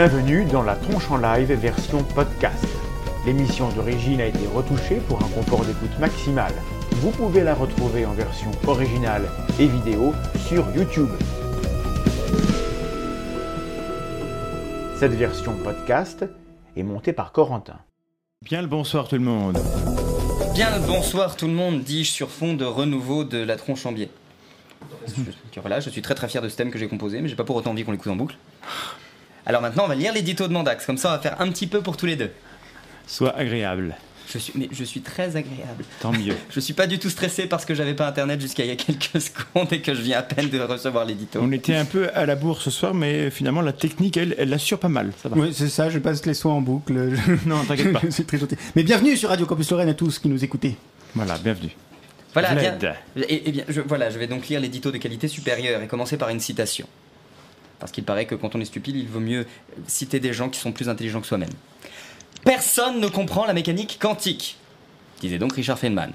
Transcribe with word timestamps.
Bienvenue 0.00 0.44
dans 0.44 0.62
la 0.62 0.76
tronche 0.76 1.10
en 1.10 1.16
live 1.16 1.52
version 1.54 2.04
podcast. 2.04 2.64
L'émission 3.26 3.68
d'origine 3.70 4.20
a 4.20 4.26
été 4.26 4.46
retouchée 4.46 5.00
pour 5.08 5.20
un 5.20 5.28
confort 5.30 5.64
d'écoute 5.64 5.98
maximal. 5.98 6.52
Vous 6.92 7.10
pouvez 7.10 7.42
la 7.42 7.52
retrouver 7.52 8.06
en 8.06 8.12
version 8.12 8.52
originale 8.68 9.28
et 9.58 9.66
vidéo 9.66 10.14
sur 10.36 10.70
YouTube. 10.70 11.08
Cette 15.00 15.14
version 15.14 15.56
podcast 15.64 16.24
est 16.76 16.84
montée 16.84 17.12
par 17.12 17.32
Corentin. 17.32 17.80
Bien 18.42 18.62
le 18.62 18.68
bonsoir 18.68 19.08
tout 19.08 19.16
le 19.16 19.22
monde. 19.22 19.58
Bien 20.54 20.78
le 20.78 20.86
bonsoir 20.86 21.34
tout 21.34 21.48
le 21.48 21.54
monde, 21.54 21.82
dis-je 21.82 22.12
sur 22.12 22.30
fond 22.30 22.54
de 22.54 22.64
renouveau 22.64 23.24
de 23.24 23.38
la 23.38 23.56
tronche 23.56 23.84
en 23.84 23.90
biais. 23.90 24.10
Je, 25.52 25.58
voilà, 25.58 25.80
je 25.80 25.90
suis 25.90 26.02
très 26.02 26.14
très 26.14 26.28
fier 26.28 26.40
de 26.40 26.48
ce 26.48 26.56
thème 26.56 26.70
que 26.70 26.78
j'ai 26.78 26.86
composé, 26.86 27.20
mais 27.20 27.28
j'ai 27.28 27.34
pas 27.34 27.42
pour 27.42 27.56
autant 27.56 27.72
envie 27.72 27.82
qu'on 27.82 27.90
l'écoute 27.90 28.12
en 28.12 28.14
boucle. 28.14 28.36
Alors 29.48 29.62
maintenant, 29.62 29.84
on 29.86 29.88
va 29.88 29.94
lire 29.94 30.12
l'édito 30.12 30.46
de 30.46 30.52
Mandax, 30.52 30.84
comme 30.86 30.98
ça 30.98 31.08
on 31.08 31.12
va 31.12 31.18
faire 31.18 31.40
un 31.40 31.48
petit 31.48 31.66
peu 31.66 31.80
pour 31.80 31.96
tous 31.96 32.06
les 32.06 32.16
deux. 32.16 32.30
Sois 33.06 33.34
agréable. 33.36 33.96
Je 34.30 34.36
suis, 34.36 34.52
mais 34.54 34.68
je 34.70 34.84
suis 34.84 35.00
très 35.00 35.36
agréable. 35.36 35.84
Tant 36.00 36.12
mieux. 36.12 36.34
Je 36.50 36.60
suis 36.60 36.74
pas 36.74 36.86
du 36.86 36.98
tout 36.98 37.08
stressé 37.08 37.46
parce 37.46 37.64
que 37.64 37.74
j'avais 37.74 37.94
pas 37.94 38.06
internet 38.06 38.38
jusqu'à 38.42 38.62
il 38.62 38.68
y 38.68 38.72
a 38.72 38.76
quelques 38.76 39.18
secondes 39.22 39.72
et 39.72 39.80
que 39.80 39.94
je 39.94 40.02
viens 40.02 40.18
à 40.18 40.22
peine 40.22 40.50
de 40.50 40.60
recevoir 40.60 41.06
l'édito. 41.06 41.40
On 41.42 41.50
était 41.50 41.74
un 41.74 41.86
peu 41.86 42.10
à 42.14 42.26
la 42.26 42.34
bourre 42.36 42.60
ce 42.60 42.70
soir, 42.70 42.92
mais 42.92 43.30
finalement 43.30 43.62
la 43.62 43.72
technique, 43.72 44.18
elle, 44.18 44.34
elle 44.36 44.52
assure 44.52 44.78
pas 44.78 44.90
mal. 44.90 45.12
Ça 45.22 45.30
va. 45.30 45.36
Oui, 45.38 45.54
c'est 45.54 45.70
ça, 45.70 45.88
je 45.88 45.98
passe 45.98 46.26
les 46.26 46.34
soins 46.34 46.52
en 46.52 46.60
boucle. 46.60 47.14
Je- 47.16 47.32
Non, 47.48 47.64
t'inquiète 47.64 47.94
pas. 47.94 48.02
C'est 48.10 48.26
très 48.26 48.36
gentil. 48.36 48.56
Mais 48.76 48.82
bienvenue 48.82 49.16
sur 49.16 49.30
Radio 49.30 49.46
Campus 49.46 49.70
Lorraine 49.70 49.88
à 49.88 49.94
tous 49.94 50.18
qui 50.18 50.28
nous 50.28 50.44
écoutez. 50.44 50.76
Voilà, 51.14 51.38
bienvenue. 51.38 51.70
Voilà, 52.34 52.50
Je 52.50 52.54
bien, 52.56 52.78
et 53.30 53.50
bien, 53.50 53.64
je, 53.66 53.80
voilà, 53.80 54.10
je 54.10 54.18
vais 54.18 54.26
donc 54.26 54.46
lire 54.48 54.60
l'édito 54.60 54.90
de 54.90 54.98
qualité 54.98 55.26
supérieure 55.26 55.80
et 55.82 55.86
commencer 55.86 56.18
par 56.18 56.28
une 56.28 56.38
citation. 56.40 56.86
Parce 57.80 57.92
qu'il 57.92 58.04
paraît 58.04 58.26
que 58.26 58.34
quand 58.34 58.54
on 58.54 58.60
est 58.60 58.64
stupide, 58.64 58.96
il 58.96 59.08
vaut 59.08 59.20
mieux 59.20 59.46
citer 59.86 60.20
des 60.20 60.32
gens 60.32 60.48
qui 60.48 60.58
sont 60.58 60.72
plus 60.72 60.88
intelligents 60.88 61.20
que 61.20 61.26
soi-même. 61.26 61.48
Personne 62.44 63.00
ne 63.00 63.08
comprend 63.08 63.46
la 63.46 63.52
mécanique 63.52 63.98
quantique, 64.00 64.56
disait 65.20 65.38
donc 65.38 65.54
Richard 65.54 65.78
Feynman. 65.78 66.12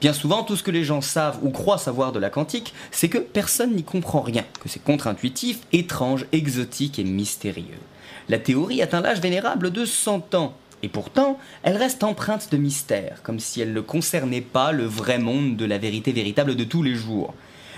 Bien 0.00 0.12
souvent, 0.12 0.42
tout 0.42 0.56
ce 0.56 0.62
que 0.62 0.70
les 0.70 0.84
gens 0.84 1.00
savent 1.00 1.38
ou 1.42 1.50
croient 1.50 1.78
savoir 1.78 2.12
de 2.12 2.18
la 2.18 2.28
quantique, 2.28 2.74
c'est 2.90 3.08
que 3.08 3.18
personne 3.18 3.74
n'y 3.74 3.82
comprend 3.82 4.20
rien, 4.20 4.44
que 4.60 4.68
c'est 4.68 4.82
contre-intuitif, 4.82 5.60
étrange, 5.72 6.26
exotique 6.32 6.98
et 6.98 7.04
mystérieux. 7.04 7.80
La 8.28 8.38
théorie 8.38 8.82
atteint 8.82 9.00
l'âge 9.00 9.20
vénérable 9.20 9.70
de 9.70 9.86
100 9.86 10.34
ans, 10.34 10.54
et 10.82 10.88
pourtant, 10.88 11.38
elle 11.62 11.78
reste 11.78 12.04
empreinte 12.04 12.52
de 12.52 12.58
mystère, 12.58 13.22
comme 13.22 13.40
si 13.40 13.62
elle 13.62 13.72
ne 13.72 13.80
concernait 13.80 14.42
pas 14.42 14.72
le 14.72 14.84
vrai 14.84 15.18
monde 15.18 15.56
de 15.56 15.64
la 15.64 15.78
vérité 15.78 16.12
véritable 16.12 16.56
de 16.56 16.64
tous 16.64 16.82
les 16.82 16.94
jours. 16.94 17.32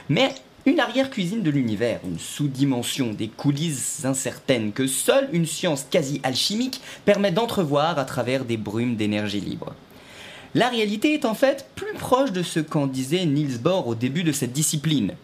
Mais 0.08 0.34
une 0.66 0.80
arrière-cuisine 0.80 1.42
de 1.42 1.50
l'univers, 1.50 2.00
une 2.04 2.18
sous-dimension 2.18 3.12
des 3.12 3.28
coulisses 3.28 4.04
incertaines 4.04 4.72
que 4.72 4.86
seule 4.86 5.28
une 5.32 5.46
science 5.46 5.86
quasi 5.90 6.20
alchimique 6.22 6.80
permet 7.04 7.32
d'entrevoir 7.32 7.98
à 7.98 8.04
travers 8.04 8.44
des 8.44 8.56
brumes 8.56 8.96
d'énergie 8.96 9.40
libre. 9.40 9.74
La 10.54 10.68
réalité 10.68 11.14
est 11.14 11.24
en 11.24 11.34
fait 11.34 11.70
plus 11.74 11.94
proche 11.94 12.32
de 12.32 12.42
ce 12.42 12.60
qu'en 12.60 12.86
disait 12.86 13.26
Niels 13.26 13.58
Bohr 13.58 13.86
au 13.86 13.94
début 13.94 14.24
de 14.24 14.32
cette 14.32 14.52
discipline. 14.52 15.14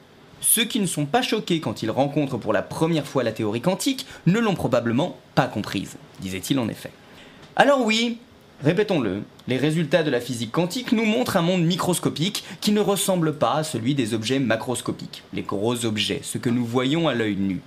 Ceux 0.41 0.65
qui 0.65 0.81
ne 0.81 0.87
sont 0.87 1.07
pas 1.07 1.23
choqués 1.23 1.61
quand 1.61 1.83
ils 1.83 1.91
rencontrent 1.91 2.39
pour 2.39 2.53
la 2.53 2.63
première 2.63 3.07
fois 3.07 3.23
la 3.23 3.33
théorie 3.33 3.63
quantique 3.63 4.07
ne 4.27 4.39
l'ont 4.39 4.55
probablement 4.55 5.17
pas 5.35 5.47
comprise, 5.47 5.97
disait-il 6.21 6.59
en 6.59 6.69
effet. 6.69 6.91
Alors 7.57 7.85
oui, 7.85 8.19
répétons-le, 8.63 9.23
les 9.49 9.57
résultats 9.57 10.03
de 10.03 10.11
la 10.11 10.21
physique 10.21 10.53
quantique 10.53 10.93
nous 10.93 11.05
montrent 11.05 11.37
un 11.37 11.43
monde 11.43 11.65
microscopique 11.65 12.45
qui 12.61 12.73
ne 12.73 12.81
ressemble 12.81 13.35
pas 13.35 13.55
à 13.55 13.65
celui 13.65 13.95
des 13.95 14.15
objets 14.15 14.39
macroscopiques, 14.39 15.23
les 15.33 15.43
gros 15.43 15.85
objets, 15.85 16.21
ce 16.23 16.39
que 16.39 16.51
nous 16.51 16.65
voyons 16.65 17.09
à 17.09 17.15
l'œil 17.15 17.37
nu. 17.37 17.61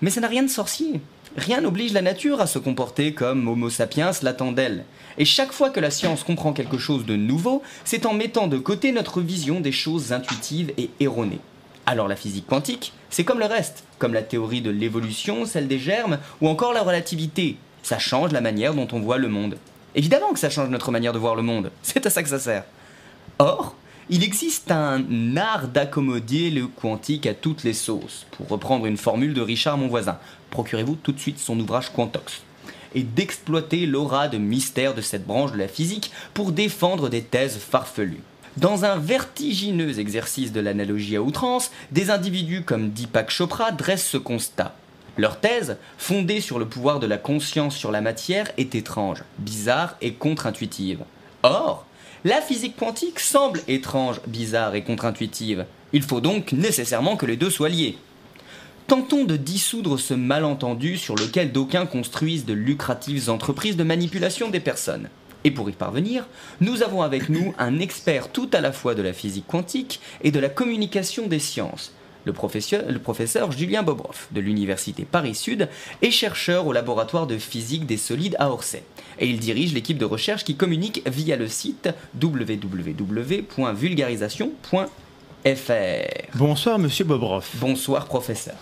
Mais 0.00 0.10
ça 0.10 0.20
n'a 0.20 0.28
rien 0.28 0.42
de 0.42 0.48
sorcier. 0.48 1.00
Rien 1.36 1.60
n'oblige 1.60 1.92
la 1.92 2.02
nature 2.02 2.40
à 2.40 2.46
se 2.46 2.58
comporter 2.58 3.12
comme 3.14 3.46
Homo 3.46 3.70
sapiens 3.70 4.10
l'attend 4.22 4.50
d'elle. 4.50 4.84
Et 5.18 5.24
chaque 5.24 5.52
fois 5.52 5.70
que 5.70 5.78
la 5.78 5.90
science 5.90 6.24
comprend 6.24 6.52
quelque 6.52 6.78
chose 6.78 7.06
de 7.06 7.14
nouveau, 7.14 7.62
c'est 7.84 8.06
en 8.06 8.14
mettant 8.14 8.48
de 8.48 8.58
côté 8.58 8.90
notre 8.90 9.20
vision 9.20 9.60
des 9.60 9.72
choses 9.72 10.12
intuitives 10.12 10.72
et 10.78 10.90
erronées. 10.98 11.40
Alors 11.86 12.08
la 12.08 12.16
physique 12.16 12.46
quantique, 12.46 12.92
c'est 13.10 13.24
comme 13.24 13.38
le 13.38 13.46
reste, 13.46 13.84
comme 13.98 14.14
la 14.14 14.22
théorie 14.22 14.62
de 14.62 14.70
l'évolution, 14.70 15.44
celle 15.44 15.68
des 15.68 15.78
germes, 15.78 16.18
ou 16.40 16.48
encore 16.48 16.72
la 16.72 16.82
relativité. 16.82 17.56
Ça 17.82 17.98
change 17.98 18.32
la 18.32 18.40
manière 18.40 18.74
dont 18.74 18.88
on 18.92 19.00
voit 19.00 19.18
le 19.18 19.28
monde. 19.28 19.56
Évidemment 19.94 20.32
que 20.32 20.38
ça 20.38 20.50
change 20.50 20.68
notre 20.68 20.92
manière 20.92 21.12
de 21.12 21.18
voir 21.18 21.34
le 21.34 21.42
monde, 21.42 21.70
c'est 21.82 22.06
à 22.06 22.10
ça 22.10 22.22
que 22.22 22.28
ça 22.28 22.38
sert. 22.38 22.64
Or, 23.38 23.74
il 24.08 24.24
existe 24.24 24.70
un 24.70 25.36
art 25.36 25.68
d'accommoder 25.68 26.50
le 26.50 26.66
quantique 26.66 27.26
à 27.26 27.34
toutes 27.34 27.62
les 27.62 27.72
sauces, 27.72 28.26
pour 28.32 28.48
reprendre 28.48 28.86
une 28.86 28.96
formule 28.96 29.34
de 29.34 29.40
Richard 29.40 29.78
mon 29.78 29.86
voisin. 29.86 30.18
Procurez-vous 30.50 30.96
tout 30.96 31.12
de 31.12 31.20
suite 31.20 31.38
son 31.38 31.58
ouvrage 31.60 31.92
Quantox. 31.92 32.42
Et 32.94 33.04
d'exploiter 33.04 33.86
l'aura 33.86 34.26
de 34.26 34.36
mystère 34.36 34.94
de 34.94 35.00
cette 35.00 35.26
branche 35.26 35.52
de 35.52 35.58
la 35.58 35.68
physique 35.68 36.10
pour 36.34 36.50
défendre 36.50 37.08
des 37.08 37.22
thèses 37.22 37.58
farfelues. 37.58 38.22
Dans 38.56 38.84
un 38.84 38.96
vertigineux 38.96 40.00
exercice 40.00 40.50
de 40.50 40.60
l'analogie 40.60 41.14
à 41.14 41.22
outrance, 41.22 41.70
des 41.92 42.10
individus 42.10 42.62
comme 42.62 42.90
Deepak 42.90 43.30
Chopra 43.30 43.70
dressent 43.70 44.08
ce 44.08 44.16
constat. 44.16 44.74
Leur 45.20 45.38
thèse, 45.38 45.76
fondée 45.98 46.40
sur 46.40 46.58
le 46.58 46.64
pouvoir 46.64 46.98
de 46.98 47.06
la 47.06 47.18
conscience 47.18 47.76
sur 47.76 47.90
la 47.90 48.00
matière, 48.00 48.50
est 48.56 48.74
étrange, 48.74 49.22
bizarre 49.36 49.98
et 50.00 50.14
contre-intuitive. 50.14 51.00
Or, 51.42 51.84
la 52.24 52.40
physique 52.40 52.78
quantique 52.78 53.20
semble 53.20 53.60
étrange, 53.68 54.22
bizarre 54.26 54.74
et 54.74 54.82
contre-intuitive. 54.82 55.66
Il 55.92 56.04
faut 56.04 56.22
donc 56.22 56.52
nécessairement 56.52 57.18
que 57.18 57.26
les 57.26 57.36
deux 57.36 57.50
soient 57.50 57.68
liés. 57.68 57.98
Tentons 58.86 59.24
de 59.24 59.36
dissoudre 59.36 59.98
ce 59.98 60.14
malentendu 60.14 60.96
sur 60.96 61.16
lequel 61.16 61.52
d'aucuns 61.52 61.84
construisent 61.84 62.46
de 62.46 62.54
lucratives 62.54 63.28
entreprises 63.28 63.76
de 63.76 63.84
manipulation 63.84 64.48
des 64.48 64.60
personnes. 64.60 65.10
Et 65.44 65.50
pour 65.50 65.68
y 65.68 65.74
parvenir, 65.74 66.28
nous 66.62 66.82
avons 66.82 67.02
avec 67.02 67.28
nous 67.28 67.52
un 67.58 67.78
expert 67.78 68.32
tout 68.32 68.48
à 68.54 68.62
la 68.62 68.72
fois 68.72 68.94
de 68.94 69.02
la 69.02 69.12
physique 69.12 69.46
quantique 69.46 70.00
et 70.22 70.30
de 70.30 70.40
la 70.40 70.48
communication 70.48 71.26
des 71.26 71.38
sciences, 71.38 71.92
le 72.24 72.32
professeur, 72.32 72.82
le 72.88 72.98
professeur 72.98 73.52
Julien 73.52 73.82
Bobroff 73.82 74.28
de 74.32 74.40
l'Université 74.40 75.04
Paris-Sud 75.04 75.68
et 76.02 76.10
chercheur 76.10 76.66
au 76.66 76.72
laboratoire 76.72 77.26
de 77.26 77.38
physique 77.38 77.86
des 77.86 77.96
solides 77.96 78.36
à 78.38 78.50
Orsay. 78.50 78.82
Et 79.18 79.28
il 79.28 79.38
dirige 79.38 79.74
l'équipe 79.74 79.98
de 79.98 80.04
recherche 80.04 80.44
qui 80.44 80.56
communique 80.56 81.02
via 81.06 81.36
le 81.36 81.48
site 81.48 81.90
www.vulgarisation.fr. 82.20 84.88
Bonsoir 86.34 86.78
Monsieur 86.78 87.04
Bobroff. 87.04 87.56
Bonsoir 87.56 88.06
professeur. 88.06 88.56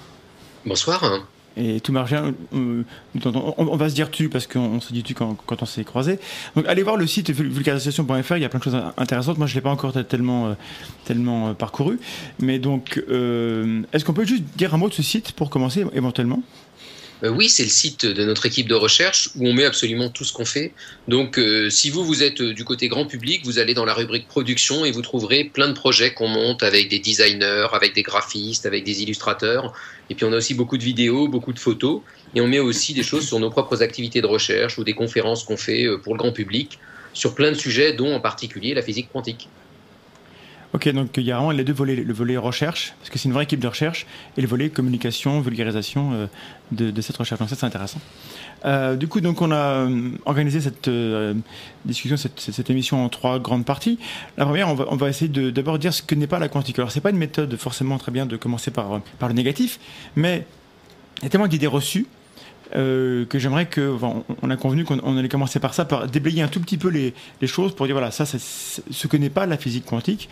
Bonsoir. 0.65 1.27
Et 1.59 1.81
tout 1.81 1.93
marche 1.93 2.11
bien. 2.11 2.33
euh, 2.55 2.83
on, 3.25 3.77
va 3.77 3.89
se 3.89 3.95
dire 3.95 4.11
tu 4.11 4.29
parce 4.29 4.47
qu'on 4.47 4.61
on 4.61 4.81
se 4.81 4.93
dit 4.93 5.03
tu 5.03 5.15
quand, 5.15 5.37
on 5.49 5.67
s'est 5.67 5.85
croisé. 5.85 6.19
Donc 6.55 6.67
allez 6.69 6.83
voir 6.83 6.97
le 6.97 7.07
site 7.07 7.31
vul- 7.31 7.49
vulgarisation.fr, 7.51 8.37
il 8.37 8.43
y 8.43 8.45
a 8.45 8.49
plein 8.49 8.61
de 8.61 8.65
choses 8.65 8.81
intéressantes. 8.97 9.39
Moi 9.39 9.47
je 9.47 9.53
ne 9.53 9.57
l'ai 9.57 9.63
pas 9.63 9.71
encore 9.71 9.93
tellement, 10.07 10.49
euh, 10.49 10.55
tellement 11.05 11.49
euh, 11.49 11.55
parcouru. 11.55 11.99
Mais 12.39 12.59
donc, 12.59 13.03
euh, 13.09 13.83
est-ce 13.93 14.05
qu'on 14.05 14.13
peut 14.13 14.25
juste 14.25 14.45
dire 14.57 14.75
un 14.75 14.79
mot 14.79 14.89
de 14.89 14.95
ce 14.95 15.03
site 15.03 15.33
pour 15.33 15.51
commencer 15.51 15.85
éventuellement? 15.93 16.43
Euh, 17.25 17.31
oui, 17.31 17.49
c'est 17.49 17.65
le 17.65 17.69
site 17.69 18.07
de 18.07 18.25
notre 18.25 18.47
équipe 18.47 18.69
de 18.69 18.75
recherche 18.75 19.31
où 19.37 19.49
on 19.49 19.53
met 19.53 19.65
absolument 19.65 20.09
tout 20.09 20.25
ce 20.25 20.33
qu'on 20.33 20.45
fait. 20.45 20.73
Donc, 21.09 21.39
euh, 21.39 21.69
si 21.69 21.91
vous, 21.91 22.05
vous 22.05 22.23
êtes 22.23 22.41
euh, 22.41 22.55
du 22.55 22.65
côté 22.65 22.87
grand 22.89 23.07
public, 23.07 23.45
vous 23.45 23.59
allez 23.59 23.75
dans 23.75 23.85
la 23.85 23.95
rubrique 23.95 24.29
production 24.29 24.85
et 24.85 24.93
vous 24.93 25.03
trouverez 25.03 25.45
plein 25.45 25.69
de 25.69 25.73
projets 25.73 26.15
qu'on 26.15 26.29
monte 26.29 26.63
avec 26.63 26.89
des 26.89 27.01
designers, 27.01 27.67
avec 27.73 27.95
des 27.95 28.03
graphistes, 28.03 28.67
avec 28.67 28.85
des 28.85 29.03
illustrateurs. 29.03 29.73
Et 30.11 30.15
puis, 30.15 30.25
on 30.25 30.33
a 30.33 30.37
aussi 30.37 30.55
beaucoup 30.55 30.79
de 30.79 30.85
vidéos, 30.85 31.27
beaucoup 31.27 31.53
de 31.53 31.59
photos. 31.59 32.03
Et 32.35 32.41
on 32.41 32.47
met 32.47 32.61
aussi 32.61 32.95
des 32.95 33.03
choses 33.03 33.27
sur 33.27 33.41
nos 33.41 33.51
propres 33.51 33.83
activités 33.83 34.21
de 34.21 34.27
recherche 34.27 34.79
ou 34.79 34.85
des 34.85 34.95
conférences 34.95 35.43
qu'on 35.43 35.57
fait 35.57 35.87
pour 36.05 36.15
le 36.15 36.19
grand 36.19 36.33
public 36.33 36.79
sur 37.15 37.35
plein 37.35 37.51
de 37.51 37.57
sujets, 37.57 37.95
dont 37.95 38.15
en 38.15 38.21
particulier 38.21 38.75
la 38.75 38.83
physique 38.83 39.09
quantique. 39.13 39.49
Ok, 40.75 40.87
donc 40.91 41.17
il 41.17 41.23
y 41.23 41.33
a 41.33 41.37
vraiment 41.37 41.51
les 41.51 41.65
deux 41.65 41.73
volets, 41.73 41.97
le 41.97 42.13
volet 42.13 42.37
recherche, 42.37 42.93
parce 42.99 43.09
que 43.09 43.19
c'est 43.19 43.29
une 43.29 43.33
vraie 43.33 43.45
équipe 43.45 43.61
de 43.61 43.69
recherche, 43.69 44.07
et 44.37 44.43
le 44.43 44.47
volet 44.47 44.69
communication, 44.69 45.41
vulgarisation 45.41 46.11
euh, 46.13 46.27
de, 46.73 47.01
cette 47.01 47.17
recherche. 47.17 47.41
Donc 47.41 47.49
ça, 47.49 47.57
c'est 47.57 47.65
intéressant. 47.65 48.01
Euh, 48.67 48.95
du 48.97 49.09
coup, 49.09 49.23
donc 49.23 49.41
on 49.41 49.51
a 49.51 49.57
euh, 49.57 50.11
organisé 50.27 50.61
cette 50.61 50.91
discussion, 51.87 52.19
cette, 52.19 52.69
émission 52.69 53.03
en 53.03 53.09
trois 53.09 53.39
grandes 53.39 53.65
parties. 53.65 53.99
La 54.37 54.45
première, 54.45 54.69
on 54.69 54.75
va, 54.75 54.85
on 54.91 54.97
va 54.97 55.09
essayer 55.09 55.29
de 55.29 55.49
d'abord 55.49 55.79
dire 55.79 55.95
ce 55.95 56.03
que 56.03 56.15
n'est 56.15 56.27
pas 56.27 56.39
la 56.39 56.49
quantique. 56.49 56.79
Alors, 56.79 56.93
c'est 56.93 57.01
pas 57.01 57.11
une 57.11 57.19
méthode 57.19 57.57
forcément 57.57 57.97
très 57.97 58.13
bien 58.13 58.27
de 58.27 58.37
commencer 58.37 58.71
par, 58.71 59.01
le 59.23 59.33
négatif, 59.33 59.81
mais 60.17 60.47
il 61.19 61.25
y 61.25 61.27
a 61.29 61.31
tellement 61.31 61.49
d'idées 61.49 61.67
reçues 61.67 62.07
euh, 62.77 63.25
que 63.25 63.39
j'aimerais 63.39 63.65
que, 63.65 63.95
enfin, 63.95 64.23
a 64.49 64.57
convenu 64.57 64.85
qu'on 64.85 65.01
on 65.03 65.17
allait 65.17 65.31
commencer 65.31 65.59
par 65.59 65.73
ça, 65.73 65.87
par 65.87 66.07
déblayer 66.07 66.43
un 66.43 66.49
tout 66.49 66.61
petit 66.61 66.77
peu 66.77 66.89
les, 66.89 67.15
choses 67.47 67.75
pour 67.75 67.87
dire 67.87 67.95
voilà, 67.95 68.11
ça, 68.11 68.27
c'est 68.27 68.39
ce 68.39 69.07
que 69.07 69.17
n'est 69.17 69.31
pas 69.31 69.47
la 69.47 69.57
physique 69.57 69.87
quantique 69.87 70.29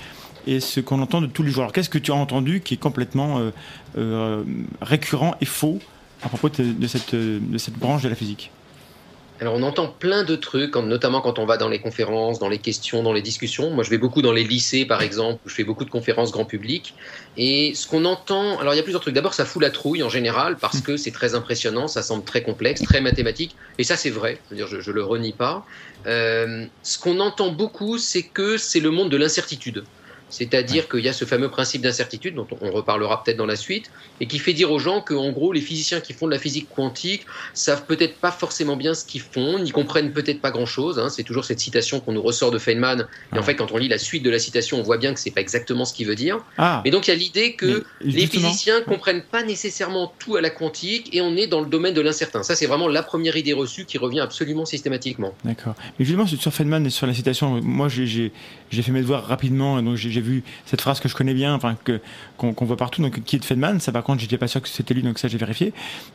et 0.46 0.60
ce 0.60 0.80
qu'on 0.80 1.00
entend 1.00 1.20
de 1.20 1.26
tous 1.26 1.42
les 1.42 1.50
jours. 1.50 1.62
Alors, 1.62 1.72
qu'est-ce 1.72 1.90
que 1.90 1.98
tu 1.98 2.12
as 2.12 2.14
entendu 2.14 2.60
qui 2.60 2.74
est 2.74 2.78
complètement 2.78 3.38
euh, 3.38 3.50
euh, 3.98 4.42
récurrent 4.80 5.34
et 5.40 5.46
faux 5.46 5.80
à 6.22 6.28
propos 6.28 6.48
de, 6.48 6.86
cette, 6.86 7.14
branche 7.78 8.02
de 8.02 8.08
la 8.08 8.14
physique? 8.14 8.50
Alors 9.38 9.52
on 9.54 9.62
entend 9.62 9.88
plein 9.88 10.24
de 10.24 10.34
trucs, 10.34 10.74
notamment 10.76 11.20
quand 11.20 11.38
on 11.38 11.44
va 11.44 11.58
dans 11.58 11.68
les 11.68 11.78
conférences, 11.78 12.38
dans 12.38 12.48
les 12.48 12.56
questions, 12.56 13.02
dans 13.02 13.12
les 13.12 13.20
discussions. 13.20 13.70
Moi 13.70 13.84
je 13.84 13.90
vais 13.90 13.98
beaucoup 13.98 14.22
dans 14.22 14.32
les 14.32 14.44
lycées 14.44 14.86
par 14.86 15.02
exemple, 15.02 15.42
où 15.44 15.50
je 15.50 15.54
fais 15.54 15.64
beaucoup 15.64 15.84
de 15.84 15.90
conférences 15.90 16.32
grand 16.32 16.46
public. 16.46 16.94
Et 17.36 17.74
ce 17.74 17.86
qu'on 17.86 18.06
entend, 18.06 18.58
alors 18.58 18.72
il 18.72 18.78
y 18.78 18.80
a 18.80 18.82
plusieurs 18.82 19.02
trucs. 19.02 19.14
D'abord 19.14 19.34
ça 19.34 19.44
fout 19.44 19.60
la 19.60 19.68
trouille 19.68 20.02
en 20.02 20.08
général 20.08 20.56
parce 20.56 20.80
que 20.80 20.96
c'est 20.96 21.10
très 21.10 21.34
impressionnant, 21.34 21.86
ça 21.86 22.02
semble 22.02 22.24
très 22.24 22.42
complexe, 22.42 22.82
très 22.82 23.02
mathématique. 23.02 23.54
Et 23.76 23.84
ça 23.84 23.98
c'est 23.98 24.08
vrai, 24.08 24.40
je, 24.50 24.56
dire, 24.56 24.68
le 24.70 25.02
renie 25.02 25.34
pas. 25.34 25.66
Euh, 26.06 26.64
ce 26.82 26.98
qu'on 26.98 27.20
entend 27.20 27.52
beaucoup 27.52 27.98
c'est 27.98 28.22
que 28.22 28.56
c'est 28.56 28.80
le 28.80 28.90
monde 28.90 29.10
de 29.10 29.18
l'incertitude. 29.18 29.84
C'est-à-dire 30.28 30.88
qu'il 30.88 31.00
y 31.04 31.08
a 31.08 31.12
ce 31.12 31.24
fameux 31.24 31.48
principe 31.48 31.82
d'incertitude 31.82 32.34
dont 32.34 32.46
on 32.60 32.70
reparlera 32.72 33.22
peut-être 33.22 33.36
dans 33.36 33.46
la 33.46 33.56
suite, 33.56 33.90
et 34.20 34.26
qui 34.26 34.38
fait 34.38 34.52
dire 34.52 34.72
aux 34.72 34.78
gens 34.78 35.00
que, 35.00 35.14
en 35.14 35.30
gros, 35.30 35.52
les 35.52 35.60
physiciens 35.60 36.00
qui 36.00 36.12
font 36.12 36.26
de 36.26 36.32
la 36.32 36.38
physique 36.38 36.68
quantique 36.74 37.22
savent 37.54 37.84
peut-être 37.86 38.16
pas 38.18 38.32
forcément 38.32 38.76
bien 38.76 38.94
ce 38.94 39.04
qu'ils 39.04 39.20
font, 39.20 39.58
n'y 39.60 39.70
comprennent 39.70 40.12
peut-être 40.12 40.40
pas 40.40 40.50
grand-chose. 40.50 40.98
hein. 40.98 41.08
C'est 41.10 41.22
toujours 41.22 41.44
cette 41.44 41.60
citation 41.60 42.00
qu'on 42.00 42.12
nous 42.12 42.22
ressort 42.22 42.50
de 42.50 42.58
Feynman. 42.58 43.06
Et 43.34 43.38
en 43.38 43.42
fait, 43.42 43.54
quand 43.54 43.70
on 43.72 43.76
lit 43.76 43.88
la 43.88 43.98
suite 43.98 44.22
de 44.24 44.30
la 44.30 44.38
citation, 44.38 44.78
on 44.80 44.82
voit 44.82 44.98
bien 44.98 45.14
que 45.14 45.20
c'est 45.20 45.30
pas 45.30 45.40
exactement 45.40 45.84
ce 45.84 45.94
qu'il 45.94 46.06
veut 46.06 46.14
dire. 46.16 46.38
Ah, 46.58 46.82
Mais 46.84 46.90
donc, 46.90 47.06
il 47.06 47.10
y 47.10 47.14
a 47.14 47.16
l'idée 47.16 47.54
que 47.54 47.84
mais 48.04 48.10
les 48.12 48.26
physiciens 48.26 48.80
comprennent 48.82 49.22
pas 49.22 49.42
nécessairement 49.44 50.12
tout 50.18 50.36
à 50.36 50.40
la 50.40 50.50
quantique, 50.50 51.14
et 51.14 51.20
on 51.20 51.36
est 51.36 51.46
dans 51.46 51.60
le 51.60 51.66
domaine 51.68 51.94
de 51.94 52.00
l'incertain. 52.00 52.42
Ça, 52.42 52.56
c'est 52.56 52.66
vraiment 52.66 52.88
la 52.88 53.02
première 53.02 53.36
idée 53.36 53.52
reçue 53.52 53.84
qui 53.84 53.96
revient 53.98 54.20
absolument 54.20 54.64
systématiquement. 54.64 55.34
D'accord. 55.44 55.74
Mais 55.98 56.04
justement, 56.04 56.26
sur 56.26 56.52
Feynman 56.52 56.84
et 56.86 56.90
sur 56.90 57.06
la 57.06 57.14
citation, 57.14 57.60
moi 57.62 57.88
j'ai- 57.88 58.32
j'ai 58.70 58.82
fait 58.82 58.92
mes 58.92 59.00
devoirs 59.00 59.24
rapidement, 59.24 59.78
et 59.78 59.82
donc 59.82 59.96
j'ai 59.96 60.20
vu 60.20 60.42
cette 60.64 60.80
phrase 60.80 61.00
que 61.00 61.08
je 61.08 61.14
connais 61.14 61.34
bien, 61.34 61.54
enfin 61.54 61.76
que 61.84 62.00
qu'on 62.36 62.52
voit 62.64 62.76
partout, 62.76 63.02
donc 63.02 63.22
qui 63.24 63.36
est 63.36 63.38
de 63.38 63.44
Feynman. 63.44 63.80
Ça, 63.80 63.92
par 63.92 64.04
contre, 64.04 64.20
j'étais 64.20 64.38
pas 64.38 64.48
sûr 64.48 64.60
que 64.60 64.68
c'était 64.68 64.94
lui, 64.94 65.02
donc 65.02 65.18
ça 65.18 65.28
j'ai 65.28 65.38
vérifié. 65.38 65.72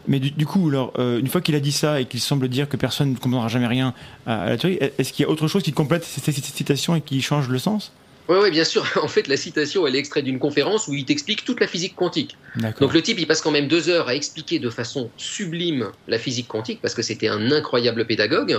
Mais 0.08 0.20
du, 0.20 0.46
coup, 0.46 0.70
alors, 0.70 0.94
euh, 1.00 1.20
une 1.20 1.28
fois 1.28 1.42
qu'il 1.42 1.56
a 1.56 1.60
dit 1.60 1.72
ça 1.72 2.02
et 2.02 2.06
qu'il 2.06 2.20
semble 2.20 2.48
dire 2.48 2.70
que 2.70 2.78
personne 2.78 3.12
ne 3.12 3.18
comprendra 3.18 3.48
jamais 3.48 3.68
rien 3.68 3.94
à, 4.26 4.50
la 4.50 4.58
théorie, 4.58 4.80
est-ce 4.98 5.14
qu'il 5.14 5.24
y 5.24 5.26
a 5.26 5.32
autre 5.32 5.48
chose 5.48 5.64
qui 5.64 5.74
complète 5.74 6.04
cette 6.04 6.36
citation 6.36 6.96
et 6.96 7.02
qui 7.02 7.22
change 7.22 7.50
le 7.50 7.60
sens? 7.60 7.92
Oui, 8.32 8.38
ouais, 8.38 8.52
bien 8.52 8.64
sûr. 8.64 8.86
En 9.04 9.10
fait, 9.10 9.28
la 9.28 9.36
citation, 9.36 9.86
elle 9.86 9.96
est 9.96 10.00
extraite 10.00 10.24
d'une 10.24 10.40
conférence 10.40 10.88
où 10.88 10.94
il 10.94 11.04
t'explique 11.04 11.44
toute 11.44 11.60
la 11.60 11.68
physique 11.68 11.96
quantique. 11.96 12.38
Donc 12.80 12.94
le 12.94 13.02
type, 13.02 13.20
il 13.20 13.28
passe 13.28 13.42
quand 13.42 13.52
même 13.52 13.68
deux 13.68 13.90
heures 13.90 14.08
à 14.08 14.16
expliquer 14.16 14.58
de 14.60 14.70
façon 14.70 15.12
sublime 15.18 15.92
la 16.08 16.18
physique 16.18 16.48
quantique 16.48 16.82
parce 16.82 16.94
que 16.94 17.02
c'était 17.02 17.28
un 17.28 17.52
incroyable 17.52 18.08
pédagogue. 18.08 18.58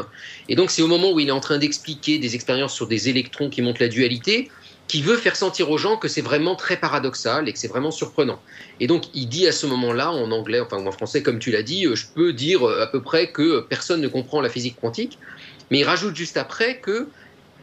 Et 0.50 0.56
donc 0.56 0.70
c'est 0.70 0.82
au 0.82 0.88
moment 0.88 1.12
où 1.12 1.20
il 1.20 1.28
est 1.28 1.32
en 1.32 1.40
train 1.40 1.56
d'expliquer 1.56 2.18
des 2.18 2.34
expériences 2.34 2.74
sur 2.74 2.86
des 2.86 3.08
électrons 3.08 3.48
qui 3.48 3.62
montrent 3.62 3.80
la 3.80 3.88
dualité 3.88 4.50
qui 4.88 5.00
veut 5.00 5.16
faire 5.16 5.36
sentir 5.36 5.70
aux 5.70 5.78
gens 5.78 5.96
que 5.96 6.08
c'est 6.08 6.20
vraiment 6.20 6.54
très 6.54 6.76
paradoxal 6.76 7.48
et 7.48 7.52
que 7.54 7.58
c'est 7.58 7.68
vraiment 7.68 7.90
surprenant. 7.90 8.42
Et 8.78 8.86
donc 8.86 9.04
il 9.14 9.26
dit 9.26 9.46
à 9.46 9.52
ce 9.52 9.64
moment-là, 9.66 10.10
en 10.10 10.30
anglais, 10.32 10.60
enfin 10.60 10.78
ou 10.78 10.86
en 10.86 10.92
français 10.92 11.22
comme 11.22 11.38
tu 11.38 11.50
l'as 11.50 11.62
dit, 11.62 11.86
euh, 11.86 11.94
je 11.94 12.06
peux 12.14 12.34
dire 12.34 12.68
euh, 12.68 12.82
à 12.82 12.86
peu 12.86 13.00
près 13.00 13.32
que 13.32 13.60
personne 13.70 14.02
ne 14.02 14.08
comprend 14.08 14.42
la 14.42 14.50
physique 14.50 14.76
quantique, 14.78 15.18
mais 15.70 15.78
il 15.78 15.84
rajoute 15.84 16.14
juste 16.14 16.36
après 16.36 16.80
que 16.80 17.08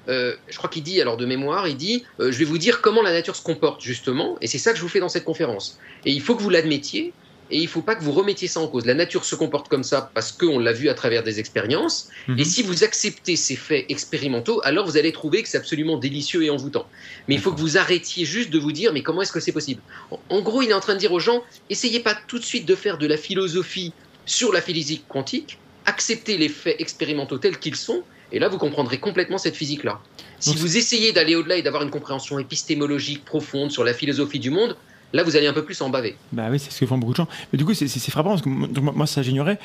euh, 0.09 0.35
je 0.49 0.57
crois 0.57 0.69
qu'il 0.69 0.83
dit, 0.83 0.99
alors 1.01 1.17
de 1.17 1.25
mémoire, 1.25 1.67
il 1.67 1.77
dit 1.77 2.03
euh, 2.19 2.31
Je 2.31 2.37
vais 2.39 2.45
vous 2.45 2.57
dire 2.57 2.81
comment 2.81 3.01
la 3.01 3.11
nature 3.13 3.35
se 3.35 3.41
comporte, 3.43 3.81
justement, 3.81 4.37
et 4.41 4.47
c'est 4.47 4.57
ça 4.57 4.71
que 4.71 4.77
je 4.77 4.83
vous 4.83 4.89
fais 4.89 4.99
dans 4.99 5.09
cette 5.09 5.25
conférence. 5.25 5.77
Et 6.05 6.11
il 6.11 6.21
faut 6.21 6.35
que 6.35 6.41
vous 6.41 6.49
l'admettiez, 6.49 7.13
et 7.51 7.57
il 7.57 7.63
ne 7.63 7.67
faut 7.67 7.81
pas 7.81 7.95
que 7.95 8.03
vous 8.03 8.11
remettiez 8.11 8.47
ça 8.47 8.59
en 8.59 8.67
cause. 8.67 8.85
La 8.85 8.93
nature 8.93 9.25
se 9.25 9.33
comporte 9.35 9.69
comme 9.69 9.83
ça 9.83 10.11
parce 10.13 10.31
qu'on 10.31 10.59
l'a 10.59 10.71
vu 10.71 10.87
à 10.87 10.93
travers 10.93 11.23
des 11.23 11.39
expériences, 11.39 12.09
Mhm. 12.27 12.39
et 12.39 12.43
si 12.43 12.61
vous 12.61 12.83
acceptez 12.83 13.35
ces 13.35 13.55
faits 13.55 13.85
expérimentaux, 13.89 14.61
alors 14.63 14.85
vous 14.85 14.97
allez 14.97 15.11
trouver 15.11 15.41
que 15.41 15.49
c'est 15.49 15.57
absolument 15.57 15.97
délicieux 15.97 16.43
et 16.43 16.49
envoûtant. 16.51 16.85
Mais 17.27 17.35
il 17.35 17.41
faut 17.41 17.51
que 17.51 17.59
vous 17.59 17.77
arrêtiez 17.77 18.23
juste 18.25 18.49
de 18.51 18.59
vous 18.59 18.71
dire 18.71 18.93
Mais 18.93 19.01
comment 19.01 19.21
est-ce 19.23 19.31
que 19.31 19.39
c'est 19.39 19.51
possible? 19.51 19.81
En, 20.11 20.19
en 20.29 20.41
gros, 20.41 20.61
il 20.61 20.69
est 20.69 20.73
en 20.73 20.79
train 20.79 20.93
de 20.93 20.99
dire 20.99 21.11
aux 21.11 21.19
gens 21.19 21.43
Essayez 21.69 22.01
pas 22.01 22.15
tout 22.27 22.37
de 22.39 22.45
suite 22.45 22.65
de 22.67 22.75
faire 22.75 22.97
de 22.97 23.07
la 23.07 23.17
philosophie 23.17 23.93
sur 24.25 24.53
la 24.53 24.61
physique 24.61 25.05
quantique, 25.07 25.57
acceptez 25.85 26.37
les 26.37 26.49
faits 26.49 26.75
expérimentaux 26.79 27.39
tels 27.39 27.57
qu'ils 27.57 27.75
sont, 27.75 28.03
et 28.31 28.39
là, 28.39 28.47
vous 28.47 28.57
comprendrez 28.57 28.97
complètement 28.99 29.37
cette 29.37 29.55
physique-là. 29.55 29.99
Si 30.39 30.55
vous 30.55 30.77
essayez 30.77 31.11
d'aller 31.11 31.35
au-delà 31.35 31.57
et 31.57 31.61
d'avoir 31.61 31.83
une 31.83 31.89
compréhension 31.89 32.39
épistémologique 32.39 33.25
profonde 33.25 33.71
sur 33.71 33.83
la 33.83 33.93
philosophie 33.93 34.39
du 34.39 34.49
monde, 34.51 34.77
là, 35.11 35.23
vous 35.23 35.35
allez 35.35 35.47
un 35.47 35.53
peu 35.53 35.65
plus 35.65 35.81
en 35.81 35.89
baver. 35.89 36.15
Bah 36.31 36.47
oui, 36.51 36.59
c'est 36.59 36.71
ce 36.71 36.79
que 36.79 36.85
font 36.85 36.97
beaucoup 36.97 37.13
de 37.13 37.17
gens. 37.17 37.27
Mais 37.51 37.57
du 37.57 37.65
coup, 37.65 37.73
c'est- 37.73 37.87
frappant 38.11 38.29
parce 38.29 38.41
que 38.43 38.49
moi, 38.49 39.07
ça 39.07 39.21
j'ignorais, 39.23 39.57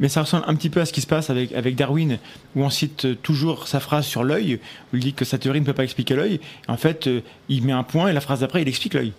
mais 0.00 0.08
ça 0.08 0.22
ressemble 0.22 0.44
un 0.46 0.54
petit 0.54 0.70
peu 0.70 0.80
à 0.80 0.86
ce 0.86 0.92
qui 0.92 1.00
se 1.00 1.06
passe 1.06 1.28
avec, 1.30 1.52
avec 1.52 1.74
Darwin, 1.76 2.18
où 2.56 2.62
on 2.64 2.70
cite 2.70 3.04
euh, 3.06 3.14
toujours 3.22 3.66
sa 3.68 3.80
phrase 3.80 4.06
sur 4.06 4.22
l'œil, 4.24 4.58
où 4.92 4.96
il 4.96 5.00
dit 5.00 5.12
que 5.12 5.24
sa 5.24 5.38
théorie 5.38 5.60
ne 5.60 5.66
peut 5.66 5.74
pas 5.74 5.84
expliquer 5.84 6.14
l'œil. 6.14 6.40
En 6.68 6.76
fait, 6.76 7.08
euh, 7.08 7.20
il 7.48 7.64
met 7.64 7.72
un 7.72 7.82
point 7.82 8.08
et 8.08 8.12
la 8.12 8.20
phrase 8.20 8.40
d'après, 8.40 8.62
il 8.62 8.68
explique 8.68 8.94
l'œil. 8.94 9.12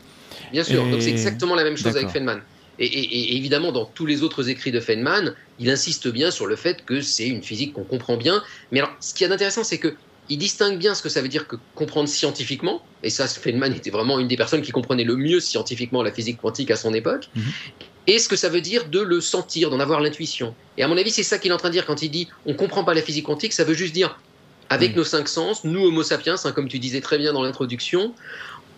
Bien 0.51 0.63
sûr, 0.63 0.85
Et- 0.85 0.91
donc 0.91 1.01
c'est 1.01 1.09
exactement 1.11 1.55
la 1.55 1.63
même 1.63 1.75
chose 1.77 1.95
avec. 1.95 2.09
Feynman. 2.09 2.41
Et, 2.79 2.85
et- 2.85 3.33
et 3.33 3.37
évidemment, 3.37 3.71
dans 3.71 3.85
tous 3.85 4.05
les 4.05 4.23
autres 4.23 4.49
écrits 4.49 4.71
de 4.71 4.79
Feynman, 4.79 5.35
il 5.59 5.69
insiste 5.69 6.07
bien 6.07 6.31
sur 6.31 6.47
le 6.47 6.55
fait 6.55 6.83
que 6.85 7.01
c'est 7.01 7.27
une 7.27 7.43
physique 7.43 7.73
qu'on 7.73 7.83
comprend 7.83 8.17
bien. 8.17 8.43
Mais 8.71 8.79
alors, 8.79 8.95
ce 8.99 9.13
qui 9.13 9.23
est 9.23 9.31
intéressant, 9.31 9.63
c'est 9.63 9.77
que 9.77 9.95
il 10.29 10.37
distingue 10.37 10.79
bien 10.79 10.95
ce 10.95 11.01
que 11.01 11.09
ça 11.09 11.21
veut 11.21 11.27
dire 11.27 11.47
que 11.47 11.57
comprendre 11.75 12.07
scientifiquement. 12.07 12.81
Et 13.03 13.09
ça, 13.09 13.27
Feynman 13.27 13.73
était 13.75 13.89
vraiment 13.89 14.19
une 14.19 14.29
des 14.29 14.37
personnes 14.37 14.61
qui 14.61 14.71
comprenait 14.71 15.03
le 15.03 15.17
mieux 15.17 15.41
scientifiquement 15.41 16.01
la 16.01 16.13
physique 16.13 16.37
quantique 16.37 16.71
à 16.71 16.77
son 16.77 16.93
époque. 16.93 17.27
Mhm. 17.35 17.43
Et 18.07 18.19
ce 18.19 18.29
que 18.29 18.35
ça 18.37 18.49
veut 18.49 18.61
dire 18.61 18.87
de 18.89 19.01
le 19.01 19.21
sentir, 19.21 19.69
d'en 19.69 19.79
avoir 19.79 19.99
l'intuition. 19.99 20.55
Et 20.77 20.83
à 20.83 20.87
mon 20.87 20.97
avis, 20.97 21.11
c'est 21.11 21.23
ça 21.23 21.37
qu'il 21.39 21.51
est 21.51 21.53
en 21.53 21.57
train 21.57 21.69
de 21.69 21.73
dire 21.73 21.85
quand 21.85 22.01
il 22.01 22.09
dit 22.09 22.29
on 22.45 22.53
comprend 22.53 22.83
pas 22.85 22.93
la 22.93 23.01
physique 23.01 23.25
quantique. 23.25 23.53
Ça 23.53 23.65
veut 23.65 23.73
juste 23.73 23.93
dire 23.93 24.17
avec 24.69 24.95
nos 24.95 25.03
cinq 25.03 25.27
sens, 25.27 25.65
nous 25.65 25.85
Homo 25.85 26.03
sapiens, 26.03 26.35
hein, 26.43 26.51
comme 26.51 26.67
tu 26.67 26.79
disais 26.79 27.01
très 27.01 27.17
bien 27.17 27.33
dans 27.33 27.43
l'introduction, 27.43 28.15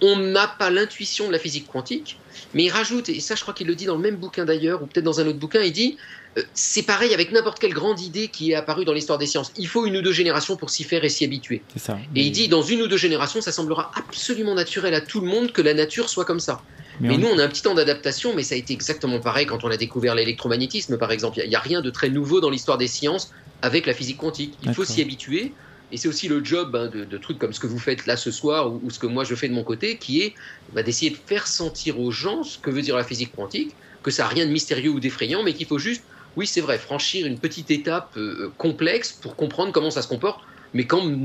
on 0.02 0.18
n'a 0.18 0.48
pas 0.48 0.70
l'intuition 0.70 1.28
de 1.28 1.32
la 1.32 1.40
physique 1.40 1.68
quantique, 1.68 2.18
mais 2.54 2.66
il 2.66 2.70
rajoute, 2.70 3.10
et 3.10 3.20
ça 3.20 3.36
je 3.36 3.42
crois 3.42 3.54
qu'il 3.54 3.68
le 3.68 3.76
dit 3.76 3.86
dans 3.86 3.96
le 3.96 4.02
même 4.02 4.18
bouquin 4.18 4.46
d'ailleurs, 4.46 4.84
ou 4.84 4.88
peut-être 4.88 5.06
dans 5.06 5.20
un 5.20 5.28
autre 5.28 5.40
bouquin, 5.40 5.62
il 5.62 5.72
dit, 5.72 5.98
euh, 6.38 6.44
c'est 6.54 6.84
pareil 6.84 7.14
avec 7.14 7.32
n'importe 7.32 7.60
quelle 7.60 7.74
grande 7.74 8.00
idée 8.02 8.28
qui 8.28 8.52
est 8.52 8.56
apparue 8.56 8.84
dans 8.84 8.94
l'histoire 8.94 9.18
des 9.18 9.28
sciences. 9.28 9.52
Il 9.58 9.68
faut 9.68 9.86
une 9.86 9.96
ou 9.98 10.02
deux 10.02 10.12
générations 10.12 10.58
pour 10.58 10.70
s'y 10.70 10.84
faire 10.84 11.04
et 11.06 11.10
s'y 11.10 11.24
habituer. 11.24 11.64
Ça. 11.78 11.98
Et 12.16 12.22
il 12.22 12.32
dit, 12.32 12.48
dans 12.50 12.62
une 12.62 12.82
ou 12.82 12.88
deux 12.88 12.98
générations, 12.98 13.42
ça 13.42 13.52
semblera 13.52 13.92
absolument 13.96 14.54
naturel 14.54 14.94
à 14.94 15.02
tout 15.02 15.22
le 15.22 15.28
monde 15.28 15.52
que 15.54 15.62
la 15.62 15.74
nature 15.74 16.10
soit 16.10 16.26
comme 16.26 16.42
ça. 16.42 16.62
Mais, 17.00 17.16
on- 17.16 17.18
nous, 17.18 17.28
on 17.28 17.40
a 17.40 17.44
un 17.44 17.48
petit 17.48 17.62
temps 17.62 17.74
d'adaptation, 17.74 18.34
mais 18.36 18.44
ça 18.44 18.56
a 18.56 18.58
été 18.58 18.74
exactement 18.74 19.20
pareil 19.20 19.46
quand 19.46 19.64
on 19.64 19.70
a 19.70 19.78
découvert 19.78 20.16
l'électromagnétisme, 20.16 20.98
par 20.98 21.12
exemple. 21.12 21.40
Il 21.44 21.50
n'y 21.50 21.56
a, 21.56 21.60
rien 21.60 21.82
de 21.82 21.90
très 21.90 22.10
nouveau 22.10 22.42
dans 22.42 22.50
l'histoire 22.50 22.78
des 22.78 22.88
sciences 22.88 23.32
avec 23.62 23.86
la 23.86 23.94
physique 23.94 24.18
quantique. 24.18 24.56
Il 24.62 24.74
faut 24.74 24.84
s'y 24.86 25.02
habituer. 25.02 25.54
Et 25.92 25.98
c'est 25.98 26.08
aussi 26.08 26.28
le 26.28 26.44
job 26.44 26.76
hein, 26.76 26.90
de, 26.94 27.18
trucs 27.18 27.38
comme 27.38 27.54
ce 27.54 27.60
que 27.60 27.68
vous 27.68 27.80
faites 27.80 28.06
là 28.06 28.18
ce 28.18 28.32
soir 28.32 28.72
ou, 28.72 28.90
ce 28.90 29.00
que 29.00 29.08
moi 29.08 29.24
je 29.24 29.36
fais 29.36 29.48
de 29.48 29.54
mon 29.54 29.64
côté, 29.64 29.98
qui 29.98 30.22
est 30.22 30.34
bah, 30.74 30.84
d'essayer 30.84 31.12
de 31.12 31.18
faire 31.18 31.48
sentir 31.48 32.00
aux 32.00 32.12
gens 32.12 32.44
ce 32.44 32.58
que 32.58 32.70
veut 32.70 32.82
dire 32.82 32.96
la 32.96 33.04
physique 33.04 33.32
quantique, 33.36 33.76
que 34.04 34.12
ça 34.12 34.24
n'a 34.24 34.30
rien 34.30 34.46
de 34.46 34.52
mystérieux 34.52 34.90
ou 34.90 35.00
d'effrayant, 35.00 35.44
mais 35.44 35.54
qu'il 35.54 35.68
faut 35.68 35.80
juste, 35.80 36.04
oui 36.36 36.48
c'est 36.48 36.62
vrai, 36.62 36.78
franchir 36.78 37.26
une 37.26 37.38
petite 37.38 37.72
étape 37.72 38.18
euh, 38.18 38.52
complexe 38.58 39.12
pour 39.14 39.36
comprendre 39.36 39.72
comment 39.72 39.92
ça 39.92 40.02
se 40.02 40.08
comporte, 40.08 40.42
mais 40.74 40.86
comme 40.86 41.16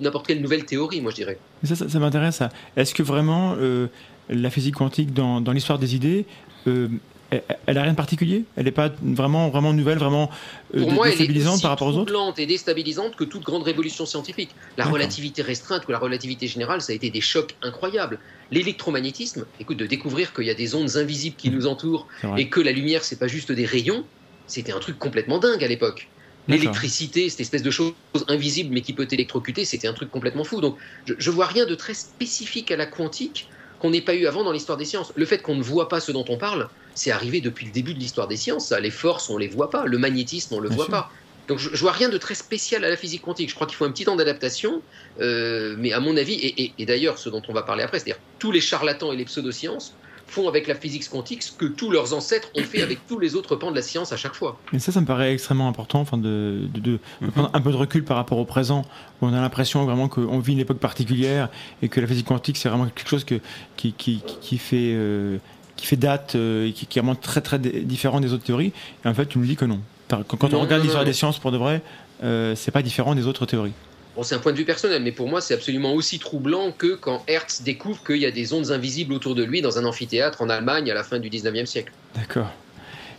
n'importe 0.00 0.26
quelle 0.26 0.40
nouvelle 0.40 0.64
théorie, 0.64 1.00
moi 1.00 1.10
je 1.10 1.16
dirais. 1.16 1.38
Ça, 1.64 1.74
ça, 1.74 1.88
ça 1.88 1.98
m'intéresse. 1.98 2.42
Est-ce 2.76 2.94
que 2.94 3.02
vraiment 3.02 3.56
euh, 3.58 3.88
la 4.28 4.50
physique 4.50 4.76
quantique 4.76 5.12
dans, 5.12 5.40
l'histoire 5.52 5.78
des 5.78 5.94
idées, 5.94 6.26
euh, 6.66 6.88
elle, 7.32 7.42
elle 7.66 7.78
a 7.78 7.82
rien 7.82 7.92
de 7.92 7.96
particulier? 7.96 8.44
Elle 8.56 8.64
n'est 8.66 8.70
pas 8.72 8.90
vraiment, 9.02 9.48
vraiment 9.48 9.72
nouvelle, 9.72 9.98
vraiment 9.98 10.30
euh, 10.74 10.80
Pour 10.80 10.92
moi, 10.92 11.06
elle 11.06 11.14
est 11.14 11.16
déstabilisante 11.16 11.62
par 11.62 11.70
rapport 11.70 11.88
aux 11.88 11.96
autres? 11.96 12.12
et 12.38 12.46
déstabilisante 12.46 13.16
que 13.16 13.24
toute 13.24 13.42
grande 13.42 13.62
révolution 13.62 14.06
scientifique. 14.06 14.50
La 14.76 14.84
relativité 14.84 15.42
restreinte 15.42 15.86
ou 15.88 15.92
la 15.92 15.98
relativité 15.98 16.46
générale, 16.46 16.80
ça 16.82 16.92
a 16.92 16.94
été 16.94 17.10
des 17.10 17.20
chocs 17.20 17.56
incroyables. 17.62 18.18
L'électromagnétisme, 18.50 19.46
écoute, 19.60 19.78
de 19.78 19.86
découvrir 19.86 20.32
qu'il 20.34 20.44
y 20.44 20.50
a 20.50 20.54
des 20.54 20.74
ondes 20.74 20.96
invisibles 20.96 21.36
qui 21.36 21.48
Mhm. 21.48 21.56
nous 21.56 21.66
entourent 21.66 22.06
et 22.36 22.48
que 22.48 22.60
la 22.60 22.72
lumière, 22.72 23.04
c'est 23.04 23.18
pas 23.18 23.28
juste 23.28 23.50
des 23.50 23.64
rayons, 23.64 24.04
c'était 24.46 24.72
un 24.72 24.78
truc 24.80 24.98
complètement 24.98 25.38
dingue 25.38 25.64
à 25.64 25.68
l'époque. 25.68 26.08
L'électricité, 26.48 27.28
cette 27.30 27.40
espèce 27.40 27.62
de 27.62 27.70
chose 27.70 27.92
invisible 28.28 28.74
mais 28.74 28.80
qui 28.80 28.92
peut 28.92 29.06
t'électrocuter, 29.06 29.64
c'était 29.64 29.86
un 29.86 29.94
truc 29.94 30.10
complètement 30.10 30.44
fou. 30.44 30.60
Donc, 30.60 30.76
je, 31.06 31.14
je 31.16 31.30
vois 31.30 31.46
rien 31.46 31.66
de 31.66 31.74
très 31.74 31.94
spécifique 31.94 32.70
à 32.70 32.76
la 32.76 32.86
quantique 32.86 33.48
qu'on 33.78 33.90
n'ait 33.90 34.00
pas 34.02 34.14
eu 34.14 34.26
avant 34.26 34.44
dans 34.44 34.52
l'histoire 34.52 34.76
des 34.76 34.84
sciences. 34.84 35.12
Le 35.14 35.24
fait 35.24 35.40
qu'on 35.40 35.54
ne 35.54 35.62
voit 35.62 35.88
pas 35.88 36.00
ce 36.00 36.12
dont 36.12 36.24
on 36.28 36.38
parle, 36.38 36.68
c'est 36.94 37.10
arrivé 37.10 37.40
depuis 37.40 37.66
le 37.66 37.72
début 37.72 37.94
de 37.94 37.98
l'histoire 37.98 38.28
des 38.28 38.36
sciences. 38.36 38.66
ça. 38.68 38.80
Les 38.80 38.90
forces, 38.90 39.30
on 39.30 39.38
les 39.38 39.48
voit 39.48 39.70
pas. 39.70 39.84
Le 39.86 39.98
magnétisme, 39.98 40.54
on 40.54 40.60
le 40.60 40.68
Bien 40.68 40.76
voit 40.76 40.84
sûr. 40.86 40.92
pas. 40.92 41.10
Donc, 41.48 41.58
je, 41.58 41.70
je 41.72 41.80
vois 41.80 41.92
rien 41.92 42.08
de 42.08 42.18
très 42.18 42.34
spécial 42.34 42.84
à 42.84 42.88
la 42.88 42.96
physique 42.96 43.22
quantique. 43.22 43.48
Je 43.50 43.54
crois 43.54 43.66
qu'il 43.66 43.76
faut 43.76 43.84
un 43.84 43.90
petit 43.90 44.04
temps 44.04 44.14
d'adaptation, 44.16 44.80
euh, 45.20 45.74
mais 45.78 45.92
à 45.92 46.00
mon 46.00 46.16
avis, 46.16 46.34
et, 46.34 46.62
et- 46.62 46.72
et 46.78 46.86
d'ailleurs, 46.86 47.18
ce 47.18 47.28
dont 47.28 47.42
on 47.48 47.52
va 47.52 47.62
parler 47.62 47.82
après, 47.82 47.98
c'est-à-dire 47.98 48.20
tous 48.38 48.52
les 48.52 48.60
charlatans 48.60 49.12
et 49.12 49.16
les 49.16 49.24
pseudosciences 49.24 49.94
font 50.28 50.48
avec 50.48 50.66
la 50.66 50.74
physique 50.74 51.06
quantique 51.10 51.42
ce 51.42 51.52
que 51.52 51.66
tous 51.66 51.90
leurs 51.90 52.14
ancêtres 52.14 52.48
ont 52.56 52.62
fait 52.62 52.80
avec 52.80 53.06
tous 53.06 53.18
les 53.18 53.34
autres 53.34 53.54
pans 53.56 53.70
de 53.70 53.76
la 53.76 53.82
science 53.82 54.12
à 54.12 54.16
chaque 54.16 54.34
fois. 54.34 54.58
Et 54.72 54.78
ça, 54.78 54.90
ça 54.90 55.00
me 55.00 55.04
paraît 55.06 55.32
extrêmement 55.34 55.68
important, 55.68 56.00
enfin, 56.00 56.16
de, 56.16 56.68
de, 56.72 56.80
de- 56.80 56.80
de 56.92 56.98
Mhm. 57.20 57.30
prendre 57.32 57.50
un 57.52 57.60
peu 57.60 57.70
de 57.70 57.76
recul 57.76 58.02
par 58.04 58.16
rapport 58.16 58.38
au 58.38 58.46
présent, 58.46 58.82
où 59.20 59.26
on 59.26 59.34
a 59.34 59.40
l'impression 59.40 59.84
vraiment 59.84 60.08
qu'on 60.08 60.38
vit 60.38 60.52
une 60.52 60.60
époque 60.60 60.78
particulière 60.78 61.50
et 61.82 61.88
que 61.88 62.00
la 62.00 62.06
physique 62.06 62.26
quantique, 62.28 62.56
c'est 62.56 62.68
vraiment 62.70 62.86
quelque 62.86 63.08
chose 63.10 63.24
que, 63.24 63.40
qui, 63.76 63.92
qui, 63.92 64.22
qui 64.40 64.56
fait, 64.58 64.92
euh, 64.94 65.36
qui 65.82 65.88
fait 65.88 65.96
date 65.96 66.36
euh, 66.36 66.68
et 66.68 66.72
qui, 66.72 66.86
qui 66.86 66.98
est 66.98 67.02
vraiment 67.02 67.16
très 67.16 67.40
très 67.40 67.58
différent 67.58 68.20
des 68.20 68.32
autres 68.32 68.44
théories. 68.44 68.72
Et 69.04 69.08
en 69.08 69.14
fait, 69.14 69.26
tu 69.26 69.38
nous 69.38 69.44
dis 69.44 69.56
que 69.56 69.64
non. 69.64 69.80
Quand, 70.08 70.22
quand 70.22 70.50
Non, 70.50 70.58
on 70.58 70.60
regarde 70.60 70.82
l'histoire 70.82 71.04
des 71.04 71.12
sciences 71.12 71.40
pour 71.40 71.50
de 71.50 71.56
vrai, 71.56 71.82
euh, 72.22 72.54
c'est 72.54 72.70
pas 72.70 72.82
différent 72.82 73.16
des 73.16 73.26
autres 73.26 73.46
théories. 73.46 73.72
Bon, 74.14 74.22
c'est 74.22 74.36
un 74.36 74.38
point 74.38 74.52
de 74.52 74.58
vue 74.58 74.64
personnel, 74.64 75.02
mais 75.02 75.10
pour 75.10 75.28
moi, 75.28 75.40
c'est 75.40 75.54
absolument 75.54 75.94
aussi 75.94 76.20
troublant 76.20 76.70
que 76.70 76.94
quand 76.94 77.24
Hertz 77.26 77.62
découvre 77.62 78.04
qu'il 78.04 78.18
y 78.18 78.26
a 78.26 78.30
des 78.30 78.52
ondes 78.52 78.70
invisibles 78.70 79.12
autour 79.12 79.34
de 79.34 79.42
lui 79.42 79.60
dans 79.60 79.78
un 79.78 79.84
amphithéâtre 79.84 80.40
en 80.42 80.48
Allemagne 80.50 80.88
à 80.88 80.94
la 80.94 81.02
fin 81.02 81.18
du 81.18 81.30
19e 81.30 81.66
siècle. 81.66 81.92
D'accord. 82.14 82.52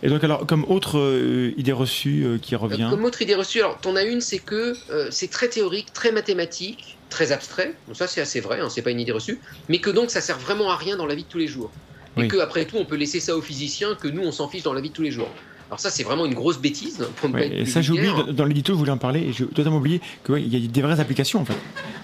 Et 0.03 0.09
donc, 0.09 0.21
alors, 0.23 0.45
comme 0.45 0.65
autre 0.65 0.99
euh, 0.99 1.53
idée 1.55 1.71
reçue 1.71 2.25
euh, 2.25 2.37
qui 2.37 2.57
revient. 2.57 2.87
Comme 2.89 3.05
autre 3.05 3.21
idée 3.21 3.35
reçue, 3.35 3.59
alors, 3.59 3.79
t'en 3.79 3.95
as 3.95 4.03
une, 4.03 4.19
c'est 4.19 4.37
que 4.37 4.75
euh, 4.91 5.07
c'est 5.11 5.29
très 5.29 5.47
théorique, 5.47 5.93
très 5.93 6.11
mathématique, 6.11 6.97
très 7.09 7.31
abstrait. 7.31 7.73
Donc, 7.87 7.95
ça, 7.95 8.05
c'est 8.05 8.19
assez 8.19 8.41
vrai, 8.41 8.59
hein, 8.59 8.69
c'est 8.69 8.81
pas 8.81 8.91
une 8.91 8.99
idée 8.99 9.13
reçue. 9.13 9.39
Mais 9.69 9.79
que 9.79 9.89
donc, 9.89 10.11
ça 10.11 10.19
sert 10.19 10.37
vraiment 10.37 10.69
à 10.69 10.75
rien 10.75 10.97
dans 10.97 11.05
la 11.05 11.15
vie 11.15 11.23
de 11.23 11.29
tous 11.29 11.37
les 11.37 11.47
jours. 11.47 11.71
Oui. 12.17 12.25
Et 12.25 12.27
que, 12.27 12.37
après 12.37 12.65
tout, 12.65 12.77
on 12.77 12.85
peut 12.85 12.95
laisser 12.95 13.19
ça 13.19 13.35
aux 13.35 13.41
physiciens, 13.41 13.95
que 13.95 14.07
nous, 14.07 14.21
on 14.23 14.31
s'en 14.31 14.47
fiche 14.47 14.63
dans 14.63 14.73
la 14.73 14.81
vie 14.81 14.89
de 14.89 14.93
tous 14.93 15.01
les 15.01 15.11
jours. 15.11 15.29
Alors, 15.69 15.79
ça, 15.79 15.89
c'est 15.89 16.03
vraiment 16.03 16.25
une 16.25 16.35
grosse 16.35 16.59
bêtise. 16.59 17.03
Pour 17.15 17.29
ne 17.29 17.33
pas 17.33 17.39
Ouais, 17.39 17.47
être 17.47 17.53
et 17.61 17.65
ça, 17.65 17.81
j'ai 17.81 17.91
oublié, 17.93 18.11
dans- 18.33 18.45
l'édito, 18.45 18.73
je 18.73 18.77
voulais 18.77 18.91
en 18.91 18.97
parler, 18.97 19.21
et 19.21 19.33
j'ai 19.33 19.47
totalement 19.47 19.77
oublié 19.77 20.01
qu'il 20.23 20.47
y 20.47 20.63
a 20.63 20.67
des 20.67 20.81
vraies 20.83 20.99
applications, 20.99 21.41
en 21.41 21.45
fait. 21.45 21.55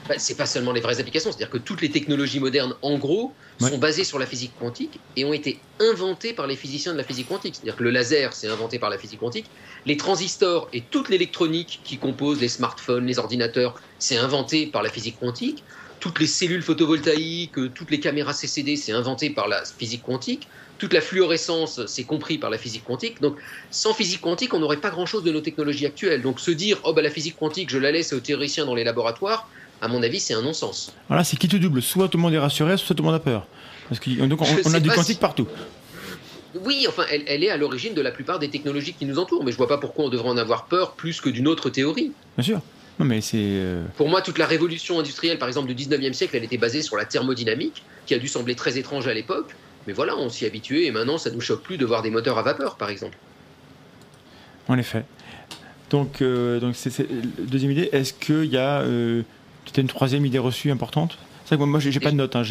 Bah, 0.08 0.16
c'est 0.18 0.36
pas 0.36 0.48
seulement 0.48 0.72
les 0.72 0.82
vraies 0.82 1.00
applications, 1.00 1.30
c'est-à-dire 1.32 1.51
que 1.51 1.60
toutes 1.60 1.82
les 1.82 1.92
technologies 1.92 2.39
modernes, 2.39 2.74
en 2.82 2.98
gros, 2.98 3.32
Ouais. 3.62 3.70
sont 3.70 3.78
basées 3.78 4.04
sur 4.04 4.18
la 4.18 4.25
physique 4.25 4.54
quantique 4.60 5.00
et 5.16 5.24
ont 5.25 5.34
été 5.34 5.60
inventées 5.80 6.34
par 6.34 6.48
les 6.48 6.56
physiciens 6.56 6.94
de 6.94 6.98
la 6.98 7.04
physique 7.04 7.28
quantique. 7.28 7.54
C'est-à-dire 7.56 7.75
que 7.75 7.84
le 7.84 7.92
laser, 7.92 8.34
c'est 8.34 8.48
inventé 8.48 8.80
par 8.80 8.89
la 8.89 8.98
physique 8.98 9.20
quantique. 9.20 9.46
Les 9.86 9.98
transistors 9.98 10.68
et 10.74 10.82
toute 10.82 11.10
l'électronique 11.10 11.82
qui 11.84 11.98
compose 12.00 12.42
les 12.42 12.48
smartphones, 12.48 13.06
les 13.06 13.20
ordinateurs, 13.20 13.75
c'est 14.00 14.18
inventé 14.18 14.66
par 14.66 14.82
la 14.82 14.89
physique 14.89 15.20
quantique. 15.20 15.63
Toutes 16.00 16.20
les 16.20 16.27
cellules 16.27 16.62
photovoltaïques, 16.62 17.58
euh, 17.58 17.70
toutes 17.74 17.91
les 17.91 18.00
caméras 18.00 18.34
CCD, 18.34 18.75
c'est 18.75 18.94
inventé 18.94 19.29
par 19.29 19.48
la 19.48 19.63
physique 19.65 20.03
quantique. 20.03 20.48
Toute 20.77 20.94
la 20.94 21.01
fluorescence, 21.01 21.86
c'est 21.88 22.06
compris 22.06 22.38
par 22.38 22.50
la 22.50 22.58
physique 22.58 22.86
quantique. 22.86 23.22
Donc, 23.22 23.36
sans 23.70 23.94
physique 23.94 24.22
quantique, 24.22 24.53
on 24.53 24.60
n'aurait 24.60 24.77
pas 24.77 24.91
grand-chose 24.91 25.24
de 25.24 25.32
nos 25.32 25.41
technologies 25.41 25.86
actuelles. 25.86 26.22
Donc, 26.22 26.39
se 26.39 26.51
dire, 26.51 26.79
oh, 26.84 26.94
bah, 26.94 27.01
la 27.01 27.10
physique 27.10 27.36
quantique, 27.38 27.70
je 27.70 27.77
la 27.77 27.91
laisse 27.91 28.13
aux 28.13 28.22
théoriciens 28.22 28.65
dans 28.65 28.75
les 28.75 28.86
laboratoires, 28.86 29.50
à 29.82 29.89
mon 29.89 30.01
avis, 30.01 30.22
c'est 30.22 30.34
un 30.34 30.41
non-sens. 30.41 30.94
Voilà, 31.10 31.25
c'est 31.25 31.36
qui 31.36 31.50
tout 31.50 31.60
double? 31.60 31.82
Soit 31.82 32.08
tout 32.08 32.18
le 32.18 32.22
monde 32.22 32.34
est 32.34 32.39
rassuré, 32.39 32.77
soit 32.77 32.96
tout 32.96 33.03
le 33.03 33.08
monde 33.08 33.15
a 33.15 33.20
peur. 33.20 33.46
Parce 33.89 34.00
que 34.00 34.10
donc, 34.25 34.39
on, 34.41 34.74
a 34.74 34.79
du 34.79 34.89
quantique 34.89 35.15
si- 35.15 35.20
partout. 35.20 35.48
Oui, 36.63 36.86
enfin, 36.88 37.03
elle, 37.12 37.24
elle 37.27 37.44
est 37.44 37.50
à 37.50 37.58
l'origine 37.58 37.94
de 37.94 38.01
la 38.01 38.12
plupart 38.12 38.39
des 38.39 38.50
technologies 38.50 38.94
qui 38.94 39.06
nous 39.06 39.20
entourent, 39.20 39.44
mais 39.44 39.51
je 39.51 39.58
vois 39.58 39.68
pas 39.68 39.77
pourquoi 39.77 40.06
on 40.06 40.10
devrait 40.10 40.29
en 40.29 40.38
avoir 40.38 40.65
peur 40.65 40.94
plus 40.94 41.20
que 41.22 41.29
d'une 41.29 41.48
autre 41.48 41.70
théorie. 41.70 42.12
Bien 42.38 42.44
sûr. 42.44 42.62
Non, 43.00 43.06
mais 43.06 43.22
c'est. 43.22 43.38
euh, 43.39 43.86
Pour 43.96 44.10
moi, 44.10 44.22
toute 44.22 44.38
la 44.38 44.46
révolution 44.46 45.00
industrielle, 45.00 45.39
par 45.39 45.48
exemple, 45.48 45.74
du 45.74 45.75
19e 45.86 46.13
siècle, 46.13 46.36
elle 46.36 46.44
était 46.44 46.58
basée 46.58 46.82
sur 46.82 46.98
la 46.98 47.06
thermodynamique, 47.06 47.84
qui 48.06 48.13
a 48.13 48.20
dû 48.20 48.27
sembler 48.27 48.56
très 48.56 48.77
étrange 48.77 49.08
à 49.08 49.13
l'époque, 49.13 49.56
mais 49.88 49.94
voilà, 49.94 50.18
on 50.18 50.29
s'y 50.29 50.46
habitué, 50.46 50.86
et 50.86 50.91
maintenant, 50.91 51.18
ça 51.18 51.32
nous 51.32 51.39
choque 51.41 51.63
plus 51.63 51.77
de 51.77 51.86
voir 51.86 52.01
des 52.01 52.10
moteurs 52.10 52.38
à 52.38 52.41
vapeur, 52.44 52.75
par 52.75 52.89
exemple. 52.89 53.18
En 54.68 54.77
effet. 54.77 55.06
Donc, 55.89 56.22
euh, 56.22 56.60
donc 56.60 56.75
c'est, 56.75 56.89
c'est- 56.89 57.08
deuxième 57.39 57.72
idée, 57.72 57.89
est-ce 57.94 58.13
qu'il 58.13 58.46
y 58.46 58.58
a 58.58 58.82
euh, 58.82 59.24
une 59.77 59.88
troisième 59.88 60.25
idée 60.25 60.38
reçue 60.38 60.70
importante? 60.70 61.18
C'est 61.46 61.56
vrai 61.56 61.65
que 61.65 61.70
moi, 61.70 61.79
j'ai, 61.79 62.00
pas 62.00 62.12
de 62.12 62.15
notes. 62.15 62.36
Hein, 62.36 62.44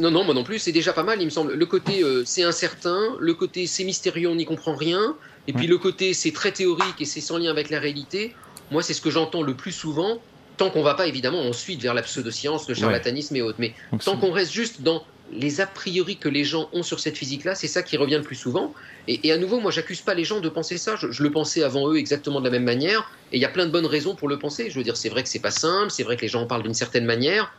Non, 0.00 0.10
non, 0.10 0.24
moi 0.24 0.34
non 0.34 0.44
plus, 0.44 0.58
c'est 0.58 0.72
déjà 0.72 0.92
pas 0.92 1.02
mal, 1.02 1.18
il 1.22 1.24
me 1.24 1.30
semble. 1.30 1.54
Le 1.54 1.64
côté 1.66 2.02
euh, 2.02 2.24
c'est 2.26 2.42
incertain, 2.42 2.98
le 3.18 3.32
côté 3.32 3.66
c'est 3.66 3.84
mystérieux, 3.84 4.28
on 4.28 4.34
n'y 4.34 4.44
comprend 4.44 4.74
rien, 4.74 5.16
et 5.48 5.54
puis 5.54 5.66
le 5.66 5.78
côté 5.78 6.12
c'est 6.12 6.32
très 6.32 6.52
théorique 6.52 7.00
et 7.00 7.06
c'est 7.06 7.22
sans 7.22 7.38
lien 7.38 7.50
avec 7.50 7.70
la 7.70 7.80
réalité. 7.80 8.34
Moi, 8.70 8.82
c'est 8.82 8.94
ce 8.94 9.00
que 9.00 9.10
j'entends 9.10 9.42
le 9.42 9.54
plus 9.54 9.72
souvent, 9.72 10.18
tant 10.56 10.70
qu'on 10.70 10.82
va 10.82 10.94
pas 10.94 11.06
évidemment 11.06 11.42
ensuite 11.42 11.80
vers 11.82 11.94
la 11.94 12.02
pseudoscience, 12.02 12.68
le 12.68 12.74
charlatanisme 12.74 13.36
et 13.36 13.42
autres. 13.42 13.58
Mais 13.58 13.74
tant 14.04 14.16
qu'on 14.16 14.32
reste 14.32 14.52
juste 14.52 14.82
dans 14.82 15.04
les 15.32 15.60
a 15.60 15.66
priori 15.66 16.16
que 16.16 16.28
les 16.28 16.44
gens 16.44 16.68
ont 16.72 16.82
sur 16.82 17.00
cette 17.00 17.16
physique-là, 17.16 17.54
c'est 17.54 17.66
ça 17.66 17.82
qui 17.82 17.96
revient 17.96 18.16
le 18.16 18.22
plus 18.22 18.36
souvent. 18.36 18.74
Et, 19.08 19.26
et 19.26 19.32
à 19.32 19.38
nouveau, 19.38 19.58
moi, 19.58 19.70
j'accuse 19.70 20.00
pas 20.00 20.14
les 20.14 20.24
gens 20.24 20.40
de 20.40 20.48
penser 20.48 20.78
ça. 20.78 20.96
Je, 20.96 21.10
je 21.10 21.22
le 21.22 21.30
pensais 21.30 21.62
avant 21.62 21.90
eux 21.90 21.96
exactement 21.96 22.40
de 22.40 22.44
la 22.44 22.50
même 22.50 22.64
manière. 22.64 23.10
Et 23.32 23.36
il 23.36 23.40
y 23.40 23.44
a 23.44 23.48
plein 23.48 23.66
de 23.66 23.70
bonnes 23.70 23.86
raisons 23.86 24.14
pour 24.14 24.28
le 24.28 24.38
penser. 24.38 24.70
Je 24.70 24.76
veux 24.76 24.84
dire, 24.84 24.96
c'est 24.96 25.08
vrai 25.08 25.22
que 25.22 25.28
c'est 25.28 25.38
pas 25.40 25.50
simple, 25.50 25.90
c'est 25.90 26.02
vrai 26.02 26.16
que 26.16 26.22
les 26.22 26.28
gens 26.28 26.42
en 26.42 26.46
parlent 26.46 26.62
d'une 26.62 26.74
certaine 26.74 27.04
manière, 27.04 27.52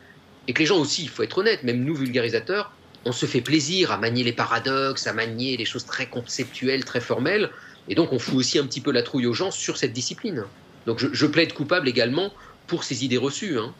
et 0.48 0.52
que 0.52 0.60
les 0.60 0.66
gens 0.66 0.78
aussi, 0.78 1.02
il 1.02 1.08
faut 1.08 1.22
être 1.22 1.38
honnête, 1.38 1.64
même 1.64 1.84
nous 1.84 1.94
vulgarisateurs, 1.94 2.72
on 3.04 3.12
se 3.12 3.26
fait 3.26 3.40
plaisir 3.40 3.92
à 3.92 3.98
manier 3.98 4.24
les 4.24 4.32
paradoxes, 4.32 5.06
à 5.06 5.12
manier 5.12 5.56
les 5.56 5.64
choses 5.64 5.84
très 5.84 6.06
conceptuelles, 6.06 6.84
très 6.84 7.00
formelles, 7.00 7.50
et 7.88 7.94
donc 7.94 8.12
on 8.12 8.18
fout 8.18 8.34
aussi 8.34 8.58
un 8.58 8.66
petit 8.66 8.80
peu 8.80 8.90
la 8.90 9.02
trouille 9.02 9.26
aux 9.26 9.32
gens 9.32 9.50
sur 9.50 9.76
cette 9.76 9.92
discipline. 9.92 10.44
Donc 10.86 11.04
je, 11.12 11.26
plaide 11.26 11.52
coupable 11.52 11.88
également 11.88 12.30
pour 12.66 12.84
ces 12.84 13.04
idées 13.04 13.18
reçues. 13.18 13.58
hein. 13.58 13.72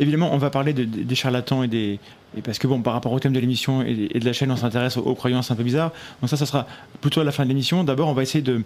Évidemment, 0.00 0.32
on 0.32 0.38
va 0.38 0.50
parler 0.50 0.72
de- 0.72 0.84
de- 0.84 1.02
des 1.02 1.14
charlatans 1.14 1.62
et 1.62 1.68
des. 1.68 1.98
Parce 2.44 2.58
que 2.58 2.66
bon, 2.66 2.82
par 2.82 2.92
rapport 2.92 3.12
au 3.12 3.18
thème 3.20 3.32
de 3.32 3.40
l'émission 3.40 3.82
et, 3.82 4.18
de 4.18 4.24
la 4.24 4.32
chaîne, 4.32 4.50
on 4.50 4.56
s'intéresse 4.56 4.96
aux, 4.96 5.14
croyances 5.14 5.50
un 5.50 5.56
peu 5.56 5.62
bizarres. 5.62 5.92
Donc 6.20 6.28
ça, 6.28 6.36
ça 6.36 6.44
sera 6.44 6.66
plutôt 7.00 7.20
à 7.20 7.24
la 7.24 7.32
fin 7.32 7.44
de 7.44 7.48
l'émission. 7.48 7.84
D'abord, 7.84 8.08
on 8.08 8.12
va 8.12 8.22
essayer 8.22 8.42
de, 8.42 8.62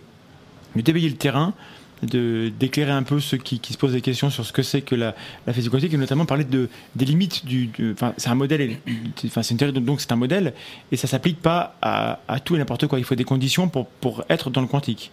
de 0.75 0.93
le 0.93 1.13
terrain, 1.13 1.55
d'éclairer 2.03 2.91
un 2.91 3.05
peu 3.05 3.21
ceux 3.21 3.37
qui, 3.37 3.61
se 3.63 3.79
posent 3.79 3.93
des 3.93 4.01
questions 4.01 4.31
sur 4.31 4.45
ce 4.45 4.53
que 4.53 4.63
c'est 4.63 4.83
que 4.83 4.97
la, 4.97 5.15
physique 5.53 5.71
quantique 5.71 5.95
et 5.95 5.97
notamment 5.97 6.27
parler 6.27 6.45
de 6.45 6.69
des 6.97 7.05
limites 7.05 7.47
du. 7.47 7.71
Enfin, 7.93 8.15
c'est 8.17 8.31
un 8.31 8.35
modèle. 8.35 8.79
Enfin, 9.25 9.43
c'est 9.43 9.53
une 9.53 9.59
théorie 9.59 9.81
donc 9.81 10.01
c'est 10.01 10.13
un 10.13 10.17
modèle 10.17 10.55
et 10.91 10.97
ça 10.97 11.07
s'applique 11.07 11.41
pas 11.41 11.77
à, 11.81 12.19
tout 12.45 12.57
et 12.57 12.59
n'importe 12.59 12.89
quoi. 12.89 12.99
Il 12.99 13.05
faut 13.05 13.15
des 13.15 13.25
conditions 13.25 13.69
pour 13.69 14.25
être 14.29 14.51
dans 14.51 14.61
le 14.61 14.67
quantique. 14.67 15.13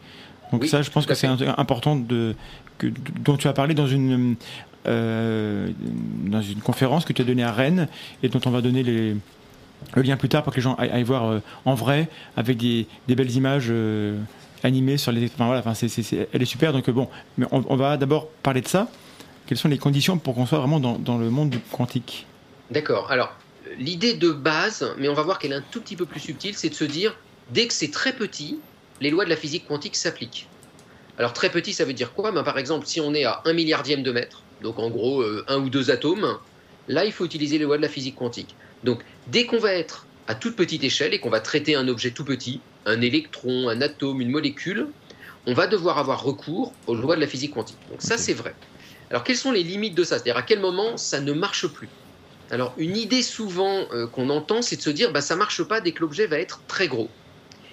Donc 0.51 0.61
Oui, 0.61 0.69
ça, 0.69 0.81
je 0.81 0.89
pense 0.89 1.05
que 1.05 1.13
c'est 1.13 1.27
important 1.27 1.95
de 1.95 2.35
que, 2.77 2.87
dont 3.19 3.37
tu 3.37 3.47
as 3.47 3.53
parlé 3.53 3.73
dans 3.73 3.87
une 3.87 4.35
euh, 4.87 5.69
dans 6.25 6.41
une 6.41 6.61
conférence 6.61 7.05
que 7.05 7.13
tu 7.13 7.21
as 7.21 7.25
donnée 7.25 7.43
à 7.43 7.51
Rennes 7.51 7.87
et 8.23 8.29
dont 8.29 8.41
on 8.45 8.49
va 8.49 8.61
donner 8.61 8.81
les, 8.81 9.15
le 9.95 10.01
lien 10.01 10.17
plus 10.17 10.29
tard 10.29 10.43
pour 10.43 10.53
que 10.53 10.57
les 10.57 10.63
gens 10.63 10.75
aillent, 10.75 10.91
aillent 10.91 11.03
voir 11.03 11.25
euh, 11.25 11.39
en 11.65 11.75
vrai 11.75 12.09
avec 12.37 12.57
des, 12.57 12.87
des 13.07 13.15
belles 13.15 13.31
images 13.31 13.67
euh, 13.69 14.17
animées 14.63 14.97
sur 14.97 15.11
les. 15.11 15.25
Enfin 15.25 15.45
voilà, 15.45 15.61
enfin, 15.65 15.73
elle 16.33 16.41
est 16.41 16.45
super. 16.45 16.73
Donc 16.73 16.89
bon, 16.89 17.09
mais 17.37 17.45
on, 17.51 17.63
on 17.67 17.75
va 17.75 17.97
d'abord 17.97 18.27
parler 18.41 18.61
de 18.61 18.67
ça. 18.67 18.87
Quelles 19.45 19.57
sont 19.57 19.67
les 19.67 19.79
conditions 19.79 20.17
pour 20.19 20.35
qu'on 20.35 20.45
soit 20.45 20.59
vraiment 20.59 20.79
dans, 20.79 20.97
dans 20.99 21.17
le 21.17 21.29
monde 21.29 21.49
du 21.49 21.59
quantique? 21.59 22.27
D'accord. 22.69 23.09
Alors, 23.09 23.33
l'idée 23.79 24.13
de 24.13 24.31
base, 24.31 24.93
mais 24.99 25.09
on 25.09 25.15
va 25.15 25.23
voir 25.23 25.39
qu'elle 25.39 25.53
est 25.53 25.55
un 25.55 25.63
tout 25.71 25.81
petit 25.81 25.95
peu 25.95 26.05
plus 26.05 26.19
subtile, 26.19 26.53
c'est 26.55 26.69
de 26.69 26.75
se 26.75 26.83
dire, 26.83 27.15
dès 27.51 27.65
que 27.65 27.73
c'est 27.73 27.89
très 27.89 28.13
petit, 28.13 28.59
les 29.01 29.09
lois 29.09 29.25
de 29.25 29.29
la 29.29 29.35
physique 29.35 29.67
quantique 29.67 29.95
s'appliquent. 29.95 30.47
Alors, 31.17 31.33
très 31.33 31.49
petit, 31.49 31.73
ça 31.73 31.85
veut 31.85 31.93
dire 31.93 32.13
quoi? 32.13 32.31
Ben, 32.31 32.43
Par 32.43 32.57
exemple, 32.57 32.85
si 32.85 33.01
on 33.01 33.13
est 33.13 33.25
à 33.25 33.41
un 33.45 33.53
milliardième 33.53 34.03
de 34.03 34.11
mètre, 34.11 34.43
donc 34.61 34.79
en 34.79 34.89
gros 34.89 35.21
euh, 35.21 35.43
un 35.47 35.59
ou 35.59 35.69
deux 35.69 35.91
atomes, 35.91 36.37
là, 36.87 37.05
il 37.05 37.11
faut 37.11 37.25
utiliser 37.25 37.57
les 37.57 37.65
lois 37.65 37.77
de 37.77 37.81
la 37.81 37.89
physique 37.89 38.15
quantique. 38.15 38.55
Donc, 38.83 39.01
dès 39.27 39.45
qu'on 39.45 39.59
va 39.59 39.73
être 39.73 40.05
à 40.27 40.35
toute 40.35 40.55
petite 40.55 40.83
échelle 40.83 41.13
et 41.13 41.19
qu'on 41.19 41.29
va 41.29 41.41
traiter 41.41 41.75
un 41.75 41.87
objet 41.87 42.11
tout 42.11 42.23
petit, 42.23 42.61
un 42.85 43.01
électron, 43.01 43.67
un 43.67 43.81
atome, 43.81 44.21
une 44.21 44.29
molécule, 44.29 44.87
on 45.45 45.53
va 45.53 45.67
devoir 45.67 45.97
avoir 45.97 46.23
recours 46.23 46.73
aux 46.87 46.95
lois 46.95 47.15
de 47.15 47.21
la 47.21 47.27
physique 47.27 47.53
quantique. 47.53 47.77
Donc, 47.89 48.01
ça, 48.01 48.17
c'est 48.17 48.33
vrai. 48.33 48.55
Alors, 49.09 49.23
quelles 49.23 49.37
sont 49.37 49.51
les 49.51 49.63
limites 49.63 49.95
de 49.95 50.03
ça? 50.03 50.15
C'est-à-dire 50.15 50.37
à 50.37 50.43
quel 50.43 50.59
moment 50.59 50.95
ça 50.97 51.19
ne 51.19 51.33
marche 51.33 51.67
plus? 51.67 51.89
Alors, 52.51 52.73
une 52.77 52.95
idée 52.95 53.23
souvent 53.23 53.87
euh, 53.91 54.07
qu'on 54.07 54.29
entend, 54.29 54.61
c'est 54.61 54.75
de 54.75 54.81
se 54.81 54.89
dire, 54.89 55.11
bah, 55.11 55.21
ça 55.21 55.35
marche 55.35 55.63
pas 55.63 55.81
dès 55.81 55.91
que 55.91 56.01
l'objet 56.01 56.27
va 56.27 56.39
être 56.39 56.61
très 56.67 56.87
gros. 56.87 57.09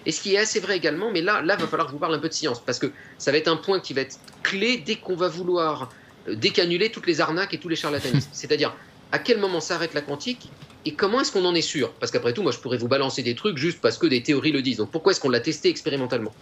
Et 0.07 0.13
ce 0.13 0.21
qui 0.21 0.35
est 0.35 0.39
assez 0.39 0.61
vrai 0.61 0.77
également, 0.77 1.11
mais 1.11 1.21
là, 1.21 1.43
là, 1.43 1.57
va 1.57 1.67
falloir 1.67 1.87
que 1.87 1.91
je 1.91 1.95
vous 1.95 2.01
parle 2.01 2.15
un 2.15 2.21
peu 2.21 2.29
de 2.29 2.35
science, 2.35 2.63
parce 2.65 2.79
que 2.79 2.93
ça 3.19 3.33
va 3.33 3.39
être 3.39 3.49
un 3.49 3.57
point 3.57 3.81
qui 3.81 3.93
va 3.93 4.03
être 4.03 4.19
clé 4.45 4.77
dès 4.79 4.95
qu'on 4.95 5.17
va 5.17 5.29
vouloir 5.29 5.91
euh, 6.29 6.37
décanuler 6.37 6.91
toutes 6.91 7.09
les 7.09 7.21
arnaques 7.21 7.53
et 7.53 7.59
tous 7.59 7.69
les 7.69 7.77
charlatanismes. 7.77 8.31
C'est-à-dire, 8.33 8.75
à 9.11 9.19
quel 9.19 9.39
moment 9.39 9.61
s'arrête 9.61 9.95
la 9.95 10.01
quantique 10.01 10.49
et 10.85 10.95
comment 10.95 11.21
est-ce 11.21 11.33
qu'on 11.33 11.45
en 11.45 11.57
est 11.57 11.61
sûr? 11.61 11.93
Parce 11.95 12.13
qu'après 12.13 12.33
tout, 12.33 12.43
moi, 12.43 12.53
je 12.53 12.59
pourrais 12.59 12.79
vous 12.79 12.87
balancer 12.87 13.23
des 13.23 13.35
trucs 13.35 13.59
juste 13.59 13.81
parce 13.81 13.99
que 13.99 14.07
des 14.07 14.23
théories 14.23 14.53
le 14.53 14.63
disent. 14.63 14.77
Donc, 14.77 14.93
pourquoi 14.93 15.11
est-ce 15.11 15.21
qu'on 15.21 15.29
l'a 15.29 15.41
testé 15.41 15.69
expérimentalement? 15.69 16.33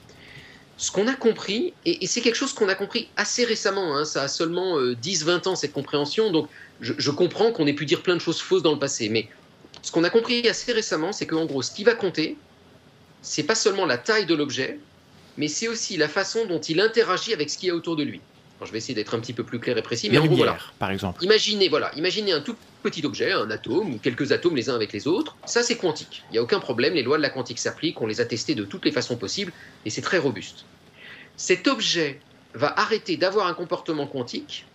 Ce 0.76 0.90
qu'on 0.90 1.06
a 1.08 1.14
compris, 1.14 1.72
et, 1.86 2.04
et 2.04 2.06
c'est 2.06 2.20
quelque 2.20 2.34
chose 2.34 2.52
qu'on 2.52 2.68
a 2.68 2.74
compris 2.74 3.08
assez 3.16 3.44
récemment, 3.44 3.96
hein, 3.96 4.04
ça 4.04 4.22
a 4.24 4.28
seulement 4.28 4.78
10-20 4.78 5.48
ans 5.48 5.56
cette 5.56 5.72
compréhension, 5.72 6.32
donc 6.32 6.48
je, 6.80 6.92
je 6.98 7.10
comprends 7.12 7.52
qu'on 7.52 7.66
ait 7.66 7.72
pu 7.74 7.86
dire 7.86 8.02
plein 8.02 8.16
de 8.16 8.20
choses 8.20 8.40
fausses 8.40 8.62
dans 8.62 8.72
le 8.72 8.78
passé, 8.80 9.08
mais 9.08 9.28
ce 9.82 9.92
qu'on 9.92 10.02
a 10.02 10.10
compris 10.10 10.46
assez 10.48 10.72
récemment, 10.72 11.12
c'est 11.12 11.26
qu'en 11.26 11.44
gros, 11.44 11.62
ce 11.62 11.70
qui 11.70 11.84
va 11.84 11.94
compter, 11.94 12.36
c'est 13.24 13.42
pas 13.42 13.54
seulement 13.54 13.86
la 13.86 13.98
taille 13.98 14.26
de 14.26 14.34
l'objet, 14.34 14.78
mais 15.38 15.48
c'est 15.48 15.66
aussi 15.66 15.96
la 15.96 16.08
façon 16.08 16.44
dont 16.44 16.60
il 16.60 16.78
interagit 16.80 17.32
avec 17.32 17.50
ce 17.50 17.58
qu'il 17.58 17.68
y 17.68 17.72
a 17.72 17.74
autour 17.74 17.96
de 17.96 18.04
lui. 18.04 18.20
Alors, 18.58 18.68
je 18.68 18.72
vais 18.72 18.78
essayer 18.78 18.94
d'être 18.94 19.14
un 19.14 19.18
petit 19.18 19.32
peu 19.32 19.42
plus 19.42 19.58
clair 19.58 19.76
et 19.76 19.82
précis, 19.82 20.08
mais 20.10 20.18
en 20.18 20.26
gros, 20.26 20.36
voilà. 20.36 20.56
par 20.78 20.90
exemple. 20.90 21.24
Imaginez, 21.24 21.68
voilà, 21.68 21.90
imaginez 21.96 22.32
un 22.32 22.40
tout 22.40 22.54
petit 22.82 23.04
objet, 23.04 23.32
un 23.32 23.50
atome 23.50 23.94
ou 23.94 23.98
quelques 23.98 24.30
atomes 24.30 24.54
les 24.54 24.70
uns 24.70 24.74
avec 24.74 24.92
les 24.92 25.08
autres. 25.08 25.36
Ça, 25.46 25.62
c'est 25.62 25.76
quantique. 25.76 26.22
Il 26.30 26.34
n'y 26.34 26.38
a 26.38 26.42
aucun 26.42 26.60
problème. 26.60 26.94
Les 26.94 27.02
lois 27.02 27.16
de 27.16 27.22
la 27.22 27.30
quantique 27.30 27.58
s'appliquent. 27.58 28.00
On 28.00 28.06
les 28.06 28.20
a 28.20 28.26
testées 28.26 28.54
de 28.54 28.64
toutes 28.64 28.84
les 28.84 28.92
façons 28.92 29.16
possibles 29.16 29.52
et 29.84 29.90
c'est 29.90 30.02
très 30.02 30.18
robuste. 30.18 30.66
Cet 31.36 31.66
objet 31.66 32.20
va 32.52 32.78
arrêter 32.78 33.16
d'avoir 33.16 33.48
un 33.48 33.54
comportement 33.54 34.06
quantique 34.06 34.66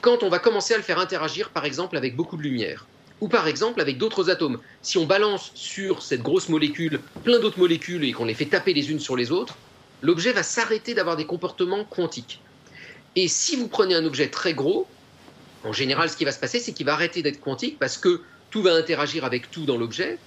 quand 0.00 0.22
on 0.22 0.28
va 0.28 0.38
commencer 0.38 0.72
à 0.72 0.76
le 0.76 0.82
faire 0.82 0.98
interagir, 0.98 1.50
par 1.50 1.64
exemple, 1.64 1.96
avec 1.96 2.16
beaucoup 2.16 2.36
de 2.36 2.42
lumière 2.42 2.86
ou 3.20 3.28
par 3.28 3.48
exemple 3.48 3.80
avec 3.80 3.98
d'autres 3.98 4.30
atomes. 4.30 4.60
Si 4.82 4.98
on 4.98 5.06
balance 5.06 5.50
sur 5.54 6.02
cette 6.02 6.22
grosse 6.22 6.48
molécule 6.48 7.04
plein 7.22 7.38
d'autres 7.38 7.58
molécules 7.58 8.04
et 8.04 8.12
qu'on 8.12 8.24
les 8.24 8.34
fait 8.34 8.48
taper 8.48 8.74
les 8.74 8.90
unes 8.90 9.00
sur 9.00 9.16
les 9.16 9.32
autres, 9.32 9.62
l'objet 10.02 10.32
va 10.32 10.42
s'arrêter 10.42 10.94
d'avoir 10.94 11.16
des 11.16 11.26
comportements 11.26 11.84
quantiques. 11.84 12.44
Et 13.14 13.28
si 13.28 13.56
vous 13.56 13.68
prenez 13.68 13.94
un 13.94 14.04
objet 14.04 14.30
très 14.30 14.54
gros, 14.54 14.96
en 15.62 15.72
général, 15.72 16.10
ce 16.10 16.16
qui 16.16 16.24
va 16.24 16.32
se 16.32 16.38
passer, 16.38 16.60
c'est 16.60 16.74
qu'il 16.74 16.86
va 16.86 16.92
arrêter 16.92 17.22
d'être 17.22 17.40
quantique 17.40 17.78
parce 17.78 17.98
que 17.98 18.22
tout 18.50 18.62
va 18.62 18.74
interagir 18.74 19.24
avec 19.24 19.50
tout 19.50 19.64
dans 19.66 19.78
l'objet, 19.78 20.22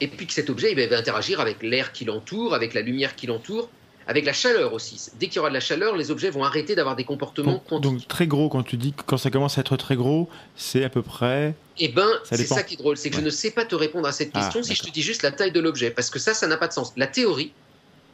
et 0.00 0.08
puis 0.08 0.26
que 0.26 0.32
cet 0.32 0.50
objet 0.50 0.72
il 0.72 0.88
va 0.88 0.96
interagir 0.96 1.40
avec 1.40 1.62
l'air 1.62 1.92
qui 1.92 2.04
l'entoure, 2.04 2.54
avec 2.54 2.74
la 2.74 2.80
lumière 2.80 3.14
qui 3.14 3.26
l'entoure, 3.26 3.74
avec 4.06 4.24
la 4.24 4.32
chaleur 4.32 4.72
aussi. 4.72 5.10
Dès 5.18 5.26
qu'il 5.26 5.36
y 5.36 5.38
aura 5.38 5.48
de 5.50 5.54
la 5.54 5.60
chaleur, 5.60 5.96
les 5.96 6.10
objets 6.10 6.30
vont 6.30 6.44
arrêter 6.44 6.74
d'avoir 6.74 6.96
des 6.96 7.04
comportements 7.04 7.52
Donc, 7.52 7.66
quantiques. 7.66 7.90
donc, 7.90 8.08
très 8.08 8.26
gros, 8.26 8.48
quand 8.48 8.62
tu 8.62 8.76
dis 8.76 8.92
que 8.92 9.02
quand 9.06 9.16
ça 9.18 9.30
commence 9.30 9.58
à 9.58 9.60
être 9.60 9.76
très 9.76 9.96
gros, 9.96 10.28
c'est 10.56 10.84
à 10.84 10.88
peu 10.88 11.02
près. 11.02 11.54
Eh 11.78 11.88
ben, 11.88 12.08
c'est 12.24 12.44
ça 12.46 12.62
qui 12.62 12.74
est 12.74 12.76
drôle, 12.78 12.96
c'est 12.96 13.10
que 13.10 13.16
je 13.16 13.20
ne 13.20 13.30
sais 13.30 13.50
pas 13.52 13.64
te 13.64 13.74
répondre 13.74 14.06
à 14.08 14.12
cette 14.12 14.30
Ah, 14.34 14.40
question 14.40 14.62
si 14.62 14.74
je 14.74 14.82
te 14.82 14.90
dis 14.90 15.02
juste 15.02 15.22
la 15.22 15.30
taille 15.32 15.52
de 15.52 15.60
l'objet, 15.60 15.90
parce 15.90 16.10
que 16.10 16.18
ça, 16.18 16.34
ça 16.34 16.46
n'a 16.46 16.56
pas 16.56 16.68
de 16.68 16.72
sens. 16.72 16.92
La 16.96 17.06
théorie 17.06 17.52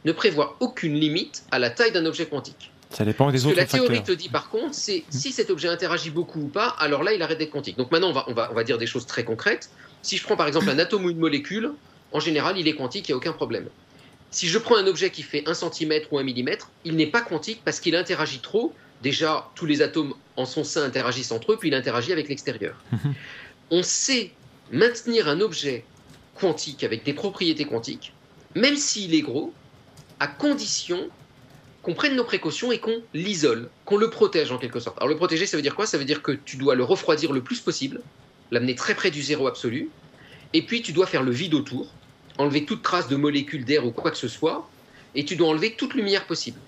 ne 0.05 0.11
prévoit 0.11 0.55
aucune 0.59 0.93
limite 0.95 1.43
à 1.51 1.59
la 1.59 1.69
taille 1.69 1.91
d'un 1.91 2.05
objet 2.05 2.25
quantique. 2.27 2.71
Ça 2.89 3.03
dépend 3.03 3.29
des 3.31 3.39
Ce 3.39 3.43
que 3.43 3.49
autres 3.49 3.57
la 3.57 3.65
théorie 3.65 3.97
facteurs. 3.97 4.15
te 4.15 4.21
dit 4.21 4.29
par 4.29 4.49
contre, 4.49 4.73
c'est 4.73 5.03
si 5.09 5.31
cet 5.33 5.49
objet 5.49 5.67
interagit 5.67 6.09
beaucoup 6.09 6.39
ou 6.39 6.47
pas, 6.47 6.67
alors 6.79 7.03
là 7.03 7.11
il 7.13 7.21
arrête 7.21 7.37
d'être 7.37 7.51
quantique. 7.51 7.77
Donc 7.77 7.91
maintenant 7.91 8.09
on 8.09 8.13
va, 8.13 8.23
on, 8.29 8.33
va, 8.33 8.49
on 8.51 8.55
va 8.55 8.63
dire 8.63 8.77
des 8.77 8.87
choses 8.87 9.05
très 9.05 9.25
concrètes. 9.25 9.69
Si 10.03 10.15
je 10.15 10.23
prends 10.23 10.37
par 10.37 10.47
exemple 10.47 10.69
un 10.69 10.79
atome 10.79 11.03
ou 11.03 11.09
une 11.09 11.17
molécule, 11.19 11.71
en 12.13 12.21
général 12.21 12.57
il 12.57 12.65
est 12.69 12.75
quantique, 12.75 13.09
il 13.09 13.11
n'y 13.11 13.15
a 13.15 13.17
aucun 13.17 13.33
problème. 13.33 13.67
Si 14.31 14.47
je 14.47 14.57
prends 14.57 14.75
un 14.75 14.87
objet 14.87 15.09
qui 15.09 15.23
fait 15.23 15.47
1 15.47 15.53
cm 15.53 16.01
ou 16.11 16.19
1 16.19 16.23
mm, 16.23 16.49
il 16.85 16.95
n'est 16.95 17.07
pas 17.07 17.21
quantique 17.21 17.61
parce 17.63 17.79
qu'il 17.79 17.95
interagit 17.95 18.39
trop. 18.39 18.73
Déjà, 19.03 19.49
tous 19.55 19.65
les 19.65 19.81
atomes 19.81 20.15
en 20.37 20.45
son 20.45 20.63
sein 20.63 20.83
interagissent 20.83 21.31
entre 21.31 21.53
eux, 21.53 21.57
puis 21.57 21.69
il 21.69 21.75
interagit 21.75 22.11
avec 22.11 22.29
l'extérieur. 22.29 22.75
On 23.71 23.83
sait 23.83 24.31
maintenir 24.71 25.27
un 25.27 25.39
objet 25.39 25.85
quantique 26.39 26.83
avec 26.83 27.03
des 27.03 27.13
propriétés 27.13 27.65
quantiques, 27.65 28.13
même 28.55 28.75
s'il 28.75 29.13
est 29.13 29.21
gros, 29.21 29.53
à 30.19 30.27
condition 30.27 31.09
qu'on 31.83 31.93
prenne 31.93 32.15
nos 32.15 32.23
précautions 32.23 32.71
et 32.71 32.79
qu'on 32.79 33.01
l'isole, 33.13 33.69
qu'on 33.85 33.97
le 33.97 34.09
protège 34.09 34.51
en 34.51 34.57
quelque 34.57 34.79
sorte. 34.79 34.97
Alors 34.97 35.09
le 35.09 35.15
protéger, 35.15 35.45
ça 35.45 35.57
veut 35.57 35.63
dire 35.63 35.75
quoi? 35.75 35.85
Ça 35.85 35.97
veut 35.97 36.05
dire 36.05 36.21
que 36.21 36.31
tu 36.31 36.57
dois 36.57 36.75
le 36.75 36.83
refroidir 36.83 37.31
le 37.31 37.41
plus 37.41 37.59
possible, 37.59 38.01
l'amener 38.51 38.75
très 38.75 38.93
près 38.93 39.11
du 39.11 39.21
zéro 39.21 39.47
absolu, 39.47 39.89
et 40.53 40.61
puis 40.63 40.81
tu 40.81 40.91
dois 40.91 41.05
faire 41.05 41.23
le 41.23 41.31
vide 41.31 41.53
autour, 41.53 41.93
enlever 42.37 42.65
toute 42.65 42.81
trace 42.81 43.07
de 43.07 43.15
molécules 43.15 43.65
d'air 43.65 43.85
ou 43.85 43.91
quoi 43.91 44.11
que 44.11 44.17
ce 44.17 44.27
soit, 44.27 44.69
et 45.15 45.25
tu 45.25 45.35
dois 45.35 45.49
enlever 45.49 45.75
toute 45.75 45.93
lumière 45.93 46.25
possible. 46.25 46.59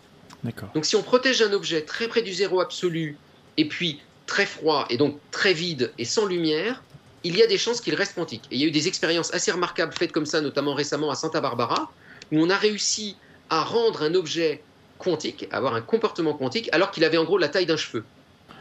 D'accord. 0.44 0.70
Donc 0.74 0.86
si 0.86 0.96
on 0.96 1.04
protège 1.04 1.42
un 1.42 1.52
objet 1.54 1.82
très 1.82 2.08
près 2.08 2.22
du 2.22 2.34
zéro 2.34 2.62
absolu, 2.62 3.18
et 3.58 3.66
puis 3.66 4.00
très 4.26 4.46
froid, 4.46 4.86
et 4.90 4.98
donc 4.98 5.18
très 5.32 5.54
vide 5.54 5.92
et 5.98 6.06
sans 6.06 6.26
lumière, 6.26 6.82
il 7.24 7.36
y 7.36 7.44
a 7.44 7.48
des 7.48 7.58
chances 7.58 7.82
qu'il 7.82 7.96
reste 7.96 8.16
quantique. 8.16 8.44
Et 8.52 8.56
il 8.56 8.62
y 8.62 8.64
a 8.64 8.68
eu 8.68 8.72
des 8.72 8.88
expériences 8.88 9.34
assez 9.34 9.52
remarquables 9.52 9.94
faites 9.94 10.12
comme 10.12 10.26
ça, 10.26 10.40
notamment 10.40 10.74
récemment 10.74 11.12
à 11.12 11.16
Santa 11.16 11.42
Barbara, 11.42 11.92
où 12.32 12.40
on 12.40 12.50
a 12.50 12.56
réussi 12.56 13.18
à 13.50 13.64
rendre 13.64 14.04
un 14.04 14.14
objet 14.14 14.64
quantique, 14.98 15.48
à 15.52 15.58
avoir 15.58 15.76
un 15.76 15.82
comportement 15.82 16.34
quantique, 16.34 16.70
alors 16.72 16.92
qu'il 16.92 17.04
avait 17.04 17.18
en 17.18 17.26
gros 17.26 17.38
la 17.38 17.50
taille 17.50 17.66
d'un 17.66 17.78
cheveu. 17.78 18.06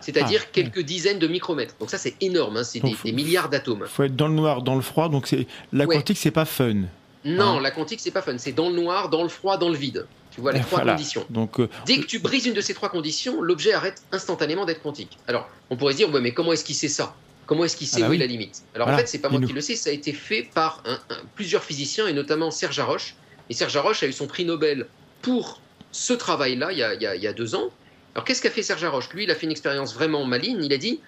C'est-à 0.00 0.22
dire 0.22 0.42
Ah, 0.44 0.48
quelques 0.52 0.80
dizaines 0.80 1.18
de 1.18 1.26
micromètres. 1.26 1.74
Donc 1.80 1.90
ça 1.90 1.98
c'est 1.98 2.14
énorme, 2.20 2.56
hein, 2.56 2.64
c'est 2.64 2.80
des, 2.80 3.12
milliards 3.12 3.48
d'atomes. 3.48 3.84
faut 3.86 4.04
être 4.04 4.16
dans 4.16 4.28
le 4.28 4.34
noir, 4.34 4.62
dans 4.62 4.76
le 4.76 4.80
froid, 4.80 5.08
donc 5.08 5.34
la 5.72 5.86
Ouais. 5.86 5.96
quantique, 5.96 6.18
c'est 6.18 6.30
pas 6.30 6.44
fun. 6.44 6.82
Non, 7.24 7.56
Ah. 7.58 7.60
la 7.62 7.70
quantique 7.70 8.00
c'est 8.00 8.10
pas 8.10 8.22
fun, 8.22 8.38
c'est 8.38 8.52
dans 8.52 8.68
le 8.70 8.76
noir, 8.76 9.08
dans 9.08 9.22
le 9.22 9.28
froid, 9.28 9.56
dans 9.58 9.68
le 9.68 9.76
vide. 9.76 10.06
Tu 10.30 10.40
vois 10.40 10.52
les 10.52 10.60
trois 10.60 10.78
Voilà. 10.78 10.92
conditions. 10.92 11.24
Donc, 11.30 11.58
euh, 11.58 11.68
Dès 11.86 11.98
que 11.98 12.06
tu 12.06 12.20
brises 12.20 12.46
une 12.46 12.54
de 12.54 12.60
ces 12.60 12.74
trois 12.74 12.90
conditions, 12.90 13.42
l'objet 13.42 13.72
arrête 13.72 14.02
instantanément 14.12 14.66
d'être 14.66 14.82
quantique. 14.82 15.18
Alors, 15.26 15.48
on 15.70 15.76
pourrait 15.76 15.94
se 15.94 15.98
dire, 15.98 16.10
ouais, 16.12 16.20
mais 16.20 16.32
comment 16.32 16.52
est-ce 16.52 16.64
qu'il 16.64 16.76
sait 16.76 16.86
ça? 16.88 17.16
Comment 17.46 17.64
est-ce 17.64 17.76
qu'il 17.76 17.86
sait 17.88 18.00
Ah 18.02 18.04
bah 18.04 18.10
où 18.10 18.12
est 18.12 18.18
la 18.18 18.26
limite? 18.26 18.62
Alors 18.74 18.86
Voilà, 18.86 18.98
en 18.98 19.00
fait, 19.00 19.08
c'est 19.08 19.18
pas 19.18 19.30
moi 19.30 19.40
qui 19.40 19.52
le 19.52 19.60
sais, 19.60 19.74
ça 19.74 19.90
a 19.90 19.92
été 19.92 20.12
fait 20.12 20.42
par 20.54 20.82
un- 20.84 21.00
un- 21.12 21.20
plusieurs 21.34 21.64
physiciens 21.64 22.06
et 22.06 22.12
notamment 22.12 22.50
Serge 22.50 22.78
Haroche. 22.78 23.16
Et 23.50 23.54
Serge 23.54 23.74
Haroche 23.76 24.02
a 24.02 24.06
eu 24.06 24.12
son 24.12 24.26
prix 24.26 24.44
Nobel 24.44 24.86
pour 25.22 25.60
ce 25.90 26.12
travail-là 26.12 26.70
il, 26.72 26.78
il 27.00 27.22
y 27.22 27.26
a 27.26 27.32
deux 27.32 27.54
ans. 27.54 27.70
Alors 28.14 28.24
qu'est-ce 28.24 28.42
qu'a 28.42 28.50
fait 28.50 28.62
Serge 28.62 28.84
Haroche 28.84 29.08
Lui, 29.14 29.24
il 29.24 29.30
a 29.30 29.34
fait 29.34 29.46
une 29.46 29.50
expérience 29.52 29.94
vraiment 29.94 30.24
maligne. 30.26 30.62
Il 30.62 30.72
a 30.74 30.76
dit, 30.76 31.00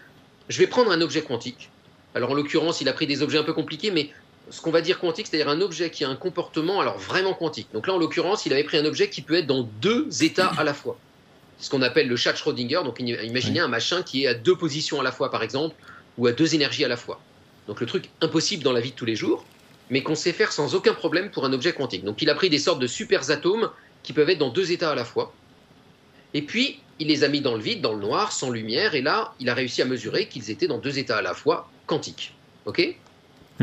je 0.48 0.58
vais 0.58 0.66
prendre 0.66 0.90
un 0.90 1.00
objet 1.02 1.20
quantique. 1.22 1.70
Alors 2.14 2.30
en 2.30 2.34
l'occurrence, 2.34 2.80
il 2.80 2.88
a 2.88 2.94
pris 2.94 3.06
des 3.06 3.20
objets 3.22 3.38
un 3.38 3.44
peu 3.44 3.52
compliqués, 3.52 3.90
mais 3.90 4.10
ce 4.50 4.60
qu'on 4.60 4.70
va 4.70 4.80
dire 4.80 4.98
quantique, 4.98 5.26
c'est-à-dire 5.26 5.48
un 5.48 5.60
objet 5.60 5.90
qui 5.90 6.04
a 6.04 6.08
un 6.08 6.16
comportement 6.16 6.80
alors 6.80 6.98
vraiment 6.98 7.34
quantique. 7.34 7.68
Donc 7.72 7.86
là, 7.86 7.94
en 7.94 7.98
l'occurrence, 7.98 8.46
il 8.46 8.52
avait 8.52 8.64
pris 8.64 8.76
un 8.76 8.84
objet 8.84 9.08
qui 9.08 9.22
peut 9.22 9.34
être 9.34 9.46
dans 9.46 9.62
deux 9.80 10.08
états 10.22 10.48
à 10.58 10.64
la 10.64 10.74
fois. 10.74 10.98
C'est 11.58 11.66
ce 11.66 11.70
qu'on 11.70 11.82
appelle 11.82 12.08
le 12.08 12.16
chat 12.16 12.32
Schrödinger. 12.32 12.82
Donc 12.84 13.00
imaginez 13.00 13.60
un 13.60 13.68
machin 13.68 14.02
qui 14.02 14.24
est 14.24 14.26
à 14.26 14.34
deux 14.34 14.56
positions 14.56 15.00
à 15.00 15.02
la 15.02 15.12
fois, 15.12 15.30
par 15.30 15.42
exemple, 15.42 15.76
ou 16.18 16.26
à 16.26 16.32
deux 16.32 16.54
énergies 16.54 16.84
à 16.84 16.88
la 16.88 16.96
fois. 16.96 17.20
Donc 17.68 17.80
le 17.80 17.86
truc 17.86 18.10
impossible 18.20 18.62
dans 18.62 18.72
la 18.72 18.80
vie 18.80 18.90
de 18.90 18.96
tous 18.96 19.04
les 19.04 19.16
jours, 19.16 19.44
mais 19.90 20.02
qu'on 20.02 20.14
sait 20.14 20.32
faire 20.32 20.52
sans 20.52 20.74
aucun 20.74 20.94
problème 20.94 21.30
pour 21.30 21.44
un 21.44 21.52
objet 21.52 21.72
quantique. 21.72 22.04
Donc 22.04 22.22
il 22.22 22.30
a 22.30 22.34
pris 22.34 22.50
des 22.50 22.58
sortes 22.58 22.80
de 22.80 22.86
super 22.86 23.30
atomes 23.30 23.70
qui 24.02 24.12
peuvent 24.12 24.30
être 24.30 24.38
dans 24.38 24.50
deux 24.50 24.72
états 24.72 24.90
à 24.90 24.94
la 24.94 25.04
fois. 25.04 25.32
Et 26.32 26.42
puis, 26.42 26.80
il 26.98 27.08
les 27.08 27.24
a 27.24 27.28
mis 27.28 27.40
dans 27.40 27.54
le 27.54 27.62
vide, 27.62 27.80
dans 27.80 27.92
le 27.92 28.00
noir, 28.00 28.32
sans 28.32 28.50
lumière, 28.50 28.94
et 28.94 29.02
là, 29.02 29.34
il 29.40 29.48
a 29.48 29.54
réussi 29.54 29.82
à 29.82 29.84
mesurer 29.84 30.28
qu'ils 30.28 30.50
étaient 30.50 30.68
dans 30.68 30.78
deux 30.78 30.98
états 30.98 31.18
à 31.18 31.22
la 31.22 31.34
fois 31.34 31.68
quantiques. 31.86 32.34
Ok? 32.66 32.96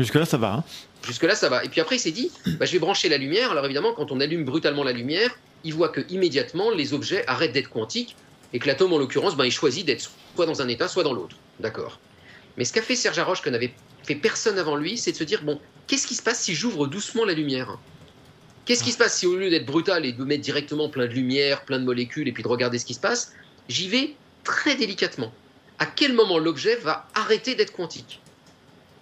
Jusque-là, 0.02 0.24
ça 0.24 0.36
va. 0.36 0.54
hein. 0.54 0.64
Jusque-là, 1.04 1.34
ça 1.34 1.48
va. 1.48 1.64
Et 1.64 1.68
puis 1.68 1.80
après, 1.80 1.96
il 1.96 2.00
s'est 2.00 2.10
dit, 2.10 2.30
bah, 2.58 2.66
je 2.66 2.72
vais 2.72 2.78
brancher 2.78 3.08
la 3.08 3.18
lumière. 3.18 3.50
Alors 3.50 3.64
évidemment, 3.64 3.92
quand 3.92 4.10
on 4.12 4.20
allume 4.20 4.44
brutalement 4.44 4.84
la 4.84 4.92
lumière, 4.92 5.30
il 5.64 5.74
voit 5.74 5.88
que 5.88 6.00
immédiatement 6.08 6.70
les 6.70 6.94
objets 6.94 7.24
arrêtent 7.26 7.52
d'être 7.52 7.70
quantiques 7.70 8.16
et 8.52 8.58
que 8.58 8.66
l'atome, 8.66 8.92
en 8.92 8.98
l'occurrence, 8.98 9.36
ben, 9.36 9.44
il 9.44 9.52
choisit 9.52 9.84
d'être 9.84 10.10
soit 10.34 10.46
dans 10.46 10.62
un 10.62 10.68
état, 10.68 10.88
soit 10.88 11.02
dans 11.04 11.12
l'autre. 11.12 11.36
D'accord. 11.60 12.00
Mais 12.56 12.64
ce 12.64 12.72
qu'a 12.72 12.82
fait 12.82 12.96
Serge 12.96 13.18
Haroche, 13.18 13.42
que 13.42 13.50
n'avait 13.50 13.72
fait 14.04 14.14
personne 14.14 14.58
avant 14.58 14.76
lui, 14.76 14.96
c'est 14.96 15.12
de 15.12 15.16
se 15.16 15.24
dire, 15.24 15.42
bon, 15.42 15.60
qu'est-ce 15.86 16.06
qui 16.06 16.14
se 16.14 16.22
passe 16.22 16.40
si 16.40 16.54
j'ouvre 16.54 16.86
doucement 16.86 17.24
la 17.24 17.34
lumière? 17.34 17.78
Qu'est-ce 18.64 18.84
qui 18.84 18.92
se 18.92 18.98
passe 18.98 19.18
si 19.18 19.26
au 19.26 19.36
lieu 19.36 19.48
d'être 19.50 19.66
brutal 19.66 20.04
et 20.04 20.12
de 20.12 20.24
mettre 20.24 20.42
directement 20.42 20.88
plein 20.88 21.06
de 21.06 21.12
lumière, 21.12 21.64
plein 21.64 21.78
de 21.78 21.84
molécules 21.84 22.28
et 22.28 22.32
puis 22.32 22.42
de 22.42 22.48
regarder 22.48 22.78
ce 22.78 22.84
qui 22.84 22.94
se 22.94 23.00
passe, 23.00 23.32
j'y 23.68 23.88
vais 23.88 24.14
très 24.44 24.76
délicatement? 24.76 25.32
À 25.78 25.86
quel 25.86 26.12
moment 26.12 26.38
l'objet 26.38 26.76
va 26.76 27.08
arrêter 27.14 27.54
d'être 27.54 27.72
quantique? 27.72 28.20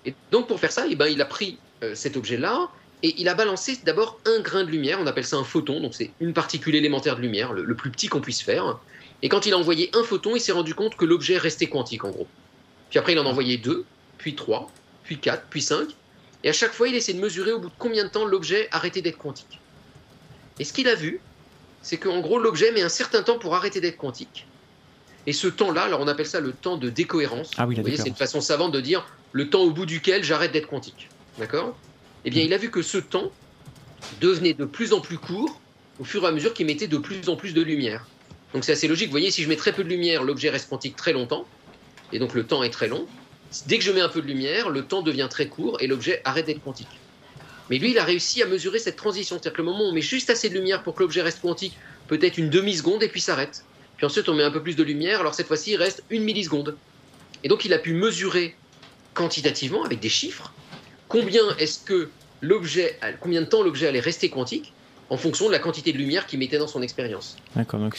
Et 0.06 0.14
donc 0.30 0.46
pour 0.46 0.58
faire 0.60 0.72
ça, 0.72 0.86
eh 0.88 0.96
ben, 0.96 1.06
il 1.06 1.20
a 1.20 1.26
pris 1.26 1.58
euh, 1.82 1.94
cet 1.94 2.16
objet-là 2.16 2.68
et 3.02 3.14
il 3.18 3.28
a 3.28 3.34
balancé 3.34 3.78
d'abord 3.84 4.18
un 4.24 4.40
grain 4.40 4.64
de 4.64 4.70
lumière, 4.70 4.98
on 5.00 5.06
appelle 5.06 5.26
ça 5.26 5.36
un 5.36 5.44
photon, 5.44 5.80
donc 5.80 5.94
c'est 5.94 6.12
une 6.20 6.32
particule 6.32 6.74
élémentaire 6.74 7.16
de 7.16 7.20
lumière, 7.20 7.52
le, 7.52 7.64
le 7.64 7.74
plus 7.74 7.90
petit 7.90 8.08
qu'on 8.08 8.20
puisse 8.20 8.40
faire. 8.40 8.78
Et 9.22 9.28
quand 9.28 9.44
il 9.46 9.52
a 9.52 9.58
envoyé 9.58 9.90
un 9.94 10.02
photon, 10.02 10.36
il 10.36 10.40
s'est 10.40 10.52
rendu 10.52 10.74
compte 10.74 10.96
que 10.96 11.04
l'objet 11.04 11.36
restait 11.36 11.66
quantique 11.66 12.04
en 12.04 12.10
gros. 12.10 12.26
Puis 12.90 12.98
après, 12.98 13.12
il 13.12 13.18
en 13.18 13.26
a 13.26 13.28
envoyé 13.28 13.58
deux, 13.58 13.84
puis 14.18 14.34
trois, 14.34 14.70
puis 15.04 15.18
quatre, 15.18 15.44
puis 15.50 15.62
cinq. 15.62 15.88
Et 16.44 16.48
à 16.48 16.52
chaque 16.52 16.72
fois, 16.72 16.88
il 16.88 16.94
essaie 16.94 17.14
de 17.14 17.20
mesurer 17.20 17.52
au 17.52 17.58
bout 17.58 17.68
de 17.68 17.74
combien 17.78 18.04
de 18.04 18.08
temps 18.08 18.24
l'objet 18.24 18.68
arrêtait 18.70 19.02
d'être 19.02 19.18
quantique. 19.18 19.58
Et 20.58 20.64
ce 20.64 20.72
qu'il 20.72 20.88
a 20.88 20.94
vu, 20.94 21.20
c'est 21.82 21.96
qu'en 21.96 22.20
gros, 22.20 22.38
l'objet 22.38 22.72
met 22.72 22.82
un 22.82 22.88
certain 22.88 23.22
temps 23.22 23.38
pour 23.38 23.54
arrêter 23.54 23.80
d'être 23.80 23.96
quantique. 23.96 24.46
Et 25.26 25.32
ce 25.32 25.48
temps-là, 25.48 25.82
alors 25.82 26.00
on 26.00 26.08
appelle 26.08 26.26
ça 26.26 26.40
le 26.40 26.52
temps 26.52 26.76
de 26.76 26.88
décohérence. 26.88 27.50
Ah 27.56 27.66
oui, 27.66 27.74
la 27.74 27.82
Vous 27.82 27.88
voyez, 27.88 27.96
c'est 27.96 28.08
une 28.08 28.14
façon 28.14 28.40
savante 28.40 28.72
de 28.72 28.80
dire 28.80 29.06
le 29.32 29.50
temps 29.50 29.62
au 29.62 29.70
bout 29.70 29.86
duquel 29.86 30.24
j'arrête 30.24 30.52
d'être 30.52 30.68
quantique. 30.68 31.08
D'accord? 31.38 31.76
Eh 32.24 32.30
bien, 32.30 32.42
il 32.42 32.52
a 32.52 32.58
vu 32.58 32.70
que 32.70 32.82
ce 32.82 32.98
temps 32.98 33.30
devenait 34.20 34.54
de 34.54 34.64
plus 34.64 34.92
en 34.92 35.00
plus 35.00 35.18
court 35.18 35.60
au 35.98 36.04
fur 36.04 36.24
et 36.24 36.26
à 36.26 36.32
mesure 36.32 36.54
qu'il 36.54 36.66
mettait 36.66 36.88
de 36.88 36.98
plus 36.98 37.28
en 37.28 37.36
plus 37.36 37.54
de 37.54 37.62
lumière. 37.62 38.06
Donc 38.52 38.64
c'est 38.64 38.72
assez 38.72 38.88
logique. 38.88 39.06
Vous 39.06 39.12
voyez, 39.12 39.30
si 39.30 39.42
je 39.42 39.48
mets 39.48 39.56
très 39.56 39.72
peu 39.72 39.84
de 39.84 39.88
lumière, 39.88 40.22
l'objet 40.22 40.50
reste 40.50 40.68
quantique 40.68 40.96
très 40.96 41.12
longtemps. 41.12 41.46
Et 42.12 42.18
donc 42.18 42.34
le 42.34 42.44
temps 42.44 42.62
est 42.62 42.70
très 42.70 42.88
long. 42.88 43.06
Dès 43.66 43.78
que 43.78 43.84
je 43.84 43.92
mets 43.92 44.00
un 44.00 44.08
peu 44.08 44.22
de 44.22 44.26
lumière, 44.26 44.70
le 44.70 44.84
temps 44.84 45.02
devient 45.02 45.28
très 45.30 45.48
court 45.48 45.78
et 45.80 45.86
l'objet 45.86 46.20
arrête 46.24 46.46
d'être 46.46 46.62
quantique. 46.62 47.00
Mais 47.70 47.78
lui, 47.78 47.90
il 47.90 47.98
a 47.98 48.04
réussi 48.04 48.42
à 48.42 48.46
mesurer 48.46 48.78
cette 48.78 48.96
transition. 48.96 49.36
C'est-à-dire 49.36 49.54
que 49.54 49.62
le 49.62 49.64
moment 49.64 49.84
où 49.84 49.88
on 49.88 49.92
met 49.92 50.00
juste 50.00 50.30
assez 50.30 50.48
de 50.48 50.54
lumière 50.54 50.82
pour 50.82 50.94
que 50.94 51.02
l'objet 51.02 51.22
reste 51.22 51.40
quantique, 51.40 51.76
peut-être 52.06 52.38
une 52.38 52.50
demi-seconde 52.50 53.02
et 53.02 53.08
puis 53.08 53.20
s'arrête. 53.20 53.64
Puis 53.96 54.06
ensuite, 54.06 54.28
on 54.28 54.34
met 54.34 54.44
un 54.44 54.50
peu 54.50 54.62
plus 54.62 54.76
de 54.76 54.82
lumière, 54.82 55.20
alors 55.20 55.34
cette 55.34 55.46
fois-ci, 55.46 55.72
il 55.72 55.76
reste 55.76 56.04
une 56.10 56.22
milliseconde. 56.22 56.76
Et 57.42 57.48
donc, 57.48 57.64
il 57.64 57.72
a 57.72 57.78
pu 57.78 57.92
mesurer 57.92 58.54
quantitativement, 59.16 59.82
avec 59.82 59.98
des 59.98 60.08
chiffres, 60.08 60.52
combien 61.08 61.42
est-ce 61.58 61.80
que 61.80 62.10
l'objet, 62.42 62.98
combien 63.20 63.40
de 63.40 63.46
temps 63.46 63.62
l'objet 63.62 63.88
allait 63.88 64.00
rester 64.00 64.28
quantique 64.28 64.72
en 65.08 65.16
fonction 65.16 65.46
de 65.46 65.52
la 65.52 65.58
quantité 65.58 65.92
de 65.92 65.98
lumière 65.98 66.26
qu'il 66.26 66.38
mettait 66.38 66.58
dans 66.58 66.66
son 66.66 66.82
expérience. 66.82 67.36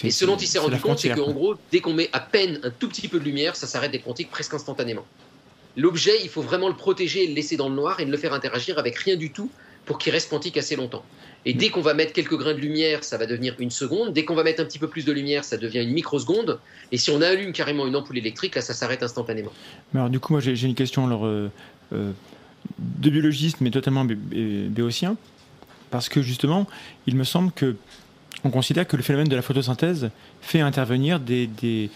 Et 0.03 0.11
ce 0.11 0.25
dont 0.25 0.35
il 0.35 0.47
s'est 0.47 0.59
rendu 0.59 0.77
compte, 0.79 0.99
c'est 0.99 1.09
qu'en 1.09 1.31
gros, 1.31 1.55
dès 1.71 1.79
qu'on 1.79 1.93
met 1.93 2.09
à 2.13 2.19
peine 2.19 2.59
un 2.63 2.69
tout 2.69 2.89
petit 2.89 3.07
peu 3.07 3.19
de 3.19 3.23
lumière, 3.23 3.55
ça 3.55 3.65
s'arrête 3.65 3.91
d'être 3.91 4.03
quantique 4.03 4.29
presque 4.29 4.53
instantanément. 4.53 5.05
L'objet, 5.77 6.19
il 6.23 6.29
faut 6.29 6.41
vraiment 6.41 6.67
le 6.67 6.75
protéger 6.75 7.23
et 7.23 7.27
le 7.27 7.33
laisser 7.33 7.55
dans 7.55 7.69
le 7.69 7.75
noir 7.75 7.99
et 7.99 8.05
ne 8.05 8.11
le 8.11 8.17
faire 8.17 8.33
interagir 8.33 8.77
avec 8.77 8.97
rien 8.97 9.15
du 9.15 9.31
tout 9.31 9.49
pour 9.85 9.97
qu'il 9.97 10.11
reste 10.11 10.29
quantique 10.29 10.57
assez 10.57 10.75
longtemps. 10.75 11.05
Et 11.49 11.53
dès 11.53 11.69
qu'on 11.69 11.81
va 11.81 11.93
mettre 11.93 12.11
quelques 12.13 12.37
grains 12.37 12.53
de 12.53 12.59
lumière, 12.59 13.03
ça 13.05 13.17
va 13.17 13.25
devenir 13.25 13.55
une 13.59 13.71
seconde. 13.71 14.13
Dès 14.13 14.25
qu'on 14.25 14.35
va 14.35 14.43
mettre 14.43 14.61
un 14.61 14.65
petit 14.65 14.79
peu 14.79 14.87
plus 14.89 15.05
de 15.05 15.13
lumière, 15.13 15.45
ça 15.45 15.55
devient 15.57 15.81
une 15.81 15.93
microseconde. 15.93 16.59
Et 16.91 16.97
si 16.97 17.09
on 17.09 17.21
allume 17.21 17.53
carrément 17.53 17.87
une 17.87 17.95
ampoule 17.95 18.17
électrique, 18.17 18.55
là, 18.55 18.61
ça 18.61 18.73
s'arrête 18.73 19.01
instantanément. 19.01 19.51
Mais 19.93 19.99
alors, 20.01 20.09
du 20.09 20.19
coup, 20.19 20.33
moi, 20.33 20.41
j'ai 20.41 20.61
une 20.67 20.75
question 20.75 21.05
alors, 21.07 21.25
euh, 21.25 21.49
euh, 21.93 22.11
de 22.79 23.09
biologiste, 23.09 23.61
mais 23.61 23.71
totalement 23.71 24.03
bé- 24.03 24.15
bé- 24.15 24.67
béotien. 24.67 25.15
Parce 25.89 26.09
que 26.09 26.21
justement, 26.21 26.67
il 27.07 27.15
me 27.15 27.23
semble 27.23 27.51
que 27.53 27.77
on 28.43 28.49
considère 28.49 28.85
que 28.85 28.97
le 28.97 29.03
phénomène 29.03 29.29
de 29.29 29.35
la 29.37 29.41
photosynthèse 29.41 30.09
fait 30.41 30.59
intervenir 30.59 31.19
des. 31.21 31.89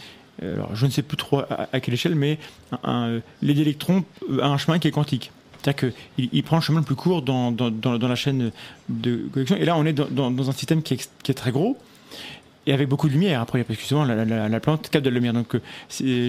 euh, 0.43 0.55
alors, 0.55 0.75
je 0.75 0.85
ne 0.85 0.91
sais 0.91 1.01
plus 1.03 1.17
trop 1.17 1.39
à, 1.39 1.67
à 1.73 1.79
quelle 1.81 1.93
échelle, 1.93 2.15
mais 2.15 2.39
un- 2.83 3.19
les 3.41 3.59
électrons 3.59 4.05
a 4.41 4.47
un 4.47 4.57
chemin 4.57 4.79
qui 4.79 4.87
est 4.87 4.91
quantique. 4.91 5.29
C'est-à-dire 5.61 5.91
qu'il 6.17 6.29
il 6.31 6.43
prend 6.43 6.57
le 6.57 6.61
chemin 6.61 6.79
le 6.79 6.85
plus 6.85 6.95
court 6.95 7.21
dans, 7.21 7.51
dans, 7.51 8.07
la 8.07 8.15
chaîne 8.15 8.51
de 8.89 9.27
connexion. 9.31 9.55
Et 9.57 9.65
là, 9.65 9.77
on 9.77 9.85
est 9.85 9.93
dans, 9.93 10.49
un 10.49 10.53
système 10.53 10.81
qui 10.81 10.95
est, 10.95 11.33
très 11.33 11.51
gros 11.51 11.77
et 12.67 12.73
avec 12.73 12.87
beaucoup 12.89 13.07
de 13.07 13.13
lumière. 13.13 13.41
Après 13.41 13.63
parce 13.63 13.75
que 13.77 13.81
justement 13.81 14.05
la, 14.05 14.25
la- 14.25 14.49
la 14.49 14.59
plante 14.59 14.89
capte 14.89 15.05
de 15.05 15.09
la 15.09 15.15
lumière. 15.15 15.33
Donc 15.33 15.55
euh, 15.55 15.61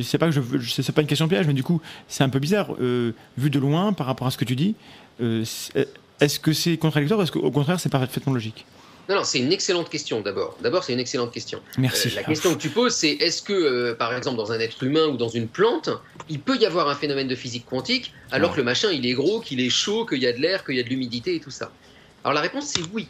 c'est 0.01 0.19
pas 0.19 0.31
que 0.31 0.33
je 0.33 0.41
c'est 0.83 0.93
pas 0.93 1.03
une 1.03 1.07
question 1.07 1.29
piège 1.29 1.47
mais 1.47 1.53
du 1.53 1.63
coup 1.63 1.81
c'est 2.09 2.25
un 2.25 2.29
peu 2.29 2.39
bizarre. 2.39 2.75
Euh, 2.81 3.13
vu 3.37 3.51
de 3.51 3.59
loin 3.59 3.93
par 3.93 4.07
rapport 4.07 4.27
à 4.27 4.31
ce 4.31 4.39
que 4.39 4.45
tu 4.45 4.57
dis 4.57 4.75
euh, 5.21 5.45
est-ce 6.21 6.39
que 6.41 6.53
c'est 6.53 6.77
contradictoire 6.77 7.21
ou 7.21 7.23
est-ce 7.23 7.33
qu'au 7.33 7.51
contraire 7.51 7.81
c'est 7.81 7.91
parfaitement 7.91 8.33
logique? 8.33 8.65
Non, 9.09 9.17
non, 9.17 9.25
c'est 9.25 9.41
une 9.41 9.53
excellente 9.53 9.91
question 9.91 10.21
d'abord. 10.21 10.57
D'abord, 10.63 10.85
c'est 10.85 10.93
une 10.93 11.01
excellente 11.01 11.33
question. 11.33 11.61
merci 11.77 12.09
Euh, 12.09 12.13
la 12.17 12.23
question 12.23 12.55
que 12.55 12.61
tu 12.61 12.69
poses, 12.69 12.95
c'est 12.95 13.11
est-ce 13.11 13.43
que, 13.43 13.53
euh, 13.53 13.95
par 13.95 14.15
exemple, 14.17 14.37
dans 14.37 14.53
un 14.53 14.61
être 14.61 14.83
humain 14.85 15.07
ou 15.09 15.17
dans 15.17 15.29
une 15.29 15.49
plante, 15.49 15.91
il 16.29 16.39
peut 16.41 16.57
y 16.57 16.65
avoir 16.67 16.89
un 16.89 16.95
phénomène 16.95 17.27
de 17.29 17.35
physique 17.35 17.67
quantique 17.67 18.13
alors 18.31 18.51
Ouais. 18.51 18.57
que 18.57 18.61
le 18.61 18.65
machin, 18.65 18.91
il 18.93 19.05
est 19.07 19.15
gros, 19.15 19.41
qu'il 19.41 19.61
est 19.61 19.71
chaud, 19.71 20.07
qu'il 20.07 20.23
y 20.23 20.27
a 20.27 20.33
de 20.33 20.39
l'air, 20.41 20.65
qu'il 20.65 20.77
y 20.77 20.81
a 20.81 20.83
de 20.85 20.89
l'humidité 20.89 21.35
et 21.35 21.41
tout 21.41 21.51
ça? 21.51 21.73
Alors 22.25 22.35
la 22.35 22.41
réponse, 22.41 22.67
c'est 22.67 22.81
oui. 22.93 23.09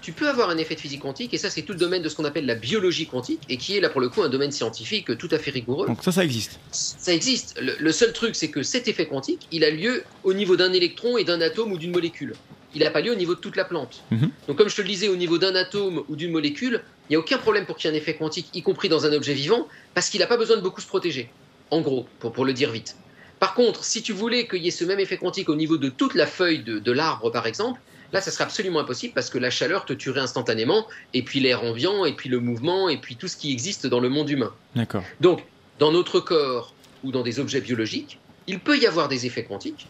tu 0.00 0.12
peux 0.12 0.30
avoir 0.30 0.48
un 0.48 0.56
effet 0.56 0.74
de 0.74 0.80
physique 0.80 1.02
quantique, 1.02 1.34
et 1.34 1.36
ça 1.38 1.50
c'est 1.50 1.60
tout 1.60 1.72
le 1.74 1.78
domaine 1.78 2.00
de 2.00 2.08
ce 2.08 2.14
qu'on 2.16 2.24
appelle 2.24 2.46
la 2.46 2.54
biologie 2.54 3.06
quantique, 3.06 3.42
et 3.50 3.58
qui 3.58 3.76
est 3.76 3.80
là 3.80 3.90
pour 3.90 4.00
le 4.00 4.08
coup 4.08 4.22
un 4.22 4.30
domaine 4.30 4.50
scientifique 4.50 5.18
tout 5.18 5.28
à 5.30 5.38
fait 5.38 5.50
rigoureux. 5.50 5.86
Donc 5.88 6.02
ça, 6.02 6.10
ça 6.10 6.24
existe. 6.24 6.58
Ça 6.72 7.12
existe. 7.12 7.58
Le, 7.60 7.74
le 7.78 7.92
seul 7.92 8.14
truc, 8.14 8.34
c'est 8.34 8.48
que 8.48 8.62
cet 8.62 8.88
effet 8.88 9.04
quantique, 9.06 9.46
il 9.52 9.62
a 9.62 9.70
lieu 9.70 10.02
au 10.24 10.32
niveau 10.32 10.56
d'un 10.56 10.72
électron 10.72 11.18
et 11.18 11.24
d'un 11.24 11.42
atome 11.42 11.70
ou 11.72 11.76
d'une 11.76 11.90
molécule. 11.92 12.32
Il 12.74 12.82
n'a 12.82 12.90
pas 12.90 13.00
lieu 13.00 13.12
au 13.12 13.16
niveau 13.16 13.34
de 13.34 13.40
toute 13.40 13.56
la 13.56 13.64
plante. 13.64 14.02
Mhm. 14.10 14.30
Donc 14.48 14.56
comme 14.56 14.68
je 14.68 14.76
te 14.76 14.82
le 14.82 14.88
disais, 14.88 15.08
au 15.08 15.16
niveau 15.16 15.38
d'un 15.38 15.54
atome 15.54 16.04
ou 16.08 16.16
d'une 16.16 16.30
molécule, 16.30 16.82
il 17.08 17.12
n'y 17.12 17.16
a 17.16 17.18
aucun 17.18 17.38
problème 17.38 17.66
pour 17.66 17.76
qu'il 17.76 17.90
y 17.90 17.92
ait 17.92 17.96
un 17.96 17.98
effet 17.98 18.14
quantique, 18.14 18.48
y 18.54 18.62
compris 18.62 18.88
dans 18.88 19.06
un 19.06 19.12
objet 19.12 19.34
vivant, 19.34 19.66
parce 19.94 20.08
qu'il 20.08 20.20
n'a 20.20 20.26
pas 20.26 20.36
besoin 20.36 20.56
de 20.56 20.62
beaucoup 20.62 20.80
se 20.80 20.86
protéger. 20.86 21.30
En 21.70 21.80
gros, 21.80 22.06
pour, 22.18 22.32
pour 22.32 22.44
le 22.44 22.52
dire 22.52 22.70
vite. 22.70 22.96
Par 23.38 23.54
contre, 23.54 23.84
si 23.84 24.02
tu 24.02 24.12
voulais 24.12 24.46
qu'il 24.46 24.62
y 24.62 24.68
ait 24.68 24.72
ce 24.72 24.84
même 24.84 25.00
effet 25.00 25.16
quantique 25.16 25.48
au 25.48 25.56
niveau 25.56 25.78
de 25.78 25.88
toute 25.88 26.14
la 26.14 26.26
feuille 26.26 26.62
de, 26.62 26.78
de 26.78 26.92
l'arbre, 26.92 27.30
par 27.30 27.46
exemple, 27.46 27.80
là, 28.12 28.20
ça 28.20 28.30
serait 28.30 28.44
absolument 28.44 28.80
impossible 28.80 29.14
parce 29.14 29.30
que 29.30 29.38
la 29.38 29.50
chaleur 29.50 29.84
te 29.84 29.92
tuerait 29.92 30.20
instantanément, 30.20 30.86
et 31.14 31.22
puis 31.22 31.40
l'air 31.40 31.64
ambiant, 31.64 32.04
et 32.04 32.12
puis 32.12 32.28
le 32.28 32.40
mouvement, 32.40 32.88
et 32.88 32.98
puis 32.98 33.16
tout 33.16 33.28
ce 33.28 33.36
qui 33.36 33.50
existe 33.50 33.86
dans 33.86 34.00
le 34.00 34.08
monde 34.08 34.28
humain. 34.30 34.52
D'accord. 34.74 35.04
Donc, 35.20 35.44
dans 35.78 35.92
notre 35.92 36.20
corps 36.20 36.74
ou 37.02 37.12
dans 37.12 37.22
des 37.22 37.40
objets 37.40 37.60
biologiques, 37.60 38.18
il 38.46 38.60
peut 38.60 38.78
y 38.78 38.86
avoir 38.86 39.08
des 39.08 39.26
effets 39.26 39.44
quantiques, 39.44 39.88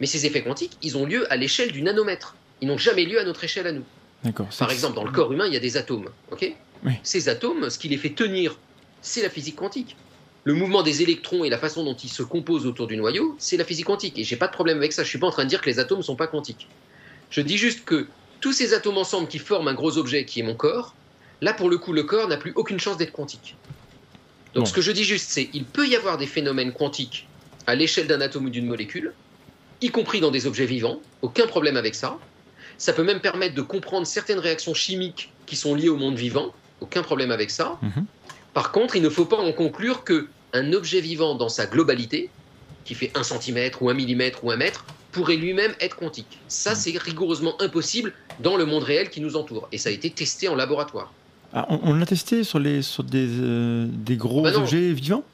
mais 0.00 0.06
ces 0.06 0.26
effets 0.26 0.42
quantiques, 0.42 0.76
ils 0.82 0.96
ont 0.96 1.04
lieu 1.06 1.30
à 1.32 1.36
l'échelle 1.36 1.72
du 1.72 1.82
nanomètre. 1.82 2.34
Ils 2.60 2.68
n'ont 2.68 2.78
jamais 2.78 3.04
lieu 3.04 3.20
à 3.20 3.24
notre 3.24 3.44
échelle 3.44 3.66
à 3.66 3.72
nous. 3.72 3.84
Par 4.58 4.70
exemple, 4.70 4.96
dans 4.96 5.04
le 5.04 5.10
corps 5.12 5.32
humain, 5.32 5.46
il 5.46 5.52
y 5.54 5.56
a 5.56 5.60
des 5.60 5.76
atomes. 5.76 6.08
ok 6.30 6.52
Oui. 6.84 6.92
Ces 7.02 7.28
atomes, 7.28 7.70
ce 7.70 7.78
qui 7.78 7.88
les 7.88 7.96
fait 7.96 8.10
tenir, 8.10 8.58
c'est 9.02 9.22
la 9.22 9.30
physique 9.30 9.56
quantique. 9.56 9.96
Le 10.44 10.54
mouvement 10.54 10.82
des 10.82 11.02
électrons 11.02 11.44
et 11.44 11.50
la 11.50 11.58
façon 11.58 11.84
dont 11.84 11.94
ils 11.94 12.08
se 12.08 12.22
composent 12.22 12.66
autour 12.66 12.86
du 12.86 12.96
noyau, 12.96 13.34
c'est 13.38 13.56
la 13.58 13.64
physique 13.64 13.86
quantique. 13.86 14.18
Et 14.18 14.24
j'ai 14.24 14.36
pas 14.36 14.46
de 14.46 14.52
problème 14.52 14.78
avec 14.78 14.92
ça. 14.92 15.04
Je 15.04 15.08
suis 15.08 15.18
pas 15.18 15.26
en 15.26 15.30
train 15.30 15.44
de 15.44 15.48
dire 15.50 15.60
que 15.60 15.68
les 15.68 15.78
atomes 15.78 15.98
ne 15.98 16.02
sont 16.02 16.16
pas 16.16 16.26
quantiques. 16.26 16.66
Je 17.30 17.40
dis 17.42 17.56
juste 17.58 17.84
que 17.84 18.06
tous 18.40 18.52
ces 18.52 18.72
atomes 18.74 18.96
ensemble 18.98 19.28
qui 19.28 19.38
forment 19.38 19.68
un 19.68 19.74
gros 19.74 19.98
objet 19.98 20.24
qui 20.24 20.40
est 20.40 20.42
mon 20.42 20.54
corps, 20.54 20.94
là 21.42 21.52
pour 21.52 21.68
le 21.70 21.76
coup, 21.78 21.92
le 21.92 22.02
corps 22.04 22.26
n'a 22.28 22.38
plus 22.38 22.52
aucune 22.56 22.80
chance 22.80 22.96
d'être 22.96 23.12
quantique. 23.12 23.56
Donc 24.54 24.64
Bon. 24.64 24.68
ce 24.68 24.72
que 24.72 24.80
je 24.80 24.92
dis 24.92 25.04
juste, 25.04 25.30
c'est 25.30 25.48
il 25.52 25.64
peut 25.64 25.86
y 25.86 25.94
avoir 25.94 26.16
des 26.18 26.26
phénomènes 26.26 26.72
quantiques 26.72 27.28
à 27.66 27.74
l'échelle 27.74 28.06
d'un 28.06 28.20
atome 28.20 28.46
ou 28.46 28.50
d'une 28.50 28.66
molécule, 28.66 29.12
y 29.82 29.90
compris 29.90 30.20
dans 30.20 30.30
des 30.30 30.46
objets 30.46 30.66
vivants. 30.66 31.00
Aucun 31.22 31.46
problème 31.46 31.76
avec 31.76 31.94
ça. 31.94 32.18
Ça 32.78 32.92
peut 32.92 33.04
même 33.04 33.20
permettre 33.20 33.54
de 33.54 33.62
comprendre 33.62 34.06
certaines 34.06 34.38
réactions 34.38 34.74
chimiques 34.74 35.32
qui 35.46 35.56
sont 35.56 35.74
liées 35.74 35.88
au 35.88 35.96
monde 35.96 36.16
vivant. 36.16 36.52
Aucun 36.80 37.02
problème 37.02 37.30
avec 37.30 37.50
ça. 37.50 37.78
Mhm. 37.82 38.04
Par 38.54 38.72
contre, 38.72 38.96
il 38.96 39.02
ne 39.02 39.08
faut 39.08 39.26
pas 39.26 39.36
en 39.36 39.52
conclure 39.52 40.02
que 40.04 40.28
un 40.52 40.72
objet 40.72 41.00
vivant 41.00 41.34
dans 41.34 41.48
sa 41.48 41.66
globalité, 41.66 42.30
qui 42.84 42.94
fait 42.94 43.12
1 43.14 43.22
cm 43.22 43.70
ou 43.80 43.90
1 43.90 43.94
mm 43.94 44.22
ou 44.42 44.50
1 44.50 44.56
mètre, 44.56 44.84
pourrait 45.12 45.36
lui-même 45.36 45.72
être 45.80 45.96
quantique. 45.96 46.38
Ça, 46.48 46.74
c'est 46.74 46.96
rigoureusement 46.96 47.60
impossible 47.60 48.12
dans 48.40 48.56
le 48.56 48.64
monde 48.64 48.82
réel 48.82 49.10
qui 49.10 49.20
nous 49.20 49.36
entoure. 49.36 49.68
Et 49.72 49.78
ça 49.78 49.90
a 49.90 49.92
été 49.92 50.08
testé 50.10 50.48
en 50.48 50.54
laboratoire. 50.54 51.12
Ah, 51.52 51.66
on, 51.68 51.80
on 51.82 51.94
l'a 51.94 52.06
testé 52.06 52.44
sur, 52.44 52.58
les, 52.60 52.80
sur 52.82 53.02
des, 53.04 53.26
euh, 53.28 53.86
des 53.90 54.16
gros 54.16 54.42
Bah 54.42 54.52
non. 54.52 54.60
objets 54.60 54.92
vivants? 54.92 55.24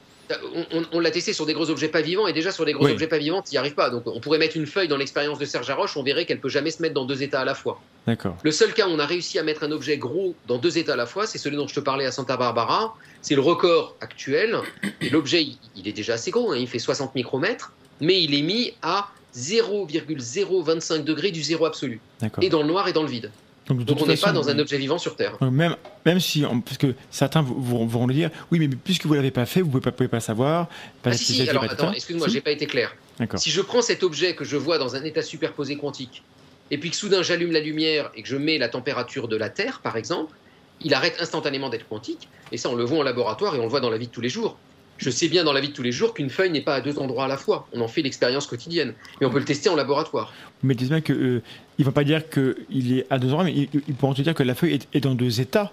On, 0.54 0.78
on- 0.78 0.84
on 0.92 1.00
l'a 1.00 1.10
testé 1.10 1.32
sur 1.32 1.46
des 1.46 1.52
gros 1.54 1.70
objets 1.70 1.88
pas 1.88 2.00
vivants, 2.00 2.26
et 2.26 2.32
déjà 2.32 2.50
sur 2.50 2.64
des 2.64 2.72
gros 2.72 2.84
Oui. 2.86 2.92
objets 2.92 3.06
pas 3.06 3.18
vivants, 3.18 3.42
tu 3.42 3.52
n'y 3.52 3.58
arrives 3.58 3.74
pas. 3.74 3.90
Donc 3.90 4.02
on 4.06 4.20
pourrait 4.20 4.38
mettre 4.38 4.56
une 4.56 4.66
feuille 4.66 4.88
dans 4.88 4.96
l'expérience 4.96 5.38
de 5.38 5.44
Serge 5.44 5.70
Haroche, 5.70 5.96
on 5.96 6.02
verrait 6.02 6.24
qu'elle 6.26 6.40
peut 6.40 6.48
jamais 6.48 6.70
se 6.70 6.82
mettre 6.82 6.94
dans 6.94 7.04
deux 7.04 7.22
états 7.22 7.40
à 7.40 7.44
la 7.44 7.54
fois. 7.54 7.80
D'accord. 8.06 8.36
Le 8.42 8.50
seul 8.50 8.72
cas 8.74 8.86
où 8.88 8.90
on 8.90 8.98
a 8.98 9.06
réussi 9.06 9.38
à 9.38 9.42
mettre 9.42 9.62
un 9.64 9.70
objet 9.72 9.98
gros 9.98 10.34
dans 10.48 10.58
deux 10.58 10.78
états 10.78 10.94
à 10.94 10.96
la 10.96 11.06
fois, 11.06 11.26
c'est 11.26 11.38
celui 11.38 11.56
dont 11.56 11.68
je 11.68 11.74
te 11.74 11.80
parlais 11.80 12.06
à 12.06 12.12
Santa 12.12 12.36
Barbara. 12.36 12.94
C'est 13.22 13.34
le 13.34 13.40
record 13.40 13.94
actuel. 14.00 14.58
Et 15.00 15.10
l'objet, 15.10 15.42
il, 15.42 15.58
il 15.76 15.86
est 15.88 15.92
déjà 15.92 16.14
assez 16.14 16.30
gros, 16.30 16.52
hein, 16.52 16.56
il 16.56 16.68
fait 16.68 16.78
60 16.78 17.14
micromètres, 17.14 17.72
mais 18.00 18.20
il 18.22 18.34
est 18.34 18.42
mis 18.42 18.72
à 18.82 19.08
0,025 19.34 21.04
degrés 21.04 21.30
du 21.30 21.42
zéro 21.42 21.66
absolu. 21.66 22.00
D'accord. 22.20 22.42
Et 22.42 22.48
dans 22.48 22.62
le 22.62 22.68
noir 22.68 22.88
et 22.88 22.92
dans 22.92 23.02
le 23.02 23.08
vide. 23.08 23.30
Donc, 23.68 24.00
on 24.00 24.06
n'est 24.06 24.16
pas 24.16 24.32
dans 24.32 24.48
un 24.48 24.58
objet 24.58 24.78
vivant 24.78 24.98
sur 24.98 25.16
Terre. 25.16 25.36
donc 25.40 25.52
même, 25.52 25.74
même 26.04 26.20
si, 26.20 26.44
on- 26.44 26.60
parce 26.60 26.78
que 26.78 26.94
certains 27.10 27.42
vont, 27.42 28.06
le 28.06 28.14
dire, 28.14 28.30
oui, 28.52 28.60
mais 28.60 28.68
puisque 28.68 29.06
vous 29.06 29.14
l'avez 29.14 29.32
pas 29.32 29.44
fait, 29.44 29.60
vous 29.60 29.68
pouvez 29.70 29.80
pas, 29.80 29.90
pouvez 29.90 30.08
pas 30.08 30.20
savoir. 30.20 30.68
Pas 31.02 31.10
Ah 31.10 31.16
si, 31.16 31.48
alors 31.48 31.64
attends, 31.64 31.88
ça. 31.88 31.94
excuse-moi, 31.94 32.28
Si 32.28 32.34
j'ai 32.34 32.40
pas 32.40 32.52
été 32.52 32.66
clair. 32.66 32.94
Si 33.36 33.50
je 33.50 33.60
prends 33.60 33.82
cet 33.82 34.04
objet 34.04 34.34
que 34.36 34.44
je 34.44 34.56
vois 34.56 34.78
dans 34.78 34.94
un 34.94 35.02
état 35.02 35.22
superposé 35.22 35.76
quantique, 35.76 36.22
et 36.70 36.78
puis 36.78 36.90
que 36.90 36.96
soudain 36.96 37.22
j'allume 37.22 37.50
la 37.52 37.60
lumière 37.60 38.10
et 38.14 38.22
que 38.22 38.28
je 38.28 38.36
mets 38.36 38.58
la 38.58 38.68
température 38.68 39.26
de 39.26 39.36
la 39.36 39.50
Terre, 39.50 39.80
par 39.82 39.96
exemple, 39.96 40.34
il 40.80 40.94
arrête 40.94 41.16
instantanément 41.20 41.68
d'être 41.68 41.88
quantique. 41.88 42.28
Et 42.52 42.58
ça, 42.58 42.68
on 42.68 42.74
le 42.74 42.84
voit 42.84 42.98
en 42.98 43.02
laboratoire 43.02 43.54
et 43.56 43.58
on 43.58 43.62
le 43.64 43.68
voit 43.68 43.80
dans 43.80 43.90
la 43.90 43.98
vie 43.98 44.06
de 44.06 44.12
tous 44.12 44.20
les 44.20 44.28
jours. 44.28 44.58
Je 44.98 45.10
sais 45.10 45.28
bien 45.28 45.44
dans 45.44 45.52
la 45.52 45.60
vie 45.60 45.68
de 45.68 45.72
tous 45.74 45.82
les 45.82 45.92
jours 45.92 46.14
qu'une 46.14 46.30
feuille 46.30 46.50
n'est 46.50 46.60
pas 46.62 46.74
à 46.76 46.80
deux 46.80 46.98
endroits 46.98 47.24
à 47.26 47.28
la 47.28 47.36
fois. 47.36 47.68
On 47.72 47.80
en 47.80 47.88
fait 47.88 48.02
l'expérience 48.02 48.46
quotidienne. 48.46 48.94
Mais 49.20 49.26
on 49.26 49.30
peut 49.30 49.38
le 49.38 49.44
tester 49.44 49.68
en 49.68 49.76
laboratoire. 49.76 50.32
Mais 50.62 50.74
dis 50.74 50.86
bien 50.86 51.00
que 51.00 51.12
euh, 51.12 51.42
il 51.78 51.84
va 51.84 51.92
pas 51.92 52.04
dire 52.04 52.22
qu'il 52.30 52.98
est 52.98 53.06
à 53.10 53.18
deux 53.18 53.28
endroits, 53.28 53.44
mais 53.44 53.52
ils, 53.54 53.68
ils 53.88 53.94
pourront 53.94 54.14
te 54.14 54.22
dire 54.22 54.34
que 54.34 54.42
la 54.42 54.54
feuille 54.54 54.74
est, 54.74 54.88
est 54.94 55.00
dans 55.00 55.14
deux 55.14 55.40
états. 55.40 55.72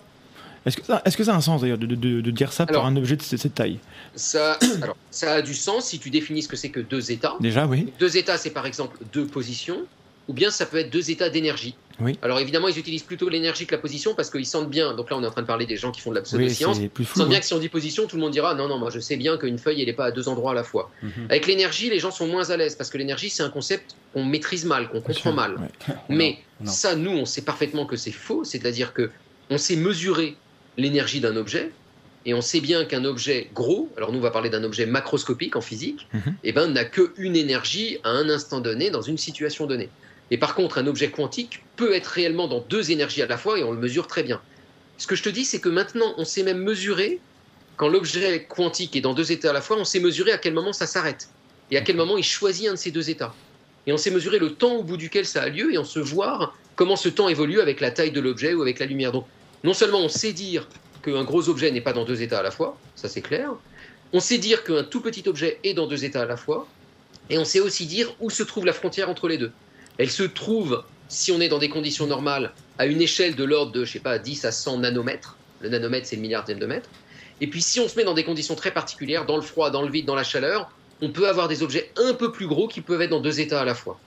Est-ce 0.65 0.77
que, 0.77 0.85
ça- 0.85 1.01
est-ce 1.05 1.17
que 1.17 1.23
ça 1.25 1.33
a 1.33 1.37
un 1.37 1.41
sens 1.41 1.61
d'ailleurs 1.61 1.77
de, 1.77 1.85
de- 1.85 1.95
de- 1.95 2.21
de 2.21 2.31
dire 2.31 2.53
ça 2.53 2.63
Alors- 2.63 2.81
pour 2.83 2.87
un 2.89 2.95
objet 2.95 3.15
de 3.17 3.21
cette, 3.21 3.39
cette 3.39 3.55
taille? 3.55 3.79
Ça, 4.15 4.53
alors, 4.81 4.95
ça 5.11 5.33
a 5.35 5.41
du 5.41 5.53
sens 5.53 5.85
si 5.87 5.99
tu 5.99 6.09
définis 6.09 6.41
ce 6.41 6.47
que 6.47 6.55
c'est 6.55 6.69
que 6.69 6.79
deux 6.79 7.11
états. 7.11 7.35
Déjà, 7.39 7.65
oui. 7.65 7.91
Deux 7.99 8.15
états, 8.17 8.37
c'est 8.37 8.49
par 8.51 8.65
exemple 8.65 8.97
deux 9.13 9.25
positions, 9.25 9.79
ou 10.27 10.33
bien 10.33 10.51
ça 10.51 10.65
peut 10.65 10.77
être 10.77 10.89
deux 10.89 11.11
états 11.11 11.29
d'énergie. 11.29 11.75
Oui. 11.99 12.17
Alors 12.23 12.39
évidemment, 12.39 12.67
ils 12.69 12.79
utilisent 12.79 13.03
plutôt 13.03 13.29
l'énergie 13.29 13.67
que 13.67 13.75
la 13.75 13.77
position 13.81 14.15
parce 14.15 14.31
qu'ils 14.31 14.45
sentent 14.47 14.69
bien. 14.69 14.93
Donc 14.95 15.11
là, 15.11 15.17
on 15.17 15.23
est 15.23 15.27
en 15.27 15.31
train 15.31 15.41
de 15.43 15.47
parler 15.47 15.65
des 15.67 15.77
gens 15.77 15.91
qui 15.91 16.01
font 16.01 16.09
de 16.09 16.15
la 16.15 16.21
pseudo-science. 16.21 16.79
Ils 16.99 17.05
sentent 17.05 17.29
bien 17.29 17.39
que 17.39 17.45
si 17.45 17.53
on 17.53 17.59
dit 17.59 17.69
position, 17.69 18.07
tout 18.07 18.15
le 18.15 18.21
monde 18.21 18.31
dira 18.31 18.55
non, 18.55 18.67
non, 18.67 18.79
moi 18.79 18.89
je 18.89 18.99
sais 18.99 19.15
bien 19.15 19.37
qu'une 19.37 19.59
feuille, 19.59 19.81
elle 19.81 19.87
n'est 19.87 19.93
pas 19.93 20.05
à 20.05 20.11
deux 20.11 20.27
endroits 20.27 20.51
à 20.51 20.55
la 20.55 20.63
fois. 20.63 20.89
Mhm. 21.03 21.11
Avec 21.29 21.45
l'énergie, 21.45 21.89
les 21.89 21.99
gens 21.99 22.11
sont 22.11 22.25
moins 22.27 22.49
à 22.49 22.57
l'aise 22.57 22.75
parce 22.75 22.89
que 22.89 22.97
l'énergie, 22.97 23.29
c'est 23.29 23.43
un 23.43 23.49
concept 23.49 23.95
qu'on 24.13 24.23
maîtrise 24.25 24.65
mal, 24.65 24.89
qu'on 24.89 25.01
comprend 25.01 25.33
mal. 25.33 25.55
ouais. 25.57 25.95
Mais 26.09 26.37
Non. 26.61 26.71
ça, 26.71 26.95
nous, 26.95 27.11
on 27.11 27.25
sait 27.25 27.43
parfaitement 27.43 27.85
que 27.85 27.95
c'est 27.95 28.11
faux, 28.11 28.43
c'est-à-dire 28.43 28.93
que 28.93 29.11
on 29.49 29.57
sait 29.57 29.75
mesurer 29.75 30.35
l'énergie 30.77 31.19
d'un 31.19 31.35
objet, 31.35 31.71
et 32.25 32.33
on 32.33 32.41
sait 32.41 32.61
bien 32.61 32.85
qu'un 32.85 33.03
objet 33.05 33.49
gros, 33.53 33.91
alors 33.97 34.11
nous 34.13 34.19
on 34.19 34.21
va 34.21 34.31
parler 34.31 34.49
d'un 34.49 34.63
objet 34.63 34.85
macroscopique 34.85 35.55
en 35.57 35.61
physique, 35.61 36.07
eh 36.43 36.53
ben, 36.53 36.67
n'a 36.69 36.85
qu'une 36.85 37.35
énergie 37.35 37.97
à 38.03 38.09
un 38.11 38.29
instant 38.29 38.61
donné 38.61 38.89
dans 38.89 39.01
une 39.01 39.17
situation 39.17 39.67
donnée. 39.67 39.89
Et 40.31 40.37
par 40.37 40.55
contre, 40.55 40.77
un 40.77 40.87
objet 40.87 41.09
quantique 41.11 41.63
peut 41.75 41.93
être 41.93 42.07
réellement 42.07 42.47
dans 42.47 42.59
deux 42.59 42.91
énergies 42.91 43.21
à 43.21 43.27
la 43.27 43.37
fois 43.37 43.59
et 43.59 43.63
on 43.63 43.71
le 43.71 43.79
mesure 43.79 44.07
très 44.07 44.23
bien. 44.23 44.41
Ce 44.97 45.07
que 45.07 45.15
je 45.15 45.23
te 45.23 45.29
dis, 45.29 45.45
c'est 45.45 45.59
que 45.59 45.69
maintenant, 45.69 46.13
on 46.17 46.25
sait 46.25 46.43
même 46.43 46.59
mesurer, 46.59 47.19
quand 47.77 47.87
l'objet 47.87 48.45
quantique 48.47 48.95
est 48.95 49.01
dans 49.01 49.13
deux 49.13 49.31
états 49.31 49.49
à 49.49 49.53
la 49.53 49.61
fois, 49.61 49.77
on 49.77 49.85
sait 49.85 49.99
mesurer 49.99 50.31
à 50.31 50.37
quel 50.37 50.53
moment 50.53 50.73
ça 50.73 50.87
s'arrête 50.87 51.29
et 51.71 51.77
à 51.77 51.81
quel 51.81 51.95
moment 51.95 52.17
il 52.17 52.23
choisit 52.23 52.67
un 52.67 52.73
de 52.73 52.77
ces 52.77 52.91
deux 52.91 53.09
états. 53.09 53.33
Et 53.87 53.93
on 53.93 53.97
sait 53.97 54.11
mesurer 54.11 54.39
le 54.39 54.53
temps 54.53 54.75
au 54.75 54.83
bout 54.83 54.97
duquel 54.97 55.25
ça 55.25 55.43
a 55.43 55.49
lieu 55.49 55.73
et 55.73 55.77
on 55.77 55.83
sait 55.83 55.99
voir 55.99 56.55
comment 56.75 56.95
ce 56.95 57.09
temps 57.09 57.29
évolue 57.29 57.59
avec 57.59 57.81
la 57.81 57.91
taille 57.91 58.11
de 58.11 58.21
l'objet 58.21 58.53
ou 58.53 58.61
avec 58.61 58.79
la 58.79 58.85
lumière. 58.85 59.11
Donc, 59.11 59.25
non 59.63 59.73
seulement 59.73 59.99
on 59.99 60.09
sait 60.09 60.33
dire 60.33 60.67
qu'un 61.01 61.23
gros 61.23 61.49
objet 61.49 61.71
n'est 61.71 61.81
pas 61.81 61.93
dans 61.93 62.05
deux 62.05 62.21
états 62.21 62.39
à 62.39 62.43
la 62.43 62.51
fois, 62.51 62.77
ça 62.95 63.09
c'est 63.09 63.21
clair, 63.21 63.51
on 64.13 64.19
sait 64.19 64.37
dire 64.37 64.63
qu'un 64.63 64.83
tout 64.83 65.01
petit 65.01 65.27
objet 65.27 65.59
est 65.63 65.73
dans 65.73 65.87
deux 65.87 66.05
états 66.05 66.21
à 66.21 66.25
la 66.25 66.37
fois, 66.37 66.67
et 67.29 67.37
on 67.37 67.45
sait 67.45 67.59
aussi 67.59 67.85
dire 67.85 68.15
où 68.19 68.29
se 68.29 68.43
trouve 68.43 68.65
la 68.65 68.73
frontière 68.73 69.09
entre 69.09 69.27
les 69.27 69.37
deux. 69.37 69.51
Elle 69.97 70.09
se 70.09 70.23
trouve, 70.23 70.83
si 71.07 71.31
on 71.31 71.39
est 71.41 71.49
dans 71.49 71.59
des 71.59 71.69
conditions 71.69 72.07
normales, 72.07 72.51
à 72.77 72.85
une 72.85 73.01
échelle 73.01 73.35
de 73.35 73.43
l'ordre 73.43 73.71
de, 73.71 73.85
je 73.85 73.93
sais 73.93 73.99
pas, 73.99 74.17
10 74.19 74.45
à 74.45 74.51
100 74.51 74.79
nanomètres. 74.79 75.37
Le 75.61 75.69
nanomètre, 75.69 76.07
c'est 76.07 76.15
le 76.15 76.21
milliardième 76.21 76.59
de 76.59 76.65
mètre. 76.65 76.89
Et 77.41 77.47
puis, 77.47 77.61
si 77.61 77.79
on 77.79 77.87
se 77.87 77.95
met 77.95 78.03
dans 78.03 78.13
des 78.13 78.23
conditions 78.23 78.55
très 78.55 78.71
particulières, 78.71 79.25
dans 79.25 79.35
le 79.35 79.41
froid, 79.41 79.69
dans 79.69 79.81
le 79.81 79.91
vide, 79.91 80.05
dans 80.05 80.15
la 80.15 80.23
chaleur, 80.23 80.71
on 81.01 81.09
peut 81.09 81.27
avoir 81.27 81.47
des 81.47 81.63
objets 81.63 81.91
un 81.97 82.13
peu 82.13 82.31
plus 82.31 82.47
gros 82.47 82.67
qui 82.67 82.81
peuvent 82.81 83.01
être 83.01 83.09
dans 83.09 83.19
deux 83.19 83.39
états 83.39 83.61
à 83.61 83.65
la 83.65 83.75
fois. 83.75 83.99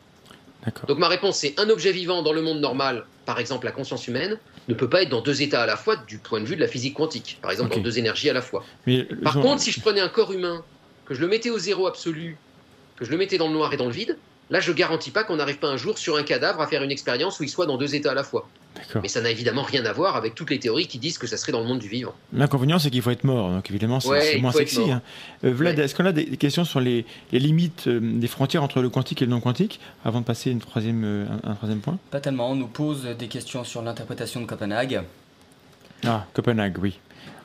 Donc 0.89 0.99
ma 0.99 1.09
réponse 1.09 1.37
c'est 1.37 1.59
un 1.61 1.69
objet 1.71 1.93
vivant 1.93 2.23
dans 2.23 2.33
le 2.33 2.43
monde 2.43 2.61
normal, 2.61 3.07
par 3.25 3.39
exemple 3.39 3.67
la 3.67 3.73
conscience 3.73 4.09
humaine, 4.09 4.39
ne 4.69 4.75
peut 4.75 4.89
pas 4.89 5.03
être 5.03 5.11
dans 5.11 5.21
deux 5.21 5.43
états 5.43 5.63
à 5.63 5.67
la 5.67 5.77
fois 5.77 5.97
du 5.97 6.19
point 6.19 6.41
de 6.41 6.47
vue 6.47 6.57
de 6.57 6.61
la 6.61 6.67
physique 6.67 6.95
quantique, 6.95 7.39
par 7.41 7.53
exemple 7.53 7.71
Ok. 7.71 7.77
dans 7.77 7.83
deux 7.85 7.99
énergies 7.99 8.29
à 8.31 8.33
la 8.33 8.43
fois. 8.43 8.65
Mais, 8.87 9.05
Par 9.23 9.35
genre, 9.35 9.43
contre, 9.43 9.63
si 9.63 9.71
je 9.71 9.81
prenais 9.81 10.01
un 10.01 10.09
corps 10.09 10.33
humain, 10.33 10.65
que 11.05 11.15
je 11.15 11.21
le 11.21 11.29
mettais 11.29 11.51
au 11.51 11.59
zéro 11.59 11.87
absolu, 11.87 12.37
que 12.97 13.05
je 13.05 13.11
le 13.11 13.17
mettais 13.17 13.39
dans 13.39 13.47
le 13.47 13.55
noir 13.55 13.73
et 13.73 13.77
dans 13.77 13.87
le 13.87 13.93
vide, 13.93 14.19
là 14.51 14.61
je 14.61 14.73
garantis 14.73 15.11
pas 15.11 15.25
qu'on 15.25 15.37
n'arrive 15.37 15.59
pas 15.59 15.69
un 15.69 15.77
jour 15.77 15.99
sur 15.99 16.17
un 16.17 16.23
cadavre 16.23 16.61
à 16.61 16.67
faire 16.67 16.83
une 16.83 16.91
expérience 16.91 17.41
où 17.41 17.43
il 17.45 17.49
soit 17.49 17.67
dans 17.67 17.77
deux 17.77 17.95
états 17.95 18.13
à 18.13 18.15
la 18.15 18.25
fois. 18.25 18.49
Mais 19.03 19.09
ça 19.09 19.23
n'a 19.23 19.31
évidemment 19.31 19.63
rien 19.63 19.87
à 19.87 19.93
voir 19.95 20.17
avec 20.17 20.35
toutes 20.35 20.51
les 20.51 20.59
théories 20.59 20.87
qui 20.87 20.99
disent 20.99 21.17
que 21.17 21.27
ça 21.27 21.39
serait 21.39 21.51
dans 21.51 21.61
le 21.61 21.67
monde 21.67 21.79
du 21.79 21.89
vivant. 21.89 22.13
L'inconvénient, 22.35 22.79
c'est 22.79 22.91
qu'il 22.91 23.01
faut 23.01 23.11
être 23.11 23.25
mort. 23.25 23.49
Donc, 23.51 23.71
évidemment, 23.71 24.01
c'est 24.01 24.09
Ouais, 24.11 24.39
moins 24.39 24.53
sexy. 24.53 24.91
hein. 24.91 25.01
Euh, 25.45 25.51
Vlad, 25.51 25.79
Ouais. 25.79 25.85
est-ce 25.85 25.95
qu'on 25.95 26.05
a 26.05 26.13
des, 26.13 26.27
questions 26.37 26.65
sur 26.67 26.81
les, 26.81 27.07
les 27.33 27.39
limites 27.39 27.87
euh, 27.89 28.01
des 28.03 28.27
frontières 28.27 28.63
entre 28.63 28.83
le 28.83 28.91
quantique 28.91 29.23
et 29.23 29.25
le 29.25 29.31
non 29.31 29.41
quantique 29.41 29.81
avant 30.05 30.21
de 30.21 30.27
passer 30.27 30.51
une 30.51 30.59
troisième, 30.61 31.05
euh, 31.05 31.25
un, 31.43 31.53
un 31.53 31.55
troisième 31.55 31.81
point? 31.81 31.99
Pas 32.11 32.21
tellement, 32.21 32.51
on 32.51 32.55
nous 32.55 32.67
pose 32.67 33.05
des 33.19 33.29
questions 33.29 33.65
sur 33.65 33.81
l'interprétation 33.81 34.43
de 34.43 34.47
Copenhague. 34.47 35.01
Ah, 36.05 36.27
Copenhague, 36.35 36.77
oui. 36.79 36.99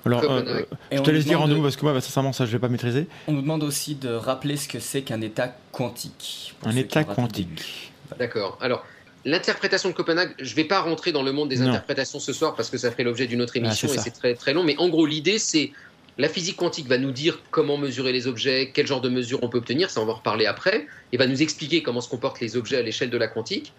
Alors, 0.05 0.23
euh, 0.23 0.63
je 0.91 1.01
te 1.01 1.11
laisse 1.11 1.25
dire 1.25 1.41
en 1.41 1.47
nous 1.47 1.61
parce 1.61 1.75
que 1.75 1.83
moi, 1.83 1.93
bah, 1.93 2.01
sincèrement, 2.01 2.33
ça, 2.33 2.45
je 2.45 2.51
vais 2.51 2.59
pas 2.59 2.69
maîtriser. 2.69 3.07
On 3.27 3.33
nous 3.33 3.41
demande 3.41 3.63
aussi 3.63 3.95
de 3.95 4.09
rappeler 4.09 4.57
ce 4.57 4.67
que 4.67 4.79
c'est 4.79 5.01
qu'un 5.01 5.21
état 5.21 5.55
quantique. 5.71 6.55
Un 6.63 6.75
état 6.75 7.03
quantique. 7.03 7.91
D'accord. 8.17 8.57
Alors, 8.61 8.85
l'interprétation 9.25 9.89
de 9.89 9.93
Copenhague, 9.93 10.33
je 10.39 10.51
ne 10.51 10.55
vais 10.55 10.63
pas 10.63 10.81
rentrer 10.81 11.11
dans 11.11 11.23
le 11.23 11.31
monde 11.31 11.49
des 11.49 11.57
Non. 11.57 11.69
interprétations 11.69 12.19
ce 12.19 12.33
soir 12.33 12.55
parce 12.55 12.69
que 12.69 12.77
ça 12.77 12.91
ferait 12.91 13.03
l'objet 13.03 13.27
d'une 13.27 13.41
autre 13.41 13.55
émission 13.57 13.87
c'est 13.87 13.95
et 13.95 13.99
c'est 13.99 14.11
très, 14.11 14.33
très 14.33 14.53
long. 14.53 14.63
Mais 14.63 14.75
en 14.77 14.89
gros, 14.89 15.05
l'idée, 15.05 15.37
c'est 15.37 15.71
La 16.17 16.27
physique 16.27 16.57
quantique 16.57 16.87
va 16.87 16.97
nous 16.97 17.11
dire 17.11 17.39
comment 17.51 17.77
mesurer 17.77 18.11
les 18.11 18.27
objets, 18.27 18.71
quel 18.73 18.85
genre 18.85 18.99
de 19.01 19.07
mesures 19.09 19.39
on 19.43 19.49
peut 19.49 19.59
obtenir, 19.59 19.89
ça 19.89 20.01
on 20.01 20.05
va 20.05 20.11
en 20.11 20.15
reparler 20.15 20.45
après, 20.45 20.85
et 21.13 21.17
va 21.17 21.25
nous 21.25 21.41
expliquer 21.41 21.81
comment 21.83 22.01
se 22.01 22.09
comportent 22.09 22.41
les 22.41 22.57
objets 22.57 22.77
à 22.77 22.81
l'échelle 22.81 23.09
de 23.09 23.17
la 23.17 23.27
quantique. 23.27 23.73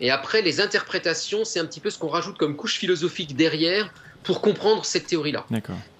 Et 0.00 0.10
après, 0.10 0.42
les 0.42 0.60
interprétations, 0.60 1.44
c'est 1.44 1.60
un 1.60 1.64
petit 1.64 1.80
peu 1.80 1.88
ce 1.90 1.96
qu'on 1.98 2.08
rajoute 2.08 2.36
comme 2.36 2.56
couche 2.56 2.76
philosophique 2.76 3.36
derrière 3.36 3.94
pour 4.26 4.40
comprendre 4.40 4.84
cette 4.84 5.06
théorie-là. 5.06 5.46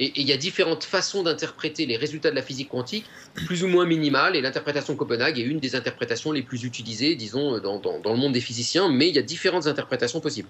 Et 0.00 0.12
il 0.16 0.26
y 0.26 0.32
a 0.32 0.36
différentes 0.36 0.84
façons 0.84 1.22
d'interpréter 1.22 1.86
les 1.86 1.96
résultats 1.96 2.30
de 2.30 2.34
la 2.34 2.42
physique 2.42 2.68
quantique, 2.68 3.06
plus 3.46 3.62
ou 3.64 3.68
moins 3.68 3.86
minimales, 3.86 4.34
et 4.36 4.40
l'interprétation 4.40 4.92
de 4.94 4.98
Copenhague 4.98 5.38
est 5.38 5.42
une 5.44 5.60
des 5.60 5.76
interprétations 5.76 6.32
les 6.32 6.42
plus 6.42 6.64
utilisées, 6.64 7.14
disons, 7.14 7.58
dans, 7.60 7.78
dans- 7.78 8.00
dans 8.00 8.12
le 8.12 8.18
monde 8.18 8.32
des 8.32 8.40
physiciens, 8.40 8.88
mais 8.90 9.08
il 9.08 9.14
y 9.14 9.18
a 9.18 9.22
différentes 9.22 9.66
interprétations 9.68 10.20
possibles. 10.20 10.48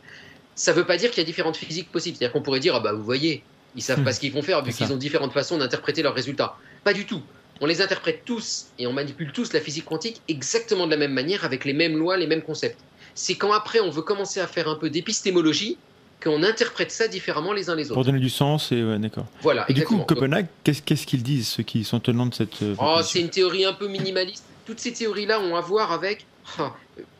Ça 0.54 0.72
ne 0.72 0.78
veut 0.78 0.86
pas 0.86 0.96
dire 0.96 1.10
qu'il 1.10 1.18
y 1.18 1.26
a 1.26 1.26
différentes 1.26 1.56
physiques 1.58 1.92
possibles. 1.92 2.16
C'est-à-dire 2.16 2.32
qu'on 2.32 2.42
pourrait 2.42 2.60
dire, 2.60 2.74
ah 2.74 2.80
bah 2.80 2.94
vous 2.94 3.04
voyez, 3.04 3.42
ils 3.74 3.82
savent 3.82 4.02
pas 4.02 4.10
Hmm. 4.10 4.14
ce 4.14 4.20
qu'ils 4.20 4.32
vont 4.32 4.40
faire 4.42 4.64
vu 4.64 4.72
qu'ils 4.72 4.90
ont 4.92 4.96
différentes 4.96 5.32
façons 5.34 5.58
d'interpréter 5.58 6.02
leurs 6.02 6.14
résultats. 6.14 6.56
Pas 6.82 6.94
du 6.94 7.04
tout. 7.04 7.20
On 7.60 7.66
les 7.66 7.82
interprète 7.82 8.22
tous 8.24 8.66
et 8.78 8.86
on 8.86 8.92
manipule 8.94 9.32
tous 9.32 9.52
la 9.52 9.60
physique 9.60 9.84
quantique 9.84 10.22
exactement 10.28 10.86
de 10.86 10.90
la 10.92 10.96
même 10.96 11.12
manière, 11.12 11.44
avec 11.44 11.64
les 11.66 11.74
mêmes 11.74 11.96
lois, 11.98 12.16
les 12.16 12.26
mêmes 12.26 12.42
concepts. 12.42 12.78
C'est 13.14 13.34
quand 13.34 13.52
après 13.52 13.80
on 13.80 13.90
veut 13.90 14.02
commencer 14.02 14.40
à 14.40 14.46
faire 14.46 14.68
un 14.68 14.76
peu 14.76 14.88
d'épistémologie 14.90 15.76
qu'on 16.22 16.42
interprète 16.42 16.90
ça 16.90 17.08
différemment 17.08 17.52
les 17.52 17.68
uns 17.70 17.74
les 17.76 17.86
Pour 17.86 17.98
autres. 17.98 18.06
donner 18.06 18.20
du 18.20 18.30
sens, 18.30 18.72
et 18.72 18.82
ouais, 18.82 18.98
d'accord. 18.98 19.26
Voilà. 19.42 19.64
Et 19.70 19.74
du 19.74 19.84
coup, 19.84 19.98
Copenhague, 19.98 20.46
qu'est-ce 20.64 21.06
qu'ils 21.06 21.22
disent, 21.22 21.48
ceux 21.48 21.62
qui 21.62 21.84
sont 21.84 22.00
tenants 22.00 22.26
de 22.26 22.34
cette. 22.34 22.62
euh, 22.62 22.74
Oh, 22.80 23.00
c'est 23.02 23.20
une 23.20 23.30
théorie 23.30 23.64
un 23.64 23.72
peu 23.74 23.88
minimaliste. 23.88 24.44
Toutes 24.64 24.80
ces 24.80 24.92
théories-là 24.92 25.40
ont 25.40 25.54
à 25.54 25.60
voir 25.60 25.92
avec 25.92 26.26
ah, 26.58 26.72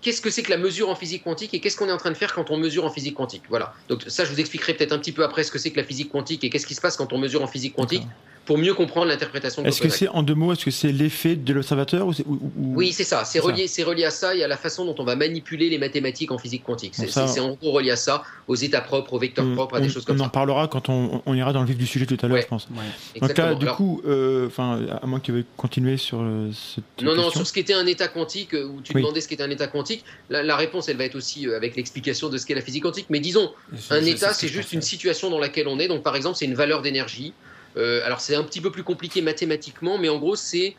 qu'est-ce 0.02 0.20
que 0.20 0.30
c'est 0.30 0.42
que 0.42 0.50
la 0.50 0.56
mesure 0.56 0.88
en 0.88 0.94
physique 0.94 1.24
quantique 1.24 1.52
et 1.54 1.60
qu'est-ce 1.60 1.76
qu'on 1.76 1.88
est 1.88 1.92
en 1.92 1.96
train 1.96 2.10
de 2.10 2.16
faire 2.16 2.32
quand 2.34 2.50
on 2.50 2.56
mesure 2.56 2.84
en 2.84 2.90
physique 2.90 3.14
quantique? 3.14 3.42
Voilà. 3.48 3.74
Donc 3.88 4.04
ça, 4.06 4.24
je 4.24 4.30
vous 4.32 4.40
expliquerai 4.40 4.74
peut-être 4.74 4.92
un 4.92 4.98
petit 4.98 5.12
peu 5.12 5.24
après 5.24 5.42
ce 5.44 5.50
que 5.50 5.58
c'est 5.58 5.70
que 5.70 5.76
la 5.76 5.84
physique 5.84 6.10
quantique 6.10 6.42
et 6.44 6.50
qu'est-ce 6.50 6.66
qui 6.66 6.74
se 6.74 6.80
passe 6.80 6.96
quand 6.96 7.12
on 7.12 7.18
mesure 7.18 7.42
en 7.42 7.46
physique 7.46 7.74
quantique. 7.74 8.04
Pour 8.46 8.56
mieux 8.58 8.72
comprendre 8.74 9.08
l'interprétation 9.08 9.60
de 9.62 9.68
Est-ce 9.68 9.80
que 9.82 9.88
c'est, 9.88 10.08
en 10.08 10.22
deux 10.22 10.34
mots, 10.34 10.52
est-ce 10.52 10.64
que 10.64 10.70
c'est 10.70 10.92
l'effet 10.92 11.34
de 11.36 11.52
l'observateur 11.52 12.06
ou, 12.06 12.12
c'est- 12.14 12.24
ou- 12.26 12.40
ou- 12.56 12.74
Oui, 12.76 12.92
c'est 12.92 13.04
ça. 13.04 13.24
C'est 13.24 13.40
relié, 13.40 13.66
c'est 13.66 13.82
relié 13.82 14.04
à 14.04 14.10
ça 14.10 14.34
et 14.34 14.42
à 14.44 14.48
la 14.48 14.56
façon 14.56 14.84
dont 14.86 14.94
on 14.98 15.04
va 15.04 15.16
manipuler 15.16 15.68
les 15.68 15.78
mathématiques 15.78 16.30
en 16.30 16.38
physique 16.38 16.62
quantique. 16.64 16.94
C'est 16.94 17.08
ça- 17.10 17.26
en 17.42 17.52
gros 17.54 17.72
relié 17.72 17.90
à 17.90 17.96
ça, 17.96 18.22
aux 18.48 18.54
états 18.54 18.80
propres, 18.80 19.12
aux 19.14 19.18
vecteurs 19.18 19.44
on, 19.44 19.54
propres, 19.54 19.76
à 19.76 19.80
des 19.80 19.88
on- 19.88 19.90
choses 19.90 20.04
comme 20.04 20.16
on 20.16 20.20
ça. 20.20 20.24
en 20.26 20.28
parlera 20.30 20.68
quand 20.68 20.88
on, 20.88 21.20
on 21.26 21.34
ira 21.34 21.52
dans 21.52 21.60
le 21.60 21.66
vif 21.66 21.76
du 21.76 21.86
sujet 21.86 22.06
tout 22.06 22.16
à 22.22 22.26
l'heure, 22.28 22.36
Ouais. 22.36 22.42
je 22.42 22.46
pense. 22.46 22.68
Ouais. 22.70 22.76
Donc 22.76 22.84
là, 22.84 23.16
Exactement. 23.16 23.54
du 23.58 23.64
Alors- 23.66 23.76
coup, 23.76 24.00
euh, 24.06 24.46
enfin, 24.46 24.80
à 25.02 25.06
moins 25.06 25.18
que 25.20 25.24
tu 25.26 25.32
veuilles 25.32 25.44
continuer 25.56 25.96
sur 25.96 26.18
euh, 26.22 26.50
cette 26.52 27.04
Non, 27.04 27.14
non, 27.16 27.30
sur 27.30 27.46
ce 27.46 27.52
qu'était 27.52 27.74
un 27.74 27.86
état 27.86 28.06
quantique, 28.08 28.54
euh, 28.54 28.64
où 28.68 28.80
tu 28.80 28.92
Oui. 28.94 29.02
demandais 29.02 29.20
ce 29.20 29.26
qu'était 29.28 29.42
un 29.42 29.50
état 29.50 29.66
quantique, 29.66 30.04
la, 30.30 30.42
la 30.44 30.56
réponse, 30.56 30.88
elle 30.88 30.96
va 30.96 31.04
être 31.04 31.16
aussi 31.16 31.48
euh, 31.48 31.56
avec 31.56 31.74
l'explication 31.76 32.28
de 32.28 32.38
ce 32.38 32.46
qu'est 32.46 32.54
la 32.54 32.62
physique 32.62 32.84
quantique. 32.84 33.06
Mais 33.10 33.18
disons, 33.20 33.50
un 33.90 34.04
état, 34.04 34.32
c'est 34.32 34.48
juste 34.48 34.72
une 34.72 34.82
situation 34.82 35.30
dans 35.30 35.40
laquelle 35.40 35.66
on 35.66 35.80
est. 35.80 35.88
Donc, 35.88 36.04
par 36.04 36.14
exemple, 36.14 36.36
c'est 36.36 36.44
une 36.44 36.54
valeur 36.54 36.80
d'énergie. 36.82 37.32
Euh, 37.76 38.00
alors, 38.04 38.20
c'est 38.20 38.34
un 38.34 38.44
petit 38.44 38.60
peu 38.60 38.70
plus 38.70 38.84
compliqué 38.84 39.22
mathématiquement, 39.22 39.98
mais 39.98 40.08
en 40.08 40.18
gros, 40.18 40.36
c'est, 40.36 40.76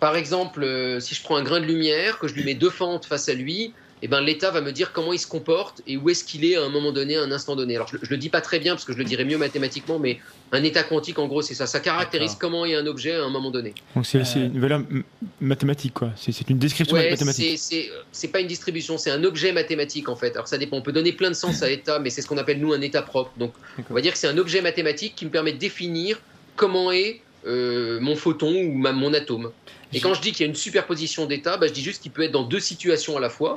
par 0.00 0.16
exemple, 0.16 0.62
euh, 0.62 1.00
si 1.00 1.14
je 1.14 1.22
prends 1.22 1.36
un 1.36 1.42
grain 1.42 1.60
de 1.60 1.66
lumière, 1.66 2.18
que 2.18 2.28
je 2.28 2.34
lui 2.34 2.44
mets 2.44 2.54
deux 2.54 2.70
fentes 2.70 3.06
face 3.06 3.28
à 3.28 3.34
lui, 3.34 3.74
eh 4.04 4.08
ben, 4.08 4.20
l'état 4.20 4.50
va 4.50 4.60
me 4.60 4.70
dire 4.70 4.92
comment 4.92 5.14
il 5.14 5.18
se 5.18 5.26
comporte 5.26 5.80
et 5.86 5.96
où 5.96 6.10
est-ce 6.10 6.24
qu'il 6.24 6.44
est 6.44 6.56
à 6.56 6.62
un 6.62 6.68
moment 6.68 6.92
donné, 6.92 7.16
à 7.16 7.22
un 7.22 7.32
instant 7.32 7.56
donné. 7.56 7.74
Alors, 7.74 7.88
je, 7.88 7.96
je 8.02 8.10
le 8.10 8.18
dis 8.18 8.28
pas 8.28 8.42
très 8.42 8.58
bien 8.58 8.74
parce 8.74 8.84
que 8.84 8.92
je 8.92 8.98
le 8.98 9.04
dirais 9.04 9.24
mieux 9.24 9.38
mathématiquement, 9.38 9.98
mais 9.98 10.18
un 10.52 10.62
état 10.62 10.82
quantique, 10.82 11.18
en 11.18 11.26
gros, 11.26 11.40
c'est 11.40 11.54
ça. 11.54 11.66
Ça 11.66 11.80
caractérise 11.80 12.36
comment 12.38 12.66
est 12.66 12.74
un 12.74 12.86
objet 12.86 13.12
à 13.14 13.24
un 13.24 13.30
moment 13.30 13.50
donné. 13.50 13.72
Donc 13.96 14.04
c'est, 14.04 14.18
Euh, 14.18 14.24
c'est 14.24 14.40
une 14.40 14.60
valeur 14.60 14.82
mathématique, 15.40 15.94
quoi. 15.94 16.10
C'est, 16.16 16.48
une 16.50 16.58
description 16.58 16.94
Ouais, 16.96 17.08
mathématique. 17.10 17.58
c'est- 17.58 17.90
c'est 18.12 18.28
pas 18.28 18.40
une 18.40 18.46
distribution, 18.46 18.98
c'est 18.98 19.10
un 19.10 19.24
objet 19.24 19.52
mathématique 19.52 20.10
en 20.10 20.16
fait. 20.16 20.32
Alors 20.34 20.48
ça 20.48 20.58
dépend, 20.58 20.76
on 20.76 20.82
peut 20.82 20.92
donner 20.92 21.12
plein 21.12 21.30
de 21.30 21.34
sens 21.34 21.62
à 21.62 21.70
état, 21.70 21.98
mais 21.98 22.10
c'est 22.10 22.20
ce 22.20 22.26
qu'on 22.26 22.36
appelle 22.38 22.60
nous 22.60 22.74
un 22.74 22.82
état 22.82 23.00
propre. 23.00 23.30
Donc 23.38 23.54
on 23.90 23.94
va 23.94 24.02
dire 24.02 24.12
que 24.12 24.18
c'est 24.18 24.28
un 24.28 24.36
objet 24.36 24.60
mathématique 24.60 25.14
qui 25.16 25.24
me 25.24 25.30
permet 25.30 25.52
de 25.52 25.58
définir 25.58 26.20
comment 26.56 26.92
est 26.92 27.22
euh, 27.46 27.98
mon 28.00 28.16
photon 28.16 28.54
ou 28.54 28.72
ma- 28.74 28.92
mon 28.92 29.12
atome. 29.14 29.50
Et 29.94 30.00
quand 30.00 30.12
je 30.14 30.20
dis 30.20 30.32
qu'il 30.32 30.40
y 30.40 30.44
a 30.44 30.48
une 30.48 30.54
superposition 30.56 31.24
d'états, 31.26 31.56
bah, 31.56 31.66
je 31.68 31.72
dis 31.72 31.82
juste 31.82 32.02
qu'il 32.02 32.10
peut 32.10 32.22
être 32.22 32.32
dans 32.32 32.42
deux 32.42 32.58
situations 32.60 33.16
à 33.16 33.20
la 33.20 33.30
fois 33.30 33.54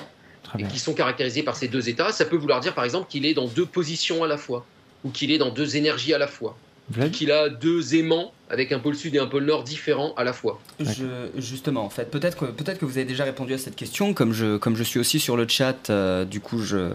et 0.57 0.63
qui 0.63 0.79
sont 0.79 0.93
caractérisées 0.93 1.43
par 1.43 1.55
ces 1.55 1.67
deux 1.67 1.89
états. 1.89 2.11
Ça 2.11 2.25
peut 2.25 2.37
vouloir 2.37 2.59
dire 2.59 2.73
par 2.73 2.83
exemple 2.83 3.07
qu'il 3.09 3.25
est 3.25 3.33
dans 3.33 3.47
deux 3.47 3.65
positions 3.65 4.23
à 4.23 4.27
la 4.27 4.37
fois 4.37 4.65
ou 5.03 5.09
qu'il 5.09 5.31
est 5.31 5.37
dans 5.37 5.51
deux 5.51 5.75
énergies 5.75 6.13
à 6.13 6.17
la 6.17 6.27
fois, 6.27 6.57
Vlad 6.89 7.11
qu'il 7.11 7.31
a 7.31 7.49
deux 7.49 7.95
aimants 7.95 8.33
avec 8.49 8.71
un 8.71 8.79
pôle 8.79 8.95
sud 8.95 9.13
et 9.15 9.19
un 9.19 9.27
pôle 9.27 9.45
nord 9.45 9.63
différents 9.63 10.13
à 10.15 10.23
la 10.23 10.33
fois. 10.33 10.59
Je, 10.79 11.29
justement, 11.37 11.83
en 11.83 11.89
fait, 11.89 12.09
peut-être 12.09 12.37
que, 12.37 12.45
peut-être 12.45 12.79
que 12.79 12.85
vous 12.85 12.97
avez 12.97 13.05
déjà 13.05 13.25
répondu 13.25 13.53
à 13.53 13.57
cette 13.57 13.75
question, 13.75 14.13
comme 14.13 14.33
je, 14.33 14.57
comme 14.57 14.75
je 14.75 14.83
suis 14.83 14.99
aussi 14.99 15.19
sur 15.19 15.35
le 15.37 15.47
chat, 15.47 15.89
euh, 15.89 16.23
du 16.25 16.39
coup, 16.39 16.59
je, 16.61 16.91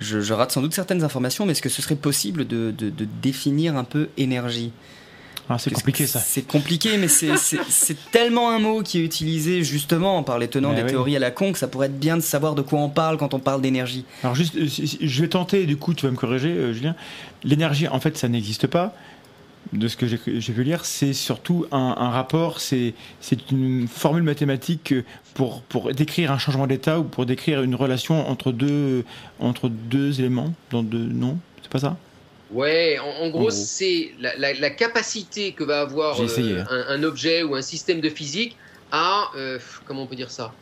je, 0.00 0.20
je 0.20 0.32
rate 0.32 0.52
sans 0.52 0.62
doute 0.62 0.74
certaines 0.74 1.04
informations, 1.04 1.44
mais 1.44 1.52
est-ce 1.52 1.62
que 1.62 1.68
ce 1.68 1.82
serait 1.82 1.96
possible 1.96 2.46
de, 2.46 2.70
de, 2.70 2.90
de 2.90 3.06
définir 3.22 3.76
un 3.76 3.84
peu 3.84 4.08
énergie? 4.16 4.72
Ah, 5.48 5.58
c'est 5.58 5.72
compliqué 5.72 6.06
ça. 6.06 6.18
C'est 6.18 6.42
compliqué, 6.42 6.96
mais 6.98 7.06
c'est- 7.08 7.30
tellement 8.10 8.50
un 8.50 8.58
mot 8.58 8.82
qui 8.82 8.98
est 8.98 9.04
utilisé 9.04 9.62
justement 9.62 10.22
par 10.22 10.38
les 10.38 10.48
tenants 10.48 10.70
Mais 10.70 10.76
des 10.76 10.82
oui. 10.82 10.90
théories 10.90 11.16
à 11.16 11.20
la 11.20 11.30
con 11.30 11.52
que 11.52 11.58
ça 11.58 11.68
pourrait 11.68 11.86
être 11.86 11.98
bien 12.00 12.16
de 12.16 12.22
savoir 12.22 12.54
de 12.54 12.62
quoi 12.62 12.80
on 12.80 12.88
parle 12.88 13.16
quand 13.16 13.32
on 13.34 13.38
parle 13.38 13.60
d'énergie. 13.62 14.04
Alors 14.24 14.34
juste, 14.34 14.56
euh, 14.56 14.66
je 14.66 15.22
vais 15.22 15.28
tenter, 15.28 15.66
du 15.66 15.76
coup 15.76 15.94
tu 15.94 16.04
vas 16.06 16.10
me 16.12 16.16
corriger, 16.16 16.48
euh, 16.50 16.72
Julien. 16.72 16.96
L'énergie, 17.44 17.86
en 17.86 18.00
fait, 18.00 18.16
ça 18.18 18.28
n'existe 18.28 18.66
pas. 18.66 18.94
De 19.72 19.88
ce 19.88 19.96
que 19.96 20.06
j'ai 20.06 20.16
pu 20.52 20.62
lire, 20.62 20.84
c'est 20.84 21.12
surtout 21.12 21.66
un, 21.72 21.96
un 21.98 22.10
rapport, 22.10 22.60
c'est 22.60 22.94
une 23.50 23.88
formule 23.88 24.22
mathématique 24.22 24.92
euh, 24.92 25.04
pour, 25.34 25.62
pour 25.62 25.92
décrire 25.92 26.30
un 26.30 26.38
changement 26.38 26.68
d'état 26.68 27.00
ou 27.00 27.02
pour 27.04 27.26
décrire 27.26 27.62
une 27.62 27.74
relation 27.74 28.28
entre 28.30 28.52
deux, 28.52 29.04
entre 29.40 29.68
deux 29.68 30.20
éléments. 30.20 30.52
Dans 30.70 30.84
deux, 30.84 30.98
non, 31.06 31.38
c'est 31.62 31.70
pas 31.70 31.80
ça? 31.80 31.96
Ouais, 32.50 32.98
en, 32.98 33.24
en 33.24 33.28
gros, 33.28 33.50
c'est 33.50 34.12
la, 34.20 34.36
la- 34.36 34.54
la 34.54 34.70
capacité 34.70 35.52
que 35.52 35.64
va 35.64 35.80
avoir 35.80 36.16
euh, 36.20 36.26
hein. 36.60 36.66
un, 36.70 36.94
un 36.94 37.02
objet 37.02 37.42
ou 37.42 37.54
un 37.56 37.62
système 37.62 38.00
de 38.00 38.08
physique 38.08 38.56
à, 38.92 39.30
euh, 39.36 39.58
comment 39.84 40.02
on 40.02 40.06
peut 40.06 40.14
dire 40.16 40.30
ça, 40.30 40.52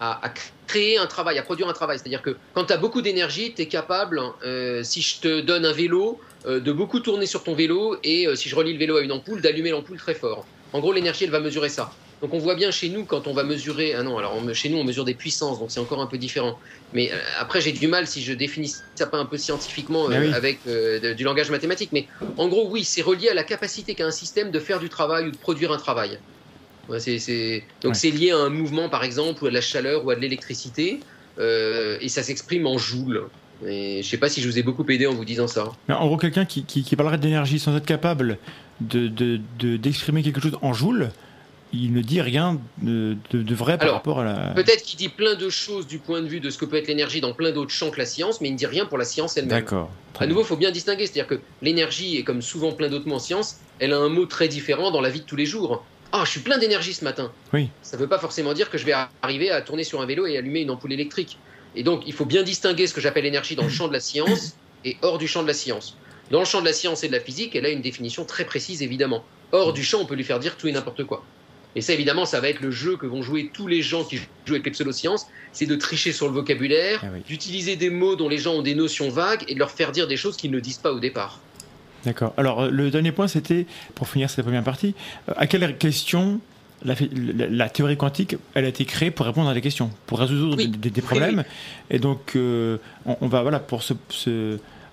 à, 0.00 0.26
à 0.26 0.32
créer 0.66 0.98
un 0.98 1.06
travail, 1.06 1.38
à 1.38 1.42
produire 1.42 1.68
un 1.68 1.72
travail. 1.72 1.98
C'est-à-dire 1.98 2.22
que 2.22 2.36
quand 2.54 2.64
tu 2.64 2.72
as 2.72 2.76
beaucoup 2.76 3.02
d'énergie, 3.02 3.54
tu 3.54 3.62
es 3.62 3.66
capable, 3.66 4.20
euh, 4.44 4.82
si 4.82 5.00
je 5.00 5.20
te 5.20 5.40
donne 5.40 5.64
un 5.64 5.72
vélo, 5.72 6.20
de 6.46 6.72
beaucoup 6.72 7.00
tourner 7.00 7.26
sur 7.26 7.42
ton 7.42 7.54
vélo 7.54 7.96
et 8.04 8.26
si 8.36 8.48
je 8.48 8.54
relie 8.54 8.72
le 8.72 8.78
vélo 8.78 8.96
à 8.96 9.02
une 9.02 9.10
ampoule, 9.12 9.40
d'allumer 9.42 9.70
l'ampoule 9.70 9.98
très 9.98 10.14
fort. 10.14 10.46
En 10.72 10.78
gros, 10.80 10.92
l'énergie, 10.92 11.24
elle 11.24 11.30
va 11.30 11.40
mesurer 11.40 11.68
ça. 11.68 11.92
Donc 12.20 12.34
on 12.34 12.38
voit 12.38 12.56
bien 12.56 12.70
chez 12.72 12.88
nous 12.88 13.04
quand 13.04 13.26
on 13.28 13.32
va 13.32 13.44
mesurer. 13.44 13.94
Ah 13.94 14.02
non, 14.02 14.18
alors 14.18 14.34
on 14.36 14.52
chez 14.52 14.68
nous 14.68 14.78
on 14.78 14.84
mesure 14.84 15.04
des 15.04 15.14
puissances, 15.14 15.60
donc 15.60 15.70
c'est 15.70 15.78
encore 15.80 16.00
un 16.00 16.06
peu 16.06 16.18
différent. 16.18 16.58
Mais 16.92 17.10
euh, 17.12 17.16
après 17.38 17.60
j'ai 17.60 17.72
du 17.72 17.86
mal 17.86 18.06
si 18.06 18.22
je 18.22 18.32
définis 18.32 18.74
ça 18.96 19.06
pas 19.06 19.18
un 19.18 19.24
peu 19.24 19.36
scientifiquement 19.38 20.10
euh, 20.10 20.20
oui. 20.20 20.32
avec 20.34 20.58
euh, 20.66 20.98
de- 20.98 21.12
du 21.12 21.22
langage 21.24 21.50
mathématique. 21.50 21.90
Mais 21.92 22.06
en 22.36 22.48
gros 22.48 22.68
oui, 22.70 22.82
c'est 22.84 23.02
relié 23.02 23.28
à 23.28 23.34
la 23.34 23.44
capacité 23.44 23.94
qu'a 23.94 24.06
un 24.06 24.10
système 24.10 24.50
de 24.50 24.58
faire 24.58 24.80
du 24.80 24.88
travail 24.88 25.28
ou 25.28 25.30
de 25.30 25.36
produire 25.36 25.72
un 25.72 25.78
travail. 25.78 26.18
Ouais, 26.88 26.98
Donc 26.98 27.92
Ouais. 27.92 27.94
c'est 27.94 28.10
lié 28.10 28.30
à 28.32 28.38
un 28.38 28.48
mouvement 28.48 28.88
par 28.88 29.04
exemple 29.04 29.44
ou 29.44 29.46
à 29.46 29.50
de 29.50 29.54
la 29.54 29.60
chaleur 29.60 30.04
ou 30.04 30.10
à 30.10 30.16
de 30.16 30.20
l'électricité 30.20 31.00
euh, 31.38 31.98
et 32.00 32.08
ça 32.08 32.22
s'exprime 32.22 32.66
en 32.66 32.78
joules. 32.78 33.24
Et 33.66 34.02
je 34.02 34.08
sais 34.08 34.16
pas 34.18 34.28
si 34.28 34.40
je 34.40 34.48
vous 34.48 34.58
ai 34.58 34.62
beaucoup 34.62 34.84
aidé 34.88 35.06
en 35.06 35.14
vous 35.14 35.24
disant 35.24 35.48
ça. 35.48 35.70
En 35.88 36.06
gros, 36.06 36.16
quelqu'un 36.16 36.44
qui, 36.44 36.64
qui, 36.64 36.82
qui 36.84 36.94
parlerait 36.96 37.18
d'énergie 37.18 37.58
sans 37.58 37.76
être 37.76 37.86
capable 37.86 38.38
de- 38.80 39.08
de- 39.08 39.40
de- 39.58 39.76
d'exprimer 39.76 40.22
quelque 40.22 40.40
chose 40.40 40.56
en 40.62 40.72
joule, 40.72 41.10
il 41.72 41.92
ne 41.92 42.00
dit 42.00 42.20
rien 42.20 42.58
de, 42.82 43.16
de- 43.30 43.42
de 43.42 43.54
vrai 43.54 43.76
par 43.78 43.92
rapport 43.92 44.20
à 44.20 44.24
la. 44.24 44.34
Peut-être 44.54 44.82
qu'il 44.82 44.98
dit 44.98 45.08
plein 45.08 45.34
de 45.34 45.48
choses 45.50 45.86
du 45.86 45.98
point 45.98 46.22
de 46.22 46.26
vue 46.26 46.40
de 46.40 46.50
ce 46.50 46.58
que 46.58 46.64
peut 46.64 46.76
être 46.76 46.88
l'énergie 46.88 47.20
dans 47.20 47.32
plein 47.32 47.52
d'autres 47.52 47.70
champs 47.72 47.90
que 47.90 47.98
la 47.98 48.06
science, 48.06 48.40
mais 48.40 48.48
il 48.48 48.52
ne 48.52 48.56
dit 48.58 48.66
rien 48.66 48.86
pour 48.86 48.98
la 48.98 49.04
science 49.04 49.36
elle-même. 49.36 49.58
D'accord. 49.60 49.90
À 50.18 50.26
nouveau, 50.26 50.40
il 50.40 50.46
faut 50.46 50.56
bien 50.56 50.70
distinguer, 50.70 51.06
c'est-à-dire 51.06 51.26
que 51.28 51.40
l'énergie, 51.62 52.16
et 52.16 52.24
comme 52.24 52.42
souvent 52.42 52.72
plein 52.72 52.88
d'autres 52.88 53.06
mots 53.06 53.16
en 53.16 53.20
science, 53.20 53.58
elle 53.78 53.92
a 53.92 53.98
un 53.98 54.08
mot 54.08 54.26
très 54.26 54.48
différent 54.48 54.90
dans 54.90 55.00
la 55.00 55.10
vie 55.10 55.20
de 55.20 55.26
tous 55.26 55.36
les 55.36 55.46
jours. 55.46 55.84
Ah, 56.10 56.22
je 56.24 56.30
suis 56.30 56.40
plein 56.40 56.58
d'énergie 56.58 56.94
ce 56.94 57.04
matin. 57.04 57.30
Oui. 57.52 57.68
Ça 57.82 57.96
ne 57.96 58.02
veut 58.02 58.08
pas 58.08 58.18
forcément 58.18 58.54
dire 58.54 58.70
que 58.70 58.78
je 58.78 58.84
vais 58.86 58.94
arriver 59.22 59.50
à 59.50 59.60
tourner 59.60 59.84
sur 59.84 60.00
un 60.00 60.06
vélo 60.06 60.26
et 60.26 60.36
allumer 60.38 60.60
une 60.60 60.70
ampoule 60.70 60.92
électrique. 60.92 61.38
Et 61.76 61.82
donc, 61.82 62.02
il 62.06 62.14
faut 62.14 62.24
bien 62.24 62.42
distinguer 62.42 62.86
ce 62.86 62.94
que 62.94 63.00
j'appelle 63.00 63.24
l'énergie 63.24 63.54
dans 63.56 63.64
le 63.64 63.68
champ 63.68 63.88
de 63.88 63.92
la 63.92 64.00
science 64.00 64.56
et 64.86 64.96
hors 65.02 65.18
du 65.18 65.28
champ 65.28 65.42
de 65.42 65.48
la 65.48 65.54
science. 65.54 65.96
Dans 66.30 66.38
le 66.40 66.44
champ 66.46 66.60
de 66.60 66.66
la 66.66 66.72
science 66.72 67.04
et 67.04 67.08
de 67.08 67.12
la 67.12 67.20
physique, 67.20 67.54
elle 67.54 67.66
a 67.66 67.68
une 67.70 67.82
définition 67.82 68.24
très 68.24 68.44
précise, 68.44 68.82
évidemment. 68.82 69.22
Hors 69.52 69.72
du 69.72 69.84
champ, 69.84 69.98
on 70.00 70.06
peut 70.06 70.14
lui 70.14 70.24
faire 70.24 70.40
dire 70.40 70.56
tout 70.56 70.66
et 70.66 70.72
n'importe 70.72 71.04
quoi. 71.04 71.24
Et 71.76 71.80
ça, 71.80 71.92
évidemment, 71.92 72.24
ça 72.24 72.40
va 72.40 72.48
être 72.48 72.60
le 72.60 72.70
jeu 72.70 72.96
que 72.96 73.06
vont 73.06 73.22
jouer 73.22 73.50
tous 73.52 73.66
les 73.66 73.82
gens 73.82 74.02
qui 74.04 74.16
jouent 74.16 74.24
avec 74.48 74.64
les 74.64 74.70
pseudosciences, 74.72 75.26
c'est 75.52 75.66
de 75.66 75.76
tricher 75.76 76.12
sur 76.12 76.26
le 76.26 76.32
vocabulaire, 76.32 77.00
Ah 77.04 77.08
oui. 77.12 77.20
d'utiliser 77.26 77.76
des 77.76 77.90
mots 77.90 78.16
dont 78.16 78.28
les 78.28 78.38
gens 78.38 78.54
ont 78.54 78.62
des 78.62 78.74
notions 78.74 79.10
vagues 79.10 79.44
et 79.48 79.54
de 79.54 79.58
leur 79.58 79.70
faire 79.70 79.92
dire 79.92 80.08
des 80.08 80.16
choses 80.16 80.36
qu'ils 80.36 80.50
ne 80.50 80.60
disent 80.60 80.78
pas 80.78 80.92
au 80.92 80.98
départ. 80.98 81.40
D'accord. 82.04 82.32
Alors, 82.36 82.62
euh, 82.62 82.70
le 82.70 82.90
dernier 82.90 83.12
point, 83.12 83.28
c'était, 83.28 83.66
pour 83.94 84.08
finir 84.08 84.30
cette 84.30 84.44
première 84.44 84.64
partie, 84.64 84.94
euh, 85.28 85.32
à 85.36 85.46
quelle 85.46 85.76
question 85.78 86.40
la, 86.84 86.94
fi- 86.94 87.10
la- 87.12 87.48
la 87.48 87.68
théorie 87.68 87.96
quantique, 87.96 88.36
elle 88.54 88.64
a 88.64 88.68
été 88.68 88.84
créée 88.84 89.10
pour 89.10 89.26
répondre 89.26 89.48
à 89.50 89.54
des 89.54 89.60
questions, 89.60 89.90
pour 90.06 90.20
résoudre 90.20 90.56
Oui. 90.56 90.68
des, 90.68 90.78
des- 90.78 90.90
des 90.90 91.00
Oui, 91.00 91.06
problèmes. 91.06 91.44
Et 91.90 91.98
donc, 91.98 92.32
euh, 92.36 92.78
on, 93.04 93.16
on 93.20 93.26
va, 93.28 93.42
voilà, 93.42 93.58
pour 93.60 93.82
se- 93.82 93.94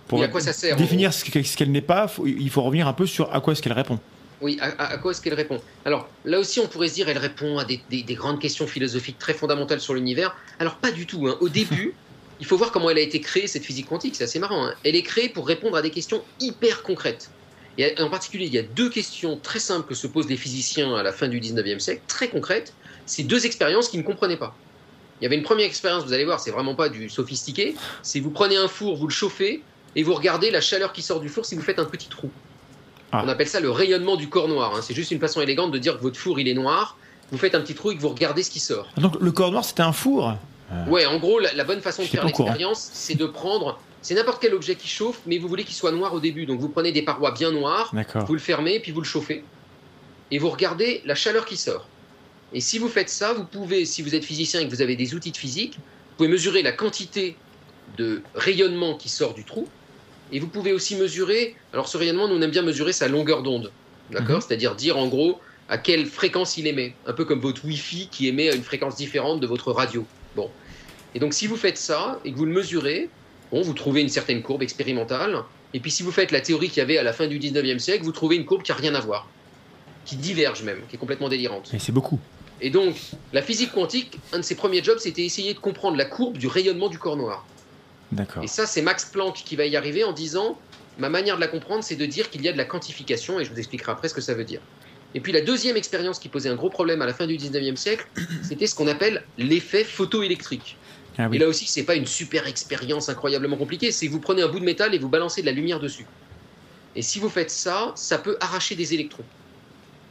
pour 0.07 0.19
Oui, 0.19 0.25
à 0.25 0.27
quoi 0.27 0.41
ça 0.41 0.51
sert, 0.51 0.75
en 0.75 0.77
définir 0.79 1.13
ce 1.13 1.23
qu'e- 1.25 1.43
ce 1.43 1.55
qu'elle 1.55 1.71
n'est 1.71 1.81
pas, 1.81 2.07
faut- 2.07 2.27
il 2.27 2.49
faut 2.49 2.61
revenir 2.63 2.87
un 2.87 2.93
peu 2.93 3.05
sur 3.05 3.33
à 3.33 3.39
quoi 3.39 3.53
est-ce 3.53 3.61
qu'elle 3.61 3.73
répond. 3.73 3.99
Oui, 4.45 4.57
à, 4.61 4.65
à- 4.67 4.93
à 4.93 4.97
quoi 4.99 5.09
est-ce 5.11 5.21
qu'elle 5.21 5.33
répond? 5.33 5.59
Alors 5.85 6.07
là 6.23 6.37
aussi, 6.39 6.59
on 6.59 6.67
pourrait 6.67 6.87
se 6.87 6.93
dire, 6.93 7.09
elle 7.09 7.17
répond 7.17 7.57
à 7.57 7.65
des, 7.65 7.81
des- 7.89 8.03
des 8.03 8.13
grandes 8.13 8.39
questions 8.39 8.67
philosophiques 8.67 9.17
très 9.17 9.33
fondamentales 9.33 9.81
sur 9.81 9.95
l'univers. 9.95 10.35
Alors 10.59 10.75
pas 10.75 10.91
du 10.91 11.07
tout. 11.07 11.27
hein. 11.27 11.35
Au 11.41 11.49
début, 11.49 11.95
il 12.39 12.45
faut 12.45 12.55
voir 12.55 12.71
comment 12.71 12.91
elle 12.91 12.99
a 12.99 13.01
été 13.01 13.19
créée, 13.21 13.47
cette 13.47 13.65
physique 13.65 13.87
quantique. 13.87 14.15
C'est 14.15 14.25
assez 14.25 14.37
marrant. 14.37 14.67
hein. 14.67 14.75
Elle 14.83 14.95
est 14.95 15.01
créée 15.01 15.29
pour 15.29 15.47
répondre 15.47 15.75
à 15.75 15.81
des 15.81 15.89
questions 15.89 16.23
hyper 16.39 16.83
concrètes. 16.83 17.31
Et 17.79 17.99
en 17.99 18.09
particulier, 18.09 18.45
il 18.45 18.53
y 18.53 18.57
a 18.59 18.63
deux 18.63 18.89
questions 18.89 19.37
très 19.41 19.59
simples 19.59 19.87
que 19.89 19.95
se 19.95 20.05
posent 20.05 20.29
les 20.29 20.37
physiciens 20.37 20.95
à 20.95 21.01
la 21.01 21.11
fin 21.11 21.27
du 21.27 21.39
19e 21.41 21.79
siècle, 21.79 22.03
très 22.07 22.29
concrètes. 22.29 22.71
C'est 23.07 23.23
deux 23.23 23.47
expériences 23.47 23.89
qu'ils 23.89 23.99
ne 24.01 24.05
comprenaient 24.05 24.37
pas. 24.37 24.55
Il 25.19 25.23
y 25.23 25.27
avait 25.27 25.35
une 25.37 25.43
première 25.43 25.65
expérience, 25.65 26.03
vous 26.05 26.13
allez 26.13 26.25
voir, 26.25 26.39
c'est 26.39 26.51
vraiment 26.51 26.75
pas 26.75 26.87
du 26.89 27.09
sophistiqué. 27.09 27.75
C'est 28.03 28.19
vous 28.19 28.31
prenez 28.31 28.57
un 28.57 28.67
four, 28.67 28.95
vous 28.95 29.07
le 29.07 29.13
chauffez, 29.13 29.63
et 29.95 30.03
vous 30.03 30.13
regardez 30.13 30.51
la 30.51 30.61
chaleur 30.61 30.93
qui 30.93 31.01
sort 31.01 31.19
du 31.19 31.29
four 31.29 31.45
si 31.45 31.55
vous 31.55 31.61
faites 31.63 31.79
un 31.79 31.85
petit 31.85 32.09
trou. 32.09 32.29
Ah. 33.19 33.23
On 33.25 33.29
appelle 33.29 33.47
ça 33.47 33.59
le 33.59 33.69
rayonnement 33.71 34.15
du 34.15 34.29
corps 34.29 34.47
noir. 34.47 34.73
hein. 34.75 34.79
C'est 34.81 34.93
juste 34.93 35.11
une 35.11 35.19
façon 35.19 35.41
élégante 35.41 35.71
de 35.71 35.77
dire 35.77 35.97
que 35.97 36.01
votre 36.01 36.17
four 36.17 36.39
il 36.39 36.47
est 36.47 36.53
noir. 36.53 36.97
Vous 37.31 37.37
faites 37.37 37.55
un 37.55 37.61
petit 37.61 37.73
trou 37.75 37.91
et 37.91 37.95
que 37.95 38.01
vous 38.01 38.09
regardez 38.09 38.43
ce 38.43 38.51
qui 38.51 38.59
sort. 38.59 38.87
Donc 38.97 39.15
le 39.19 39.31
corps 39.31 39.51
noir, 39.51 39.65
c'était 39.65 39.81
un 39.81 39.91
four. 39.93 40.33
Ouais, 40.87 41.05
en 41.05 41.17
gros, 41.19 41.39
la, 41.39 41.53
la 41.53 41.63
bonne 41.63 41.81
façon 41.81 42.01
de 42.03 42.07
faire 42.07 42.21
l'expérience, 42.47 42.89
c'est 42.93 43.15
de 43.15 43.25
prendre. 43.25 43.79
C'est 44.01 44.13
n'importe 44.15 44.41
quel 44.41 44.53
objet 44.53 44.75
qui 44.75 44.87
chauffe, 44.87 45.19
mais 45.25 45.37
vous 45.39 45.47
voulez 45.47 45.63
qu'il 45.63 45.75
soit 45.75 45.91
noir 45.91 46.13
au 46.13 46.19
début. 46.19 46.45
Donc 46.45 46.59
vous 46.59 46.69
prenez 46.69 46.91
des 46.91 47.01
parois 47.01 47.31
bien 47.31 47.51
noires, 47.51 47.89
vous 48.25 48.33
le 48.33 48.39
fermez, 48.39 48.79
puis 48.79 48.91
vous 48.91 49.01
le 49.01 49.05
chauffez. 49.07 49.43
Et 50.31 50.37
vous 50.39 50.49
regardez 50.49 51.01
la 51.05 51.15
chaleur 51.15 51.45
qui 51.45 51.57
sort. 51.57 51.87
Et 52.53 52.61
si 52.61 52.77
vous 52.79 52.87
faites 52.89 53.09
ça, 53.09 53.33
vous 53.33 53.43
pouvez, 53.45 53.85
si 53.85 54.01
vous 54.01 54.13
êtes 54.15 54.23
physicien 54.23 54.59
et 54.61 54.65
que 54.65 54.69
vous 54.69 54.81
avez 54.81 54.95
des 54.95 55.13
outils 55.15 55.31
de 55.31 55.37
physique, 55.37 55.75
vous 55.77 56.15
pouvez 56.17 56.29
mesurer 56.29 56.61
la 56.63 56.71
quantité 56.71 57.35
de 57.97 58.21
rayonnement 58.35 58.95
qui 58.95 59.09
sort 59.09 59.33
du 59.33 59.43
trou. 59.43 59.67
Et 60.31 60.39
vous 60.39 60.47
pouvez 60.47 60.73
aussi 60.73 60.95
mesurer. 60.95 61.55
Alors 61.73 61.87
ce 61.87 61.97
rayonnement, 61.97 62.27
nous 62.27 62.35
on 62.35 62.41
aime 62.41 62.51
bien 62.51 62.61
mesurer 62.61 62.93
sa 62.93 63.07
longueur 63.07 63.43
d'onde. 63.43 63.71
D'accord 64.11 64.37
Mhm. 64.37 64.41
C'est-à-dire 64.41 64.75
dire 64.75 64.97
en 64.97 65.07
gros 65.07 65.39
à 65.69 65.77
quelle 65.77 66.05
fréquence 66.05 66.57
il 66.57 66.67
émet. 66.67 66.93
Un 67.07 67.13
peu 67.13 67.25
comme 67.25 67.39
votre 67.39 67.65
Wi-Fi 67.65 68.07
qui 68.11 68.27
émet 68.27 68.49
à 68.49 68.55
une 68.55 68.63
fréquence 68.63 68.95
différente 68.95 69.39
de 69.39 69.47
votre 69.47 69.71
radio. 69.71 70.05
Bon. 70.35 70.49
Et 71.13 71.19
donc 71.19 71.33
si 71.33 71.47
vous 71.47 71.55
faites 71.57 71.77
ça 71.77 72.19
et 72.25 72.31
que 72.31 72.37
vous 72.37 72.45
le 72.45 72.51
mesurez, 72.51 73.09
bon, 73.51 73.61
vous 73.61 73.73
trouvez 73.73 74.01
une 74.01 74.09
certaine 74.09 74.41
courbe 74.41 74.61
expérimentale. 74.63 75.43
Et 75.73 75.79
puis 75.79 75.91
si 75.91 76.03
vous 76.03 76.11
faites 76.11 76.31
la 76.31 76.41
théorie 76.41 76.69
qu'il 76.69 76.77
y 76.77 76.81
avait 76.81 76.97
à 76.97 77.03
la 77.03 77.13
fin 77.13 77.27
du 77.27 77.39
19e 77.39 77.79
siècle, 77.79 78.03
vous 78.03 78.11
trouvez 78.11 78.35
une 78.35 78.45
courbe 78.45 78.63
qui 78.63 78.71
n'a 78.71 78.77
rien 78.77 78.95
à 78.95 78.99
voir. 78.99 79.27
Qui 80.05 80.17
diverge 80.17 80.61
même, 80.61 80.81
qui 80.87 80.95
est 80.95 80.99
complètement 80.99 81.29
délirante. 81.29 81.71
Et 81.73 81.79
c'est 81.79 81.91
beaucoup. 81.91 82.19
Et 82.61 82.69
donc, 82.69 82.95
la 83.33 83.41
physique 83.41 83.71
quantique, 83.73 84.17
un 84.31 84.37
de 84.37 84.43
ses 84.43 84.55
premiers 84.55 84.83
jobs, 84.83 84.99
c'était 84.99 85.23
essayer 85.23 85.53
de 85.53 85.59
comprendre 85.59 85.97
la 85.97 86.05
courbe 86.05 86.37
du 86.37 86.47
rayonnement 86.47 86.87
du 86.89 86.97
corps 86.97 87.17
noir. 87.17 87.45
Et 88.41 88.47
ça, 88.47 88.65
c'est 88.65 88.81
Max 88.81 89.05
Planck 89.05 89.35
qui 89.35 89.55
va 89.55 89.65
y 89.65 89.75
arriver 89.75 90.03
en 90.03 90.13
disant 90.13 90.57
ma 90.97 91.09
manière 91.09 91.35
de 91.35 91.41
la 91.41 91.47
comprendre, 91.47 91.83
c'est 91.83 91.95
de 91.95 92.05
dire 92.05 92.29
qu'il 92.29 92.41
y 92.41 92.47
a 92.47 92.53
de 92.53 92.57
la 92.57 92.65
quantification, 92.65 93.39
et 93.39 93.45
je 93.45 93.51
vous 93.51 93.59
expliquerai 93.59 93.91
après 93.91 94.07
ce 94.07 94.13
que 94.13 94.21
ça 94.21 94.33
veut 94.33 94.45
dire. 94.45 94.61
Et 95.13 95.19
puis 95.19 95.31
la 95.31 95.41
deuxième 95.41 95.77
expérience 95.77 96.19
qui 96.19 96.29
posait 96.29 96.49
un 96.49 96.55
gros 96.55 96.69
problème 96.69 97.01
à 97.01 97.05
la 97.05 97.13
fin 97.13 97.27
du 97.27 97.37
19e 97.37 97.75
siècle, 97.75 98.07
c'était 98.43 98.67
ce 98.67 98.75
qu'on 98.75 98.87
appelle 98.87 99.23
l'effet 99.37 99.83
photoélectrique. 99.83 100.77
Ah 101.17 101.29
Et 101.31 101.37
là 101.37 101.47
aussi, 101.47 101.65
c'est 101.65 101.83
pas 101.83 101.95
une 101.95 102.05
super 102.05 102.47
expérience 102.47 103.07
incroyablement 103.07 103.55
compliquée, 103.55 103.91
c'est 103.91 104.07
que 104.07 104.11
vous 104.11 104.19
prenez 104.19 104.41
un 104.41 104.49
bout 104.49 104.59
de 104.59 104.65
métal 104.65 104.93
et 104.93 104.99
vous 104.99 105.09
balancez 105.09 105.41
de 105.41 105.45
la 105.45 105.53
lumière 105.53 105.79
dessus. 105.79 106.05
Et 106.95 107.01
si 107.01 107.19
vous 107.19 107.29
faites 107.29 107.51
ça, 107.51 107.93
ça 107.95 108.17
peut 108.17 108.37
arracher 108.41 108.75
des 108.75 108.93
électrons. 108.93 109.23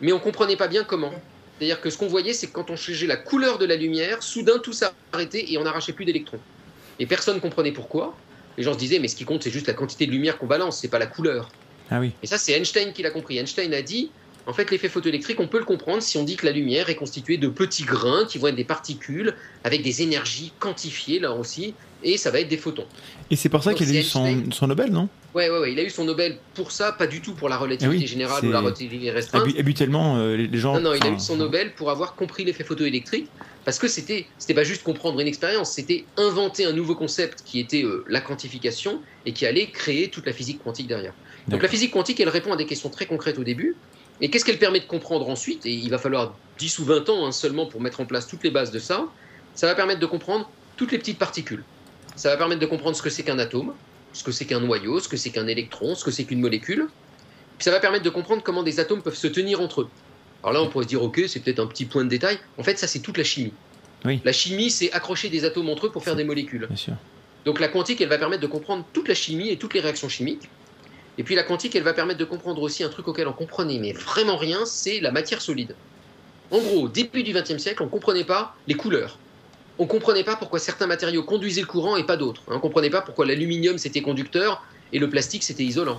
Mais 0.00 0.12
on 0.12 0.20
comprenait 0.20 0.56
pas 0.56 0.68
bien 0.68 0.84
comment. 0.84 1.12
C'est-à-dire 1.58 1.80
que 1.80 1.88
ce 1.88 1.98
qu'on 1.98 2.08
voyait, 2.08 2.32
c'est 2.32 2.48
que 2.48 2.52
quand 2.52 2.70
on 2.70 2.76
changeait 2.76 3.06
la 3.06 3.16
couleur 3.16 3.58
de 3.58 3.64
la 3.64 3.76
lumière, 3.76 4.22
soudain 4.22 4.58
tout 4.58 4.72
s'arrêtait 4.72 5.52
et 5.52 5.58
on 5.58 5.64
n'arrachait 5.64 5.92
plus 5.92 6.04
d'électrons. 6.04 6.40
Et 6.98 7.06
personne 7.06 7.40
comprenait 7.40 7.72
pourquoi. 7.72 8.14
Les 8.56 8.62
gens 8.62 8.72
se 8.72 8.78
disaient, 8.78 8.98
mais 9.00 9.08
ce 9.08 9.16
qui 9.16 9.24
compte, 9.24 9.42
c'est 9.42 9.50
juste 9.50 9.66
la 9.66 9.74
quantité 9.74 10.06
de 10.06 10.12
lumière 10.12 10.38
qu'on 10.38 10.46
balance, 10.46 10.78
c'est 10.80 10.88
pas 10.88 10.98
la 10.98 11.06
couleur. 11.06 11.50
Ah 11.90 12.00
oui. 12.00 12.12
Et 12.22 12.26
ça, 12.26 12.38
c'est 12.38 12.52
Einstein 12.52 12.92
qui 12.92 13.02
l'a 13.02 13.10
compris. 13.10 13.36
Einstein 13.38 13.74
a 13.74 13.82
dit, 13.82 14.10
en 14.46 14.52
fait, 14.52 14.70
l'effet 14.70 14.88
photoélectrique, 14.88 15.40
on 15.40 15.48
peut 15.48 15.58
le 15.58 15.64
comprendre 15.64 16.02
si 16.02 16.16
on 16.18 16.22
dit 16.24 16.36
que 16.36 16.46
la 16.46 16.52
lumière 16.52 16.88
est 16.88 16.94
constituée 16.94 17.36
de 17.36 17.48
petits 17.48 17.82
grains 17.84 18.26
qui 18.26 18.38
vont 18.38 18.46
être 18.48 18.54
des 18.56 18.64
particules 18.64 19.34
avec 19.64 19.82
des 19.82 20.02
énergies 20.02 20.52
quantifiées, 20.60 21.18
là 21.18 21.32
aussi, 21.32 21.74
et 22.04 22.16
ça 22.16 22.30
va 22.30 22.40
être 22.40 22.48
des 22.48 22.58
photons. 22.58 22.84
Et 23.30 23.36
c'est 23.36 23.48
pour 23.48 23.64
ça 23.64 23.74
qu'il 23.74 23.88
a 23.96 24.00
eu 24.00 24.02
son, 24.02 24.66
Nobel, 24.68 24.90
non? 24.92 25.08
Ouais, 25.34 25.50
ouais, 25.50 25.58
ouais. 25.58 25.72
Il 25.72 25.80
a 25.80 25.82
eu 25.82 25.90
son 25.90 26.04
Nobel 26.04 26.36
pour 26.54 26.70
ça, 26.70 26.92
pas 26.92 27.06
du 27.08 27.20
tout 27.20 27.32
pour 27.34 27.48
la 27.48 27.56
relativité 27.56 27.96
Eh 27.96 28.00
oui, 28.02 28.06
générale 28.06 28.44
ou 28.44 28.52
la 28.52 28.60
relativité 28.60 29.10
restreinte. 29.10 29.42
Habi- 29.44 29.58
Habituellement, 29.58 30.18
euh, 30.18 30.36
les, 30.36 30.58
gens. 30.58 30.74
Non, 30.74 30.90
non, 30.90 30.94
il 30.94 31.02
a 31.04 31.10
eu 31.10 31.18
son 31.18 31.36
Nobel 31.36 31.72
pour 31.74 31.90
avoir 31.90 32.14
compris 32.14 32.44
l'effet 32.44 32.62
photoélectrique, 32.64 33.28
parce 33.64 33.78
que 33.78 33.88
c'était 33.88 34.26
c'était 34.38 34.54
pas 34.54 34.64
juste 34.64 34.82
comprendre 34.82 35.20
une 35.20 35.26
expérience, 35.26 35.72
c'était 35.72 36.04
inventer 36.16 36.64
un 36.64 36.72
nouveau 36.72 36.94
concept 36.94 37.42
qui 37.44 37.60
était 37.60 37.82
euh, 37.82 38.04
la 38.08 38.20
quantification 38.20 39.00
et 39.26 39.32
qui 39.32 39.46
allait 39.46 39.68
créer 39.70 40.08
toute 40.08 40.26
la 40.26 40.32
physique 40.32 40.62
quantique 40.62 40.86
derrière. 40.86 41.14
Donc 41.48 41.62
la 41.62 41.68
physique 41.68 41.92
quantique, 41.92 42.20
elle 42.20 42.28
répond 42.28 42.52
à 42.52 42.56
des 42.56 42.66
questions 42.66 42.90
très 42.90 43.06
concrètes 43.06 43.38
au 43.38 43.44
début, 43.44 43.76
et 44.20 44.30
qu'est-ce 44.30 44.44
qu'elle 44.44 44.58
permet 44.58 44.80
de 44.80 44.86
comprendre 44.86 45.28
ensuite? 45.28 45.66
Et 45.66 45.72
il 45.72 45.90
va 45.90 45.98
falloir 45.98 46.36
10 46.58 46.78
ou 46.78 46.84
20 46.84 47.08
ans 47.08 47.26
hein, 47.26 47.32
seulement 47.32 47.66
pour 47.66 47.80
mettre 47.80 48.00
en 48.00 48.06
place 48.06 48.26
toutes 48.26 48.44
les 48.44 48.50
bases 48.50 48.70
de 48.70 48.78
ça. 48.78 49.06
Ça 49.54 49.66
va 49.66 49.74
permettre 49.74 50.00
de 50.00 50.06
comprendre 50.06 50.50
toutes 50.76 50.92
les 50.92 50.98
petites 50.98 51.18
particules. 51.18 51.64
Ça 52.16 52.30
va 52.30 52.36
permettre 52.36 52.60
de 52.60 52.66
comprendre 52.66 52.96
ce 52.96 53.02
que 53.02 53.10
c'est 53.10 53.24
qu'un 53.24 53.38
atome, 53.38 53.74
ce 54.12 54.22
que 54.22 54.30
c'est 54.30 54.44
qu'un 54.44 54.60
noyau, 54.60 55.00
ce 55.00 55.08
que 55.08 55.16
c'est 55.16 55.30
qu'un 55.30 55.46
électron, 55.46 55.94
ce 55.94 56.04
que 56.04 56.10
c'est 56.10 56.24
qu'une 56.24 56.40
molécule. 56.40 56.88
Puis 57.58 57.64
ça 57.64 57.70
va 57.70 57.80
permettre 57.80 58.04
de 58.04 58.10
comprendre 58.10 58.42
comment 58.42 58.62
des 58.62 58.80
atomes 58.80 59.02
peuvent 59.02 59.16
se 59.16 59.26
tenir 59.26 59.60
entre 59.60 59.82
eux. 59.82 59.88
Alors 60.44 60.52
là, 60.52 60.62
on 60.62 60.68
pourrait 60.68 60.84
se 60.84 60.90
dire, 60.90 61.02
ok, 61.02 61.22
c'est 61.26 61.40
peut-être 61.40 61.58
un 61.58 61.66
petit 61.66 61.86
point 61.86 62.04
de 62.04 62.10
détail. 62.10 62.38
En 62.58 62.62
fait, 62.62 62.78
ça, 62.78 62.86
c'est 62.86 62.98
toute 62.98 63.16
la 63.16 63.24
chimie. 63.24 63.54
Oui. 64.04 64.20
La 64.26 64.32
chimie, 64.32 64.70
c'est 64.70 64.92
accrocher 64.92 65.30
des 65.30 65.46
atomes 65.46 65.70
entre 65.70 65.86
eux 65.86 65.90
pour 65.90 66.04
faire 66.04 66.16
des 66.16 66.24
molécules. 66.24 66.66
Bien 66.66 66.76
sûr. 66.76 66.92
Donc 67.46 67.60
la 67.60 67.68
quantique, 67.68 68.02
elle 68.02 68.08
va 68.08 68.18
permettre 68.18 68.42
de 68.42 68.46
comprendre 68.46 68.84
toute 68.92 69.08
la 69.08 69.14
chimie 69.14 69.48
et 69.48 69.56
toutes 69.56 69.72
les 69.72 69.80
réactions 69.80 70.10
chimiques. 70.10 70.50
Et 71.16 71.22
puis 71.22 71.34
la 71.34 71.44
quantique, 71.44 71.74
elle 71.74 71.82
va 71.82 71.94
permettre 71.94 72.18
de 72.18 72.24
comprendre 72.26 72.60
aussi 72.60 72.84
un 72.84 72.90
truc 72.90 73.08
auquel 73.08 73.26
on 73.26 73.32
comprenait 73.32 73.78
mais 73.78 73.92
vraiment 73.92 74.36
rien, 74.36 74.66
c'est 74.66 75.00
la 75.00 75.12
matière 75.12 75.40
solide. 75.40 75.74
En 76.50 76.58
gros, 76.58 76.82
au 76.82 76.88
début 76.88 77.22
du 77.22 77.32
XXe 77.32 77.58
siècle, 77.58 77.82
on 77.82 77.86
ne 77.86 77.90
comprenait 77.90 78.24
pas 78.24 78.54
les 78.66 78.74
couleurs. 78.74 79.18
On 79.78 79.84
ne 79.84 79.88
comprenait 79.88 80.24
pas 80.24 80.36
pourquoi 80.36 80.58
certains 80.58 80.86
matériaux 80.86 81.22
conduisaient 81.22 81.62
le 81.62 81.66
courant 81.66 81.96
et 81.96 82.04
pas 82.04 82.16
d'autres. 82.16 82.42
On 82.48 82.54
ne 82.54 82.58
comprenait 82.58 82.90
pas 82.90 83.00
pourquoi 83.00 83.26
l'aluminium 83.26 83.78
c'était 83.78 84.02
conducteur 84.02 84.62
et 84.92 84.98
le 84.98 85.08
plastique 85.10 85.42
c'était 85.42 85.64
isolant. 85.64 85.98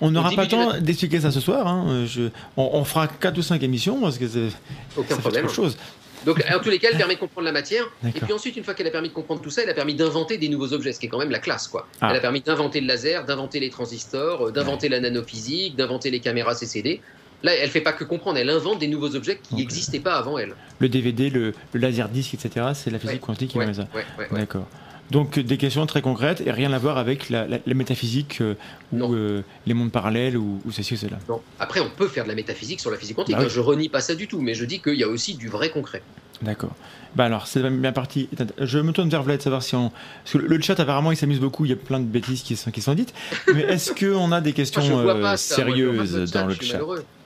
On 0.00 0.10
n'aura 0.10 0.30
pas 0.32 0.46
temps 0.46 0.78
d'expliquer 0.80 1.20
ça 1.20 1.30
ce 1.30 1.40
soir. 1.40 1.66
hein. 1.66 2.04
Je, 2.06 2.22
on, 2.56 2.70
on 2.72 2.84
fera 2.84 3.06
4 3.08 3.38
ou 3.38 3.42
5 3.42 3.62
émissions 3.62 4.00
parce 4.00 4.18
que 4.18 4.26
c'est- 4.28 4.48
Aucun 4.96 5.14
ça 5.16 5.20
problème. 5.20 5.48
choses. 5.48 5.76
Donc, 6.24 6.40
en 6.54 6.60
tous 6.60 6.70
les 6.70 6.78
cas, 6.78 6.88
elle 6.92 6.96
permet 6.98 7.14
de 7.16 7.18
comprendre 7.20 7.44
la 7.46 7.50
matière. 7.52 7.84
Et 8.06 8.20
puis 8.20 8.32
ensuite, 8.32 8.56
une 8.56 8.62
fois 8.62 8.74
qu'elle 8.74 8.86
a 8.86 8.92
permis 8.92 9.08
de 9.08 9.12
comprendre 9.12 9.40
tout 9.42 9.50
ça, 9.50 9.62
elle 9.64 9.70
a 9.70 9.74
permis 9.74 9.94
d'inventer 9.96 10.38
des 10.38 10.48
nouveaux 10.48 10.72
objets, 10.72 10.92
ce 10.92 11.00
qui 11.00 11.06
est 11.06 11.08
quand 11.08 11.18
même 11.18 11.32
la 11.32 11.40
classe, 11.40 11.66
quoi. 11.66 11.88
Ah. 12.00 12.08
Elle 12.10 12.16
a 12.16 12.20
permis 12.20 12.40
d'inventer 12.40 12.80
le 12.80 12.86
laser, 12.86 13.24
d'inventer 13.24 13.58
les 13.58 13.70
transistors, 13.70 14.46
euh, 14.46 14.52
d'inventer 14.52 14.88
la 14.88 15.00
nanophysique, 15.00 15.74
d'inventer 15.74 16.12
les 16.12 16.20
caméras 16.20 16.54
CCD. 16.54 17.00
Là, 17.42 17.54
elle 17.56 17.70
fait 17.70 17.80
pas 17.80 17.92
que 17.92 18.04
comprendre, 18.04 18.38
elle 18.38 18.50
invente 18.50 18.78
des 18.78 18.86
nouveaux 18.86 19.16
objets 19.16 19.40
qui 19.42 19.56
n'existaient 19.56 19.98
pas 19.98 20.14
avant 20.14 20.38
elle. 20.38 20.54
Le 20.78 20.88
DVD, 20.88 21.28
le, 21.28 21.54
le 21.72 21.80
laser 21.80 22.08
disque, 22.08 22.34
etc. 22.34 22.66
C'est 22.74 22.90
la 22.90 23.00
physique 23.00 23.16
Ouais. 23.16 23.26
quantique 23.26 23.50
qui 23.50 23.58
Ouais, 23.58 23.66
met 23.66 23.74
ça. 23.74 23.88
D'accord. 24.30 24.68
Donc 25.12 25.38
des 25.38 25.58
questions 25.58 25.84
très 25.86 26.00
concrètes 26.00 26.42
et 26.46 26.50
rien 26.50 26.72
à 26.72 26.78
voir 26.78 26.96
avec 26.96 27.28
la, 27.28 27.46
la- 27.46 27.58
la 27.66 27.74
métaphysique 27.74 28.38
euh, 28.40 28.54
ou 28.92 29.12
euh, 29.14 29.42
les 29.66 29.74
mondes 29.74 29.92
parallèles 29.92 30.36
ou, 30.38 30.60
ou 30.64 30.72
ceci 30.72 30.94
ou 30.94 30.96
cela. 30.96 31.18
Non. 31.28 31.40
Après, 31.60 31.80
on 31.80 31.90
peut 31.90 32.08
faire 32.08 32.24
de 32.24 32.28
la 32.30 32.34
métaphysique 32.34 32.80
sur 32.80 32.90
la 32.90 32.96
physique 32.96 33.16
quantique. 33.16 33.34
Bah 33.36 33.42
oui. 33.42 33.46
hein, 33.46 33.52
Je 33.54 33.60
renie 33.60 33.88
pas 33.90 34.00
ça 34.00 34.14
du 34.14 34.26
tout, 34.26 34.40
mais 34.40 34.54
je 34.54 34.64
dis 34.64 34.80
qu'il 34.80 34.94
y 34.94 35.04
a 35.04 35.08
aussi 35.08 35.34
du 35.34 35.48
vrai 35.48 35.68
concret. 35.70 36.02
D'accord. 36.40 36.74
Bah 37.14 37.24
alors, 37.26 37.46
c'est 37.46 37.62
bien 37.68 37.92
parti. 37.92 38.28
Je 38.58 38.78
me 38.78 38.90
tourne 38.92 39.08
vers 39.10 39.22
Vlad, 39.22 39.40
savoir 39.42 39.62
si 39.62 39.74
on. 39.76 39.90
Parce 40.24 40.32
que 40.32 40.38
le 40.38 40.60
chat, 40.62 40.80
apparemment, 40.80 41.12
il 41.12 41.16
s'amuse 41.16 41.40
beaucoup. 41.40 41.64
Il 41.66 41.70
y 41.70 41.74
a 41.74 41.76
plein 41.76 42.00
de 42.00 42.06
bêtises 42.06 42.42
qui 42.42 42.56
sont, 42.56 42.70
qui 42.70 42.80
sont 42.80 42.94
dites. 42.94 43.12
Mais 43.54 43.60
est-ce 43.62 43.92
qu'on 43.92 44.32
a 44.32 44.40
des 44.40 44.52
questions 44.54 44.82
Moi, 45.02 45.14
euh, 45.14 45.36
ça. 45.36 45.56
Sérieuses 45.56 46.32
dans 46.32 46.46
le 46.46 46.54
chat? 46.54 46.80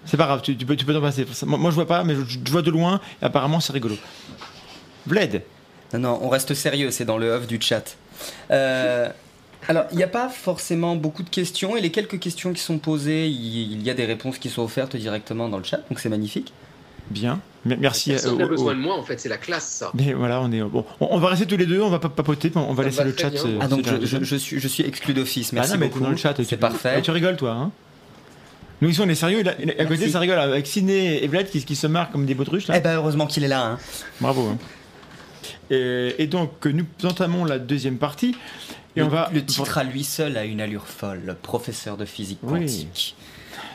C'est 0.04 0.16
pas 0.16 0.26
grave, 0.26 0.42
tu, 0.42 0.56
tu 0.56 0.66
peux 0.66 0.76
tu 0.76 0.84
peux 0.84 0.92
t'en 0.92 1.00
passer. 1.00 1.24
Moi, 1.46 1.58
moi, 1.58 1.70
je 1.70 1.76
vois 1.76 1.86
pas, 1.86 2.02
mais 2.04 2.14
je, 2.14 2.20
je 2.44 2.50
vois 2.50 2.62
de 2.62 2.70
loin. 2.70 3.00
Et 3.22 3.24
apparemment, 3.26 3.60
c'est 3.60 3.72
rigolo. 3.72 3.96
Vlad, 5.06 5.42
Non, 5.94 5.98
non, 6.00 6.18
on 6.22 6.28
reste 6.28 6.54
sérieux, 6.54 6.90
c'est 6.90 7.04
dans 7.04 7.18
le 7.18 7.30
off 7.30 7.46
du 7.46 7.60
chat. 7.60 7.96
Euh, 8.50 9.08
alors, 9.68 9.84
il 9.92 9.96
n'y 9.96 10.02
a 10.04 10.08
pas 10.08 10.28
forcément 10.28 10.96
beaucoup 10.96 11.22
de 11.22 11.30
questions, 11.30 11.76
et 11.76 11.80
les 11.80 11.90
quelques 11.90 12.18
questions 12.18 12.52
qui 12.52 12.60
sont 12.62 12.78
posées, 12.78 13.26
il 13.28 13.82
y 13.82 13.90
a 13.90 13.94
des 13.94 14.04
réponses 14.04 14.38
qui 14.38 14.48
sont 14.48 14.62
offertes 14.62 14.96
directement 14.96 15.48
dans 15.48 15.58
le 15.58 15.64
chat, 15.64 15.80
donc 15.90 15.98
c'est 16.00 16.08
magnifique. 16.08 16.52
bien. 17.10 17.40
M- 17.68 17.76
Merci. 17.80 18.10
Personne 18.10 18.34
euh, 18.34 18.38
n'a 18.38 18.44
au- 18.44 18.48
besoin 18.48 18.74
de 18.74 18.78
moi, 18.80 18.96
en 18.96 19.02
fait, 19.02 19.18
c'est 19.18 19.28
la 19.28 19.38
classe, 19.38 19.66
ça. 19.66 19.90
Mais 19.94 20.12
voilà, 20.12 20.40
on 20.40 20.52
est 20.52 20.60
bon. 20.62 20.84
On, 21.00 21.08
on 21.10 21.18
va 21.18 21.30
rester 21.30 21.46
tous 21.46 21.56
les 21.56 21.66
deux. 21.66 21.80
On 21.82 21.90
va 21.90 21.98
pas 21.98 22.08
papoter. 22.08 22.52
On 22.54 22.74
va 22.74 22.84
Ça 22.84 22.88
laisser 22.88 22.98
va 22.98 23.04
le 23.04 23.16
chat. 23.16 23.30
Ah, 23.60 23.66
donc 23.66 23.84
je, 24.04 24.36
suis, 24.36 24.60
je 24.60 24.68
suis 24.68 24.84
exclu 24.84 25.14
d'office, 25.14 25.48
Ah 25.50 25.56
merci 25.56 25.72
non, 25.72 25.78
mais 25.78 25.86
t'es 25.86 25.92
beaucoup. 25.94 26.04
dans 26.04 26.10
le 26.10 26.16
chat. 26.16 26.34
C'est 26.44 26.56
parfait. 26.58 27.02
Tu 27.02 27.10
rigoles, 27.10 27.36
toi. 27.36 27.50
Hein 27.52 27.72
nous 28.82 28.90
ici 28.90 29.00
on 29.00 29.08
est 29.08 29.14
sérieux. 29.14 29.40
à 29.40 29.52
côté 29.54 29.74
Merci. 29.88 30.10
ça 30.10 30.20
rigole 30.20 30.38
avec 30.38 30.66
Ciné 30.66 31.24
et 31.24 31.26
Vlad 31.28 31.48
qui, 31.48 31.64
qui 31.64 31.74
se 31.74 31.86
marrent 31.86 32.10
comme 32.10 32.26
des 32.26 32.34
bautruches 32.34 32.68
là. 32.68 32.76
Eh 32.76 32.80
ben, 32.80 32.96
heureusement 32.96 33.26
qu'il 33.26 33.42
est 33.42 33.48
là. 33.48 33.64
hein. 33.64 33.78
Bravo. 34.20 34.48
hein. 34.48 34.58
Et, 35.70 36.14
et 36.18 36.26
donc 36.26 36.64
nous 36.66 36.84
entamons 37.04 37.44
la 37.44 37.58
deuxième 37.58 37.98
partie 37.98 38.36
et 38.94 39.00
le, 39.00 39.06
on 39.06 39.08
va. 39.08 39.30
le 39.32 39.44
titre 39.44 39.78
à 39.78 39.84
lui 39.84 40.04
seul 40.04 40.36
a 40.36 40.44
une 40.44 40.60
allure 40.60 40.86
folle, 40.86 41.36
professeur 41.42 41.96
de 41.96 42.04
physique 42.04 42.38
Oui. 42.42 42.60
quantique. 42.60 43.16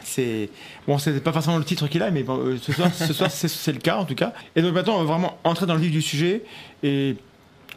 C'est 0.03 0.49
bon, 0.87 0.97
c'est 0.97 1.21
pas 1.23 1.31
forcément 1.31 1.57
le 1.57 1.63
titre 1.63 1.87
qu'il 1.87 2.01
a, 2.03 2.11
mais 2.11 2.23
bon, 2.23 2.37
euh, 2.37 2.57
ce 2.61 2.71
soir, 2.73 2.93
ce 2.93 3.13
soir 3.13 3.31
c'est, 3.31 3.47
c'est 3.47 3.71
le 3.71 3.79
cas 3.79 3.97
en 3.97 4.05
tout 4.05 4.15
cas. 4.15 4.33
Et 4.55 4.61
donc 4.61 4.73
maintenant 4.73 4.95
on 4.95 4.99
va 4.99 5.05
vraiment 5.13 5.37
entrer 5.43 5.65
dans 5.65 5.75
le 5.75 5.79
vif 5.81 5.91
du 5.91 6.01
sujet 6.01 6.43
et 6.83 7.15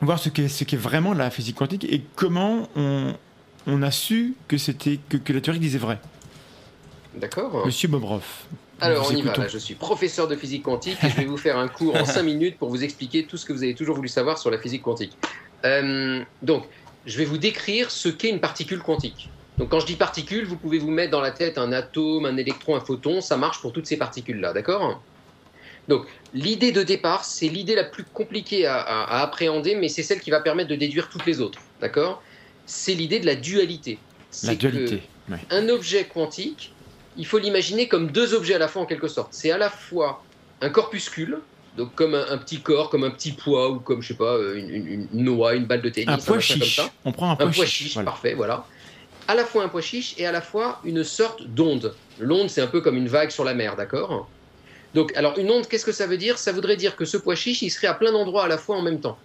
voir 0.01 0.19
ce 0.19 0.29
qu'est 0.29 0.49
ce 0.49 0.65
qu'est 0.65 0.77
vraiment 0.77 1.13
la 1.15 1.31
physique 1.31 1.57
quantique 1.57 1.85
et 1.85 2.03
comment 2.17 2.69
on, 2.77 3.15
on 3.67 3.83
a 3.83 3.91
su 3.91 4.35
que 4.49 4.59
c'était 4.59 4.99
que, 5.09 5.17
que 5.17 5.33
la 5.33 5.41
théorie 5.41 5.61
disait 5.61 5.79
vrai. 5.79 5.99
D'accord 7.17 7.65
Monsieur 7.67 7.89
Bobrov. 7.89 8.25
Alors, 8.81 9.09
on 9.11 9.17
y 9.17 9.23
va. 9.23 9.33
Là, 9.37 9.49
je 9.49 9.59
suis 9.59 9.75
professeur 9.75 10.29
de 10.29 10.37
physique 10.37 10.63
quantique 10.65 10.99
et 11.05 11.09
je 11.11 11.17
vais 11.17 11.25
vous 11.25 11.37
faire 11.37 11.59
un 11.59 11.69
cours 11.69 11.95
en 11.97 12.05
5 12.05 12.23
minutes 12.25 12.59
pour 12.59 12.69
vous 12.71 12.83
expliquer 12.85 13.25
tout 13.25 13.37
ce 13.37 13.45
que 13.47 13.53
vous 13.53 13.63
avez 13.63 13.75
toujours 13.75 13.97
voulu 13.97 14.09
savoir 14.09 14.39
sur 14.39 14.51
la 14.51 14.59
physique 14.59 14.83
quantique. 14.83 15.17
Euh, 15.65 16.23
donc, 16.43 16.67
je 17.07 17.17
vais 17.19 17.25
vous 17.25 17.39
décrire 17.39 17.91
ce 17.91 18.09
qu'est 18.09 18.31
une 18.31 18.41
particule 18.41 18.81
quantique. 18.81 19.31
Donc 19.57 19.69
quand 19.69 19.79
je 19.79 19.87
dis 19.87 19.95
particules, 19.95 20.45
vous 20.47 20.57
pouvez 20.57 20.79
vous 20.79 20.91
mettre 20.91 21.13
dans 21.13 21.21
la 21.21 21.31
tête 21.31 21.59
un 21.59 21.71
atome, 21.73 22.27
un 22.27 22.37
électron, 22.37 22.75
un 22.75 22.81
photon, 22.81 23.21
ça 23.21 23.37
marche 23.37 23.61
pour 23.61 23.73
toutes 23.73 23.87
ces 23.87 23.97
particules-là, 23.97 24.53
d'accord? 24.53 25.01
Donc 25.87 26.07
l'idée 26.33 26.73
de 26.73 26.83
départ, 26.83 27.25
c'est 27.25 27.47
l'idée 27.47 27.77
la 27.77 27.85
plus 27.85 28.03
compliquée 28.03 28.67
à, 28.67 28.79
à- 28.81 29.19
à 29.19 29.23
appréhender, 29.23 29.77
mais 29.77 29.89
c'est 29.89 30.03
celle 30.03 30.19
qui 30.19 30.31
va 30.33 30.41
permettre 30.41 30.71
de 30.71 30.75
déduire 30.75 31.09
toutes 31.09 31.25
les 31.25 31.41
autres, 31.41 31.61
d'accord? 31.81 32.21
C'est 32.67 32.95
l'idée 32.95 33.21
de 33.21 33.27
la 33.27 33.37
dualité. 33.37 33.99
La 34.43 34.57
que 34.57 34.67
dualité. 34.67 35.03
un 35.51 35.69
objet 35.69 36.05
quantique, 36.05 36.74
il 37.17 37.27
faut 37.27 37.39
l'imaginer 37.39 37.89
comme 37.89 38.11
deux 38.11 38.35
objets 38.35 38.55
à 38.55 38.59
la 38.59 38.69
fois 38.69 38.83
en 38.83 38.87
quelque 38.87 39.09
sorte. 39.09 39.29
C'est 39.33 39.51
à 39.51 39.59
la 39.59 39.71
fois 39.71 40.23
un 40.61 40.69
corpuscule, 40.71 41.39
donc 41.77 41.95
comme 41.95 42.15
un, 42.15 42.27
un 42.31 42.39
petit 42.39 42.61
corps, 42.61 42.91
comme 42.91 43.05
un 43.05 43.11
petit 43.11 43.33
poids 43.33 43.71
ou 43.71 43.81
comme 43.81 44.03
je 44.03 44.09
sais 44.09 44.15
pas 44.15 44.37
une, 44.55 44.71
une- 44.71 45.09
une 45.13 45.25
noix, 45.25 45.55
une 45.55 45.67
balle 45.67 45.83
de 45.83 45.89
tennis, 45.89 46.09
Un 46.09 46.17
pois 46.19 46.37
comme 46.39 46.63
ça. 46.63 46.91
On 47.05 47.13
prend 47.13 47.31
un 47.31 47.33
Un 47.33 47.37
pois, 47.37 47.47
pois 47.51 47.65
chiche. 47.67 47.79
chiche, 47.85 47.95
voilà. 47.95 48.11
parfait, 48.11 48.35
voilà. 48.35 48.65
À 49.27 49.35
la 49.35 49.45
fois 49.45 49.65
un 49.65 49.69
pois 49.69 49.81
chiche 49.81 50.15
et 50.19 50.27
à 50.27 50.33
la 50.33 50.41
fois 50.43 50.81
une 50.85 51.03
sorte 51.05 51.43
d'onde. 51.47 51.95
L'onde, 52.21 52.51
c'est 52.51 52.61
un 52.61 52.67
peu 52.67 52.81
comme 52.81 52.97
une 52.97 53.09
vague 53.09 53.31
sur 53.31 53.43
la 53.45 53.55
mer, 53.55 53.75
d'accord? 53.75 54.29
Donc, 54.95 55.13
alors 55.17 55.37
une 55.39 55.51
onde, 55.51 55.67
qu'est-ce 55.67 55.85
que 55.85 55.93
ça 55.93 56.07
veut 56.07 56.17
dire? 56.19 56.39
Ça 56.39 56.53
voudrait 56.53 56.77
dire 56.77 56.95
que 56.95 57.05
ce 57.05 57.17
pois 57.17 57.35
chiche, 57.35 57.63
il 57.63 57.71
serait 57.71 57.87
à 57.89 57.95
plein 57.95 58.13
d'endroits 58.13 58.45
à 58.45 58.49
la 58.49 58.59
fois 58.59 58.77
en 58.77 58.83
même 58.83 59.01
temps. 59.01 59.19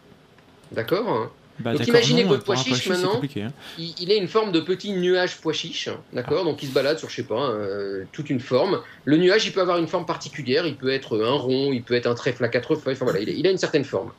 D'accord? 0.72 1.30
Bah, 1.60 1.74
Donc 1.74 1.86
imaginez 1.88 2.24
non, 2.24 2.30
votre 2.30 2.44
pois 2.46 2.56
chiche 2.56 2.88
maintenant. 2.88 3.22
hein. 3.44 3.52
il, 3.78 3.94
il 4.00 4.12
est 4.12 4.18
une 4.18 4.28
forme 4.30 4.52
de 4.54 4.62
petit 4.62 4.94
nuage 4.94 5.38
pois 5.42 5.52
chiche, 5.54 5.90
d'accord 6.14 6.46
Donc 6.46 6.64
il 6.64 6.70
se 6.70 6.74
balade 6.74 7.00
sur, 7.00 7.10
je 7.10 7.16
sais 7.16 7.24
pas, 7.24 7.50
euh, 7.50 8.06
toute 8.14 8.30
une 8.30 8.40
forme. 8.40 8.82
Le 9.06 9.18
nuage, 9.18 9.46
il 9.46 9.52
peut 9.52 9.60
avoir 9.62 9.78
une 9.78 9.88
forme 9.88 10.06
particulière, 10.06 10.66
il 10.66 10.76
peut 10.78 10.90
être 10.90 11.22
un 11.22 11.34
rond, 11.34 11.72
il 11.74 11.84
peut 11.84 11.96
être 11.96 12.08
un 12.08 12.16
trèfle 12.16 12.44
à 12.46 12.48
quatre 12.48 12.76
feuilles, 12.76 12.94
enfin 12.96 13.06
voilà, 13.06 13.20
il, 13.20 13.30
il 13.30 13.46
a 13.46 13.52
une 13.52 13.58
certaine 13.58 13.84
forme. 13.84 14.12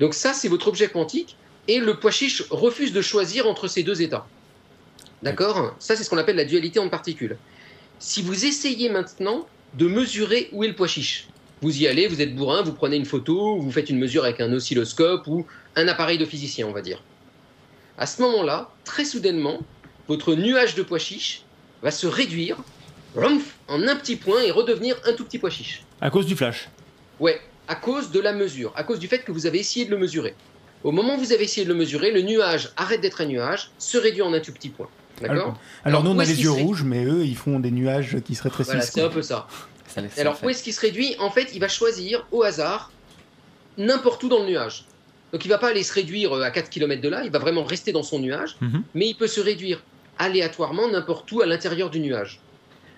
Donc 0.00 0.14
ça, 0.14 0.32
c'est 0.32 0.48
votre 0.48 0.66
objet 0.68 0.88
quantique, 0.88 1.36
et 1.68 1.78
le 1.78 1.94
pois 2.00 2.10
chiche 2.10 2.42
refuse 2.50 2.92
de 2.92 3.00
choisir 3.02 3.46
entre 3.46 3.68
ces 3.68 3.82
deux 3.84 4.02
états. 4.02 4.26
D'accord? 5.22 5.74
Ça, 5.78 5.96
c'est 5.96 6.04
ce 6.04 6.10
qu'on 6.10 6.18
appelle 6.18 6.36
la 6.36 6.44
dualité 6.44 6.78
en 6.80 6.88
particules. 6.88 7.36
Si 7.98 8.20
vous 8.20 8.44
essayez 8.44 8.90
maintenant 8.90 9.46
de 9.74 9.86
mesurer 9.86 10.48
où 10.52 10.64
est 10.64 10.68
le 10.68 10.74
pois 10.74 10.88
chiche, 10.88 11.28
vous 11.64 11.80
y 11.80 11.86
allez, 11.86 12.08
vous 12.08 12.20
êtes 12.20 12.36
bourrin, 12.36 12.60
vous 12.60 12.74
prenez 12.74 12.96
une 12.96 13.06
photo, 13.06 13.58
vous 13.58 13.70
faites 13.70 13.88
une 13.88 13.98
mesure 13.98 14.24
avec 14.24 14.38
un 14.42 14.52
oscilloscope 14.52 15.26
ou 15.26 15.46
un 15.76 15.88
appareil 15.88 16.18
de 16.18 16.26
physicien, 16.26 16.66
on 16.66 16.72
va 16.72 16.82
dire. 16.82 17.02
À 17.96 18.04
ce 18.04 18.20
moment-là, 18.20 18.68
très 18.84 19.06
soudainement, 19.06 19.60
votre 20.06 20.34
nuage 20.34 20.74
de 20.74 20.82
pois 20.82 20.98
chiche 20.98 21.42
va 21.82 21.90
se 21.90 22.06
réduire 22.06 22.58
romph, 23.16 23.56
en 23.68 23.80
un 23.88 23.96
petit 23.96 24.16
point 24.16 24.42
et 24.42 24.50
redevenir 24.50 25.00
un 25.06 25.14
tout 25.14 25.24
petit 25.24 25.38
pois 25.38 25.48
chiche. 25.48 25.84
À 26.02 26.10
cause 26.10 26.26
du 26.26 26.36
flash. 26.36 26.68
Ouais, 27.18 27.40
à 27.66 27.76
cause 27.76 28.10
de 28.10 28.20
la 28.20 28.34
mesure, 28.34 28.70
à 28.76 28.84
cause 28.84 28.98
du 28.98 29.08
fait 29.08 29.20
que 29.20 29.32
vous 29.32 29.46
avez 29.46 29.60
essayé 29.60 29.86
de 29.86 29.90
le 29.90 29.96
mesurer. 29.96 30.34
Au 30.82 30.92
moment 30.92 31.14
où 31.14 31.18
vous 31.18 31.32
avez 31.32 31.44
essayé 31.44 31.64
de 31.64 31.72
le 31.72 31.78
mesurer, 31.78 32.10
le 32.10 32.20
nuage 32.20 32.72
arrête 32.76 33.00
d'être 33.00 33.22
un 33.22 33.26
nuage, 33.26 33.70
se 33.78 33.96
réduit 33.96 34.20
en 34.20 34.34
un 34.34 34.40
tout 34.40 34.52
petit 34.52 34.68
point. 34.68 34.88
D'accord? 35.18 35.36
Alors, 35.36 35.58
Alors, 35.84 36.04
nous, 36.04 36.10
on 36.10 36.18
a 36.18 36.24
les 36.24 36.42
yeux 36.42 36.50
rouges, 36.50 36.82
mais 36.82 37.06
eux, 37.06 37.24
ils 37.24 37.36
font 37.36 37.58
des 37.58 37.70
nuages 37.70 38.18
qui 38.26 38.34
se 38.34 38.42
rétrécissent. 38.42 38.74
Voilà, 38.74 38.86
c'est 38.86 39.00
un 39.00 39.08
peu 39.08 39.22
ça. 39.22 39.46
Alors, 40.18 40.38
où 40.42 40.48
est-ce 40.50 40.62
qu'il 40.62 40.72
se 40.72 40.80
réduit 40.80 41.14
En 41.18 41.30
fait, 41.30 41.50
il 41.54 41.60
va 41.60 41.68
choisir 41.68 42.26
au 42.32 42.42
hasard 42.42 42.90
n'importe 43.78 44.22
où 44.22 44.28
dans 44.28 44.40
le 44.40 44.46
nuage. 44.46 44.84
Donc, 45.32 45.44
il 45.44 45.48
va 45.48 45.58
pas 45.58 45.68
aller 45.68 45.82
se 45.82 45.92
réduire 45.92 46.32
euh, 46.32 46.42
à 46.42 46.50
4 46.50 46.70
km 46.70 47.00
de 47.02 47.08
là, 47.08 47.22
il 47.24 47.30
va 47.30 47.38
vraiment 47.40 47.64
rester 47.64 47.90
dans 47.92 48.02
son 48.04 48.18
nuage, 48.20 48.56
Mhm. 48.60 48.82
mais 48.94 49.08
il 49.08 49.14
peut 49.14 49.26
se 49.26 49.40
réduire 49.40 49.82
aléatoirement 50.18 50.88
n'importe 50.88 51.30
où 51.32 51.40
à 51.42 51.46
l'intérieur 51.46 51.90
du 51.90 51.98
nuage. 52.00 52.40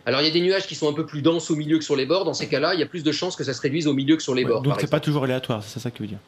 Alors, 0.05 0.21
il 0.21 0.25
y 0.27 0.31
a 0.31 0.33
des 0.33 0.41
nuages 0.43 0.67
qui 0.67 0.75
sont 0.75 0.89
un 0.89 0.93
peu 0.93 1.07
plus 1.07 1.23
denses 1.23 1.51
au 1.51 1.57
milieu 1.57 1.79
que 1.79 1.85
sur 1.85 1.97
les 1.97 2.05
bords. 2.07 2.25
Dans 2.25 2.35
ces 2.35 2.47
cas-là, 2.47 2.75
il 2.75 2.81
y 2.81 2.83
a 2.83 2.87
plus 2.87 3.03
de 3.03 3.11
chances 3.11 3.35
que 3.37 3.43
ça 3.43 3.53
se 3.55 3.61
réduise 3.61 3.87
au 3.87 3.95
milieu 3.95 4.17
que 4.17 4.23
sur 4.23 4.35
les 4.35 4.45
Ouais, 4.45 4.51
bords. 4.51 4.63
donc 4.63 4.77
c'est 4.81 4.91
pas 4.91 5.01
toujours 5.01 5.25
aléatoire, 5.25 5.63
c'est 5.65 5.81
ça 5.81 5.91
que 5.91 5.97
tu 5.97 6.03
veux 6.03 6.09
dire. 6.09 6.19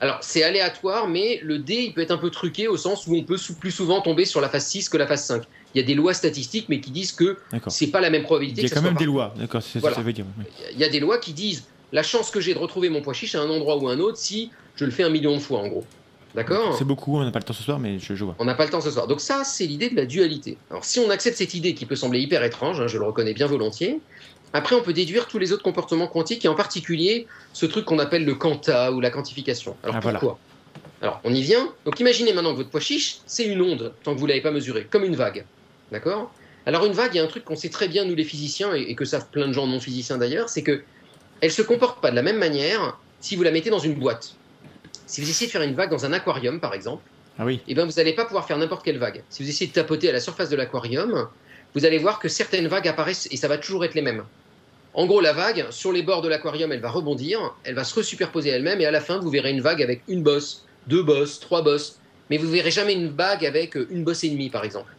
Alors, 0.00 0.18
c'est 0.20 0.42
aléatoire, 0.42 1.08
mais 1.08 1.40
le 1.42 1.58
dé, 1.58 1.74
il 1.86 1.94
peut 1.94 2.02
être 2.02 2.10
un 2.12 2.18
peu 2.18 2.30
truqué 2.30 2.68
au 2.68 2.76
sens 2.76 3.06
où 3.06 3.16
on 3.16 3.24
peut 3.24 3.36
sou- 3.38 3.54
plus 3.56 3.70
souvent 3.72 4.00
tomber 4.02 4.24
sur 4.26 4.40
la 4.40 4.48
phase 4.48 4.66
6 4.66 4.88
que 4.88 4.96
la 4.98 5.06
phase 5.06 5.24
5. 5.24 5.42
Il 5.76 5.80
y 5.80 5.82
a 5.82 5.86
des 5.86 5.94
lois 5.94 6.14
statistiques, 6.14 6.70
mais 6.70 6.80
qui 6.80 6.90
disent 6.90 7.12
que 7.12 7.36
c'est 7.68 7.88
pas 7.88 8.00
la 8.00 8.08
même 8.08 8.22
probabilité. 8.22 8.62
Il 8.62 8.64
y 8.64 8.66
a 8.66 8.70
que 8.70 8.74
quand 8.74 8.80
même 8.80 8.94
des 8.94 9.04
lois, 9.04 9.34
d'accord, 9.36 9.60
c'est 9.62 9.78
Voilà. 9.78 9.94
ça 9.94 10.00
que 10.00 10.04
ça 10.04 10.06
veut 10.06 10.14
dire. 10.14 10.24
ouais. 10.38 10.46
il 10.72 10.78
y 10.78 10.84
a 10.84 10.88
des 10.88 11.00
lois 11.00 11.18
qui 11.18 11.34
disent 11.34 11.64
la 11.92 12.02
chance 12.02 12.30
que 12.30 12.40
j'ai 12.40 12.54
de 12.54 12.58
retrouver 12.58 12.88
mon 12.88 13.02
pois 13.02 13.12
chiche 13.12 13.34
à 13.34 13.42
un 13.42 13.50
endroit 13.50 13.76
ou 13.76 13.86
à 13.86 13.92
un 13.92 13.98
autre 14.00 14.16
si 14.16 14.50
je 14.76 14.86
le 14.86 14.90
fais 14.90 15.02
un 15.02 15.10
million 15.10 15.34
de 15.34 15.38
fois 15.40 15.58
en 15.60 15.68
gros. 15.68 15.84
D'accord 16.34 16.74
C'est 16.78 16.86
beaucoup, 16.86 17.18
on 17.18 17.24
n'a 17.24 17.30
pas 17.30 17.40
le 17.40 17.44
temps 17.44 17.52
ce 17.52 17.62
soir, 17.62 17.78
mais 17.78 17.98
je, 17.98 18.14
je 18.14 18.24
vois. 18.24 18.34
On 18.38 18.46
n'a 18.46 18.54
pas 18.54 18.64
le 18.64 18.70
temps 18.70 18.80
ce 18.80 18.90
soir. 18.90 19.06
Donc 19.06 19.20
ça, 19.20 19.44
c'est 19.44 19.66
l'idée 19.66 19.90
de 19.90 19.96
la 19.96 20.06
dualité. 20.06 20.56
Alors 20.70 20.86
si 20.86 20.98
on 20.98 21.10
accepte 21.10 21.36
cette 21.36 21.52
idée 21.52 21.74
qui 21.74 21.84
peut 21.84 21.94
sembler 21.96 22.20
hyper 22.20 22.42
étrange, 22.42 22.80
hein, 22.80 22.86
je 22.86 22.96
le 22.96 23.04
reconnais 23.04 23.34
bien 23.34 23.46
volontiers, 23.46 24.00
après 24.54 24.74
on 24.76 24.80
peut 24.82 24.94
déduire 24.94 25.28
tous 25.28 25.38
les 25.38 25.52
autres 25.52 25.62
comportements 25.62 26.08
quantiques 26.08 26.42
et 26.46 26.48
en 26.48 26.54
particulier 26.54 27.26
ce 27.52 27.66
truc 27.66 27.84
qu'on 27.84 27.98
appelle 27.98 28.24
le 28.24 28.34
quanta 28.34 28.92
ou 28.92 29.00
la 29.02 29.10
quantification. 29.10 29.76
Alors 29.82 29.96
Ah, 29.96 30.00
voilà. 30.00 30.18
pourquoi? 30.20 30.38
Alors 31.02 31.20
on 31.24 31.34
y 31.34 31.42
vient. 31.42 31.68
Donc 31.84 32.00
imaginez 32.00 32.32
maintenant 32.32 32.52
que 32.52 32.56
votre 32.56 32.70
pois 32.70 32.80
chiche, 32.80 33.18
c'est 33.26 33.44
une 33.44 33.60
onde, 33.60 33.92
tant 34.02 34.14
que 34.14 34.18
vous 34.18 34.26
l'avez 34.26 34.40
pas 34.40 34.50
mesuré, 34.52 34.86
comme 34.90 35.04
une 35.04 35.16
vague. 35.16 35.44
D'accord? 35.92 36.32
Alors 36.66 36.84
une 36.84 36.92
vague, 36.92 37.14
il 37.14 37.18
y 37.18 37.20
a 37.20 37.24
un 37.24 37.28
truc 37.28 37.44
qu'on 37.44 37.56
sait 37.56 37.68
très 37.68 37.86
bien 37.88 38.04
nous 38.04 38.14
les 38.14 38.24
physiciens 38.24 38.74
et, 38.74 38.82
et 38.82 38.94
que 38.94 39.04
savent 39.04 39.28
plein 39.30 39.46
de 39.46 39.52
gens 39.52 39.66
non 39.66 39.78
physiciens 39.78 40.18
d'ailleurs, 40.18 40.48
c'est 40.48 40.62
que 40.62 40.82
elle 41.40 41.52
se 41.52 41.62
comporte 41.62 42.00
pas 42.00 42.10
de 42.10 42.16
la 42.16 42.22
même 42.22 42.38
manière 42.38 42.98
si 43.20 43.36
vous 43.36 43.42
la 43.42 43.50
mettez 43.50 43.70
dans 43.70 43.78
une 43.78 43.94
boîte. 43.94 44.34
Si 45.06 45.20
vous 45.20 45.30
essayez 45.30 45.46
de 45.46 45.52
faire 45.52 45.62
une 45.62 45.74
vague 45.74 45.90
dans 45.90 46.04
un 46.04 46.12
aquarium 46.12 46.58
par 46.60 46.74
exemple, 46.74 47.04
Ah 47.38 47.44
oui, 47.44 47.60
eh 47.68 47.74
ben, 47.74 47.84
vous 47.84 47.92
n'allez 47.92 48.14
pas 48.14 48.24
pouvoir 48.24 48.46
faire 48.46 48.58
n'importe 48.58 48.84
quelle 48.84 48.98
vague. 48.98 49.22
Si 49.30 49.42
vous 49.42 49.48
essayez 49.48 49.68
de 49.68 49.74
tapoter 49.74 50.08
à 50.08 50.12
la 50.12 50.20
surface 50.20 50.48
de 50.48 50.56
l'aquarium, 50.56 51.28
vous 51.74 51.84
allez 51.84 51.98
voir 51.98 52.18
que 52.18 52.28
certaines 52.28 52.66
vagues 52.66 52.88
apparaissent 52.88 53.28
et 53.30 53.36
ça 53.36 53.46
va 53.46 53.58
toujours 53.58 53.84
être 53.84 53.94
les 53.94 54.02
mêmes. 54.02 54.24
En 54.94 55.06
gros, 55.06 55.20
la 55.20 55.34
vague, 55.34 55.66
sur 55.70 55.92
les 55.92 56.02
bords 56.02 56.22
de 56.22 56.28
l'aquarium, 56.28 56.72
elle 56.72 56.80
va 56.80 56.90
rebondir, 56.90 57.54
elle 57.64 57.74
va 57.74 57.84
se 57.84 57.94
resuperposer 57.94 58.48
elle-même 58.48 58.80
et 58.80 58.86
à 58.86 58.90
la 58.90 59.02
fin, 59.02 59.18
vous 59.18 59.28
verrez 59.30 59.50
une 59.50 59.60
vague 59.60 59.82
avec 59.82 60.02
une 60.08 60.22
bosse, 60.22 60.64
deux 60.86 61.02
bosses, 61.02 61.38
trois 61.38 61.62
bosses. 61.62 62.00
Mais 62.30 62.38
vous 62.38 62.50
verrez 62.50 62.70
jamais 62.70 62.94
une 62.94 63.10
vague 63.10 63.44
avec 63.44 63.74
une 63.74 64.02
bosse 64.02 64.24
et 64.24 64.30
demie, 64.30 64.48
par 64.48 64.64
exemple. 64.64 64.95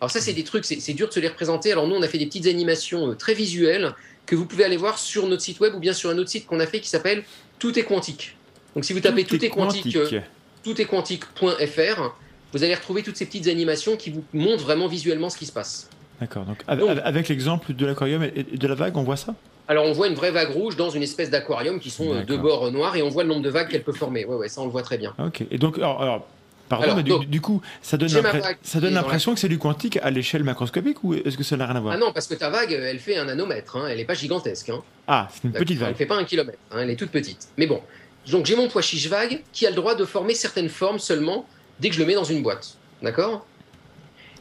Alors 0.00 0.10
ça, 0.10 0.20
c'est 0.20 0.32
des 0.32 0.44
trucs, 0.44 0.64
c'est 0.64 0.92
dur 0.94 1.08
de 1.08 1.12
se 1.12 1.20
les 1.20 1.28
représenter. 1.28 1.72
Alors 1.72 1.86
nous, 1.86 1.94
on 1.94 2.02
a 2.02 2.08
fait 2.08 2.18
des 2.18 2.26
petites 2.26 2.46
animations 2.46 3.10
euh, 3.10 3.14
très 3.14 3.34
visuelles 3.34 3.92
que 4.26 4.34
vous 4.36 4.46
pouvez 4.46 4.64
aller 4.64 4.76
voir 4.78 4.98
sur 4.98 5.26
notre 5.26 5.42
site 5.42 5.60
web 5.60 5.74
ou 5.74 5.78
bien 5.78 5.92
sur 5.92 6.08
un 6.10 6.16
autre 6.18 6.30
site 6.30 6.46
qu'on 6.46 6.60
a 6.60 6.66
fait 6.66 6.80
qui 6.80 6.88
s'appelle 6.88 7.22
Tout 7.58 7.78
est 7.78 7.82
quantique. 7.82 8.36
Donc 8.74 8.84
si 8.84 8.92
vous 8.92 9.00
tapez 9.00 9.24
Tout, 9.24 9.44
est 9.44 9.48
quantique, 9.50 9.96
euh, 9.96 10.20
toutetquantique.fr, 10.62 12.14
vous 12.52 12.64
allez 12.64 12.74
retrouver 12.74 13.02
toutes 13.02 13.16
ces 13.16 13.26
petites 13.26 13.48
animations 13.48 13.96
qui 13.96 14.10
vous 14.10 14.24
montrent 14.32 14.64
vraiment 14.64 14.86
visuellement 14.88 15.30
ce 15.30 15.36
qui 15.38 15.46
se 15.46 15.52
passe. 15.52 15.88
D'accord. 16.20 16.44
Donc, 16.44 16.58
av- 16.66 16.78
Donc- 16.78 16.90
av- 16.90 17.02
avec 17.04 17.28
l'exemple 17.28 17.72
de 17.72 17.86
l'aquarium 17.86 18.22
et 18.22 18.42
de 18.44 18.66
la 18.68 18.74
vague, 18.74 18.96
on 18.96 19.02
voit 19.02 19.16
ça? 19.16 19.34
Alors 19.68 19.86
on 19.86 19.92
voit 19.92 20.08
une 20.08 20.14
vraie 20.14 20.32
vague 20.32 20.50
rouge 20.50 20.76
dans 20.76 20.90
une 20.90 21.02
espèce 21.02 21.30
d'aquarium 21.30 21.78
qui 21.78 21.90
sont 21.90 22.12
euh, 22.12 22.22
deux 22.24 22.36
bords 22.36 22.66
euh, 22.66 22.70
noirs 22.72 22.96
et 22.96 23.02
on 23.02 23.08
voit 23.08 23.22
le 23.22 23.28
nombre 23.28 23.42
de 23.42 23.50
vagues 23.50 23.68
qu'elle 23.68 23.84
peut 23.84 23.92
former. 23.92 24.24
Ouais, 24.24 24.34
ouais, 24.36 24.48
ça 24.48 24.60
on 24.60 24.64
le 24.64 24.70
voit 24.70 24.82
très 24.82 24.98
bien. 24.98 25.14
Ok. 25.24 25.44
Et 25.50 25.58
donc, 25.58 25.78
alors, 25.78 26.02
alors, 26.02 26.26
pardon, 26.70 26.84
Alors, 26.84 26.96
mais 26.96 27.02
du, 27.02 27.10
donc, 27.10 27.26
du 27.26 27.40
coup, 27.42 27.60
ça 27.82 27.98
donne 27.98 28.08
ça 28.08 28.80
l'impression 28.80 29.34
que 29.34 29.40
c'est 29.40 29.48
du 29.48 29.58
quantique 29.58 29.98
à 30.02 30.10
l'échelle 30.10 30.44
macroscopique 30.44 31.04
ou 31.04 31.12
est-ce 31.12 31.36
que 31.36 31.44
ça 31.44 31.58
n'a 31.58 31.66
rien 31.66 31.76
à 31.76 31.80
voir? 31.80 31.94
Ah 31.94 31.98
non, 31.98 32.12
parce 32.12 32.26
que 32.26 32.34
ta 32.34 32.48
vague, 32.48 32.72
elle 32.72 32.98
fait 32.98 33.16
un 33.16 33.26
nanomètre, 33.26 33.76
hein, 33.76 33.88
elle 33.88 33.98
n'est 33.98 34.06
pas 34.06 34.14
gigantesque. 34.14 34.70
Hein. 34.70 34.82
Ah, 35.06 35.28
c'est 35.30 35.44
une 35.44 35.52
petite 35.52 35.78
vague. 35.78 35.90
Elle 35.90 35.96
fait 35.96 36.06
pas 36.06 36.16
un 36.16 36.24
kilomètre, 36.24 36.58
hein, 36.70 36.78
elle 36.80 36.90
est 36.90 36.96
toute 36.96 37.10
petite. 37.10 37.48
Mais 37.58 37.66
bon, 37.66 37.82
donc 38.30 38.46
j'ai 38.46 38.56
mon 38.56 38.68
pois 38.68 38.80
chiche 38.80 39.08
vague 39.08 39.42
qui 39.52 39.66
a 39.66 39.70
le 39.70 39.76
droit 39.76 39.94
de 39.94 40.04
former 40.04 40.34
certaines 40.34 40.68
formes 40.70 40.98
seulement 40.98 41.46
dès 41.80 41.88
que 41.90 41.94
je 41.94 42.00
le 42.00 42.06
mets 42.06 42.14
dans 42.14 42.24
une 42.24 42.42
boîte. 42.42 42.76
D'accord? 43.02 43.46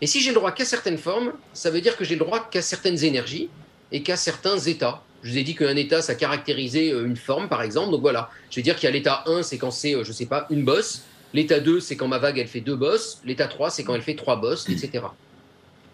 Et 0.02 0.08
si 0.08 0.22
j'ai 0.22 0.30
le 0.30 0.36
droit 0.36 0.52
qu'à 0.52 0.66
certaines 0.66 0.98
formes, 0.98 1.34
ça 1.54 1.70
veut 1.70 1.82
dire 1.82 1.98
que 1.98 2.06
j'ai 2.06 2.16
le 2.16 2.20
droit 2.20 2.48
qu'à 2.50 2.62
certaines 2.62 3.04
énergies 3.04 3.50
et 3.92 4.04
qu'à 4.04 4.16
certains 4.16 4.58
états. 4.58 5.04
Je 5.24 5.32
vous 5.32 5.38
ai 5.38 5.44
dit 5.44 5.56
qu'un 5.56 5.76
état, 5.76 6.02
ça 6.02 6.16
caractérisait 6.16 6.94
euh, 6.94 7.06
une 7.06 7.18
forme, 7.18 7.50
par 7.50 7.62
exemple. 7.62 7.92
Donc 7.92 8.02
voilà, 8.02 8.30
je 8.50 8.58
vais 8.58 8.62
dire 8.62 8.76
qu'il 8.76 8.86
y 8.86 8.88
a 8.88 8.92
l'état 8.92 9.24
1, 9.26 9.44
c'est 9.44 9.58
quand 9.58 9.72
c'est, 9.72 9.96
euh, 9.96 10.04
je 10.06 10.14
sais 10.14 10.28
pas, 10.28 10.48
une 10.50 10.64
bosse. 10.64 11.04
L'état 11.34 11.60
2, 11.60 11.80
c'est 11.80 11.96
quand 11.96 12.08
ma 12.08 12.18
vague, 12.18 12.38
elle 12.40 12.48
fait 12.48 12.62
deux 12.62 12.76
bosses. 12.76 13.20
L'état 13.24 13.48
3, 13.48 13.70
c'est 13.70 13.84
quand 13.84 13.94
elle 13.94 14.02
fait 14.02 14.16
trois 14.16 14.36
bosses, 14.36 14.68
etc. 14.70 15.06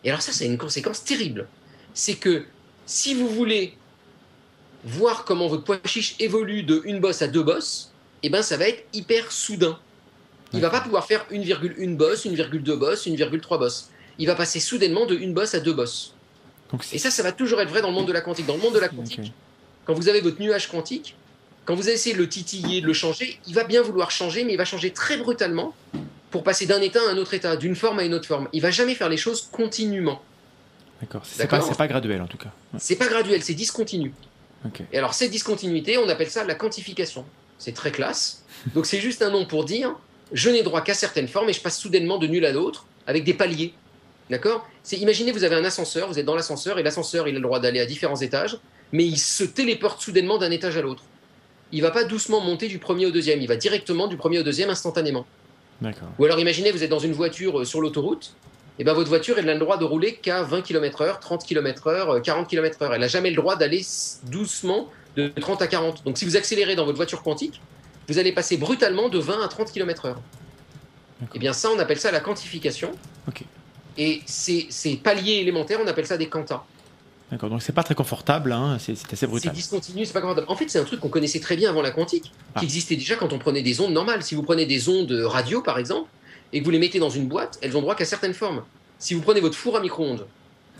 Et 0.03 0.09
alors 0.09 0.21
ça, 0.21 0.31
c'est 0.31 0.45
une 0.45 0.57
conséquence 0.57 1.03
terrible. 1.03 1.47
C'est 1.93 2.15
que 2.15 2.45
si 2.85 3.13
vous 3.13 3.27
voulez 3.27 3.75
voir 4.83 5.25
comment 5.25 5.47
votre 5.47 5.63
pois 5.63 5.79
chiche 5.85 6.15
évolue 6.19 6.63
de 6.63 6.81
une 6.85 6.99
bosse 6.99 7.21
à 7.21 7.27
deux 7.27 7.43
bosses, 7.43 7.91
eh 8.23 8.29
ben 8.29 8.41
ça 8.41 8.55
va 8.55 8.67
être 8.67 8.85
hyper 8.93 9.31
soudain. 9.31 9.79
Il 10.53 10.61
va 10.61 10.69
pas 10.69 10.79
pouvoir 10.79 11.05
faire 11.05 11.25
1,1 11.31 11.97
bosse, 11.97 12.25
1,2 12.25 12.75
bosse, 12.75 13.07
1,3 13.07 13.59
bosse. 13.59 13.89
Il 14.17 14.27
va 14.27 14.35
passer 14.35 14.59
soudainement 14.59 15.05
de 15.05 15.15
une 15.15 15.33
bosse 15.33 15.53
à 15.53 15.59
deux 15.59 15.73
bosses. 15.73 16.13
Donc, 16.71 16.85
Et 16.93 16.97
ça, 16.97 17.11
ça 17.11 17.23
va 17.23 17.31
toujours 17.31 17.59
être 17.59 17.69
vrai 17.69 17.81
dans 17.81 17.89
le 17.89 17.93
monde 17.93 18.07
de 18.07 18.13
la 18.13 18.21
quantique. 18.21 18.45
Dans 18.45 18.55
le 18.55 18.61
monde 18.61 18.73
de 18.73 18.79
la 18.79 18.87
quantique, 18.87 19.33
quand 19.83 19.93
vous 19.93 20.07
avez 20.07 20.21
votre 20.21 20.39
nuage 20.39 20.69
quantique, 20.69 21.15
quand 21.65 21.75
vous 21.75 21.89
essayez 21.89 22.15
de 22.15 22.21
le 22.21 22.29
titiller, 22.29 22.81
de 22.81 22.87
le 22.87 22.93
changer, 22.93 23.39
il 23.47 23.53
va 23.53 23.63
bien 23.63 23.81
vouloir 23.81 24.11
changer, 24.11 24.43
mais 24.43 24.53
il 24.53 24.57
va 24.57 24.65
changer 24.65 24.91
très 24.91 25.17
brutalement 25.17 25.73
pour 26.29 26.43
passer 26.43 26.65
d'un 26.65 26.81
état 26.81 26.99
à 27.07 27.11
un 27.11 27.17
autre 27.17 27.33
état, 27.33 27.55
d'une 27.55 27.75
forme 27.75 27.99
à 27.99 28.03
une 28.03 28.13
autre 28.13 28.27
forme. 28.27 28.47
Il 28.53 28.61
va 28.61 28.71
jamais 28.71 28.93
faire 28.93 29.09
les 29.09 29.17
choses 29.17 29.49
continuellement. 29.51 30.21
D'accord. 31.01 31.21
C'est 31.25 31.47
pas, 31.47 31.59
pas 31.59 31.87
graduel 31.87 32.21
en 32.21 32.27
tout 32.27 32.37
cas. 32.37 32.51
Ouais. 32.73 32.79
C'est 32.79 32.95
pas 32.95 33.07
graduel, 33.07 33.41
c'est 33.43 33.53
discontinu. 33.53 34.13
Ok. 34.65 34.81
Et 34.91 34.97
alors, 34.97 35.13
cette 35.13 35.31
discontinuité, 35.31 35.97
on 35.97 36.07
appelle 36.07 36.29
ça 36.29 36.43
la 36.43 36.55
quantification. 36.55 37.25
C'est 37.57 37.73
très 37.73 37.91
classe. 37.91 38.43
Donc, 38.73 38.85
c'est 38.85 38.99
juste 38.99 39.21
un 39.21 39.29
nom 39.29 39.45
pour 39.45 39.65
dire 39.65 39.95
je 40.31 40.49
n'ai 40.49 40.63
droit 40.63 40.81
qu'à 40.81 40.93
certaines 40.93 41.27
formes 41.27 41.49
et 41.49 41.53
je 41.53 41.61
passe 41.61 41.77
soudainement 41.77 42.17
de 42.17 42.27
nul 42.27 42.45
à 42.45 42.51
l'autre 42.51 42.85
avec 43.07 43.23
des 43.23 43.33
paliers. 43.33 43.73
D'accord? 44.29 44.67
C'est 44.81 44.97
Imaginez, 44.97 45.31
vous 45.31 45.43
avez 45.43 45.55
un 45.55 45.65
ascenseur, 45.65 46.07
vous 46.07 46.17
êtes 46.17 46.25
dans 46.25 46.35
l'ascenseur 46.35 46.79
et 46.79 46.83
l'ascenseur, 46.83 47.27
il 47.27 47.35
a 47.35 47.39
le 47.39 47.43
droit 47.43 47.59
d'aller 47.59 47.79
à 47.79 47.85
différents 47.85 48.15
étages, 48.15 48.57
mais 48.91 49.05
il 49.05 49.17
se 49.17 49.43
téléporte 49.43 50.01
soudainement 50.01 50.39
d'un 50.39 50.49
étage 50.49 50.77
à 50.77 50.81
l'autre. 50.81 51.03
Il 51.71 51.81
va 51.81 51.91
pas 51.91 52.03
doucement 52.03 52.41
monter 52.41 52.67
du 52.67 52.79
premier 52.79 53.05
au 53.05 53.11
deuxième, 53.11 53.41
il 53.41 53.47
va 53.47 53.55
directement 53.55 54.07
du 54.07 54.17
premier 54.17 54.39
au 54.39 54.43
deuxième 54.43 54.69
instantanément. 54.69 55.25
D'accord. 55.81 56.07
Ou 56.19 56.25
alors 56.25 56.39
imaginez, 56.39 56.71
vous 56.71 56.83
êtes 56.83 56.89
dans 56.89 56.99
une 56.99 57.13
voiture 57.13 57.59
euh, 57.59 57.65
sur 57.65 57.81
l'autoroute, 57.81 58.35
eh 58.77 58.83
ben, 58.83 58.93
votre 58.93 59.09
voiture, 59.09 59.37
elle 59.37 59.45
n'a 59.45 59.53
le 59.53 59.59
droit 59.59 59.77
de 59.77 59.85
rouler 59.85 60.15
qu'à 60.15 60.43
20 60.43 60.61
km/h, 60.61 61.19
30 61.19 61.45
km/h, 61.45 62.21
40 62.21 62.47
km/h. 62.47 62.89
Elle 62.93 62.99
n'a 62.99 63.07
jamais 63.07 63.29
le 63.29 63.35
droit 63.35 63.55
d'aller 63.55 63.81
doucement 64.23 64.89
de 65.15 65.29
30 65.29 65.61
à 65.61 65.67
40. 65.67 66.03
Donc 66.03 66.17
si 66.17 66.25
vous 66.25 66.35
accélérez 66.35 66.75
dans 66.75 66.85
votre 66.85 66.97
voiture 66.97 67.23
quantique, 67.23 67.61
vous 68.09 68.19
allez 68.19 68.33
passer 68.33 68.57
brutalement 68.57 69.07
de 69.07 69.17
20 69.17 69.41
à 69.41 69.47
30 69.47 69.71
km/h. 69.71 70.15
Eh 71.33 71.39
bien 71.39 71.53
ça, 71.53 71.69
on 71.71 71.79
appelle 71.79 71.99
ça 71.99 72.11
la 72.11 72.19
quantification. 72.19 72.91
Et 73.97 74.21
ces, 74.25 74.67
ces 74.69 74.97
paliers 74.97 75.35
élémentaires, 75.35 75.79
on 75.81 75.87
appelle 75.87 76.05
ça 76.05 76.17
des 76.17 76.27
quantas. 76.27 76.65
D'accord, 77.31 77.49
donc 77.49 77.61
c'est 77.63 77.73
pas 77.73 77.81
très 77.83 77.95
confortable, 77.95 78.51
hein, 78.51 78.77
c'est 78.79 78.95
c'est 78.95 79.07
assez 79.07 79.15
C'est 79.15 79.27
brutal. 79.27 79.51
discontinu, 79.53 80.05
c'est 80.05 80.13
pas 80.13 80.21
confortable. 80.21 80.47
En 80.49 80.55
fait, 80.55 80.69
c'est 80.69 80.77
un 80.79 80.83
truc 80.83 80.99
qu'on 80.99 81.09
connaissait 81.09 81.39
très 81.39 81.55
bien 81.55 81.69
avant 81.71 81.81
la 81.81 81.89
quantique, 81.91 82.31
Ah. 82.53 82.59
qui 82.59 82.65
existait 82.65 82.95
déjà 82.95 83.15
quand 83.15 83.33
on 83.33 83.39
prenait 83.39 83.63
des 83.63 83.81
ondes 83.81 83.93
normales. 83.93 84.21
Si 84.21 84.35
vous 84.35 84.43
prenez 84.43 84.65
des 84.67 84.89
ondes 84.89 85.11
radio, 85.25 85.61
par 85.61 85.79
exemple, 85.79 86.07
et 86.53 86.59
que 86.59 86.65
vous 86.65 86.71
les 86.71 86.79
mettez 86.79 86.99
dans 86.99 87.09
une 87.09 87.27
boîte, 87.27 87.57
elles 87.61 87.75
ont 87.75 87.81
droit 87.81 87.95
qu'à 87.95 88.05
certaines 88.05 88.35
formes. 88.35 88.63
Si 88.99 89.13
vous 89.15 89.21
prenez 89.21 89.41
votre 89.41 89.57
four 89.57 89.75
à 89.75 89.79
micro-ondes, 89.79 90.27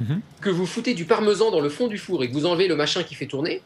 Mhm. 0.02 0.22
que 0.41 0.50
vous 0.52 0.66
foutez 0.68 0.93
du 0.93 1.06
parmesan 1.06 1.50
dans 1.52 1.62
le 1.62 1.70
fond 1.70 1.88
du 1.88 1.98
four 1.98 2.24
et 2.24 2.28
que 2.30 2.34
vous 2.34 2.46
enlevez 2.46 2.68
le 2.68 2.76
machin 2.76 3.02
qui 3.04 3.16
fait 3.16 3.26
tourner, 3.28 3.62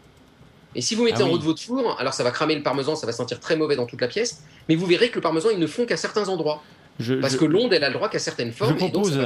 et 0.74 0.82
si 0.82 0.96
vous 0.96 1.04
mettez 1.04 1.18
Ah 1.22 1.26
en 1.26 1.28
oui. 1.28 1.34
haut 1.34 1.38
de 1.40 1.44
votre 1.44 1.62
four, 1.62 2.00
alors 2.00 2.14
ça 2.14 2.24
va 2.24 2.32
cramer 2.32 2.56
le 2.56 2.64
parmesan, 2.64 2.96
ça 2.96 3.06
va 3.06 3.12
sentir 3.12 3.40
très 3.42 3.56
mauvais 3.58 3.76
dans 3.76 3.86
toute 3.88 4.00
la 4.00 4.08
pièce, 4.08 4.42
mais 4.70 4.76
vous 4.76 4.86
verrez 4.86 5.10
que 5.10 5.16
le 5.16 5.22
parmesan, 5.22 5.50
il 5.52 5.60
ne 5.60 5.68
fond 5.68 5.86
qu'à 5.86 5.98
certains 5.98 6.30
endroits. 6.30 6.64
Je, 7.00 7.14
Parce 7.16 7.34
je- 7.34 7.38
que 7.38 7.46
l'onde, 7.46 7.72
elle 7.74 7.84
a 7.84 7.88
le 7.88 7.94
droit 7.94 8.10
qu'à 8.10 8.20
certaines 8.20 8.52
formes. 8.52 8.72
donc 8.78 8.92
propose 8.92 9.18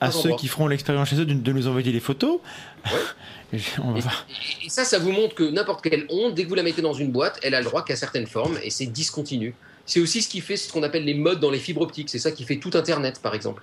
à 0.00 0.10
ceux 0.10 0.18
endroits. 0.20 0.36
qui 0.38 0.48
feront 0.48 0.66
l'expérience 0.66 1.10
chez 1.10 1.16
eux 1.20 1.26
de, 1.26 1.34
de 1.34 1.52
nous 1.52 1.66
envoyer 1.68 1.92
les 1.92 2.00
photos. 2.00 2.40
Et 3.52 3.58
je- 3.58 3.80
on 3.82 3.92
va 3.92 3.98
Et, 3.98 4.00
voir. 4.02 4.26
et- 4.62 4.66
et 4.66 4.68
ça, 4.68 4.84
ça 4.84 4.98
vous 4.98 5.12
montre 5.12 5.34
que 5.34 5.42
n'importe 5.50 5.82
quelle 5.82 6.06
onde, 6.10 6.34
dès 6.34 6.44
que 6.44 6.48
vous 6.48 6.54
la 6.54 6.62
mettez 6.62 6.82
dans 6.82 6.92
une 6.92 7.10
boîte, 7.10 7.38
elle 7.42 7.54
a 7.54 7.60
le 7.60 7.64
droit 7.64 7.84
qu'à 7.84 7.96
certaines 7.96 8.26
formes 8.26 8.58
et 8.62 8.70
c'est 8.70 8.86
discontinu. 8.86 9.54
C'est 9.86 10.00
aussi 10.00 10.20
ce 10.20 10.28
qui 10.28 10.40
fait 10.42 10.56
ce 10.56 10.70
qu'on 10.70 10.82
appelle 10.82 11.04
les 11.04 11.14
modes 11.14 11.40
dans 11.40 11.50
les 11.50 11.58
fibres 11.58 11.80
optiques. 11.80 12.10
C'est 12.10 12.18
ça 12.18 12.30
qui 12.30 12.44
fait 12.44 12.56
tout 12.56 12.70
Internet, 12.74 13.20
par 13.22 13.34
exemple. 13.34 13.62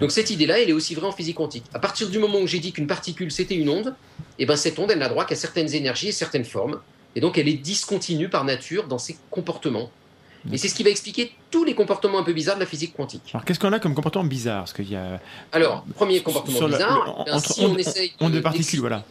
Donc 0.00 0.10
cette 0.10 0.30
idée-là, 0.30 0.58
elle 0.60 0.70
est 0.70 0.72
aussi 0.74 0.94
vraie 0.94 1.06
en 1.06 1.12
physique 1.12 1.36
quantique. 1.36 1.64
À 1.74 1.78
partir 1.78 2.08
du 2.08 2.18
moment 2.18 2.38
où 2.40 2.46
j'ai 2.46 2.58
dit 2.58 2.72
qu'une 2.72 2.86
particule 2.86 3.30
c'était 3.30 3.54
une 3.54 3.68
onde, 3.68 3.94
et 4.38 4.46
ben 4.46 4.56
cette 4.56 4.78
onde, 4.78 4.90
elle 4.90 4.98
n'a 4.98 5.08
droit 5.08 5.24
qu'à 5.26 5.36
certaines 5.36 5.72
énergies 5.74 6.08
et 6.08 6.12
certaines 6.12 6.44
formes. 6.44 6.80
Et 7.14 7.20
donc 7.20 7.36
elle 7.38 7.48
est 7.48 7.52
discontinue 7.54 8.28
par 8.28 8.44
nature 8.44 8.88
dans 8.88 8.98
ses 8.98 9.16
comportements. 9.30 9.90
Et 10.52 10.58
c'est 10.58 10.68
ce 10.68 10.74
qui 10.74 10.82
va 10.82 10.90
expliquer 10.90 11.32
tous 11.50 11.64
les 11.64 11.74
comportements 11.74 12.18
un 12.18 12.22
peu 12.22 12.32
bizarres 12.32 12.56
de 12.56 12.60
la 12.60 12.66
physique 12.66 12.94
quantique. 12.94 13.30
Alors 13.32 13.44
qu'est-ce 13.44 13.58
qu'on 13.58 13.72
a 13.72 13.78
comme 13.80 13.94
comportement 13.94 14.24
bizarre? 14.24 14.60
Parce 14.64 14.72
qu'il 14.74 14.90
y 14.90 14.96
a 14.96 15.20
Alors, 15.52 15.84
premier 15.94 16.22
comportement 16.22 16.68
bizarre, 16.68 17.16
le- 17.18 17.24
ben, 17.24 17.36
entre 17.36 17.52
si 17.52 17.60
on 17.64 17.76
essaye 17.76 18.12
ondes 18.20 18.32
de 18.32 18.40
particules, 18.40 18.80
voilà. 18.80 19.02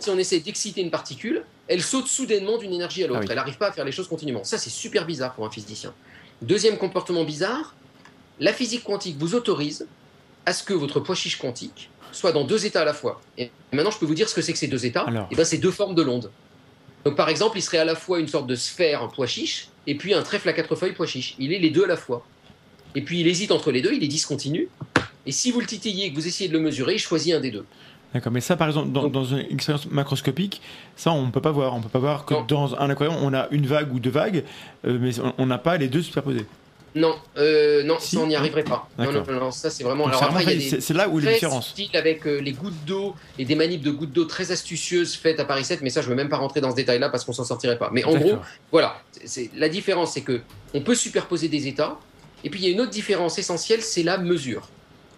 si 0.00 0.08
on 0.10 0.18
essaie 0.18 0.40
d'exciter 0.40 0.80
une 0.80 0.90
particule, 0.90 1.44
elle 1.66 1.82
saute 1.82 2.06
soudainement 2.06 2.56
d'une 2.56 2.72
énergie 2.72 3.04
à 3.04 3.06
l'autre. 3.06 3.20
Ah 3.20 3.24
oui. 3.24 3.28
Elle 3.30 3.36
n'arrive 3.36 3.58
pas 3.58 3.68
à 3.68 3.72
faire 3.72 3.84
les 3.84 3.92
choses 3.92 4.08
continuellement. 4.08 4.44
Ça, 4.44 4.56
c'est 4.56 4.70
super 4.70 5.04
bizarre 5.04 5.34
pour 5.34 5.44
un 5.44 5.50
physicien. 5.50 5.92
Deuxième 6.40 6.78
comportement 6.78 7.24
bizarre, 7.24 7.74
la 8.40 8.52
physique 8.52 8.84
quantique 8.84 9.16
vous 9.18 9.34
autorise 9.34 9.86
à 10.46 10.52
ce 10.54 10.62
que 10.62 10.72
votre 10.72 11.00
poids 11.00 11.14
chiche 11.14 11.38
quantique 11.38 11.90
soit 12.10 12.32
dans 12.32 12.44
deux 12.44 12.64
états 12.64 12.80
à 12.80 12.84
la 12.86 12.94
fois. 12.94 13.20
Et 13.36 13.50
maintenant, 13.70 13.90
je 13.90 13.98
peux 13.98 14.06
vous 14.06 14.14
dire 14.14 14.30
ce 14.30 14.34
que 14.34 14.40
c'est 14.40 14.52
que 14.54 14.58
ces 14.58 14.66
deux 14.68 14.86
états. 14.86 15.02
Alors. 15.02 15.28
Et 15.30 15.34
ben, 15.36 15.44
c'est 15.44 15.58
deux 15.58 15.70
formes 15.70 15.94
de 15.94 16.00
l'onde. 16.00 16.30
Donc, 17.04 17.16
par 17.16 17.28
exemple, 17.28 17.58
il 17.58 17.62
serait 17.62 17.78
à 17.78 17.84
la 17.84 17.94
fois 17.94 18.18
une 18.18 18.28
sorte 18.28 18.46
de 18.46 18.54
sphère, 18.54 19.06
poids 19.08 19.26
chiche, 19.26 19.68
et 19.88 19.94
puis 19.96 20.12
un 20.14 20.22
trèfle 20.22 20.48
à 20.48 20.52
quatre 20.52 20.76
feuilles 20.76 20.92
poids 20.92 21.06
chiche. 21.06 21.34
Il 21.38 21.52
est 21.52 21.58
les 21.58 21.70
deux 21.70 21.84
à 21.84 21.88
la 21.88 21.96
fois. 21.96 22.24
Et 22.94 23.02
puis, 23.02 23.20
il 23.20 23.26
hésite 23.26 23.50
entre 23.52 23.70
les 23.72 23.82
deux, 23.82 23.92
il 23.94 24.04
est 24.04 24.08
discontinu. 24.08 24.68
Et 25.26 25.32
si 25.32 25.50
vous 25.50 25.60
le 25.60 25.66
titillez 25.66 26.06
et 26.06 26.10
que 26.10 26.14
vous 26.14 26.26
essayez 26.26 26.48
de 26.48 26.54
le 26.54 26.60
mesurer, 26.60 26.94
il 26.94 26.98
choisit 26.98 27.34
un 27.34 27.40
des 27.40 27.50
deux. 27.50 27.64
D'accord, 28.14 28.32
mais 28.32 28.40
ça, 28.40 28.56
par 28.56 28.68
exemple, 28.68 28.90
dans, 28.92 29.02
Donc- 29.02 29.12
dans 29.12 29.24
une 29.24 29.40
expérience 29.50 29.86
macroscopique, 29.90 30.62
ça, 30.96 31.12
on 31.12 31.26
ne 31.26 31.30
peut 31.30 31.42
pas 31.42 31.50
voir. 31.50 31.74
On 31.74 31.80
peut 31.80 31.90
pas 31.90 31.98
voir 31.98 32.24
que 32.24 32.34
Non. 32.34 32.44
dans 32.48 32.74
un 32.80 32.88
aquarium, 32.90 33.16
on 33.22 33.34
a 33.34 33.48
une 33.50 33.66
vague 33.66 33.92
ou 33.94 33.98
deux 34.00 34.08
vagues, 34.10 34.44
euh, 34.86 34.98
mais 35.00 35.12
on 35.36 35.44
n'a 35.46 35.58
pas 35.58 35.76
les 35.76 35.88
deux 35.88 36.00
superposés. 36.02 36.46
Non, 36.94 37.16
euh, 37.36 37.82
non, 37.84 37.96
Si. 38.00 38.16
ça 38.16 38.22
on 38.22 38.26
n'y 38.26 38.34
arriverait 38.34 38.64
pas. 38.64 38.88
Non, 38.98 39.12
non, 39.12 39.22
non, 39.28 39.50
ça 39.50 39.70
c'est 39.70 39.84
vraiment. 39.84 40.06
Alors 40.06 40.22
après, 40.22 40.42
il 40.44 40.48
y 40.48 40.68
a 40.68 40.70
des 40.76 40.80
c'est 40.80 40.94
là 40.94 41.08
où 41.08 41.18
est 41.18 41.22
la 41.22 41.30
très 41.30 41.34
différence. 41.34 41.74
avec 41.94 42.26
euh, 42.26 42.38
les 42.40 42.52
gouttes 42.52 42.84
d'eau 42.86 43.14
et 43.38 43.44
des 43.44 43.54
manips 43.54 43.82
de 43.82 43.90
gouttes 43.90 44.12
d'eau 44.12 44.24
très 44.24 44.50
astucieuses 44.52 45.14
faites 45.14 45.38
à 45.38 45.44
Paris 45.44 45.64
7, 45.64 45.82
mais 45.82 45.90
ça 45.90 46.00
je 46.02 46.08
veux 46.08 46.14
même 46.14 46.28
pas 46.30 46.38
rentrer 46.38 46.60
dans 46.60 46.70
ce 46.70 46.76
détail-là 46.76 47.10
parce 47.10 47.24
qu'on 47.24 47.32
s'en 47.34 47.44
sortirait 47.44 47.78
pas. 47.78 47.90
Mais 47.92 48.04
en 48.04 48.14
gros, 48.16 48.38
voilà, 48.72 49.00
c'est- 49.24 49.50
la 49.54 49.68
différence, 49.68 50.12
c'est 50.14 50.22
que 50.22 50.40
on 50.74 50.80
peut 50.80 50.94
superposer 50.94 51.48
des 51.48 51.68
états. 51.68 51.98
Et 52.44 52.50
puis 52.50 52.60
il 52.60 52.66
y 52.66 52.68
a 52.68 52.72
une 52.72 52.80
autre 52.80 52.90
différence 52.90 53.38
essentielle, 53.38 53.82
c'est 53.82 54.02
la 54.02 54.16
mesure. 54.18 54.68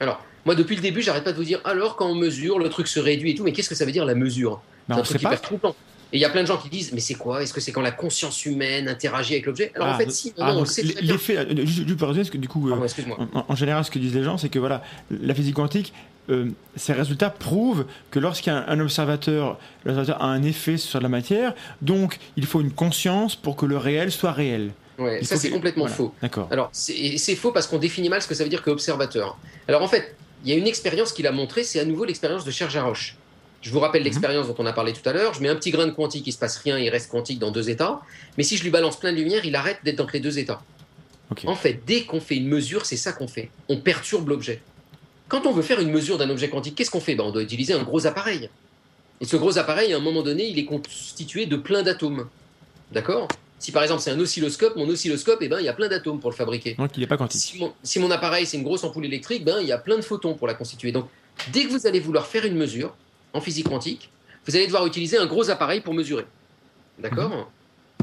Alors 0.00 0.20
moi 0.44 0.54
depuis 0.54 0.74
le 0.76 0.82
début, 0.82 1.02
j'arrête 1.02 1.24
pas 1.24 1.32
de 1.32 1.36
vous 1.36 1.44
dire 1.44 1.60
alors 1.64 1.96
quand 1.96 2.06
on 2.08 2.14
mesure, 2.14 2.58
le 2.58 2.68
truc 2.68 2.88
se 2.88 2.98
réduit 2.98 3.32
et 3.32 3.34
tout, 3.34 3.44
mais 3.44 3.52
qu'est-ce 3.52 3.68
que 3.68 3.74
ça 3.74 3.84
veut 3.84 3.92
dire 3.92 4.04
la 4.06 4.14
mesure? 4.14 4.60
Ben, 4.88 4.96
C'est 4.96 5.00
un 5.00 5.04
truc 5.04 5.22
hyper 5.22 5.40
troublant. 5.40 5.76
Et 6.12 6.16
il 6.16 6.20
y 6.20 6.24
a 6.24 6.30
plein 6.30 6.42
de 6.42 6.46
gens 6.46 6.56
qui 6.58 6.68
disent 6.68 6.92
mais 6.92 7.00
c'est 7.00 7.14
quoi? 7.14 7.42
Est-ce 7.42 7.52
que 7.52 7.60
c'est 7.60 7.72
quand 7.72 7.82
la 7.82 7.92
conscience 7.92 8.44
humaine 8.46 8.88
interagit 8.88 9.34
avec 9.34 9.46
l'objet? 9.46 9.70
Alors 9.74 9.88
Ah, 9.88 9.94
en 9.94 9.98
fait 9.98 10.04
donc- 10.06 10.14
si, 10.14 10.32
ah, 10.38 10.52
non, 10.54 10.62
bien. 10.62 10.94
L'effet, 11.02 11.36
euh, 11.38 11.44
pour 11.96 12.08
résumer, 12.08 12.22
parce 12.24 12.30
que 12.30 12.38
du 12.38 12.48
coup, 12.48 12.68
euh, 12.68 12.76
Pardon, 12.76 13.28
en, 13.34 13.44
en 13.48 13.54
général, 13.54 13.84
ce 13.84 13.90
que 13.90 13.98
disent 13.98 14.14
les 14.14 14.24
gens, 14.24 14.36
c'est 14.38 14.48
que 14.48 14.58
voilà, 14.58 14.82
la 15.10 15.34
physique 15.34 15.54
quantique, 15.54 15.92
euh, 16.28 16.48
ces 16.76 16.92
résultats 16.92 17.30
prouvent 17.30 17.86
que 18.10 18.18
lorsqu'il 18.18 18.52
y 18.52 18.56
a 18.56 18.58
un, 18.68 18.78
un 18.78 18.80
observateur, 18.80 19.58
l'observateur 19.84 20.22
a 20.22 20.26
un 20.26 20.42
effet 20.42 20.76
sur 20.76 21.00
la 21.00 21.08
matière, 21.08 21.54
donc 21.82 22.18
il 22.36 22.44
faut 22.46 22.60
une 22.60 22.72
conscience 22.72 23.36
pour 23.36 23.56
que 23.56 23.66
le 23.66 23.76
réel 23.76 24.10
soit 24.12 24.32
réel. 24.32 24.72
Ouais, 24.98 25.22
ça 25.24 25.36
c'est 25.36 25.48
que- 25.48 25.54
complètement 25.54 25.84
voilà. 25.84 25.96
faux. 25.96 26.14
D'accord. 26.20 26.48
Alors, 26.50 26.68
c'est 26.72 27.16
c'est 27.18 27.34
faux 27.36 27.52
parce 27.52 27.66
qu'on 27.66 27.78
définit 27.78 28.08
mal 28.08 28.20
ce 28.20 28.28
que 28.28 28.34
ça 28.34 28.42
veut 28.44 28.50
dire 28.50 28.62
que 28.62 28.70
observateur. 28.70 29.38
Alors, 29.66 29.82
en 29.82 29.88
fait, 29.88 30.14
il 30.44 30.50
y 30.50 30.54
a 30.54 30.56
une 30.58 30.66
expérience 30.66 31.12
qu'il 31.12 31.26
a 31.26 31.32
montrée, 31.32 31.64
c'est 31.64 31.80
à 31.80 31.84
nouveau 31.84 32.04
l'expérience 32.04 32.44
de 32.44 32.50
Cherjaroche. 32.50 33.16
Je 33.62 33.70
vous 33.70 33.80
rappelle 33.80 34.02
l'expérience 34.02 34.46
dont 34.46 34.54
on 34.58 34.66
a 34.66 34.72
parlé 34.72 34.92
tout 34.92 35.06
à 35.06 35.12
l'heure. 35.12 35.34
Je 35.34 35.40
mets 35.42 35.48
un 35.48 35.56
petit 35.56 35.70
grain 35.70 35.86
de 35.86 35.92
quantique, 35.92 36.26
il 36.26 36.32
se 36.32 36.38
passe 36.38 36.56
rien, 36.58 36.78
il 36.78 36.88
reste 36.88 37.10
quantique 37.10 37.38
dans 37.38 37.50
deux 37.50 37.68
états. 37.68 38.00
Mais 38.38 38.44
si 38.44 38.56
je 38.56 38.62
lui 38.62 38.70
balance 38.70 38.98
plein 38.98 39.12
de 39.12 39.18
lumière, 39.18 39.44
il 39.44 39.54
arrête 39.54 39.78
d'être 39.84 39.96
dans 39.96 40.06
les 40.12 40.20
deux 40.20 40.38
états. 40.38 40.62
En 41.46 41.54
fait, 41.54 41.82
dès 41.86 42.04
qu'on 42.04 42.20
fait 42.20 42.36
une 42.36 42.48
mesure, 42.48 42.86
c'est 42.86 42.96
ça 42.96 43.12
qu'on 43.12 43.28
fait. 43.28 43.50
On 43.68 43.76
perturbe 43.76 44.28
l'objet. 44.28 44.62
Quand 45.28 45.46
on 45.46 45.52
veut 45.52 45.62
faire 45.62 45.78
une 45.78 45.90
mesure 45.90 46.18
d'un 46.18 46.28
objet 46.30 46.48
quantique, 46.48 46.74
qu'est-ce 46.74 46.90
qu'on 46.90 47.00
fait? 47.00 47.14
Ben, 47.14 47.24
On 47.24 47.30
doit 47.30 47.42
utiliser 47.42 47.72
un 47.72 47.82
gros 47.82 48.06
appareil. 48.06 48.50
Et 49.20 49.26
ce 49.26 49.36
gros 49.36 49.58
appareil, 49.58 49.92
à 49.92 49.98
un 49.98 50.00
moment 50.00 50.22
donné, 50.22 50.48
il 50.48 50.58
est 50.58 50.64
constitué 50.64 51.46
de 51.46 51.56
plein 51.56 51.82
d'atomes. 51.82 52.28
D'accord? 52.90 53.28
Si 53.60 53.72
par 53.72 53.82
exemple 53.82 54.00
c'est 54.00 54.10
un 54.10 54.18
oscilloscope, 54.18 54.74
mon 54.76 54.88
oscilloscope, 54.88 55.38
eh 55.42 55.48
ben, 55.48 55.60
il 55.60 55.66
y 55.66 55.68
a 55.68 55.74
plein 55.74 55.88
d'atomes 55.88 56.18
pour 56.18 56.30
le 56.30 56.34
fabriquer. 56.34 56.74
Donc 56.74 56.92
il 56.96 57.00
n'est 57.00 57.06
pas 57.06 57.18
quantique. 57.18 57.40
Si 57.40 57.58
mon, 57.58 57.74
si 57.82 57.98
mon 57.98 58.10
appareil 58.10 58.46
c'est 58.46 58.56
une 58.56 58.62
grosse 58.62 58.82
ampoule 58.84 59.04
électrique, 59.04 59.44
ben, 59.44 59.58
il 59.60 59.68
y 59.68 59.72
a 59.72 59.76
plein 59.76 59.96
de 59.96 60.02
photons 60.02 60.32
pour 60.32 60.46
la 60.46 60.54
constituer. 60.54 60.92
Donc 60.92 61.06
dès 61.52 61.64
que 61.64 61.68
vous 61.68 61.86
allez 61.86 62.00
vouloir 62.00 62.26
faire 62.26 62.46
une 62.46 62.56
mesure 62.56 62.94
en 63.32 63.40
physique 63.40 63.68
quantique, 63.68 64.10
vous 64.46 64.56
allez 64.56 64.66
devoir 64.66 64.86
utiliser 64.86 65.18
un 65.18 65.26
gros 65.26 65.50
appareil 65.50 65.80
pour 65.80 65.94
mesurer. 65.94 66.24
D'accord 66.98 67.50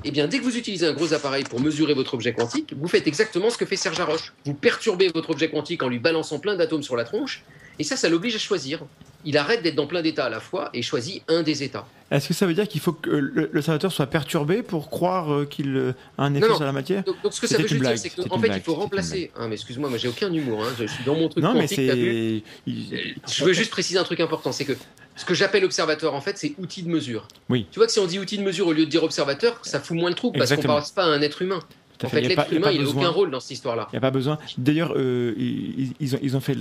Eh 0.03 0.11
bien, 0.11 0.27
dès 0.27 0.39
que 0.39 0.43
vous 0.43 0.57
utilisez 0.57 0.85
un 0.85 0.93
gros 0.93 1.13
appareil 1.13 1.43
pour 1.43 1.59
mesurer 1.59 1.93
votre 1.93 2.13
objet 2.13 2.33
quantique, 2.33 2.73
vous 2.75 2.87
faites 2.87 3.07
exactement 3.07 3.49
ce 3.49 3.57
que 3.57 3.65
fait 3.65 3.75
Serge 3.75 3.99
Haroche. 3.99 4.33
Vous 4.45 4.53
perturbez 4.53 5.09
votre 5.09 5.31
objet 5.31 5.49
quantique 5.49 5.83
en 5.83 5.89
lui 5.89 5.99
balançant 5.99 6.39
plein 6.39 6.55
d'atomes 6.55 6.83
sur 6.83 6.95
la 6.95 7.03
tronche, 7.03 7.43
et 7.79 7.83
ça, 7.83 7.95
ça 7.97 8.09
l'oblige 8.09 8.35
à 8.35 8.39
choisir. 8.39 8.81
Il 9.25 9.37
arrête 9.37 9.61
d'être 9.63 9.75
dans 9.75 9.87
plein 9.87 10.01
d'états 10.01 10.25
à 10.25 10.29
la 10.29 10.39
fois 10.39 10.69
et 10.73 10.81
choisit 10.81 11.21
un 11.27 11.41
des 11.43 11.63
états. 11.63 11.85
Est-ce 12.11 12.29
que 12.29 12.33
ça 12.33 12.45
veut 12.45 12.53
dire 12.53 12.67
qu'il 12.67 12.79
faut 12.79 12.93
que 12.93 13.09
euh, 13.09 13.19
le- 13.19 13.49
l'observateur 13.51 13.91
soit 13.91 14.05
perturbé 14.05 14.63
pour 14.63 14.89
croire 14.89 15.33
euh, 15.33 15.45
qu'il 15.45 15.75
euh, 15.75 15.93
a 16.17 16.23
un 16.23 16.33
effet 16.35 16.47
non. 16.47 16.55
sur 16.55 16.63
la 16.63 16.71
matière 16.71 17.03
Donc, 17.03 17.21
donc 17.21 17.33
ce 17.33 17.41
que 17.41 17.47
ça 17.47 17.57
veut 17.57 17.67
juste 17.67 17.81
dire, 17.83 17.97
c'est 17.97 18.09
qu'en 18.09 18.39
fait, 18.39 18.47
blague, 18.47 18.61
il 18.61 18.63
faut 18.63 18.75
remplacer. 18.75 19.31
Ah, 19.37 19.47
mais 19.47 19.55
excuse-moi, 19.55 19.89
moi 19.89 19.97
j'ai 19.97 20.07
aucun 20.07 20.31
humour. 20.31 20.63
hein. 20.63 20.69
Je 20.79 20.85
suis 20.85 21.03
dans 21.03 21.15
mon 21.15 21.27
truc 21.27 21.43
Non, 21.43 21.53
mais 21.53 21.67
c'est. 21.67 22.41
il- 22.65 23.13
Je 23.29 23.43
veux 23.43 23.53
juste 23.53 23.71
préciser 23.71 23.99
un 23.99 24.03
truc 24.03 24.19
important, 24.21 24.51
c'est 24.53 24.63
que 24.65 24.73
ce 25.17 25.25
que 25.25 25.33
j'appelle 25.33 25.65
observateur, 25.65 26.13
en 26.13 26.21
fait, 26.21 26.37
c'est 26.37 26.53
outil 26.59 26.83
de 26.83 26.89
mesure. 26.89 27.27
Oui. 27.49 27.65
Tu 27.71 27.79
vois 27.79 27.87
que 27.87 27.91
si 27.91 27.99
on 27.99 28.05
dit 28.05 28.19
outil 28.19 28.37
de 28.37 28.43
mesure 28.43 28.67
au 28.67 28.71
lieu 28.73 28.85
de 28.85 28.89
dire 28.91 29.03
observateur, 29.03 29.59
ça 29.63 29.79
fout 29.81 29.97
moins 29.97 30.09
le 30.09 30.15
trou 30.15 30.31
parce 30.31 30.45
qu'on 30.49 30.55
Exactement. 30.55 30.75
passe 30.75 30.91
pas 30.91 31.03
à 31.03 31.07
un 31.07 31.21
être 31.21 31.41
humain. 31.41 31.59
Tout 31.97 32.05
En 32.05 32.09
fait, 32.09 32.21
l'être 32.21 32.53
humain, 32.53 32.71
il 32.71 32.83
n'a 32.83 32.89
aucun 32.89 33.09
rôle 33.09 33.31
dans 33.31 33.39
cette 33.39 33.51
histoire-là. 33.51 33.87
Il 33.91 33.95
n'y 33.95 33.97
a 33.97 34.01
pas 34.01 34.11
besoin. 34.11 34.37
D'ailleurs, 34.57 34.93
euh, 34.95 35.33
ils, 35.37 35.93
ils 35.99 36.15
ont, 36.15 36.19
ils 36.21 36.37
ont 36.37 36.39
fait 36.39 36.55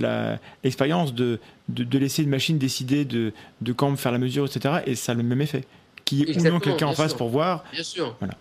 l'expérience 0.63 1.13
de, 1.13 1.39
de, 1.69 1.83
de 1.83 1.97
laisser 1.97 2.23
une 2.23 2.29
machine 2.29 2.57
décider 2.57 3.05
de, 3.05 3.33
de 3.61 3.73
quand 3.73 3.95
faire 3.97 4.11
la 4.11 4.17
mesure, 4.17 4.45
etc. 4.45 4.75
Et 4.85 4.95
ça 4.95 5.11
a 5.11 5.15
le 5.15 5.23
même 5.23 5.41
effet. 5.41 5.63
Qu'il 6.05 6.19
y 6.19 6.23
ait 6.23 6.49
ou 6.49 6.53
non 6.53 6.59
quelqu'un 6.59 6.87
en 6.87 6.93
face 6.93 7.09
sûr. 7.11 7.17
pour 7.17 7.29
voir. 7.29 7.63
Bien 7.71 7.83
sûr. 7.83 8.15
Voilà. 8.19 8.33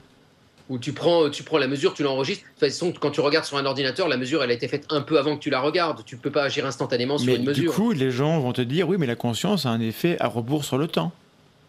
Ou 0.68 0.78
tu 0.78 0.92
prends, 0.92 1.30
tu 1.30 1.42
prends 1.44 1.58
la 1.58 1.68
mesure, 1.68 1.94
tu 1.94 2.02
l'enregistres. 2.02 2.42
De 2.44 2.48
toute 2.50 2.58
façon, 2.60 2.92
quand 2.98 3.10
tu 3.10 3.20
regardes 3.20 3.44
sur 3.44 3.56
un 3.56 3.66
ordinateur, 3.66 4.08
la 4.08 4.16
mesure, 4.16 4.42
elle 4.42 4.50
a 4.50 4.54
été 4.54 4.66
faite 4.66 4.86
un 4.90 5.00
peu 5.00 5.18
avant 5.18 5.36
que 5.36 5.40
tu 5.42 5.50
la 5.50 5.60
regardes. 5.60 6.04
Tu 6.04 6.16
peux 6.16 6.30
pas 6.32 6.42
agir 6.44 6.66
instantanément 6.66 7.18
sur 7.18 7.26
Mais 7.26 7.36
une 7.36 7.42
du 7.42 7.48
mesure. 7.48 7.72
coup, 7.74 7.92
les 7.92 8.10
gens 8.10 8.40
vont 8.40 8.52
te 8.52 8.62
dire 8.62 8.88
oui, 8.88 8.96
mais 8.98 9.06
la 9.06 9.14
conscience 9.16 9.64
a 9.66 9.68
un 9.70 9.80
effet 9.80 10.16
à 10.18 10.26
rebours 10.28 10.64
sur 10.64 10.76
le 10.78 10.88
temps. 10.88 11.12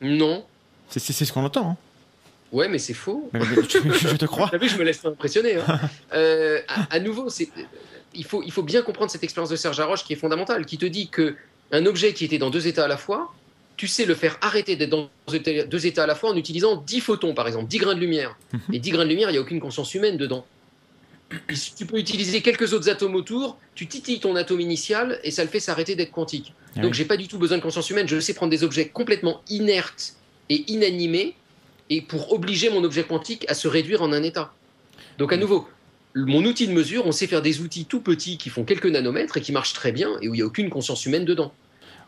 Non. 0.02 0.44
C'est 0.90 1.00
ce 1.00 1.32
qu'on 1.34 1.44
entend. 1.44 1.72
hein. 1.72 1.78
Ouais, 2.52 2.68
mais 2.70 2.80
c'est 2.80 2.94
faux. 2.94 3.30
Mais- 3.34 3.40
mais 3.42 3.64
je, 3.68 4.08
je 4.10 4.16
te 4.16 4.26
crois. 4.26 4.48
T'as 4.52 4.58
vu, 4.58 4.70
je 4.70 4.78
me 4.78 4.84
laisse 4.84 5.00
pas 5.00 5.10
impressionner. 5.10 5.56
hein. 5.56 5.80
Euh, 6.14 6.62
à, 6.68 6.96
à 6.96 7.00
nouveau, 7.00 7.28
il, 8.16 8.24
faut, 8.26 8.42
il 8.44 8.52
faut 8.52 8.64
bien 8.64 8.82
comprendre 8.82 9.12
cette 9.12 9.24
expérience 9.24 9.50
de 9.50 9.56
Serge 9.58 9.80
Haroche 9.80 10.04
qui 10.06 10.14
est 10.14 10.18
fondamentale, 10.18 10.66
qui 10.66 10.78
te 10.78 10.86
dit 10.86 11.10
que 11.10 11.36
un 11.72 11.86
objet 11.86 12.14
qui 12.14 12.24
était 12.26 12.38
dans 12.38 12.50
deux 12.50 12.66
états 12.68 12.86
à 12.86 12.88
la 12.88 12.96
fois, 12.98 13.34
tu 13.76 13.88
sais 13.88 14.06
le 14.06 14.16
faire 14.16 14.38
arrêter 14.42 14.76
d'être 14.78 14.90
dans 14.90 15.10
deux 15.28 15.36
états- 15.36 15.64
deux 15.66 15.86
états 15.86 16.04
à 16.04 16.08
la 16.08 16.16
fois 16.16 16.30
en 16.32 16.36
utilisant 16.38 16.78
10 16.78 17.02
photons, 17.02 17.34
par 17.34 17.46
exemple, 17.48 17.68
10 17.68 17.78
grains 17.80 17.96
de 17.96 18.00
lumière. 18.00 18.38
Et 18.72 18.80
10 18.80 18.92
grains 18.92 19.04
de 19.04 19.10
lumière, 19.10 19.30
il 19.30 19.34
n'y 19.34 19.38
a 19.38 19.42
aucune 19.42 19.60
conscience 19.60 19.94
humaine 19.94 20.16
dedans. 20.18 20.46
Et 21.50 21.56
si 21.56 21.76
tu 21.76 21.86
peux 21.86 21.98
utiliser 21.98 22.42
quelques 22.42 22.72
autres 22.72 22.90
atomes 22.90 23.16
autour, 23.16 23.58
tu 23.76 23.86
titilles 23.86 24.22
ton 24.22 24.36
atome 24.38 24.62
initial 24.62 25.20
et 25.26 25.32
ça 25.32 25.44
le 25.44 25.50
fait 25.50 25.60
s'arrêter 25.60 25.96
d'être 25.96 26.12
quantique. 26.12 26.54
Ah 26.78 26.80
Donc 26.80 26.92
oui. 26.92 26.98
j'ai 26.98 27.04
pas 27.06 27.18
du 27.18 27.28
tout 27.28 27.38
besoin 27.38 27.58
de 27.58 27.62
conscience 27.62 27.90
humaine, 27.90 28.08
je 28.08 28.18
sais 28.22 28.34
prendre 28.34 28.50
des 28.50 28.64
objets 28.64 28.88
complètement 28.88 29.42
inertes 29.50 30.14
et 30.50 30.64
inanimés 30.72 31.36
et 31.90 32.02
pour 32.02 32.34
obliger 32.34 32.70
mon 32.70 32.84
objet 32.84 33.04
quantique 33.04 33.46
à 33.50 33.54
se 33.54 33.68
réduire 33.68 34.02
en 34.02 34.12
un 34.12 34.24
état. 34.24 34.54
Donc 35.18 35.34
à 35.34 35.38
nouveau, 35.38 35.68
mon 36.16 36.44
outil 36.46 36.68
de 36.68 36.74
mesure, 36.74 37.06
on 37.06 37.12
sait 37.12 37.28
faire 37.28 37.42
des 37.42 37.62
outils 37.62 37.86
tout 37.86 38.02
petits 38.02 38.38
qui 38.38 38.50
font 38.50 38.64
quelques 38.64 38.88
nanomètres 38.88 39.38
et 39.38 39.42
qui 39.42 39.52
marchent 39.52 39.74
très 39.74 39.92
bien 39.92 40.18
et 40.22 40.30
où 40.30 40.34
il 40.34 40.38
n'y 40.38 40.44
a 40.44 40.46
aucune 40.46 40.70
conscience 40.70 41.06
humaine 41.06 41.26
dedans. 41.26 41.52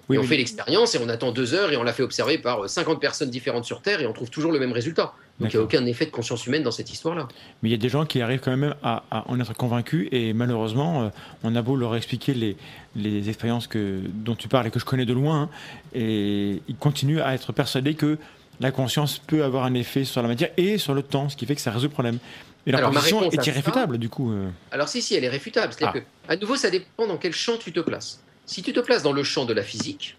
Oui, 0.10 0.16
et 0.16 0.20
on 0.20 0.24
fait 0.24 0.38
l'expérience 0.38 0.96
et 0.96 0.98
on 0.98 1.08
attend 1.08 1.32
deux 1.32 1.54
heures 1.54 1.72
et 1.72 1.78
on 1.78 1.84
l'a 1.84 1.94
fait 1.94 2.02
observer 2.02 2.40
par 2.40 2.64
euh, 2.64 2.68
50 2.68 3.00
personnes 3.00 3.30
différentes 3.30 3.66
sur 3.66 3.84
Terre 3.84 4.02
et 4.02 4.08
on 4.08 4.14
trouve 4.14 4.32
toujours 4.32 4.52
le 4.52 4.58
même 4.58 4.72
résultat. 4.72 5.14
Donc 5.40 5.54
il 5.54 5.58
n'y 5.58 5.62
a 5.62 5.64
aucun 5.64 5.86
effet 5.86 6.06
de 6.06 6.10
conscience 6.10 6.48
humaine 6.48 6.64
dans 6.64 6.72
cette 6.72 6.92
histoire-là. 6.92 7.28
Mais 7.62 7.70
il 7.70 7.72
y 7.72 7.76
a 7.76 7.78
des 7.78 7.90
gens 7.90 8.06
qui 8.06 8.20
arrivent 8.22 8.40
quand 8.40 8.56
même 8.58 8.74
à, 8.82 9.04
à 9.12 9.30
en 9.30 9.40
être 9.40 9.54
convaincus 9.54 10.10
et 10.12 10.34
malheureusement, 10.34 11.04
euh, 11.04 11.10
on 11.44 11.56
a 11.56 11.62
beau 11.62 11.76
leur 11.76 11.96
expliquer 11.96 12.34
les, 12.34 12.58
les 12.96 13.30
expériences 13.30 13.68
que, 13.68 14.02
dont 14.06 14.36
tu 14.36 14.48
parles 14.48 14.66
et 14.66 14.72
que 14.72 14.80
je 14.80 14.86
connais 14.86 15.06
de 15.06 15.14
loin, 15.14 15.44
hein, 15.44 15.50
et 15.94 16.62
ils 16.68 16.76
continuent 16.76 17.22
à 17.22 17.36
être 17.36 17.54
persuadés 17.54 17.94
que 17.94 18.18
la 18.60 18.72
conscience 18.72 19.20
peut 19.20 19.44
avoir 19.44 19.64
un 19.66 19.74
effet 19.74 20.04
sur 20.04 20.22
la 20.22 20.28
matière 20.28 20.50
et 20.58 20.78
sur 20.78 20.94
le 20.94 21.02
temps, 21.04 21.30
ce 21.30 21.36
qui 21.38 21.46
fait 21.46 21.56
que 21.56 21.62
ça 21.62 21.72
résout 21.72 21.86
le 21.88 21.92
problème. 21.94 22.20
Et 22.66 22.72
leur 22.72 22.80
Alors, 22.80 22.92
position 22.92 23.22
à 23.22 23.26
est 23.28 23.36
ça- 23.36 23.44
irréfutable, 23.52 23.98
du 23.98 24.10
coup. 24.10 24.32
euh. 24.32 24.50
Alors 24.72 24.90
si, 24.90 25.02
si, 25.02 25.16
elle 25.16 25.24
est 25.24 25.30
réfutable. 25.30 25.72
C'est-à-dire 25.74 26.02
que, 26.04 26.08
à 26.32 26.36
nouveau, 26.36 26.56
ça 26.56 26.70
dépend 26.70 27.08
dans 27.08 27.18
quel 27.18 27.32
champ 27.34 27.58
tu 27.58 27.72
te 27.72 27.80
places. 27.80 28.22
Si 28.46 28.62
tu 28.62 28.74
te 28.74 28.80
places 28.82 29.02
dans 29.04 29.14
le 29.14 29.24
champ 29.24 29.46
de 29.46 29.54
la 29.54 29.64
physique, 29.64 30.18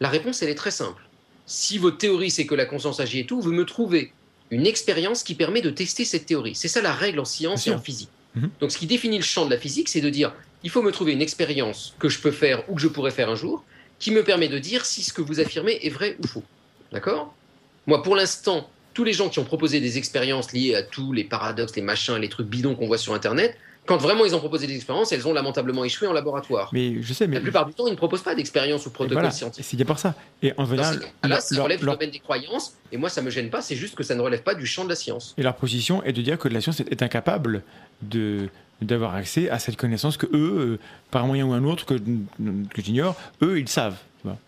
la 0.00 0.08
réponse, 0.08 0.42
elle 0.42 0.48
est 0.48 0.54
très 0.56 0.70
simple. 0.72 1.02
Si 1.46 1.78
votre 1.78 1.98
théorie, 1.98 2.30
c'est 2.30 2.46
que 2.46 2.54
la 2.54 2.64
conscience 2.66 2.98
agit 3.00 3.20
et 3.20 3.26
tout, 3.26 3.40
vous 3.40 3.52
me 3.52 3.64
trouvez 3.64 4.12
une 4.50 4.66
expérience 4.66 5.22
qui 5.22 5.34
permet 5.34 5.60
de 5.60 5.70
tester 5.70 6.04
cette 6.04 6.26
théorie. 6.26 6.54
C'est 6.54 6.68
ça 6.68 6.82
la 6.82 6.92
règle 6.92 7.20
en 7.20 7.24
science 7.24 7.66
et 7.66 7.70
en 7.72 7.78
physique. 7.78 8.10
Mhm. 8.34 8.50
Donc 8.60 8.72
ce 8.72 8.78
qui 8.78 8.86
définit 8.86 9.18
le 9.18 9.24
champ 9.24 9.44
de 9.44 9.50
la 9.50 9.58
physique, 9.58 9.88
c'est 9.88 10.00
de 10.00 10.10
dire, 10.10 10.34
il 10.64 10.70
faut 10.70 10.82
me 10.82 10.90
trouver 10.92 11.12
une 11.12 11.22
expérience 11.22 11.94
que 11.98 12.08
je 12.08 12.18
peux 12.18 12.30
faire 12.32 12.68
ou 12.70 12.74
que 12.74 12.80
je 12.80 12.88
pourrais 12.88 13.10
faire 13.10 13.30
un 13.30 13.34
jour, 13.34 13.64
qui 13.98 14.10
me 14.10 14.24
permet 14.24 14.48
de 14.48 14.58
dire 14.58 14.84
si 14.84 15.02
ce 15.02 15.12
que 15.12 15.22
vous 15.22 15.38
affirmez 15.40 15.78
est 15.82 15.90
vrai 15.90 16.16
ou 16.22 16.26
faux. 16.26 16.42
D'accord? 16.92 17.34
Moi, 17.86 18.02
pour 18.02 18.16
l'instant, 18.16 18.68
tous 18.94 19.04
les 19.04 19.12
gens 19.12 19.28
qui 19.28 19.38
ont 19.38 19.44
proposé 19.44 19.80
des 19.80 19.98
expériences 19.98 20.52
liées 20.52 20.74
à 20.74 20.82
tous 20.82 21.12
les 21.12 21.24
paradoxes, 21.24 21.74
les 21.76 21.82
machins, 21.82 22.16
les 22.16 22.28
trucs 22.28 22.46
bidons 22.46 22.74
qu'on 22.74 22.86
voit 22.86 22.98
sur 22.98 23.14
Internet, 23.14 23.56
quand 23.84 23.96
vraiment 23.96 24.24
ils 24.24 24.34
ont 24.36 24.38
proposé 24.38 24.68
des 24.68 24.76
expériences, 24.76 25.10
elles 25.10 25.26
ont 25.26 25.32
lamentablement 25.32 25.82
échoué 25.84 26.06
en 26.06 26.12
laboratoire. 26.12 26.70
Mais 26.72 27.02
je 27.02 27.12
sais, 27.12 27.26
mais. 27.26 27.34
La 27.36 27.40
plupart 27.40 27.66
du 27.66 27.74
temps, 27.74 27.88
ils 27.88 27.92
ne 27.92 27.96
proposent 27.96 28.22
pas 28.22 28.36
d'expérience 28.36 28.86
ou 28.86 28.90
protocole 28.90 29.14
voilà, 29.14 29.30
scientifique. 29.32 29.66
c'est 29.68 29.76
bien 29.76 29.86
pour 29.86 29.98
ça. 29.98 30.14
Et 30.40 30.52
en 30.56 30.66
général, 30.66 31.00
leur- 31.24 31.40
ça 31.40 31.54
leur- 31.56 31.64
relève 31.64 31.80
du 31.80 31.86
leur- 31.86 31.96
domaine 31.96 32.12
des 32.12 32.20
croyances, 32.20 32.74
et 32.92 32.96
moi, 32.96 33.08
ça 33.08 33.22
me 33.22 33.30
gêne 33.30 33.50
pas, 33.50 33.60
c'est 33.60 33.74
juste 33.74 33.96
que 33.96 34.04
ça 34.04 34.14
ne 34.14 34.20
relève 34.20 34.42
pas 34.42 34.54
du 34.54 34.66
champ 34.66 34.84
de 34.84 34.90
la 34.90 34.94
science. 34.94 35.34
Et 35.36 35.42
leur 35.42 35.56
position 35.56 36.00
est 36.04 36.12
de 36.12 36.22
dire 36.22 36.38
que 36.38 36.46
la 36.46 36.60
science 36.60 36.78
est, 36.78 36.92
est 36.92 37.02
incapable 37.02 37.62
de 38.02 38.48
d'avoir 38.80 39.14
accès 39.14 39.48
à 39.48 39.60
cette 39.60 39.76
connaissance 39.76 40.16
que 40.16 40.26
eux, 40.26 40.58
euh, 40.58 40.78
par 41.12 41.22
un 41.22 41.26
moyen 41.28 41.44
ou 41.46 41.52
un 41.52 41.62
autre 41.62 41.86
que, 41.86 41.94
que 41.94 42.82
j'ignore, 42.82 43.14
eux, 43.40 43.60
ils 43.60 43.68
savent. 43.68 43.96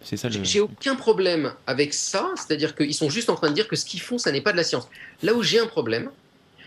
C'est 0.02 0.16
ça 0.16 0.28
le. 0.28 0.42
J'ai 0.44 0.60
aucun 0.60 0.94
problème 0.94 1.52
avec 1.66 1.94
ça, 1.94 2.30
c'est-à-dire 2.36 2.74
qu'ils 2.76 2.94
sont 2.94 3.10
juste 3.10 3.28
en 3.30 3.34
train 3.34 3.48
de 3.50 3.54
dire 3.54 3.68
que 3.68 3.76
ce 3.76 3.84
qu'ils 3.84 4.00
font, 4.00 4.18
ça 4.18 4.30
n'est 4.32 4.40
pas 4.40 4.52
de 4.52 4.56
la 4.56 4.64
science. 4.64 4.88
Là 5.22 5.34
où 5.34 5.42
j'ai 5.42 5.58
un 5.58 5.66
problème, 5.66 6.10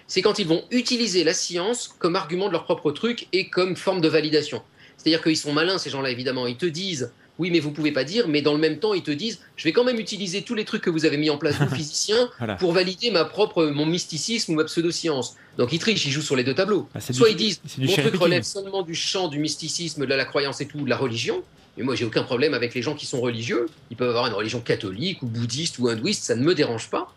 c'est 0.07 0.21
quand 0.21 0.39
ils 0.39 0.47
vont 0.47 0.63
utiliser 0.71 1.23
la 1.23 1.33
science 1.33 1.89
comme 1.99 2.15
argument 2.15 2.47
de 2.47 2.53
leur 2.53 2.63
propre 2.65 2.91
truc 2.91 3.27
et 3.33 3.49
comme 3.49 3.75
forme 3.75 4.01
de 4.01 4.07
validation. 4.07 4.61
C'est-à-dire 4.97 5.21
qu'ils 5.21 5.37
sont 5.37 5.53
malins, 5.53 5.77
ces 5.77 5.89
gens-là, 5.89 6.09
évidemment. 6.09 6.47
Ils 6.47 6.57
te 6.57 6.65
disent, 6.65 7.11
oui, 7.39 7.51
mais 7.51 7.59
vous 7.59 7.71
pouvez 7.71 7.91
pas 7.91 8.03
dire, 8.03 8.27
mais 8.27 8.41
dans 8.41 8.53
le 8.53 8.59
même 8.59 8.79
temps, 8.79 8.93
ils 8.95 9.03
te 9.03 9.11
disent, 9.11 9.39
je 9.55 9.63
vais 9.65 9.71
quand 9.71 9.83
même 9.83 9.99
utiliser 9.99 10.41
tous 10.41 10.55
les 10.55 10.65
trucs 10.65 10.81
que 10.81 10.89
vous 10.89 11.05
avez 11.05 11.17
mis 11.17 11.29
en 11.29 11.37
place, 11.37 11.55
vous, 11.59 11.69
physiciens, 11.75 12.29
Voilà. 12.39 12.55
pour 12.55 12.71
valider 12.71 13.11
ma 13.11 13.23
propre, 13.25 13.65
mon 13.67 13.85
mysticisme 13.85 14.53
ou 14.53 14.55
ma 14.55 14.63
pseudo-science. 14.63 15.35
Donc 15.57 15.71
ils 15.71 15.79
trichent, 15.79 16.05
ils 16.05 16.11
jouent 16.11 16.21
sur 16.23 16.35
les 16.35 16.43
deux 16.43 16.55
tableaux. 16.55 16.89
Ah, 16.95 16.99
du- 16.99 17.13
Soit 17.13 17.29
ils 17.29 17.35
disent, 17.35 17.61
mon 17.77 17.91
truc 17.93 18.15
relève 18.15 18.43
seulement 18.43 18.81
du 18.81 18.95
champ 18.95 19.27
du 19.27 19.37
mysticisme, 19.39 20.05
de 20.05 20.13
la 20.13 20.25
croyance 20.25 20.61
et 20.61 20.67
tout, 20.67 20.81
de 20.81 20.89
la 20.89 20.97
religion. 20.97 21.43
Mais 21.77 21.83
moi, 21.83 21.95
j'ai 21.95 22.05
aucun 22.05 22.23
problème 22.23 22.53
avec 22.53 22.73
les 22.73 22.81
gens 22.81 22.95
qui 22.95 23.05
sont 23.05 23.21
religieux. 23.21 23.67
Ils 23.91 23.97
peuvent 23.97 24.09
avoir 24.09 24.27
une 24.27 24.33
religion 24.33 24.59
catholique 24.61 25.21
ou 25.21 25.27
bouddhiste 25.27 25.77
ou 25.79 25.87
hindouiste, 25.89 26.23
ça 26.23 26.35
ne 26.35 26.43
me 26.43 26.55
dérange 26.55 26.89
pas. 26.89 27.13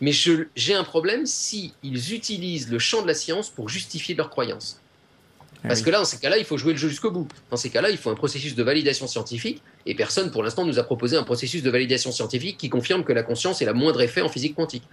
Mais 0.00 0.12
j'ai 0.12 0.74
un 0.74 0.84
problème 0.84 1.26
si 1.26 1.74
ils 1.82 2.14
utilisent 2.14 2.70
le 2.70 2.78
champ 2.78 3.02
de 3.02 3.06
la 3.08 3.14
science 3.14 3.50
pour 3.50 3.68
justifier 3.68 4.14
leurs 4.14 4.30
croyances. 4.30 4.80
Ah 5.64 5.68
Parce 5.68 5.82
que 5.82 5.90
là, 5.90 5.98
dans 5.98 6.04
ces 6.04 6.18
cas-là, 6.20 6.38
il 6.38 6.44
faut 6.44 6.56
jouer 6.56 6.72
le 6.72 6.78
jeu 6.78 6.88
jusqu'au 6.88 7.10
bout. 7.10 7.26
Dans 7.50 7.56
ces 7.56 7.68
cas-là, 7.68 7.90
il 7.90 7.96
faut 7.98 8.10
un 8.10 8.14
processus 8.14 8.54
de 8.54 8.62
validation 8.62 9.08
scientifique. 9.08 9.60
Et 9.86 9.94
personne, 9.96 10.30
pour 10.30 10.44
l'instant, 10.44 10.64
nous 10.64 10.78
a 10.78 10.84
proposé 10.84 11.16
un 11.16 11.24
processus 11.24 11.62
de 11.64 11.70
validation 11.70 12.12
scientifique 12.12 12.56
qui 12.58 12.68
confirme 12.68 13.02
que 13.02 13.12
la 13.12 13.24
conscience 13.24 13.60
est 13.60 13.64
la 13.64 13.72
moindre 13.74 14.00
effet 14.00 14.20
en 14.22 14.28
physique 14.28 14.54
quantique. 14.54 14.84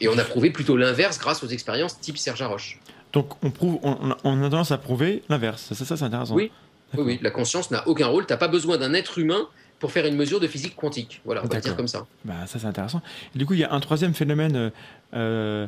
Et 0.00 0.08
on 0.08 0.18
a 0.18 0.24
prouvé 0.24 0.50
plutôt 0.50 0.76
l'inverse 0.76 1.18
grâce 1.18 1.42
aux 1.42 1.48
expériences 1.48 1.98
type 1.98 2.18
Serge 2.18 2.42
Haroche. 2.42 2.78
Donc 3.14 3.42
on, 3.42 3.50
prouve, 3.50 3.78
on, 3.82 3.96
on 4.02 4.10
a- 4.10 4.18
on 4.24 4.38
a 4.42 4.50
tendance 4.50 4.70
à 4.70 4.76
prouver 4.78 5.22
l'inverse. 5.30 5.62
Ça, 5.72 5.84
ça, 5.84 5.96
c'est 5.96 6.04
intéressant. 6.04 6.34
Oui. 6.34 6.50
Oui, 6.96 7.18
la 7.22 7.30
conscience 7.30 7.70
n'a 7.70 7.86
aucun 7.88 8.06
rôle. 8.06 8.26
T'as 8.26 8.36
pas 8.36 8.48
besoin 8.48 8.76
d'un 8.78 8.92
être 8.94 9.18
humain 9.18 9.48
pour 9.78 9.90
faire 9.92 10.06
une 10.06 10.16
mesure 10.16 10.38
de 10.40 10.46
physique 10.46 10.76
quantique. 10.76 11.20
Voilà, 11.24 11.42
on 11.44 11.48
va 11.48 11.60
dire 11.60 11.74
comme 11.76 11.88
ça. 11.88 12.06
Bah, 12.24 12.34
ça, 12.46 12.58
c'est 12.58 12.66
intéressant. 12.66 13.02
Et 13.34 13.38
du 13.38 13.46
coup, 13.46 13.54
il 13.54 13.60
y 13.60 13.64
a 13.64 13.72
un 13.72 13.80
troisième 13.80 14.14
phénomène 14.14 14.54
euh, 14.56 14.70
euh, 15.14 15.66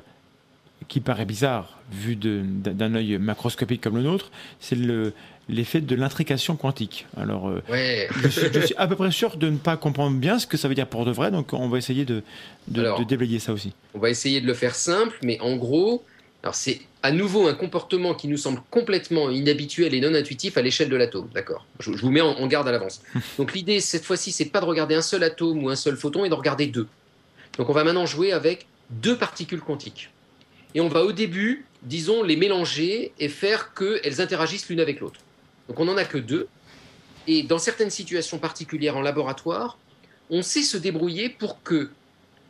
qui 0.88 1.00
paraît 1.00 1.24
bizarre, 1.24 1.78
vu 1.92 2.14
d'un 2.16 2.94
œil 2.94 3.18
macroscopique 3.18 3.80
comme 3.80 3.96
le 3.96 4.02
nôtre, 4.02 4.30
c'est 4.60 4.76
le- 4.76 5.12
l'effet 5.48 5.80
de 5.80 5.94
l'intrication 5.94 6.56
quantique. 6.56 7.06
Alors, 7.16 7.48
euh, 7.48 7.62
Ouais. 7.70 8.08
je, 8.22 8.28
suis, 8.28 8.46
je 8.52 8.60
suis 8.60 8.74
à 8.76 8.86
peu 8.86 8.96
près 8.96 9.10
sûr 9.10 9.36
de 9.36 9.48
ne 9.50 9.56
pas 9.58 9.76
comprendre 9.76 10.16
bien 10.16 10.38
ce 10.38 10.46
que 10.46 10.56
ça 10.56 10.68
veut 10.68 10.74
dire 10.74 10.86
pour 10.86 11.04
de 11.04 11.10
vrai, 11.10 11.30
donc 11.30 11.52
on 11.52 11.68
va 11.68 11.78
essayer 11.78 12.04
de, 12.04 12.22
de, 12.68 12.80
Alors. 12.80 12.98
de 12.98 13.04
déblayer 13.04 13.38
ça 13.38 13.52
aussi. 13.52 13.72
On 13.94 13.98
va 13.98 14.10
essayer 14.10 14.40
de 14.40 14.46
le 14.46 14.54
faire 14.54 14.74
simple, 14.74 15.18
mais 15.22 15.38
en 15.40 15.56
gros, 15.56 16.04
alors 16.44 16.54
c'est 16.54 16.82
à 17.02 17.10
nouveau 17.10 17.48
un 17.48 17.54
comportement 17.54 18.12
qui 18.12 18.28
nous 18.28 18.36
semble 18.36 18.60
complètement 18.70 19.30
inhabituel 19.30 19.94
et 19.94 20.00
non 20.00 20.14
intuitif 20.14 20.58
à 20.58 20.62
l'échelle 20.62 20.90
de 20.90 20.96
l'atome. 20.96 21.30
D'accord? 21.32 21.66
Je, 21.80 21.94
je 21.94 22.02
vous 22.02 22.10
mets 22.10 22.20
en, 22.20 22.32
en 22.32 22.46
garde 22.46 22.68
à 22.68 22.72
l'avance. 22.72 23.00
Donc 23.38 23.54
l'idée, 23.54 23.80
cette 23.80 24.04
fois-ci, 24.04 24.30
c'est 24.30 24.44
pas 24.44 24.60
de 24.60 24.66
regarder 24.66 24.94
un 24.94 25.00
seul 25.00 25.22
atome 25.22 25.64
ou 25.64 25.70
un 25.70 25.76
seul 25.76 25.96
photon 25.96 26.26
et 26.26 26.28
de 26.28 26.34
regarder 26.34 26.66
deux. 26.66 26.86
Donc 27.56 27.70
on 27.70 27.72
va 27.72 27.82
maintenant 27.82 28.04
jouer 28.04 28.32
avec 28.32 28.66
deux 28.90 29.16
particules 29.16 29.62
quantiques. 29.62 30.10
Et 30.74 30.82
on 30.82 30.88
va 30.88 31.02
au 31.04 31.12
début, 31.12 31.64
disons, 31.82 32.22
les 32.22 32.36
mélanger 32.36 33.12
et 33.18 33.30
faire 33.30 33.72
qu'elles 33.72 34.20
interagissent 34.20 34.68
l'une 34.68 34.80
avec 34.80 35.00
l'autre. 35.00 35.20
Donc 35.68 35.80
on 35.80 35.86
n'en 35.86 35.96
a 35.96 36.04
que 36.04 36.18
deux. 36.18 36.48
Et 37.26 37.42
dans 37.42 37.58
certaines 37.58 37.90
situations 37.90 38.38
particulières 38.38 38.98
en 38.98 39.02
laboratoire, 39.02 39.78
on 40.28 40.42
sait 40.42 40.62
se 40.62 40.76
débrouiller 40.76 41.30
pour 41.30 41.62
que 41.62 41.88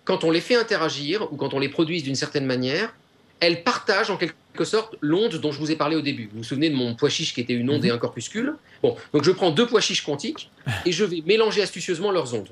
quand 0.05 0.25
on 0.25 0.33
les 0.33 0.41
fait 0.41 0.57
interagir 0.57 1.33
ou 1.33 1.37
quand 1.37 1.55
on 1.55 1.61
les 1.61 1.69
produise 1.69 2.03
d'une 2.03 2.17
certaine 2.17 2.45
manière, 2.45 2.93
elles 3.41 3.63
partagent 3.63 4.11
en 4.11 4.17
quelque 4.17 4.65
sorte 4.65 4.97
l'onde 5.01 5.35
dont 5.37 5.53
je 5.53 5.59
vous 5.59 5.71
ai 5.71 5.77
parlé 5.77 5.97
au 5.97 6.01
début. 6.01 6.29
Vous 6.33 6.39
vous 6.39 6.45
souvenez 6.45 6.71
de 6.71 6.75
mon 6.77 6.95
pois 6.95 7.11
chiche 7.11 7.35
qui 7.35 7.41
était 7.41 7.53
une 7.55 7.69
onde 7.71 7.81
Mhm. 7.83 7.87
et 7.87 7.91
un 7.91 7.99
corpuscule? 7.99 8.55
Bon, 8.83 8.97
donc 9.13 9.25
je 9.25 9.31
prends 9.31 9.51
deux 9.51 9.67
pois 9.67 9.81
chiches 9.81 10.05
quantiques 10.05 10.51
et 10.87 10.93
je 10.93 11.05
vais 11.05 11.23
mélanger 11.27 11.63
astucieusement 11.63 12.11
leurs 12.11 12.33
ondes. 12.35 12.49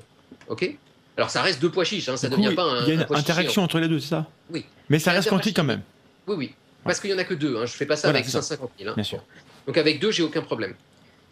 Ok? 0.49 0.75
Alors 1.17 1.29
ça 1.29 1.41
reste 1.41 1.61
deux 1.61 1.69
pois 1.71 1.83
chiches, 1.85 2.09
hein, 2.09 2.17
ça 2.17 2.27
ne 2.29 2.35
devient 2.35 2.53
pas 2.55 2.63
un. 2.63 2.83
il 2.85 2.89
y 2.89 2.91
a 2.91 2.95
un 2.95 3.01
une 3.01 3.07
chiche 3.07 3.17
interaction 3.17 3.63
entre 3.63 3.79
les 3.79 3.87
deux, 3.87 3.99
c'est 3.99 4.09
ça? 4.09 4.27
Oui. 4.49 4.65
Mais 4.89 4.99
ça 4.99 5.11
reste 5.11 5.29
quantique 5.29 5.55
quand 5.55 5.63
même. 5.63 5.81
Oui, 6.27 6.35
oui. 6.37 6.51
Parce 6.83 6.99
qu'il 6.99 7.09
n'y 7.11 7.15
en 7.15 7.19
a 7.19 7.23
que 7.23 7.33
deux. 7.35 7.55
Hein. 7.57 7.65
Je 7.65 7.71
fais 7.73 7.85
pas 7.85 7.95
ça 7.95 8.07
Voilà, 8.09 8.19
avec 8.19 8.25
c'est 8.25 8.31
ça. 8.31 8.41
150 8.41 8.71
000. 8.79 8.89
hein. 8.89 8.93
bien 8.95 9.03
sûr. 9.03 9.23
Donc 9.67 9.77
avec 9.77 9.99
deux, 9.99 10.11
j'ai 10.11 10.23
aucun 10.23 10.41
problème. 10.41 10.73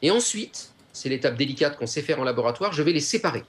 Et 0.01 0.09
ensuite, 0.11 0.71
c'est 0.93 1.09
l'étape 1.09 1.35
délicate 1.35 1.77
qu'on 1.77 1.87
sait 1.87 2.01
faire 2.01 2.19
en 2.19 2.23
laboratoire, 2.23 2.71
je 2.73 2.81
vais 2.83 2.93
les 2.93 2.99
séparer. 3.01 3.43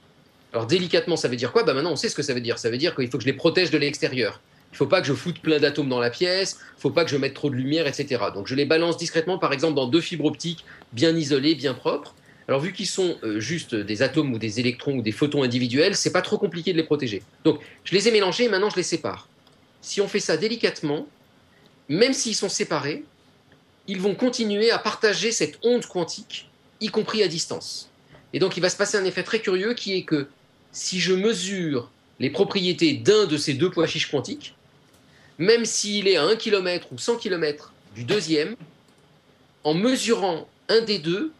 Alors 0.51 0.65
délicatement, 0.67 1.15
ça 1.15 1.27
veut 1.29 1.35
dire 1.35 1.51
quoi? 1.51 1.63
Bah 1.63 1.73
Maintenant, 1.73 1.91
on 1.91 1.95
sait 1.95 2.09
ce 2.09 2.15
que 2.15 2.21
ça 2.21 2.33
veut 2.33 2.41
dire. 2.41 2.59
Ça 2.59 2.69
veut 2.69 2.77
dire 2.77 2.93
qu'il 2.95 3.09
faut 3.09 3.17
que 3.17 3.23
je 3.23 3.27
les 3.29 3.33
protège 3.33 3.71
de 3.71 3.77
l'extérieur. 3.77 4.41
Il 4.73 4.77
ne 4.77 4.77
faut 4.79 4.87
pas 4.87 5.01
que 5.01 5.07
je 5.07 5.13
foute 5.13 5.39
plein 5.39 5.59
d'atomes 5.59 5.87
dans 5.87 5.99
la 5.99 6.09
pièce, 6.09 6.57
il 6.59 6.77
ne 6.77 6.81
faut 6.81 6.89
pas 6.89 7.05
que 7.05 7.11
je 7.11 7.17
mette 7.17 7.35
trop 7.35 7.51
de 7.51 7.55
lumière, 7.55 7.85
etc. 7.85 8.23
Donc 8.33 8.47
je 8.47 8.55
les 8.55 8.65
balance 8.65 8.97
discrètement, 8.97 9.37
par 9.37 9.53
exemple, 9.53 9.75
dans 9.75 9.85
deux 9.85 10.01
fibres 10.01 10.25
optiques 10.25 10.65
bien 10.93 11.15
isolées, 11.15 11.53
bien 11.53 11.75
propres. 11.75 12.15
Alors 12.47 12.59
vu 12.59 12.73
qu'ils 12.73 12.87
sont 12.87 13.19
euh, 13.21 13.39
juste 13.39 13.75
des 13.75 14.01
atomes 14.01 14.33
ou 14.33 14.39
des 14.39 14.59
électrons 14.59 14.95
ou 14.97 15.03
des 15.03 15.11
photons 15.11 15.43
individuels, 15.43 15.95
c'est 15.95 16.11
pas 16.11 16.23
trop 16.23 16.39
compliqué 16.39 16.71
de 16.71 16.77
les 16.77 16.83
protéger. 16.83 17.21
Donc 17.43 17.59
je 17.83 17.93
les 17.93 18.07
ai 18.07 18.11
mélangés 18.11 18.45
et 18.45 18.49
maintenant 18.49 18.71
je 18.71 18.75
les 18.75 18.83
sépare. 18.83 19.29
Si 19.81 20.01
on 20.01 20.07
fait 20.07 20.19
ça 20.19 20.37
délicatement, 20.37 21.07
même 21.87 22.13
s'ils 22.13 22.35
sont 22.35 22.49
séparés, 22.49 23.05
ils 23.87 24.01
vont 24.01 24.15
continuer 24.15 24.71
à 24.71 24.79
partager 24.79 25.31
cette 25.31 25.59
onde 25.61 25.85
quantique, 25.85 26.49
y 26.81 26.87
compris 26.87 27.21
à 27.21 27.27
distance. 27.27 27.91
Et 28.33 28.39
donc 28.39 28.57
il 28.57 28.61
va 28.61 28.69
se 28.69 28.77
passer 28.77 28.97
un 28.97 29.05
effet 29.05 29.21
très 29.21 29.39
curieux 29.39 29.75
qui 29.75 29.93
est 29.93 30.03
que 30.03 30.27
si 30.71 30.99
je 30.99 31.13
mesure 31.13 31.91
les 32.19 32.31
propriétés 32.31 32.93
d'un 32.93 33.27
de 33.27 33.37
ces 33.37 33.53
deux 33.53 33.69
pois 33.69 33.85
chiches 33.85 34.09
quantiques, 34.09 34.55
même 35.37 35.65
s'il 35.65 36.07
est 36.07 36.17
à 36.17 36.23
1 36.23 36.35
km 36.35 36.87
ou 36.91 36.97
100 36.97 37.17
km 37.17 37.73
du 37.95 38.03
deuxième, 38.03 38.55
en 39.63 39.73
mesurant 39.73 40.47
un 40.69 40.81
des 40.81 40.99
deux, 40.99 41.31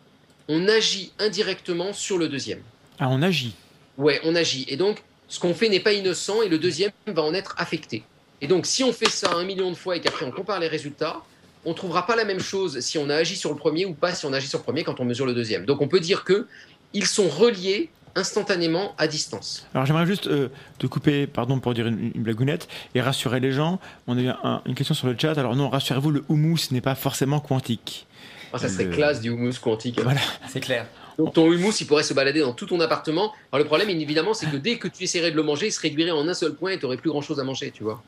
on 0.48 0.68
agit 0.68 1.12
indirectement 1.20 1.94
sur 1.94 2.18
le 2.18 2.28
deuxième. 2.28 2.62
Ah, 3.00 3.10
on 3.10 3.22
agit. 3.22 3.56
Ouais, 3.98 4.20
on 4.24 4.36
agit. 4.36 4.66
Et 4.68 4.78
donc, 4.78 5.04
ce 5.28 5.39
qu'on 5.39 5.54
fait 5.54 5.70
n'est 5.70 5.80
pas 5.80 5.94
innocent 5.94 6.41
et 6.41 6.50
le 6.50 6.58
deuxième 6.58 6.91
va 7.08 7.24
en 7.24 7.34
être 7.34 7.56
affecté. 7.58 8.04
Et 8.41 8.48
donc, 8.48 8.66
si 8.66 8.84
on 8.84 8.91
fait 8.91 9.10
ça 9.10 9.34
un 9.36 9.46
million 9.46 9.70
de 9.72 9.76
fois 9.76 9.96
et 9.96 10.02
qu'après 10.02 10.26
on 10.26 10.32
compare 10.32 10.60
les 10.60 10.68
résultats, 10.68 11.22
on 11.66 11.70
ne 11.70 11.76
trouvera 11.76 12.06
pas 12.06 12.16
la 12.16 12.26
même 12.26 12.41
chose 12.41 12.80
si 12.82 12.98
on 12.98 13.10
a 13.10 13.16
agi 13.16 13.38
sur 13.38 13.50
le 13.50 13.56
premier 13.56 13.86
ou 13.86 13.94
pas 13.94 14.14
si 14.14 14.26
on 14.26 14.34
agit 14.34 14.48
sur 14.48 14.60
le 14.60 14.64
premier 14.64 14.84
quand 14.84 15.00
on 15.00 15.06
mesure 15.06 15.26
le 15.26 15.34
deuxième. 15.34 15.66
Donc, 15.66 15.82
on 15.82 15.88
peut 15.88 16.02
dire 16.02 16.24
que 16.24 16.48
ils 16.94 17.08
sont 17.08 17.30
reliés 17.30 17.89
instantanément 18.16 18.93
à 18.97 19.07
distance. 19.07 19.66
Alors 19.74 19.86
j'aimerais 19.86 20.05
juste 20.05 20.28
euh, 20.28 20.49
te 20.80 20.88
couper, 20.88 21.28
pardon 21.28 21.59
pour 21.59 21.74
dire 21.74 21.88
une, 21.88 22.11
une 22.16 22.24
blagounette, 22.24 22.68
et 22.95 23.01
rassurer 23.01 23.39
les 23.39 23.51
gens. 23.51 23.80
On 24.07 24.18
a 24.18 24.22
eu 24.22 24.28
un- 24.30 24.61
une 24.66 24.76
question 24.76 24.95
sur 24.95 25.07
le 25.07 25.16
chat. 25.18 25.38
Alors 25.38 25.55
non, 25.55 25.70
rassurez-vous, 25.70 26.11
le 26.11 26.24
houmous 26.30 26.57
n'est 26.72 26.82
pas 26.82 26.95
forcément 26.95 27.39
quantique. 27.39 28.05
Ah, 28.53 28.59
ça 28.59 28.70
serait 28.70 28.84
Le- 28.86 28.91
classe 28.95 29.20
du 29.22 29.30
humus 29.32 29.57
quantique. 29.59 29.99
Voilà. 30.01 30.22
C'est 30.47 30.59
clair. 30.59 30.86
Donc 31.18 31.34
ton 31.34 31.51
humus, 31.51 31.80
il 31.82 31.88
pourrait 31.88 32.03
se 32.03 32.14
balader 32.14 32.41
dans 32.41 32.53
tout 32.53 32.66
ton 32.68 32.80
appartement. 32.80 33.34
Alors 33.51 33.64
le 33.64 33.66
problème, 33.66 33.89
évidemment, 33.89 34.34
c'est 34.36 34.45
que 34.49 34.57
dès 34.57 34.78
que 34.78 34.88
tu 34.88 35.03
essaierais 35.03 35.32
de 35.32 35.36
le 35.36 35.43
manger, 35.43 35.68
il 35.68 35.72
se 35.72 35.80
réduirait 35.82 36.11
en 36.11 36.28
un 36.28 36.34
seul 36.36 36.53
point 36.53 36.72
et 36.72 36.78
tu 36.80 36.86
n'aurais 36.86 36.97
plus 36.97 37.09
grand-chose 37.09 37.39
à 37.39 37.43
manger, 37.43 37.72
tu 37.72 37.84
vois. 37.84 38.01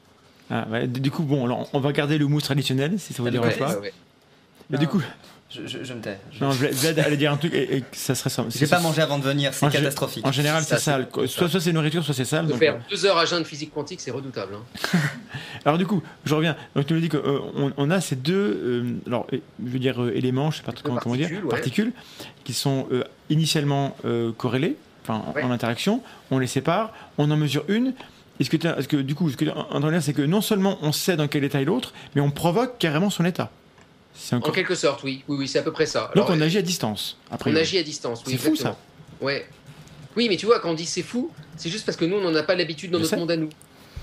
Ah, 0.52 0.66
du 0.86 1.10
coup, 1.10 1.24
bon, 1.24 1.46
alors, 1.46 1.68
on 1.74 1.80
va 1.80 1.92
garder 1.92 2.20
le 2.20 2.28
mousse 2.28 2.44
traditionnel, 2.44 3.00
si 3.00 3.14
ça 3.14 3.24
vous 3.24 3.28
Ah, 3.30 3.32
dérange 3.32 3.58
pas. 3.58 3.74
Ouais, 3.76 3.80
ouais. 3.82 3.94
Mais 4.70 4.78
Non. 4.78 4.82
du 4.82 4.88
coup, 4.88 5.02
Je, 5.56 5.68
je- 5.68 5.84
je 5.84 5.94
me 5.94 6.02
tais. 6.02 6.18
Je- 6.32 6.44
non, 6.44 6.50
Vlad 6.50 7.00
allait 7.00 7.18
dire 7.18 7.32
un 7.32 7.38
truc 7.38 7.54
et, 7.54 7.78
et 7.78 7.82
que 7.82 7.86
ça 7.96 8.14
serait 8.16 8.30
ça. 8.30 8.46
J'ai 8.54 8.68
pas 8.68 8.80
mangé 8.80 9.02
avant 9.02 9.18
de 9.20 9.24
venir, 9.24 9.54
c'est 9.54 9.70
catastrophique. 9.70 10.26
En 10.28 10.32
général, 10.32 10.64
c'est 10.64 10.78
sale. 10.80 11.08
c'est- 11.14 11.28
Soit, 11.28 11.50
soit 11.50 11.60
c'est 11.62 11.72
nourriture, 11.74 12.04
soit 12.04 12.14
c'est 12.14 12.26
sale. 12.26 12.46
De 12.48 12.52
donc, 12.52 12.60
faire 12.60 12.76
euh, 12.76 12.80
deux 12.90 13.06
heures 13.06 13.18
à 13.18 13.26
jeun 13.26 13.40
de 13.42 13.48
physique 13.48 13.74
quantique, 13.74 14.02
c'est 14.02 14.12
redoutable. 14.12 14.56
hein. 14.56 14.98
Alors 15.66 15.78
du 15.78 15.86
coup, 15.86 16.02
je 16.26 16.36
reviens. 16.36 16.56
Donc 16.76 16.86
tu 16.88 16.94
nous 16.94 17.00
dis 17.00 17.10
qu'on 17.10 17.20
on, 17.56 17.72
on 17.78 17.92
a 17.92 18.02
ces 18.02 18.16
deux, 18.16 18.34
euh, 18.36 18.94
alors 19.08 19.28
euh, 19.34 19.38
je 19.66 19.72
veux 19.72 19.80
dire 19.80 20.02
euh, 20.04 20.12
éléments, 20.16 20.52
je 20.52 20.58
sais 20.58 20.64
pas 20.64 20.74
comment, 20.84 20.98
comment 20.98 21.16
dire, 21.16 21.28
particules, 21.30 21.46
ouais. 21.46 21.50
particules, 21.52 21.92
qui 22.44 22.54
sont 22.54 22.88
euh, 22.92 23.04
initialement 23.30 23.96
euh, 24.06 24.32
corrélées, 24.32 24.76
enfin 25.04 25.24
en- 25.28 25.34
Ouais. 25.34 25.44
en 25.44 25.52
interaction. 25.52 26.02
On 26.32 26.40
les 26.40 26.48
sépare, 26.48 26.92
on 27.18 27.32
en 27.32 27.38
mesure 27.38 27.64
une. 27.68 27.94
Est-ce 28.40 28.50
que, 28.50 28.58
tu 28.58 28.68
as- 28.68 28.78
est-ce 28.78 28.88
que 28.90 28.98
du 28.98 29.16
coup, 29.16 29.30
ce 29.30 29.38
que 29.38 29.46
tu 29.46 29.52
c'est 30.02 30.14
que 30.14 30.22
non 30.22 30.42
seulement 30.42 30.78
on 30.82 30.92
sait 30.92 31.16
dans 31.16 31.28
quel 31.28 31.44
état 31.46 31.62
est 31.62 31.66
l'autre, 31.66 31.94
mais 32.16 32.22
on 32.22 32.32
provoque 32.32 32.78
carrément 32.78 33.10
son 33.10 33.24
état. 33.26 33.50
En 34.32 34.40
quelque 34.52 34.76
sorte, 34.76 35.04
oui. 35.04 35.24
Oui, 35.28 35.38
oui, 35.40 35.48
c'est 35.48 35.60
à 35.60 35.62
peu 35.64 35.72
près 35.72 35.86
ça. 35.86 36.12
Donc 36.16 36.30
on 36.30 36.40
agit 36.42 36.58
à 36.58 36.62
distance. 36.62 37.18
Après, 37.30 37.52
on 37.52 37.56
agit 37.56 37.78
à 37.78 37.84
distance, 37.84 38.24
oui, 38.26 38.34
C'est 38.34 38.38
fou, 38.38 38.50
exactement. 38.50 38.78
Ouais. 39.22 39.46
Oui, 40.16 40.28
mais 40.30 40.38
tu 40.38 40.46
vois, 40.46 40.60
quand 40.60 40.70
on 40.70 40.74
dit 40.74 40.86
c'est 40.86 41.02
fou, 41.02 41.32
c'est 41.58 41.70
juste 41.70 41.86
parce 41.86 41.98
que 41.98 42.06
nous, 42.06 42.16
on 42.18 42.22
n'en 42.22 42.36
a 42.36 42.44
pas 42.44 42.56
l'habitude 42.56 42.92
dans 42.92 42.98
Je 43.00 43.04
notre 43.04 43.10
sais. 43.12 43.18
monde 43.20 43.32
à 43.32 43.38
nous. 43.38 43.50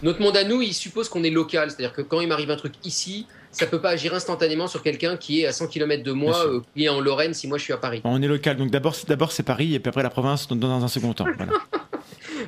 Notre 0.03 0.21
monde 0.21 0.37
à 0.37 0.45
nous, 0.45 0.61
il 0.63 0.75
suppose 0.75 1.09
qu'on 1.09 1.23
est 1.23 1.31
local. 1.31 1.71
C'est-à-dire 1.71 1.93
que 1.95 2.03
quand 2.03 2.21
il 2.21 2.29
m'arrive 2.29 2.51
un 2.51 2.57
truc 2.57 2.75
ici, 2.85 3.27
ça 3.53 3.67
peut 3.67 3.81
pas 3.81 3.91
agir 3.91 4.15
instantanément 4.15 4.67
sur 4.67 4.83
quelqu'un 4.83 5.17
qui 5.17 5.43
est 5.43 5.47
à 5.47 5.53
100 5.53 5.69
km 5.69 6.03
de 6.03 6.13
moi, 6.13 6.47
euh, 6.47 6.61
qui 6.75 6.85
est 6.85 6.89
en 6.89 7.01
Lorraine 7.01 7.35
si 7.35 7.47
moi 7.47 7.57
je 7.59 7.65
suis 7.65 7.73
à 7.73 7.77
Paris. 7.77 8.01
On 8.05 8.21
est 8.21 8.27
local, 8.27 8.57
donc 8.57 8.71
d'abord 8.71 8.95
c'est 8.95 9.09
d'abord 9.09 9.31
c'est 9.33 9.43
Paris 9.43 9.75
et 9.75 9.81
puis 9.81 9.89
après 9.91 10.03
la 10.03 10.11
province 10.11 10.49
dans, 10.49 10.57
dans 10.57 10.83
un 10.85 10.89
second 10.89 11.13
temps. 11.13 11.27
Voilà. 11.37 11.53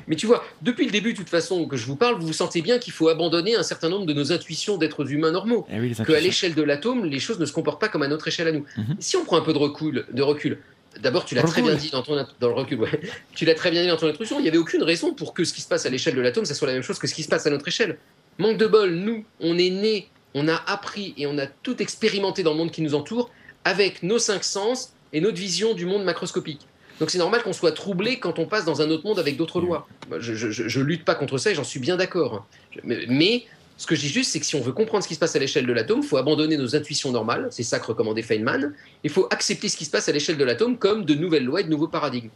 Mais 0.07 0.15
tu 0.15 0.25
vois, 0.27 0.43
depuis 0.61 0.85
le 0.85 0.91
début, 0.91 1.13
de 1.13 1.17
toute 1.17 1.29
façon, 1.29 1.65
que 1.67 1.77
je 1.77 1.85
vous 1.85 1.95
parle, 1.95 2.19
vous 2.19 2.27
vous 2.27 2.33
sentez 2.33 2.61
bien 2.61 2.77
qu'il 2.77 2.93
faut 2.93 3.09
abandonner 3.09 3.55
un 3.55 3.63
certain 3.63 3.89
nombre 3.89 4.05
de 4.05 4.13
nos 4.13 4.31
intuitions 4.31 4.77
d'êtres 4.77 5.11
humains 5.11 5.31
normaux. 5.31 5.65
Et 5.71 5.79
oui, 5.79 5.93
Qu'à 5.95 6.19
l'échelle 6.19 6.53
de 6.53 6.63
l'atome, 6.63 7.05
les 7.05 7.19
choses 7.19 7.39
ne 7.39 7.45
se 7.45 7.53
comportent 7.53 7.81
pas 7.81 7.87
comme 7.87 8.03
à 8.03 8.07
notre 8.07 8.27
échelle 8.27 8.47
à 8.47 8.51
nous. 8.51 8.65
Mhm. 8.77 8.97
Si 8.99 9.17
on 9.17 9.25
prend 9.25 9.37
un 9.37 9.41
peu 9.41 9.53
de 9.53 9.57
recul, 9.57 10.05
de 10.11 10.21
recul 10.21 10.59
d'abord, 11.01 11.25
tu 11.25 11.35
l'as 11.35 11.43
très 11.43 11.61
bien 11.61 11.75
dit 11.75 11.89
dans, 11.89 12.03
ton, 12.03 12.15
dans 12.39 12.47
le 12.47 12.53
recul, 12.53 12.79
ouais. 12.79 13.01
tu 13.35 13.45
l'as 13.45 13.55
très 13.55 13.71
bien 13.71 13.81
dit 13.81 13.87
dans 13.87 13.97
ton 13.97 14.07
introduction, 14.07 14.39
il 14.39 14.43
n'y 14.43 14.47
avait 14.47 14.57
aucune 14.57 14.83
raison 14.83 15.13
pour 15.13 15.33
que 15.33 15.43
ce 15.43 15.53
qui 15.53 15.61
se 15.61 15.67
passe 15.67 15.85
à 15.85 15.89
l'échelle 15.89 16.15
de 16.15 16.21
l'atome, 16.21 16.45
ça 16.45 16.53
soit 16.53 16.67
la 16.67 16.73
même 16.73 16.83
chose 16.83 16.99
que 16.99 17.07
ce 17.07 17.13
qui 17.13 17.23
se 17.23 17.27
passe 17.27 17.45
à 17.45 17.49
notre 17.49 17.67
échelle. 17.67 17.97
Manque 18.37 18.57
de 18.57 18.67
bol, 18.67 18.91
nous, 18.91 19.25
on 19.39 19.57
est 19.57 19.69
nés, 19.69 20.09
on 20.33 20.47
a 20.47 20.55
appris 20.67 21.13
et 21.17 21.27
on 21.27 21.37
a 21.37 21.47
tout 21.47 21.81
expérimenté 21.81 22.43
dans 22.43 22.51
le 22.51 22.57
monde 22.57 22.71
qui 22.71 22.81
nous 22.81 22.95
entoure 22.95 23.29
avec 23.63 24.03
nos 24.03 24.19
cinq 24.19 24.43
sens 24.43 24.93
et 25.13 25.21
notre 25.21 25.37
vision 25.37 25.73
du 25.73 25.85
monde 25.85 26.03
macroscopique. 26.03 26.67
Donc 26.99 27.09
c'est 27.09 27.17
normal 27.17 27.43
qu'on 27.43 27.53
soit 27.53 27.71
troublé 27.73 28.19
quand 28.19 28.39
on 28.39 28.45
passe 28.45 28.63
dans 28.65 28.81
un 28.81 28.89
autre 28.89 29.05
monde 29.05 29.19
avec 29.19 29.35
d'autres 29.37 29.59
lois. 29.59 29.87
Moi, 30.09 30.19
Je, 30.19 30.33
je, 30.51 30.79
lutte 30.81 31.03
pas 31.03 31.15
contre 31.15 31.37
ça 31.37 31.51
et 31.51 31.55
j'en 31.55 31.63
suis 31.63 31.79
bien 31.79 31.97
d'accord. 31.97 32.45
Mais, 32.83 33.05
mais 33.09 33.43
ce 33.77 33.85
que 33.85 33.95
je 33.95 34.01
dis 34.01 34.07
juste, 34.09 34.31
c'est 34.31 34.39
que 34.39 34.45
si 34.45 34.55
on 34.55 34.61
veut 34.61 34.71
comprendre 34.71 35.03
ce 35.03 35.07
qui 35.09 35.15
se 35.15 35.19
passe 35.19 35.35
à 35.35 35.39
l'échelle 35.39 35.65
de 35.65 35.73
l'atome, 35.73 35.99
il 36.01 36.07
faut 36.07 36.15
abandonner 36.17 36.55
nos 36.55 36.75
intuitions 36.75 37.11
normales, 37.11 37.47
c'est 37.51 37.63
ça 37.63 37.79
que 37.79 37.87
recommandait 37.87 38.21
Feynman. 38.21 38.73
Il 39.03 39.09
faut 39.09 39.27
accepter 39.31 39.67
ce 39.67 39.75
qui 39.75 39.83
se 39.83 39.91
passe 39.91 40.07
à 40.07 40.13
l'échelle 40.13 40.37
de 40.37 40.45
l'atome 40.45 40.77
comme 40.77 41.03
de 41.03 41.13
nouvelles 41.13 41.43
lois 41.43 41.59
et 41.59 41.63
de 41.65 41.69
nouveaux 41.69 41.89
paradigmes. 41.89 42.29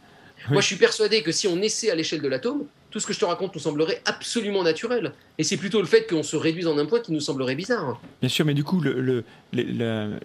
Oui. 0.46 0.52
Moi, 0.54 0.62
je 0.62 0.66
suis 0.68 0.76
persuadé 0.76 1.22
que 1.22 1.32
si 1.32 1.46
on 1.48 1.60
essaie 1.60 1.90
à 1.90 1.94
l'échelle 1.94 2.22
de 2.22 2.28
l'atome, 2.28 2.64
tout 2.90 2.98
ce 2.98 3.06
que 3.06 3.12
je 3.12 3.18
te 3.20 3.26
raconte 3.26 3.54
nous 3.54 3.60
semblerait 3.60 4.00
absolument 4.06 4.62
naturel. 4.62 5.12
Et 5.36 5.44
c'est 5.44 5.58
plutôt 5.58 5.80
le 5.80 5.86
fait 5.86 6.06
qu'on 6.08 6.22
se 6.22 6.34
réduise 6.34 6.66
en 6.66 6.78
un 6.78 6.86
point 6.86 7.00
qui 7.00 7.12
nous 7.12 7.20
semblerait 7.20 7.54
bizarre. 7.54 8.00
Bien 8.20 8.28
sûr, 8.30 8.46
mais 8.46 8.54
du 8.54 8.64
coup, 8.64 8.80
le- 8.80 9.00
le- 9.00 9.24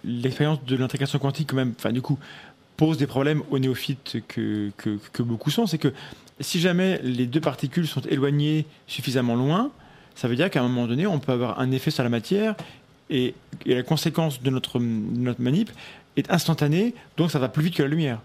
l'expérience 0.04 0.64
de 0.64 0.74
l'intégration 0.76 1.18
quantique, 1.18 1.50
quand 1.50 1.56
même, 1.56 1.74
enfin, 1.78 1.92
du 1.92 2.00
coup, 2.00 2.18
pose 2.76 2.98
des 2.98 3.06
problèmes 3.06 3.42
aux 3.50 3.58
néophytes 3.58 4.18
que, 4.28 4.70
beaucoup 5.22 5.50
sont. 5.50 5.66
C'est 5.66 5.78
que 5.78 5.92
si 6.40 6.60
jamais 6.60 7.00
les 7.02 7.26
deux 7.26 7.40
particules 7.40 7.86
sont 7.86 8.02
éloignées 8.02 8.66
suffisamment 8.86 9.34
loin, 9.34 9.70
ça 10.14 10.28
veut 10.28 10.36
dire 10.36 10.50
qu'à 10.50 10.60
un 10.60 10.68
moment 10.68 10.86
donné, 10.86 11.06
on 11.06 11.18
peut 11.18 11.32
avoir 11.32 11.60
un 11.60 11.70
effet 11.70 11.90
sur 11.90 12.02
la 12.02 12.08
matière 12.08 12.54
et, 13.10 13.34
la 13.64 13.82
conséquence 13.82 14.42
de 14.42 14.50
notre 14.50 14.78
manip 14.78 15.70
est 16.16 16.30
instantanée, 16.30 16.94
donc 17.16 17.30
ça 17.30 17.38
va 17.38 17.48
plus 17.48 17.62
vite 17.62 17.74
que 17.74 17.82
la 17.82 17.88
lumière. 17.88 18.20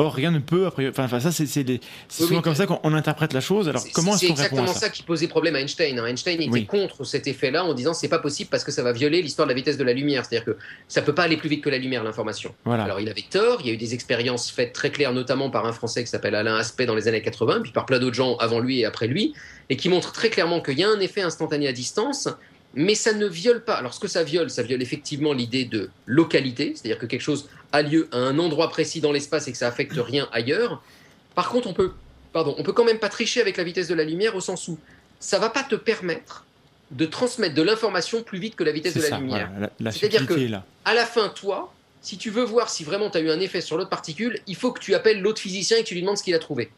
Or, 0.00 0.14
rien 0.14 0.30
ne 0.30 0.38
peut, 0.38 0.66
après, 0.66 0.88
enfin, 0.88 1.08
ça, 1.20 1.32
c'est 1.32 1.44
c'est 1.46 1.64
les- 1.64 1.80
c'est 2.08 2.22
Oui, 2.22 2.28
souvent 2.28 2.38
oui. 2.38 2.42
comme 2.44 2.54
ça 2.54 2.66
qu'on 2.66 2.78
on 2.84 2.94
interprète 2.94 3.32
la 3.32 3.40
chose. 3.40 3.68
Alors, 3.68 3.82
C'est- 3.82 3.90
comment 3.90 4.12
C'est 4.16 4.26
est-ce 4.26 4.32
qu'on 4.34 4.40
répond 4.42 4.56
exactement 4.58 4.72
ça. 4.72 4.80
ça 4.86 4.88
qui 4.90 5.02
posait 5.02 5.26
problème 5.28 5.56
à 5.56 5.60
Einstein. 5.60 5.98
hein. 5.98 6.06
Einstein 6.06 6.40
était 6.40 6.48
Oui. 6.50 6.66
contre 6.66 7.02
cet 7.04 7.26
effet-là 7.26 7.64
en 7.64 7.74
disant 7.74 7.92
c'est 7.94 8.08
pas 8.08 8.20
possible 8.20 8.48
parce 8.48 8.62
que 8.64 8.70
ça 8.70 8.82
va 8.84 8.92
violer 8.92 9.20
l'histoire 9.22 9.46
de 9.46 9.52
la 9.52 9.56
vitesse 9.56 9.76
de 9.76 9.82
la 9.84 9.92
lumière. 9.92 10.24
C'est-à-dire 10.24 10.44
que 10.46 10.56
ça 10.86 11.02
peut 11.02 11.14
pas 11.14 11.24
aller 11.24 11.36
plus 11.36 11.48
vite 11.48 11.62
que 11.64 11.68
la 11.70 11.78
lumière, 11.78 12.04
l'information. 12.04 12.54
Voilà. 12.64 12.84
Alors 12.84 13.00
il 13.00 13.08
avait 13.08 13.24
tort, 13.28 13.58
il 13.60 13.66
y 13.66 13.70
a 13.70 13.72
eu 13.72 13.76
des 13.76 13.92
expériences 13.92 14.50
faites 14.52 14.72
très 14.72 14.90
claires, 14.90 15.12
notamment 15.12 15.50
par 15.50 15.66
un 15.66 15.72
Français 15.72 16.04
qui 16.04 16.10
s'appelle 16.10 16.36
Alain 16.36 16.54
Aspect 16.54 16.86
dans 16.86 16.94
les 16.94 17.08
années 17.08 17.20
80, 17.22 17.60
puis 17.62 17.72
par 17.72 17.84
plein 17.84 17.98
d'autres 17.98 18.14
gens 18.14 18.36
avant 18.36 18.60
lui 18.60 18.78
et 18.80 18.84
après 18.84 19.08
lui, 19.08 19.34
et 19.68 19.76
qui 19.76 19.88
montrent 19.88 20.12
très 20.12 20.30
clairement 20.30 20.60
qu'il 20.60 20.78
y 20.78 20.84
a 20.84 20.88
un 20.88 21.00
effet 21.00 21.22
instantané 21.22 21.66
à 21.66 21.72
distance, 21.72 22.28
mais 22.74 22.94
ça 22.94 23.12
ne 23.12 23.26
viole 23.26 23.64
pas. 23.64 23.74
Alors 23.74 23.94
ce 23.94 24.00
que 24.00 24.08
ça 24.08 24.22
viole, 24.22 24.50
ça 24.50 24.62
viole 24.62 24.82
effectivement 24.82 25.32
l'idée 25.32 25.64
de 25.64 25.90
localité, 26.06 26.72
c'est-à-dire 26.74 26.98
que 26.98 27.06
quelque 27.06 27.22
chose 27.22 27.48
a 27.72 27.82
lieu 27.82 28.08
à 28.12 28.18
un 28.18 28.38
endroit 28.38 28.68
précis 28.68 29.00
dans 29.00 29.12
l'espace 29.12 29.48
et 29.48 29.52
que 29.52 29.58
ça 29.58 29.68
affecte 29.68 29.94
rien 29.96 30.28
ailleurs. 30.32 30.82
Par 31.34 31.48
contre, 31.50 31.68
on 31.68 31.72
peut, 31.74 31.92
pardon, 32.32 32.54
on 32.58 32.62
peut 32.62 32.72
quand 32.72 32.84
même 32.84 32.98
pas 32.98 33.08
tricher 33.08 33.40
avec 33.40 33.56
la 33.56 33.64
vitesse 33.64 33.88
de 33.88 33.94
la 33.94 34.04
lumière 34.04 34.34
au 34.36 34.40
sens 34.40 34.68
où 34.68 34.78
ça 35.20 35.38
va 35.38 35.50
pas 35.50 35.62
te 35.64 35.74
permettre 35.74 36.44
de 36.90 37.04
transmettre 37.04 37.54
de 37.54 37.62
l'information 37.62 38.22
plus 38.22 38.38
vite 38.38 38.56
que 38.56 38.64
la 38.64 38.72
vitesse 38.72 38.94
de 38.94 39.02
la 39.02 39.08
ça, 39.08 39.18
lumière 39.18 39.48
voilà, 39.50 39.66
la, 39.78 39.84
la 39.84 39.92
C'est-à-dire 39.92 40.26
que- 40.26 40.34
là. 40.34 40.64
à 40.84 40.94
la 40.94 41.04
fin, 41.04 41.28
toi, 41.28 41.74
si 42.00 42.16
tu 42.16 42.30
veux 42.30 42.44
voir 42.44 42.70
si 42.70 42.84
vraiment 42.84 43.10
tu 43.10 43.18
as 43.18 43.20
eu 43.20 43.30
un 43.30 43.40
effet 43.40 43.60
sur 43.60 43.76
l'autre 43.76 43.90
particule, 43.90 44.40
il 44.46 44.56
faut 44.56 44.72
que 44.72 44.80
tu 44.80 44.94
appelles 44.94 45.20
l'autre 45.20 45.40
physicien 45.40 45.76
et 45.76 45.82
que 45.82 45.88
tu 45.88 45.94
lui 45.94 46.00
demandes 46.02 46.16
ce 46.16 46.22
qu'il 46.22 46.34
a 46.34 46.38
trouvé. 46.38 46.70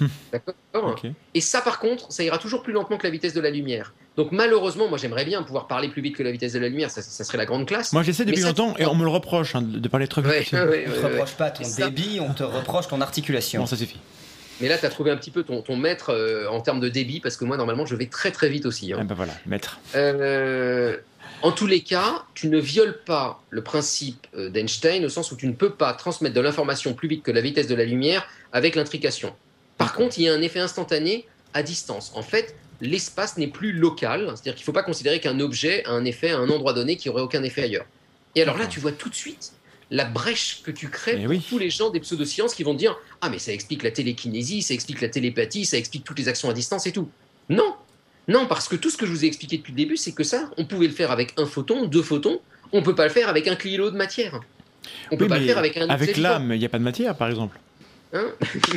D'accord? 0.32 1.00
Et 1.34 1.40
ça, 1.40 1.60
par 1.62 1.78
contre, 1.78 2.10
ça 2.12 2.22
ira 2.24 2.38
toujours 2.38 2.62
plus 2.62 2.72
lentement 2.72 2.98
que 2.98 3.04
la 3.04 3.10
vitesse 3.10 3.32
de 3.32 3.40
la 3.40 3.50
lumière. 3.50 3.94
Donc, 4.16 4.32
malheureusement, 4.32 4.88
moi, 4.88 4.96
j'aimerais 4.98 5.24
bien 5.24 5.42
pouvoir 5.42 5.66
parler 5.66 5.88
plus 5.88 6.00
vite 6.02 6.16
que 6.16 6.22
la 6.22 6.30
vitesse 6.30 6.52
de 6.54 6.58
la 6.58 6.68
lumière. 6.68 6.90
Ça, 6.90 7.02
ça 7.02 7.22
serait 7.24 7.36
la 7.38 7.44
grande 7.44 7.66
classe. 7.66 7.92
Moi, 7.92 8.02
j'essaie 8.02 8.24
depuis 8.24 8.42
longtemps 8.42 8.74
et 8.78 8.86
on 8.86 8.94
me 8.94 9.04
le 9.04 9.10
reproche 9.10 9.54
hein, 9.54 9.62
de 9.62 9.88
parler 9.88 10.08
trop 10.08 10.22
vite. 10.22 10.30
Ouais, 10.52 10.60
ouais, 10.60 10.66
ouais, 10.68 10.84
On 10.88 10.90
te 10.92 10.96
ouais, 10.96 11.02
ouais. 11.04 11.10
reproche 11.12 11.32
pas 11.34 11.50
ton 11.50 11.64
ça- 11.64 11.84
débit, 11.84 12.18
on 12.20 12.32
te 12.32 12.42
reproche 12.42 12.88
ton 12.88 13.00
articulation. 13.00 13.60
Bon, 13.60 13.66
ça 13.66 13.76
suffit. 13.76 13.98
Mais 14.62 14.68
là, 14.68 14.78
tu 14.78 14.86
as 14.86 14.88
trouvé 14.88 15.10
un 15.10 15.18
petit 15.18 15.30
peu 15.30 15.42
ton, 15.42 15.60
ton 15.60 15.76
maître 15.76 16.14
euh, 16.14 16.46
en 16.48 16.62
termes 16.62 16.80
de 16.80 16.88
débit, 16.88 17.20
parce 17.20 17.36
que 17.36 17.44
moi, 17.44 17.58
normalement, 17.58 17.84
je 17.84 17.94
vais 17.94 18.06
très 18.06 18.30
très 18.30 18.48
vite 18.48 18.64
aussi. 18.64 18.94
hein. 18.94 18.98
Ah 19.00 19.04
ben 19.04 19.14
voilà, 19.14 19.34
maître. 19.44 19.78
Euh, 19.94 20.96
en 21.42 21.52
tous 21.52 21.66
les 21.66 21.80
cas, 21.82 22.22
tu 22.32 22.48
ne 22.48 22.58
violes 22.58 22.98
pas 23.04 23.42
le 23.50 23.62
principe 23.62 24.26
euh, 24.34 24.48
d'Einstein 24.48 25.04
au 25.04 25.10
sens 25.10 25.30
où 25.30 25.36
tu 25.36 25.46
ne 25.46 25.52
peux 25.52 25.70
pas 25.74 25.92
transmettre 25.92 26.34
de 26.34 26.40
l'information 26.40 26.94
plus 26.94 27.06
vite 27.08 27.22
que 27.22 27.30
la 27.30 27.42
vitesse 27.42 27.66
de 27.66 27.74
la 27.74 27.84
lumière 27.84 28.26
avec 28.54 28.76
l'intrication. 28.76 29.34
Par 29.76 29.92
contre, 29.92 30.18
il 30.18 30.24
y 30.24 30.28
a 30.30 30.32
un 30.32 30.40
effet 30.40 30.60
instantané 30.60 31.26
à 31.52 31.62
distance. 31.62 32.12
En 32.14 32.22
fait, 32.22 32.54
l'espace 32.80 33.36
n'est 33.36 33.46
plus 33.46 33.72
local, 33.72 34.26
c'est-à-dire 34.28 34.54
qu'il 34.54 34.62
ne 34.62 34.66
faut 34.66 34.72
pas 34.72 34.82
considérer 34.82 35.20
qu'un 35.20 35.40
objet 35.40 35.84
a 35.84 35.92
un 35.92 36.04
effet 36.04 36.30
à 36.30 36.38
un 36.38 36.48
endroit 36.48 36.72
donné 36.72 36.96
qui 36.96 37.08
aurait 37.08 37.22
aucun 37.22 37.42
effet 37.42 37.62
ailleurs. 37.62 37.86
Et 38.34 38.42
alors 38.42 38.58
là, 38.58 38.66
tu 38.66 38.80
vois 38.80 38.92
tout 38.92 39.08
de 39.08 39.14
suite 39.14 39.52
la 39.90 40.04
brèche 40.04 40.62
que 40.64 40.70
tu 40.70 40.88
crées 40.88 41.16
pour 41.16 41.30
oui. 41.30 41.42
tous 41.48 41.58
les 41.58 41.70
gens 41.70 41.90
des 41.90 42.00
pseudosciences 42.00 42.54
qui 42.54 42.64
vont 42.64 42.74
te 42.74 42.78
dire 42.78 42.98
Ah, 43.20 43.30
mais 43.30 43.38
ça 43.38 43.52
explique 43.52 43.82
la 43.82 43.90
télékinésie, 43.90 44.62
ça 44.62 44.74
explique 44.74 45.00
la 45.00 45.08
télépathie, 45.08 45.64
ça 45.64 45.78
explique 45.78 46.04
toutes 46.04 46.18
les 46.18 46.28
actions 46.28 46.50
à 46.50 46.52
distance 46.52 46.86
et 46.86 46.92
tout. 46.92 47.08
Non, 47.48 47.76
non, 48.28 48.46
parce 48.46 48.68
que 48.68 48.76
tout 48.76 48.90
ce 48.90 48.96
que 48.96 49.06
je 49.06 49.12
vous 49.12 49.24
ai 49.24 49.28
expliqué 49.28 49.58
depuis 49.58 49.72
le 49.72 49.76
début, 49.76 49.96
c'est 49.96 50.12
que 50.12 50.24
ça, 50.24 50.50
on 50.56 50.64
pouvait 50.64 50.88
le 50.88 50.92
faire 50.92 51.12
avec 51.12 51.34
un 51.36 51.46
photon, 51.46 51.86
deux 51.86 52.02
photons, 52.02 52.40
on 52.72 52.82
peut 52.82 52.94
pas 52.94 53.04
le 53.04 53.12
faire 53.12 53.28
avec 53.28 53.46
un 53.46 53.54
kilo 53.54 53.90
de 53.90 53.96
matière. 53.96 54.40
On 55.12 55.16
peut 55.16 55.24
Oui, 55.24 55.28
pas 55.28 55.38
le 55.38 55.46
faire 55.46 55.58
avec 55.58 55.76
un 55.76 55.88
Avec 55.88 56.16
l'âme, 56.16 56.52
il 56.52 56.58
n'y 56.58 56.64
a 56.64 56.68
pas 56.68 56.78
de 56.78 56.84
matière, 56.84 57.16
par 57.16 57.28
exemple. 57.28 57.58
Hein? 58.12 58.26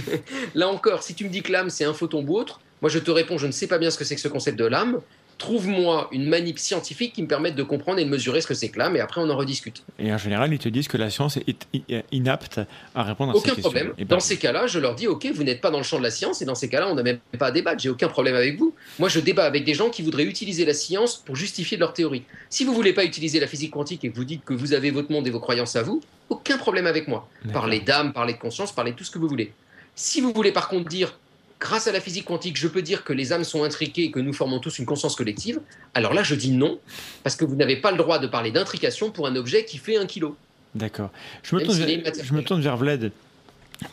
Là 0.55 0.69
encore, 0.69 1.01
si 1.01 1.15
tu 1.15 1.23
me 1.23 1.29
dis 1.29 1.41
que 1.41 1.51
l'âme 1.51 1.69
c'est 1.69 1.85
un 1.85 1.93
photon 1.93 2.23
ou 2.27 2.37
autre, 2.37 2.59
moi 2.82 2.89
je 2.89 2.99
te 2.99 3.11
réponds, 3.11 3.38
je 3.38 3.47
ne 3.47 3.51
sais 3.51 3.67
pas 3.67 3.77
bien 3.77 3.91
ce 3.91 3.97
que 3.97 4.03
c'est 4.03 4.15
que 4.15 4.21
ce 4.21 4.27
concept 4.27 4.57
de 4.57 4.65
l'âme. 4.65 4.99
Trouve-moi 5.38 6.09
une 6.11 6.27
manip 6.27 6.59
scientifique 6.59 7.13
qui 7.13 7.21
me 7.23 7.27
permette 7.27 7.55
de 7.55 7.63
comprendre 7.63 7.99
et 7.99 8.03
de 8.03 8.09
mesurer 8.09 8.41
ce 8.41 8.47
que 8.47 8.53
c'est 8.53 8.67
que 8.67 8.77
l'âme, 8.77 8.97
et 8.97 8.99
après 8.99 9.21
on 9.21 9.30
en 9.30 9.38
rediscute. 9.38 9.84
Et 9.97 10.11
en 10.11 10.17
général, 10.17 10.51
ils 10.51 10.59
te 10.59 10.67
disent 10.67 10.89
que 10.89 10.97
la 10.97 11.09
science 11.09 11.38
est 11.38 11.65
inapte 12.11 12.59
à 12.93 13.03
répondre 13.03 13.32
à 13.32 13.36
Aucun 13.36 13.51
ces 13.51 13.55
questions. 13.55 13.71
problème. 13.71 13.93
Et 13.97 14.03
ben, 14.03 14.17
Dans 14.17 14.19
ces 14.19 14.36
cas-là, 14.36 14.67
je 14.67 14.80
leur 14.80 14.95
dis, 14.95 15.07
ok, 15.07 15.27
vous 15.34 15.43
n'êtes 15.43 15.61
pas 15.61 15.71
dans 15.71 15.77
le 15.77 15.86
champ 15.86 15.97
de 15.97 16.03
la 16.03 16.11
science, 16.11 16.41
et 16.41 16.45
dans 16.45 16.55
ces 16.55 16.67
cas-là, 16.67 16.89
on 16.89 16.95
n'a 16.95 17.03
même 17.03 17.19
pas 17.38 17.47
à 17.47 17.51
débattre. 17.51 17.80
J'ai 17.80 17.88
aucun 17.88 18.09
problème 18.09 18.36
avec 18.36 18.59
vous. 18.59 18.75
Moi, 18.99 19.07
je 19.07 19.21
débat 19.21 19.45
avec 19.45 19.63
des 19.63 19.73
gens 19.73 19.89
qui 19.89 20.01
voudraient 20.01 20.25
utiliser 20.25 20.65
la 20.65 20.73
science 20.73 21.15
pour 21.15 21.38
justifier 21.38 21.77
leur 21.77 21.93
théorie. 21.93 22.23
Si 22.49 22.65
vous 22.65 22.73
voulez 22.73 22.91
pas 22.91 23.05
utiliser 23.05 23.39
la 23.39 23.47
physique 23.47 23.71
quantique 23.71 24.03
et 24.03 24.09
que 24.09 24.15
vous 24.17 24.25
dites 24.25 24.43
que 24.43 24.53
vous 24.53 24.73
avez 24.73 24.91
votre 24.91 25.09
monde 25.09 25.25
et 25.25 25.30
vos 25.30 25.39
croyances 25.39 25.77
à 25.77 25.84
vous, 25.84 26.01
aucun 26.27 26.57
problème 26.57 26.86
avec 26.86 27.07
moi. 27.07 27.30
Parlez 27.53 27.80
d'âme, 27.80 28.11
parlez 28.11 28.34
de 28.34 28.39
conscience, 28.39 28.73
parlez 28.73 28.91
de 28.91 28.97
tout 28.97 29.05
ce 29.05 29.11
que 29.11 29.19
vous 29.19 29.30
voulez. 29.30 29.53
Si 29.95 30.19
vous 30.19 30.34
voulez 30.34 30.51
par 30.51 30.67
contre 30.67 30.89
dire, 30.89 31.17
grâce 31.60 31.88
à 31.88 31.91
la 31.91 31.99
physique 31.99 32.26
quantique, 32.26 32.57
je 32.57 32.68
peux 32.68 32.82
dire 32.82 33.03
que 33.03 33.14
les 33.14 33.34
âmes 33.34 33.43
sont 33.43 33.64
intriquées 33.64 34.03
et 34.05 34.12
que 34.12 34.20
nous 34.20 34.34
formons 34.34 34.60
tous 34.60 34.80
une 34.80 34.86
conscience 34.86 35.16
collective, 35.16 35.60
alors 35.93 36.14
là 36.14 36.24
je 36.24 36.36
dis 36.36 36.51
non, 36.51 36.80
parce 37.24 37.36
que 37.36 37.45
vous 37.45 37.55
n'avez 37.55 37.76
pas 37.78 37.91
le 37.91 37.97
droit 37.97 38.20
de 38.20 38.28
parler 38.28 38.51
d'intrication 38.51 39.12
pour 39.12 39.28
un 39.28 39.36
objet 39.36 39.66
qui 39.66 39.78
fait 39.78 39.97
un 39.97 40.05
kilo. 40.05 40.36
D'accord. 40.76 41.10
Je 41.43 41.55
me, 41.55 41.64
tourne 41.64 41.78
vers, 41.78 41.89
immatériel. 41.89 42.26
je 42.26 42.34
me 42.34 42.43
tourne 42.43 42.62
vers 42.62 42.78
Vlad 42.78 43.12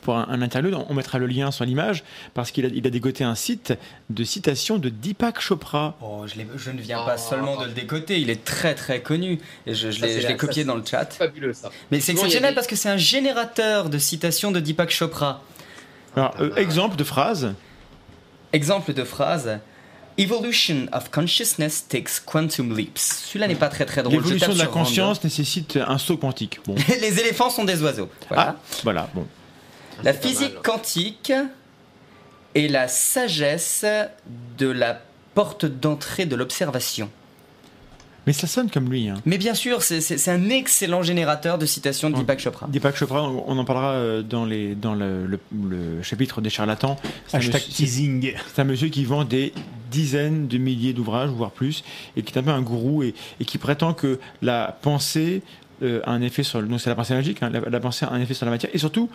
pour 0.02 0.16
un, 0.16 0.26
un 0.28 0.42
interlude. 0.42 0.74
On 0.88 0.94
mettra 0.94 1.18
le 1.18 1.26
lien 1.26 1.50
sur 1.50 1.64
l'image 1.64 2.04
parce 2.34 2.50
qu'il 2.50 2.66
a, 2.66 2.68
il 2.68 2.86
a 2.86 2.90
dégoté 2.90 3.24
un 3.24 3.34
site 3.34 3.72
de 4.10 4.24
citation 4.24 4.78
de 4.78 4.88
Deepak 4.88 5.40
Chopra. 5.40 5.96
Oh, 6.02 6.24
je, 6.26 6.70
ne 6.70 6.80
viens 6.82 7.00
Oh. 7.02 7.06
pas 7.06 7.16
seulement 7.16 7.58
de 7.60 7.66
le 7.66 7.72
décoter, 7.72 8.20
il 8.20 8.28
est 8.30 8.44
très 8.44 8.74
très 8.74 9.00
connu. 9.00 9.38
Et 9.66 9.74
je, 9.74 9.88
l'ai 9.88 10.36
copié 10.36 10.64
ça, 10.64 10.66
dans 10.68 10.74
le 10.76 10.84
chat. 10.84 11.06
Fabuleux 11.14 11.52
ça. 11.54 11.70
Mais 11.90 12.00
c'est 12.00 12.12
exceptionnel 12.12 12.50
des- 12.50 12.54
parce 12.54 12.66
que 12.66 12.76
c'est 12.76 12.88
un 12.90 12.96
générateur 12.96 13.88
de 13.88 13.98
citations 13.98 14.50
de 14.50 14.60
Deepak 14.60 14.90
Chopra. 14.90 15.42
Alors, 16.16 16.34
euh, 16.40 16.54
exemple 16.56 16.96
de 16.96 17.04
phrase. 17.04 17.54
Exemple 18.52 18.92
de 18.94 19.04
phrase 19.04 19.60
Evolution 20.18 20.86
of 20.92 21.10
consciousness 21.10 21.86
takes 21.86 22.20
quantum 22.24 22.74
leaps. 22.74 23.26
Celui-là 23.26 23.48
n'est 23.48 23.54
pas 23.54 23.68
très 23.68 23.84
très 23.84 24.02
drôle. 24.02 24.14
L'évolution 24.14 24.54
de 24.54 24.58
la 24.58 24.64
random. 24.64 24.84
conscience 24.84 25.22
nécessite 25.22 25.76
un 25.76 25.98
saut 25.98 26.16
quantique. 26.16 26.60
Bon. 26.64 26.74
Les 27.00 27.20
éléphants 27.20 27.50
sont 27.50 27.64
des 27.64 27.82
oiseaux. 27.82 28.08
Voilà. 28.28 28.56
Ah, 28.56 28.78
voilà, 28.82 29.10
bon. 29.14 29.26
La 30.02 30.14
physique 30.14 30.54
mal. 30.54 30.62
quantique 30.62 31.32
est 32.54 32.68
la 32.68 32.88
sagesse 32.88 33.84
de 34.56 34.68
la 34.68 35.02
porte 35.34 35.66
d'entrée 35.66 36.24
de 36.24 36.34
l'observation. 36.34 37.10
Mais 38.26 38.32
ça 38.32 38.46
sonne 38.48 38.68
comme 38.70 38.90
lui. 38.90 39.08
Hein. 39.08 39.14
Mais 39.24 39.38
bien 39.38 39.54
sûr, 39.54 39.82
c'est- 39.82 40.28
un 40.28 40.48
excellent 40.48 41.02
générateur 41.02 41.58
de 41.58 41.66
citations 41.66 42.10
de 42.10 42.16
Deepak 42.16 42.40
Chopra. 42.40 42.66
Deepak 42.66 42.96
Chopra, 42.96 43.22
on 43.30 43.56
en 43.56 43.64
parlera 43.64 43.92
euh, 43.92 44.22
dans, 44.22 44.44
les, 44.44 44.74
dans 44.74 44.94
le, 44.94 45.26
le- 45.26 45.38
le 45.68 46.02
chapitre 46.02 46.40
des 46.40 46.50
charlatans. 46.50 46.96
C'est 47.28 47.36
un 47.36 47.40
Hashtag 47.40 47.54
monsieur- 47.62 47.72
teasing. 47.74 48.34
C'est 48.52 48.60
un 48.62 48.64
monsieur 48.64 48.88
qui 48.88 49.04
vend 49.04 49.24
des 49.24 49.52
dizaines 49.90 50.48
de 50.48 50.58
milliers 50.58 50.92
d'ouvrages, 50.92 51.30
voire 51.30 51.52
plus, 51.52 51.84
et 52.16 52.22
qui 52.22 52.34
est 52.34 52.38
un 52.38 52.42
peu 52.42 52.50
un 52.50 52.62
gourou 52.62 53.04
et, 53.04 53.14
et 53.40 53.44
qui 53.44 53.58
prétend 53.58 53.94
que 53.94 54.18
la 54.42 54.76
pensée 54.82 55.42
euh, 55.82 56.00
a 56.04 56.10
un 56.10 56.20
effet 56.22 56.42
sur 56.42 56.60
le. 56.60 56.66
Donc 56.66 56.80
c'est 56.80 56.90
la 56.90 56.96
pensée 56.96 57.14
magique, 57.14 57.42
hein, 57.42 57.50
la, 57.50 57.60
la 57.60 57.80
pensée 57.80 58.04
a 58.06 58.10
un 58.12 58.20
effet 58.20 58.34
sur 58.34 58.44
la 58.46 58.50
matière, 58.50 58.70
et 58.74 58.78
surtout, 58.78 59.08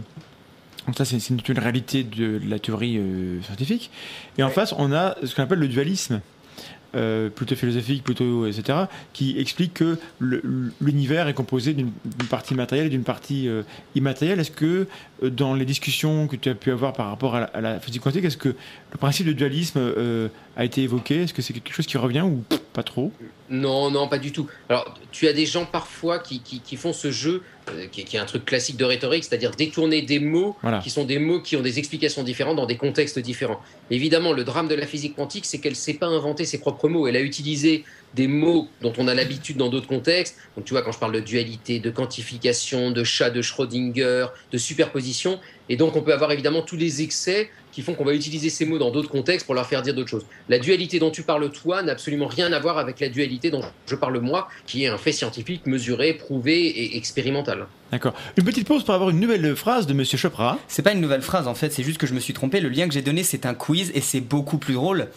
Ça, 0.95 1.03
c'est 1.03 1.17
une, 1.29 1.59
réalité 1.59 2.03
de 2.03 2.39
la 2.47 2.59
théorie 2.59 2.97
euh, 2.97 3.41
scientifique. 3.41 3.89
Et 4.37 4.43
en 4.43 4.49
face, 4.49 4.73
on 4.77 4.91
a 4.93 5.15
ce 5.23 5.33
qu'on 5.33 5.41
appelle 5.41 5.59
le 5.59 5.67
dualisme, 5.67 6.21
euh, 6.95 7.29
plutôt 7.29 7.55
philosophique, 7.55 8.03
plutôt 8.03 8.45
etc., 8.45 8.85
qui 9.11 9.39
explique 9.39 9.73
que 9.73 9.97
l'univers 10.79 11.27
est 11.27 11.33
composé 11.33 11.73
d'une 11.73 11.91
partie 12.29 12.53
matérielle 12.53 12.87
et 12.87 12.91
d'une 12.91 13.03
partie 13.03 13.49
immatérielle. 13.95 14.39
Est-ce 14.39 14.51
que 14.51 14.87
dans 15.21 15.53
les 15.53 15.65
discussions 15.65 16.27
que 16.27 16.35
tu 16.35 16.49
as 16.49 16.55
pu 16.55 16.71
avoir 16.71 16.93
par 16.93 17.07
rapport 17.09 17.35
à 17.35 17.39
la, 17.41 17.45
à 17.47 17.61
la 17.61 17.79
physique 17.79 18.01
quantique, 18.01 18.25
est-ce 18.25 18.37
que 18.37 18.49
le 18.49 18.97
principe 18.97 19.25
de 19.27 19.33
dualisme 19.33 19.79
euh, 19.79 20.27
a 20.57 20.65
été 20.65 20.81
évoqué? 20.83 21.23
Est-ce 21.23 21.33
que 21.33 21.41
c'est 21.41 21.53
quelque 21.53 21.71
chose 21.73 21.85
qui 21.85 21.97
revient 21.97 22.21
ou 22.21 22.43
pff, 22.49 22.59
pas 22.73 22.83
trop? 22.83 23.11
Non, 23.49 23.91
non, 23.91 24.07
pas 24.07 24.17
du 24.17 24.31
tout. 24.31 24.47
Alors, 24.69 24.93
tu 25.11 25.27
as 25.27 25.33
des 25.33 25.45
gens 25.45 25.65
parfois 25.65 26.19
qui, 26.19 26.39
qui, 26.41 26.59
qui 26.59 26.75
font 26.75 26.91
ce 26.93 27.11
jeu, 27.11 27.43
euh, 27.69 27.85
qui, 27.91 28.03
qui 28.03 28.17
est 28.17 28.19
un 28.19 28.25
truc 28.25 28.43
classique 28.43 28.75
de 28.75 28.83
rhétorique, 28.85 29.23
c'est-à-dire 29.23 29.51
détourner 29.51 30.01
des 30.01 30.19
mots 30.19 30.55
Voilà. 30.61 30.79
qui 30.79 30.89
sont 30.89 31.05
des 31.05 31.19
mots 31.19 31.39
qui 31.39 31.55
ont 31.55 31.61
des 31.61 31.79
explications 31.79 32.23
différentes 32.23 32.57
dans 32.57 32.65
des 32.65 32.77
contextes 32.77 33.19
différents. 33.19 33.61
Évidemment, 33.91 34.33
le 34.33 34.43
drame 34.43 34.67
de 34.67 34.75
la 34.75 34.85
physique 34.85 35.15
quantique, 35.15 35.45
c'est 35.45 35.59
qu'elle 35.59 35.73
ne 35.73 35.77
sait 35.77 35.93
pas 35.93 36.07
inventer 36.07 36.43
ses 36.45 36.57
propres 36.59 36.89
mots. 36.89 37.07
Elle 37.07 37.15
a 37.15 37.21
utilisé 37.21 37.85
des 38.15 38.27
mots 38.27 38.67
dont 38.81 38.93
on 38.97 39.07
a 39.07 39.13
l'habitude 39.13 39.57
dans 39.57 39.69
d'autres 39.69 39.87
contextes. 39.87 40.37
Donc, 40.55 40.65
tu 40.65 40.73
vois, 40.73 40.81
quand 40.81 40.91
je 40.91 40.99
parle 40.99 41.13
de 41.13 41.19
dualité, 41.19 41.79
de 41.79 41.89
quantification, 41.89 42.91
de 42.91 43.03
chat 43.03 43.29
de 43.29 43.41
Schrödinger, 43.41 44.27
de 44.51 44.57
superposition, 44.57 45.39
et 45.67 45.77
donc 45.77 45.95
on 45.95 46.01
peut 46.01 46.13
avoir 46.13 46.31
évidemment 46.31 46.61
tous 46.61 46.75
les 46.75 47.01
excès 47.01 47.49
qui 47.71 47.81
font 47.81 47.93
qu'on 47.93 48.05
va 48.05 48.13
utiliser 48.13 48.49
ces 48.49 48.65
mots 48.65 48.77
dans 48.77 48.91
d'autres 48.91 49.09
contextes 49.09 49.45
pour 49.45 49.55
leur 49.55 49.65
faire 49.65 49.81
dire 49.81 49.93
d'autres 49.93 50.09
choses. 50.09 50.25
La 50.47 50.59
dualité 50.59 50.99
dont 50.99 51.11
tu 51.11 51.23
parles 51.23 51.51
toi 51.51 51.83
n'a 51.83 51.93
absolument 51.93 52.27
rien 52.27 52.53
à 52.53 52.59
voir 52.59 52.77
avec 52.77 52.99
la 52.99 53.09
dualité 53.09 53.51
dont 53.51 53.61
je 53.87 53.95
parle 53.95 54.19
moi, 54.19 54.47
qui 54.65 54.85
est 54.85 54.87
un 54.87 54.97
fait 54.97 55.11
scientifique 55.11 55.65
mesuré, 55.65 56.13
prouvé 56.13 56.67
et 56.67 56.97
expérimental. 56.97 57.67
D'accord. 57.91 58.13
Une 58.37 58.45
petite 58.45 58.67
pause 58.67 58.83
pour 58.85 58.93
avoir 58.93 59.09
une 59.09 59.19
nouvelle 59.19 59.55
phrase 59.55 59.87
de 59.87 59.93
Monsieur 59.93 60.17
Chopra. 60.17 60.57
C'est 60.67 60.83
pas 60.83 60.93
une 60.93 61.01
nouvelle 61.01 61.21
phrase 61.21 61.47
en 61.47 61.55
fait, 61.55 61.73
c'est 61.73 61.83
juste 61.83 61.97
que 61.97 62.07
je 62.07 62.13
me 62.13 62.19
suis 62.19 62.33
trompé. 62.33 62.61
Le 62.61 62.69
lien 62.69 62.87
que 62.87 62.93
j'ai 62.93 63.01
donné, 63.01 63.23
c'est 63.23 63.45
un 63.45 63.53
quiz 63.55 63.91
et 63.93 64.01
c'est 64.01 64.21
beaucoup 64.21 64.57
plus 64.57 64.75
drôle. 64.75 65.07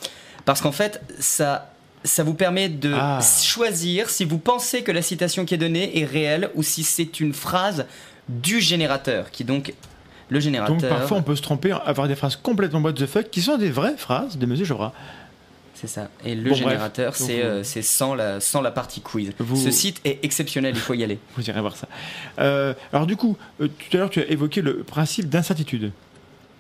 Parce 0.45 0.61
qu'en 0.61 0.73
fait, 0.73 1.01
ça, 1.21 1.75
ça 2.05 2.23
vous 2.23 2.35
permet 2.35 2.69
de 2.69 2.93
Ah. 2.95 3.21
choisir 3.43 4.11
si 4.11 4.25
vous 4.25 4.39
pensez 4.39 4.83
que 4.83 4.93
la 4.93 5.03
citation 5.03 5.45
qui 5.45 5.55
est 5.55 5.59
donnée 5.59 5.99
est 5.99 6.05
réelle 6.05 6.51
ou 6.55 6.63
si 6.63 6.83
c'est 6.85 7.21
une 7.21 7.33
phrase 7.33 7.87
du 8.29 8.61
générateur, 8.61 9.31
qui 9.31 9.45
donc. 9.45 9.73
Le 10.31 10.41
générateur. 10.41 10.77
Donc 10.77 10.89
parfois 10.89 11.17
on 11.17 11.23
peut 11.23 11.37
se 11.37 11.41
tromper, 11.41 11.73
avoir 11.87 12.07
des 12.07 12.15
phrases 12.15 12.37
complètement 12.37 12.81
what 12.81 12.93
the 12.93 13.07
fuck 13.07 13.31
qui 13.31 13.41
sont 13.41 13.57
des 13.57 13.71
vraies 13.71 13.97
phrases 13.97 14.37
de 14.37 14.45
Monsieur 14.45 14.67
Chopra. 14.67 14.93
C'est 15.75 15.87
ça. 15.87 16.11
Et 16.25 16.35
le 16.35 16.51
Bon, 16.51 16.57
générateur, 16.57 17.15
c'est 17.17 17.41
euh, 17.43 17.63
sans, 17.65 18.15
la, 18.15 18.41
sans 18.41 18.61
la 18.61 18.71
partie 18.73 19.01
quiz. 19.01 19.31
Vous- 19.39 19.57
Ce 19.57 19.71
site 19.71 20.01
est 20.05 20.19
exceptionnel, 20.25 20.75
il 20.75 20.81
faut 20.81 20.93
y 20.93 21.03
aller. 21.05 21.19
Vous 21.37 21.49
irez 21.49 21.61
voir 21.63 21.77
ça. 21.77 21.87
Euh, 22.41 22.75
alors 22.93 23.07
du 23.07 23.17
coup, 23.17 23.39
euh, 23.63 23.69
tout 23.69 23.97
à 23.97 24.01
l'heure 24.01 24.11
tu 24.11 24.21
as 24.21 24.27
évoqué 24.27 24.61
le 24.61 24.83
principe 24.83 25.29
d'incertitude. 25.31 25.93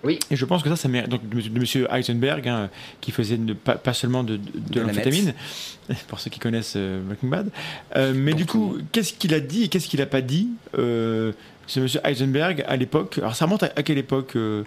Oui. 0.05 0.19
Et 0.31 0.37
je 0.37 0.45
pense 0.45 0.63
que 0.63 0.69
ça, 0.69 0.77
ça 0.77 0.89
mérite. 0.89 1.09
Donc 1.11 1.29
de 1.29 1.35
Monsieur- 1.35 1.51
de 1.51 1.59
Monsieur 1.59 1.87
Heisenberg, 1.91 2.47
hein, 2.49 2.71
qui 3.01 3.11
faisait 3.11 3.37
ne- 3.37 3.53
pas, 3.53 3.75
pas 3.75 3.93
seulement 3.93 4.23
de, 4.23 4.37
de, 4.37 4.43
de 4.71 4.81
la 4.81 4.87
l'amphétamine, 4.87 5.35
pour 6.09 6.21
ceux 6.21 6.31
qui 6.31 6.39
connaissent 6.39 6.75
euh, 6.77 7.01
Breaking 7.03 7.29
Bad. 7.29 7.51
Euh, 7.97 8.13
mais 8.15 8.35
du 8.35 8.47
coup, 8.47 8.79
qu'est-ce 8.93 9.13
qu'il 9.13 9.35
a 9.35 9.41
dit 9.41 9.65
et 9.65 9.69
qu'est-ce 9.69 9.89
qu'il 9.89 10.01
a 10.01 10.07
pas 10.07 10.21
dit, 10.21 10.49
euh, 10.79 11.33
ce 11.67 11.81
Monsieur 11.81 12.01
Heisenberg 12.05 12.65
à 12.69 12.77
l'époque? 12.77 13.19
Alors 13.19 13.35
ça 13.35 13.47
remonte 13.47 13.65
à, 13.65 13.73
à 13.75 13.83
quelle 13.83 13.99
époque 13.99 14.37
euh, 14.37 14.63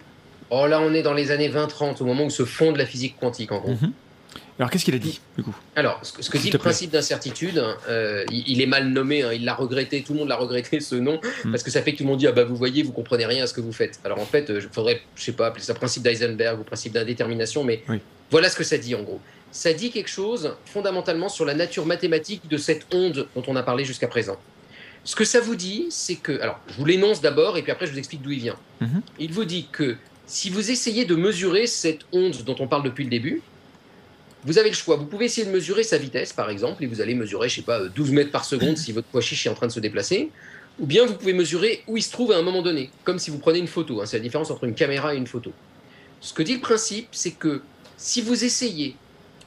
Oh 0.50 0.68
là, 0.68 0.82
on 0.82 0.94
est 0.94 1.02
dans 1.02 1.14
les 1.14 1.32
années 1.32 1.50
20-30, 1.50 2.02
au 2.02 2.06
moment 2.06 2.26
où 2.26 2.30
se 2.30 2.44
fonde 2.44 2.76
la 2.76 2.86
physique 2.86 3.16
quantique, 3.20 3.54
en 3.54 3.60
gros. 3.60 3.72
Mhm. 3.72 3.92
Alors 4.62 4.70
qu'est-ce 4.70 4.86
qu'il 4.86 4.94
a 4.94 5.00
dit 5.00 5.20
du 5.36 5.44
coup 5.44 5.56
Alors, 5.76 6.00
ce 6.04 6.14
que, 6.14 6.22
ce 6.22 6.30
que 6.30 6.38
S'il 6.38 6.46
dit 6.46 6.52
le 6.52 6.60
principe 6.60 6.92
d'incertitude, 6.92 7.64
euh, 7.90 8.24
il, 8.32 8.44
il 8.48 8.62
est 8.62 8.68
mal 8.68 8.90
nommé, 8.90 9.24
hein, 9.24 9.34
il 9.34 9.44
l'a 9.44 9.56
regretté, 9.56 10.04
tout 10.04 10.14
le 10.14 10.20
monde 10.20 10.28
l'a 10.30 10.36
regretté 10.36 10.80
ce 10.80 10.94
nom, 10.96 11.20
Mm. 11.44 11.50
parce 11.52 11.64
que 11.64 11.72
ça 11.72 11.82
fait 11.82 11.94
que 11.94 11.98
tout 11.98 12.04
le 12.04 12.10
monde 12.10 12.20
dit 12.20 12.28
Ah 12.28 12.32
bah 12.32 12.44
vous 12.44 12.56
voyez, 12.56 12.84
vous 12.84 12.92
comprenez 12.92 13.26
rien 13.26 13.44
à 13.44 13.48
ce 13.48 13.54
que 13.56 13.62
vous 13.62 13.74
faites. 13.74 14.00
Alors 14.04 14.20
en 14.20 14.26
fait, 14.26 14.46
il 14.50 14.62
faudrait, 14.72 15.02
je 15.16 15.24
sais 15.24 15.32
pas, 15.32 15.48
appeler 15.48 15.64
ça 15.64 15.74
principe 15.74 16.04
d'Eisenberg 16.04 16.60
ou 16.60 16.64
principe 16.64 16.94
d'indétermination, 16.94 17.64
mais 17.64 17.82
Oui. 17.90 17.98
voilà 18.30 18.50
ce 18.50 18.56
que 18.56 18.64
ça 18.64 18.78
dit 18.78 18.94
en 18.94 19.02
gros. 19.02 19.20
Ça 19.52 19.74
dit 19.74 19.90
quelque 19.90 20.10
chose 20.12 20.56
fondamentalement 20.68 21.28
sur 21.28 21.44
la 21.44 21.56
nature 21.56 21.86
mathématique 21.88 22.48
de 22.48 22.58
cette 22.58 22.86
onde 22.94 23.28
dont 23.36 23.44
on 23.48 23.56
a 23.56 23.64
parlé 23.64 23.84
jusqu'à 23.84 24.08
présent. 24.08 24.38
Ce 25.04 25.16
que 25.16 25.26
ça 25.26 25.40
vous 25.42 25.56
dit, 25.56 25.88
c'est 25.90 26.16
que. 26.16 26.40
Alors, 26.40 26.60
je 26.68 26.76
vous 26.76 26.86
l'énonce 26.86 27.20
d'abord, 27.22 27.58
et 27.58 27.64
puis 27.64 27.72
après 27.72 27.88
je 27.88 27.92
vous 27.94 27.98
explique 27.98 28.22
d'où 28.22 28.30
il 28.32 28.40
vient. 28.42 28.58
Mhm. 28.80 29.02
Il 29.18 29.34
vous 29.34 29.46
dit 29.46 29.68
que 29.72 29.98
si 30.28 30.52
vous 30.52 30.70
essayez 30.70 31.04
de 31.06 31.16
mesurer 31.16 31.66
cette 31.66 32.02
onde 32.14 32.44
dont 32.44 32.56
on 32.60 32.68
parle 32.68 32.84
depuis 32.84 33.04
le 33.06 33.10
début, 33.10 33.42
vous 34.46 34.58
avez 34.58 34.70
le 34.70 34.76
choix. 34.76 34.96
Vous 34.96 35.06
pouvez 35.06 35.26
essayer 35.26 35.46
de 35.46 35.52
mesurer 35.52 35.84
sa 35.84 35.98
vitesse, 35.98 36.34
par 36.34 36.50
exemple, 36.50 36.84
et 36.84 36.88
vous 36.88 37.02
allez 37.02 37.14
mesurer, 37.16 37.50
je 37.50 37.56
sais 37.56 37.62
pas, 37.62 37.80
euh, 37.80 37.90
12 37.90 38.12
mètres 38.12 38.32
par 38.32 38.46
seconde 38.46 38.78
si 38.78 38.92
votre 38.92 39.08
pois 39.08 39.22
chiche 39.22 39.46
est 39.46 39.50
en 39.50 39.54
train 39.54 39.68
de 39.68 39.72
se 39.72 39.80
déplacer. 39.80 40.32
Ou 40.80 40.86
bien 40.86 41.06
vous 41.06 41.14
pouvez 41.14 41.34
mesurer 41.34 41.84
où 41.88 41.98
il 41.98 42.02
se 42.02 42.12
trouve 42.12 42.32
à 42.32 42.38
un 42.38 42.42
moment 42.42 42.62
donné, 42.62 42.90
comme 43.04 43.20
si 43.20 43.30
vous 43.30 43.38
prenez 43.38 43.60
une 43.60 43.68
photo. 43.68 44.02
hein. 44.02 44.06
C'est 44.06 44.18
la 44.18 44.24
différence 44.24 44.50
entre 44.50 44.64
une 44.64 44.74
caméra 44.74 45.14
et 45.14 45.18
une 45.18 45.28
photo. 45.28 45.52
Ce 46.22 46.34
que 46.34 46.42
dit 46.44 46.56
le 46.56 46.62
principe, 46.62 47.10
c'est 47.12 47.32
que 47.32 47.62
si 47.98 48.22
vous 48.22 48.44
essayez 48.44 48.96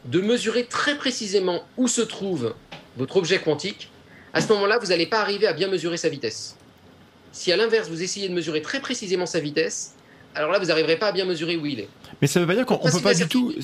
de 0.05 0.20
mesurer 0.20 0.66
très 0.66 0.97
précisément 0.97 1.64
où 1.76 1.88
se 1.88 2.03
trouve 2.03 2.55
votre 2.97 3.16
objet 3.16 3.38
quantique, 3.40 3.90
à 4.32 4.40
ce 4.40 4.49
moment-là, 4.53 4.78
vous 4.78 4.88
n'allez 4.88 5.07
pas 5.07 5.20
arriver 5.20 5.47
à 5.47 5.53
bien 5.53 5.68
mesurer 5.68 5.97
sa 5.97 6.09
vitesse. 6.09 6.57
Si 7.32 7.51
à 7.51 7.57
l'inverse, 7.57 7.88
vous 7.88 8.03
essayez 8.03 8.28
de 8.28 8.34
mesurer 8.34 8.62
très 8.62 8.80
précisément 8.80 9.26
sa 9.26 9.40
vitesse, 9.40 9.95
alors 10.35 10.51
là, 10.51 10.59
vous 10.59 10.66
n'arriverez 10.66 10.97
pas 10.99 11.09
à 11.09 11.12
bien 11.12 11.24
mesurer 11.24 11.57
où 11.57 11.66
il 11.66 11.80
est. 11.80 11.89
Mais 12.20 12.26
ça 12.26 12.41
veut 12.41 12.47
pas 12.47 12.55
dire 12.55 12.66
qu'on 12.66 12.74
on 12.74 12.78
Principe 12.78 12.99
peut 13.03 13.09
pas 13.09 13.14
du 13.14 13.26
tout. 13.28 13.55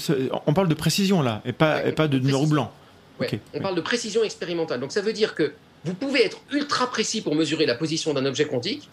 On 0.46 0.54
parle 0.54 0.68
de 0.68 0.74
précision 0.74 1.22
là, 1.22 1.42
et 1.44 1.52
pas, 1.52 1.76
Ouais, 1.82 1.88
et 1.88 1.92
pas 1.92 2.08
de 2.08 2.18
précision. 2.18 2.46
blanc. 2.46 2.72
Ouais, 3.18 3.40
on 3.54 3.60
parle 3.60 3.74
de 3.74 3.80
précision 3.80 4.22
expérimentale. 4.24 4.80
Donc 4.80 4.92
ça 4.92 5.00
veut 5.02 5.12
dire 5.12 5.34
que 5.34 5.52
vous 5.84 5.94
pouvez 5.94 6.24
être 6.24 6.38
ultra 6.52 6.90
précis 6.90 7.20
pour 7.20 7.34
mesurer 7.34 7.66
la 7.66 7.74
position 7.74 8.14
d'un 8.14 8.24
objet 8.26 8.46
quantique, 8.46 8.88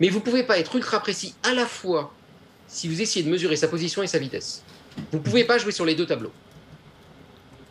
mais 0.00 0.08
vous 0.08 0.18
ne 0.18 0.24
pouvez 0.24 0.42
pas 0.44 0.58
être 0.58 0.74
ultra 0.76 1.00
précis 1.00 1.34
à 1.42 1.52
la 1.54 1.66
fois 1.66 2.12
si 2.68 2.88
vous 2.88 3.00
essayez 3.02 3.24
de 3.24 3.30
mesurer 3.30 3.56
sa 3.56 3.68
position 3.68 4.02
et 4.02 4.06
sa 4.06 4.18
vitesse. 4.18 4.62
Vous 5.10 5.18
ne 5.18 5.22
pouvez 5.22 5.44
pas 5.44 5.58
jouer 5.58 5.72
sur 5.72 5.84
les 5.84 5.94
deux 5.94 6.06
tableaux. 6.06 6.32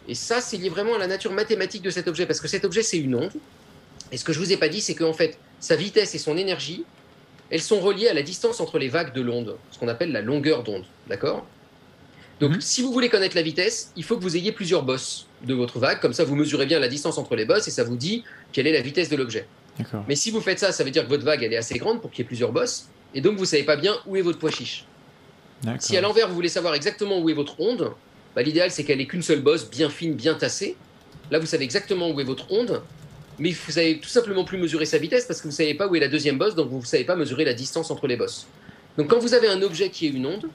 Et 0.07 0.15
ça, 0.15 0.41
c'est 0.41 0.57
lié 0.57 0.69
vraiment 0.69 0.95
à 0.95 0.97
la 0.97 1.07
nature 1.07 1.31
mathématique 1.31 1.81
de 1.83 1.89
cet 1.89 2.07
objet, 2.07 2.25
parce 2.25 2.41
que 2.41 2.47
cet 2.47 2.65
objet, 2.65 2.83
c'est 2.83 2.97
une 2.97 3.15
onde. 3.15 3.31
Et 4.11 4.17
ce 4.17 4.23
que 4.23 4.33
je 4.33 4.39
vous 4.39 4.51
ai 4.51 4.57
pas 4.57 4.67
dit, 4.67 4.81
c'est 4.81 4.95
qu'en 4.95 5.13
fait, 5.13 5.37
sa 5.59 5.75
vitesse 5.75 6.15
et 6.15 6.17
son 6.17 6.35
énergie, 6.37 6.83
elles 7.51 7.61
sont 7.61 7.79
reliées 7.79 8.07
à 8.07 8.13
la 8.13 8.23
distance 8.23 8.59
entre 8.59 8.79
les 8.79 8.87
vagues 8.87 9.13
de 9.13 9.21
l'onde, 9.21 9.57
ce 9.71 9.77
qu'on 9.77 9.87
appelle 9.89 10.11
la 10.11 10.21
longueur 10.21 10.63
d'onde. 10.63 10.85
D'accord? 11.07 11.45
Donc, 12.39 12.53
Mhm. 12.53 12.61
si 12.61 12.81
vous 12.81 12.91
voulez 12.91 13.09
connaître 13.09 13.35
la 13.35 13.43
vitesse, 13.43 13.91
il 13.95 14.03
faut 14.03 14.17
que 14.17 14.23
vous 14.23 14.35
ayez 14.35 14.51
plusieurs 14.51 14.81
bosses 14.83 15.27
de 15.43 15.53
votre 15.53 15.77
vague, 15.77 15.99
comme 15.99 16.13
ça 16.13 16.23
vous 16.23 16.35
mesurez 16.35 16.65
bien 16.65 16.79
la 16.79 16.87
distance 16.87 17.17
entre 17.19 17.35
les 17.35 17.45
bosses 17.45 17.67
et 17.67 17.71
ça 17.71 17.83
vous 17.83 17.97
dit 17.97 18.23
quelle 18.51 18.65
est 18.65 18.73
la 18.73 18.81
vitesse 18.81 19.09
de 19.09 19.15
l'objet. 19.15 19.45
Mais 20.07 20.15
si 20.15 20.31
vous 20.31 20.41
faites 20.41 20.59
ça, 20.59 20.71
ça 20.71 20.83
veut 20.83 20.91
dire 20.91 21.03
que 21.03 21.09
votre 21.09 21.23
vague 21.23 21.43
elle 21.43 21.53
est 21.53 21.57
assez 21.57 21.77
grande 21.77 22.01
pour 22.01 22.09
qu'il 22.11 22.19
y 22.19 22.21
ait 22.23 22.27
plusieurs 22.27 22.51
bosses, 22.51 22.87
et 23.13 23.21
donc 23.21 23.37
vous 23.37 23.45
savez 23.45 23.63
pas 23.63 23.75
bien 23.75 23.95
où 24.07 24.15
est 24.15 24.21
votre 24.21 24.39
pois 24.39 24.51
chiche. 24.51 24.85
Si 25.79 25.95
à 25.97 26.01
l'envers 26.01 26.27
vous 26.27 26.35
voulez 26.35 26.49
savoir 26.49 26.73
exactement 26.73 27.19
où 27.19 27.29
est 27.29 27.33
votre 27.33 27.59
onde, 27.59 27.91
bah, 28.35 28.41
l'idéal 28.41 28.71
c'est 28.71 28.83
qu'elle 28.83 29.01
ait 29.01 29.05
qu'une 29.07 29.21
seule 29.21 29.41
bosse, 29.41 29.69
bien 29.69 29.89
fine, 29.89 30.13
bien 30.13 30.33
tassée. 30.33 30.75
Là 31.29 31.37
vous 31.39 31.45
savez 31.45 31.63
exactement 31.63 32.09
où 32.09 32.19
est 32.19 32.23
votre 32.23 32.51
onde, 32.51 32.81
mais 33.39 33.51
vous 33.51 33.71
savez 33.71 33.99
tout 33.99 34.09
simplement 34.09 34.43
plus 34.43 34.57
mesurer 34.57 34.85
sa 34.85 34.97
vitesse 34.97 35.25
parce 35.25 35.41
que 35.41 35.47
vous 35.47 35.53
savez 35.53 35.73
pas 35.73 35.87
où 35.87 35.95
est 35.95 35.99
la 35.99 36.07
deuxième 36.07 36.37
bosse, 36.37 36.55
donc 36.55 36.69
vous 36.69 36.79
ne 36.79 36.85
savez 36.85 37.03
pas 37.05 37.15
mesurer 37.15 37.45
la 37.45 37.53
distance 37.53 37.91
entre 37.91 38.07
les 38.07 38.15
bosses. 38.17 38.47
Donc 38.97 39.07
quand 39.09 39.19
vous 39.19 39.33
avez 39.33 39.47
un 39.47 39.61
objet 39.61 39.89
qui 39.89 40.05
est 40.07 40.09
une 40.09 40.25
onde, 40.25 40.47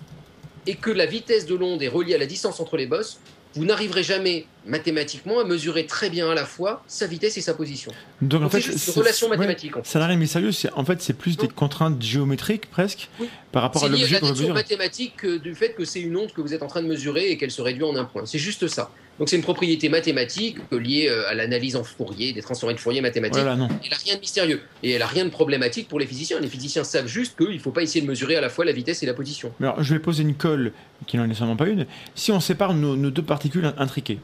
et 0.68 0.74
que 0.74 0.90
la 0.90 1.06
vitesse 1.06 1.46
de 1.46 1.54
l'onde 1.54 1.80
est 1.82 1.88
reliée 1.88 2.14
à 2.14 2.18
la 2.18 2.26
distance 2.26 2.58
entre 2.60 2.76
les 2.76 2.86
bosses, 2.86 3.18
vous 3.54 3.64
n'arriverez 3.64 4.02
jamais 4.02 4.44
mathématiquement 4.66 5.38
à 5.40 5.44
mesurer 5.44 5.86
très 5.86 6.10
bien 6.10 6.28
à 6.30 6.34
la 6.34 6.44
fois 6.44 6.82
sa 6.88 7.06
vitesse 7.06 7.38
et 7.38 7.40
sa 7.40 7.54
position. 7.54 7.90
Donc, 8.20 8.42
en 8.42 8.50
fait, 8.50 8.60
c'est 8.60 8.76
c'est- 8.76 8.92
une 8.92 8.98
relation 8.98 9.28
ouais, 9.28 9.36
mathématique. 9.38 9.76
en 9.76 9.82
fait. 9.82 9.88
ça 9.88 9.98
n'a 10.00 10.06
rien 10.08 10.16
de 10.16 10.20
mystérieux, 10.20 10.52
c'est 10.52 10.70
en 10.74 10.84
fait 10.84 11.00
c'est 11.00 11.14
plus 11.14 11.36
des 11.38 11.48
contraintes 11.48 12.02
géométriques 12.02 12.68
presque 12.70 13.08
Oui. 13.20 13.28
par 13.52 13.62
rapport 13.62 13.82
à 13.84 13.86
C'est 13.86 13.92
l'objet 13.92 14.18
qu'on 14.20 14.26
veut 14.26 14.32
nature 14.32 14.42
mesurer. 14.42 14.52
mathématique 14.52 15.16
que- 15.16 15.38
du 15.38 15.54
fait 15.54 15.70
que 15.74 15.84
c'est 15.86 16.00
une 16.00 16.16
onde 16.16 16.32
que 16.32 16.40
vous 16.42 16.52
êtes 16.52 16.62
en 16.62 16.66
train 16.66 16.82
de 16.82 16.88
mesurer 16.88 17.30
et 17.30 17.38
qu'elle 17.38 17.50
se 17.52 17.62
réduit 17.62 17.84
en 17.84 17.96
un 17.96 18.04
point. 18.04 18.26
C'est 18.26 18.38
juste 18.38 18.66
ça. 18.68 18.90
Donc 19.18 19.28
c'est 19.30 19.36
une 19.36 19.42
propriété 19.42 19.88
mathématique 19.88 20.58
liée 20.72 21.06
euh, 21.08 21.28
à 21.30 21.34
l'analyse 21.34 21.74
en 21.76 21.84
Fourier, 21.84 22.32
des 22.34 22.42
transformés 22.42 22.74
de 22.74 22.80
Fourier 22.80 23.00
mathématiques. 23.00 23.40
Voilà, 23.42 23.56
non. 23.56 23.68
Elle 23.82 23.90
n'a 23.90 23.96
rien 23.96 24.14
de 24.16 24.20
mystérieux. 24.20 24.60
Et 24.82 24.90
elle 24.92 24.98
n'a 25.00 25.06
rien 25.06 25.24
de 25.24 25.30
problématique 25.30 25.88
pour 25.88 25.98
les 25.98 26.06
physiciens. 26.06 26.38
Les 26.40 26.48
physiciens 26.48 26.84
savent 26.84 27.06
juste 27.06 27.36
qu'il 27.38 27.54
ne 27.54 27.58
faut 27.58 27.70
pas 27.70 27.82
essayer 27.82 28.02
de 28.02 28.06
mesurer 28.06 28.36
à 28.36 28.40
la 28.42 28.50
fois 28.50 28.64
la 28.66 28.72
vitesse 28.72 29.02
et 29.02 29.06
la 29.06 29.14
position. 29.14 29.52
Mais 29.58 29.68
alors, 29.68 29.82
je 29.82 29.94
vais 29.94 30.00
poser 30.00 30.22
une 30.22 30.34
colle 30.34 30.72
qui 31.06 31.16
n'en 31.16 31.24
est 31.24 31.28
nécessairement 31.28 31.56
pas 31.56 31.66
une. 31.68 31.86
Si 32.14 32.30
on 32.30 32.40
sépare 32.40 32.74
nos, 32.74 32.94
nos 32.96 33.10
deux 33.10 33.22
particules 33.22 33.64
in- 33.64 33.74
intriquées, 33.78 34.18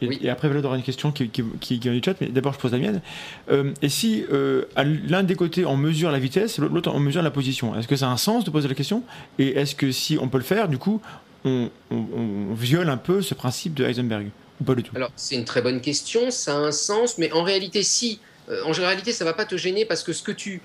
et, 0.00 0.06
Oui. 0.06 0.18
et 0.22 0.28
après 0.30 0.46
Valode 0.46 0.64
aura 0.66 0.76
une 0.76 0.82
question 0.84 1.10
qui, 1.10 1.28
qui, 1.28 1.42
qui, 1.60 1.80
qui 1.80 1.88
est 1.88 1.90
dans 1.90 1.96
le 1.96 2.02
chat, 2.04 2.14
mais 2.20 2.28
d'abord 2.28 2.52
je 2.52 2.58
pose 2.60 2.70
la 2.70 2.78
mienne. 2.78 3.00
Euh, 3.50 3.72
et 3.82 3.88
si 3.88 4.24
euh, 4.32 4.66
à 4.76 4.84
l'un 4.84 5.24
des 5.24 5.34
côtés 5.34 5.64
on 5.64 5.76
mesure 5.76 6.12
la 6.12 6.20
vitesse, 6.20 6.58
l'autre 6.58 6.92
on 6.94 7.00
mesure 7.00 7.22
la 7.22 7.32
position, 7.32 7.76
est-ce 7.76 7.88
que 7.88 7.96
ça 7.96 8.06
a 8.08 8.10
un 8.12 8.16
sens 8.16 8.44
de 8.44 8.50
poser 8.50 8.68
la 8.68 8.74
question? 8.74 9.02
Et 9.40 9.58
est-ce 9.58 9.74
que 9.74 9.90
si 9.90 10.16
on 10.20 10.28
peut 10.28 10.38
le 10.38 10.44
faire, 10.44 10.68
du 10.68 10.78
coup, 10.78 11.00
on, 11.90 11.96
on- 11.96 12.50
on 12.50 12.54
viole 12.54 12.88
un 12.88 12.96
peu 12.96 13.22
ce 13.22 13.34
principe 13.34 13.74
de 13.74 13.84
Heisenberg 13.84 14.28
Ou 14.60 14.64
pas 14.64 14.74
du 14.74 14.82
tout? 14.82 14.92
Alors 14.96 15.10
c'est 15.16 15.34
une 15.34 15.44
très 15.44 15.62
bonne 15.62 15.80
question, 15.80 16.30
ça 16.30 16.52
a 16.54 16.58
un 16.58 16.72
sens, 16.72 17.18
mais 17.18 17.30
en 17.32 17.42
réalité 17.42 17.82
si, 17.82 18.20
euh, 18.50 18.62
en 18.64 18.72
réalité 18.72 19.12
ça 19.12 19.24
va 19.24 19.32
pas 19.34 19.44
te 19.44 19.56
gêner 19.56 19.84
parce 19.84 20.02
que 20.02 20.12
ce 20.12 20.22
que 20.22 20.32
tu 20.32 20.60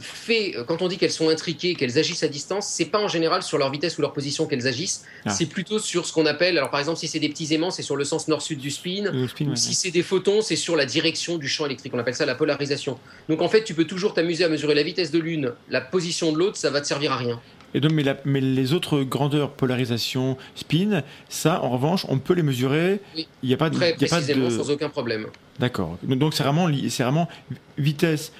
fais 0.00 0.56
euh, 0.56 0.64
quand 0.64 0.82
on 0.82 0.88
dit 0.88 0.98
qu'elles 0.98 1.12
sont 1.12 1.28
intriquées, 1.28 1.76
qu'elles 1.76 1.96
agissent 1.96 2.24
à 2.24 2.28
distance, 2.28 2.66
c'est 2.66 2.86
pas 2.86 2.98
en 2.98 3.06
général 3.06 3.44
sur 3.44 3.56
leur 3.56 3.70
vitesse 3.70 3.96
ou 3.98 4.00
leur 4.02 4.12
position 4.12 4.46
qu'elles 4.46 4.66
agissent, 4.66 5.04
Ah. 5.24 5.30
c'est 5.30 5.46
plutôt 5.46 5.78
sur 5.78 6.06
ce 6.06 6.12
qu'on 6.12 6.26
appelle, 6.26 6.58
alors 6.58 6.70
par 6.70 6.80
exemple 6.80 6.98
si 6.98 7.06
c'est 7.06 7.20
des 7.20 7.28
petits 7.28 7.54
aimants, 7.54 7.70
c'est 7.70 7.82
sur 7.84 7.94
le 7.96 8.04
sens 8.04 8.26
nord-sud 8.26 8.58
du 8.58 8.72
spin, 8.72 9.04
Le 9.12 9.28
spin, 9.28 9.46
Ou 9.46 9.50
ouais, 9.50 9.56
si 9.56 9.74
c'est 9.74 9.92
des 9.92 10.02
photons, 10.02 10.40
c'est 10.42 10.56
sur 10.56 10.74
la 10.74 10.86
direction 10.86 11.38
du 11.38 11.46
champ 11.48 11.66
électrique. 11.66 11.92
On 11.94 11.98
appelle 12.00 12.16
ça 12.16 12.26
la 12.26 12.34
polarisation. 12.34 12.98
Donc 13.28 13.40
en 13.42 13.48
fait, 13.48 13.62
tu 13.62 13.74
peux 13.74 13.84
toujours 13.84 14.12
t'amuser 14.12 14.42
à 14.44 14.48
mesurer 14.48 14.74
la 14.74 14.82
vitesse 14.82 15.12
de 15.12 15.20
l'une, 15.20 15.52
la 15.70 15.80
position 15.80 16.32
de 16.32 16.38
l'autre, 16.38 16.56
ça 16.56 16.70
va 16.70 16.80
te 16.80 16.86
servir 16.88 17.12
à 17.12 17.16
rien. 17.16 17.40
Et 17.74 17.80
donc, 17.80 17.92
mais, 17.92 18.02
la- 18.02 18.16
mais 18.24 18.40
les 18.40 18.72
autres 18.72 19.02
grandeurs, 19.02 19.50
polarisation, 19.52 20.36
spin, 20.54 21.02
ça, 21.28 21.62
en 21.62 21.70
revanche, 21.70 22.06
on 22.08 22.18
peut 22.18 22.32
les 22.34 22.42
mesurer. 22.42 23.00
Oui. 23.14 23.26
Il 23.42 23.48
n'y 23.48 23.54
a 23.54 23.58
pas 23.58 23.68
de. 23.70 23.76
Très 23.76 23.94
il 23.98 24.02
y 24.02 24.04
a 24.04 24.08
pas 24.08 24.16
précisément, 24.16 24.48
de... 24.48 24.50
sans 24.50 24.70
aucun 24.70 24.88
problème. 24.88 25.26
D'accord. 25.58 25.98
Donc 26.02 26.34
c'est 26.34 26.42
vraiment, 26.42 26.68
vraiment 26.68 27.28
vitesse 27.78 28.32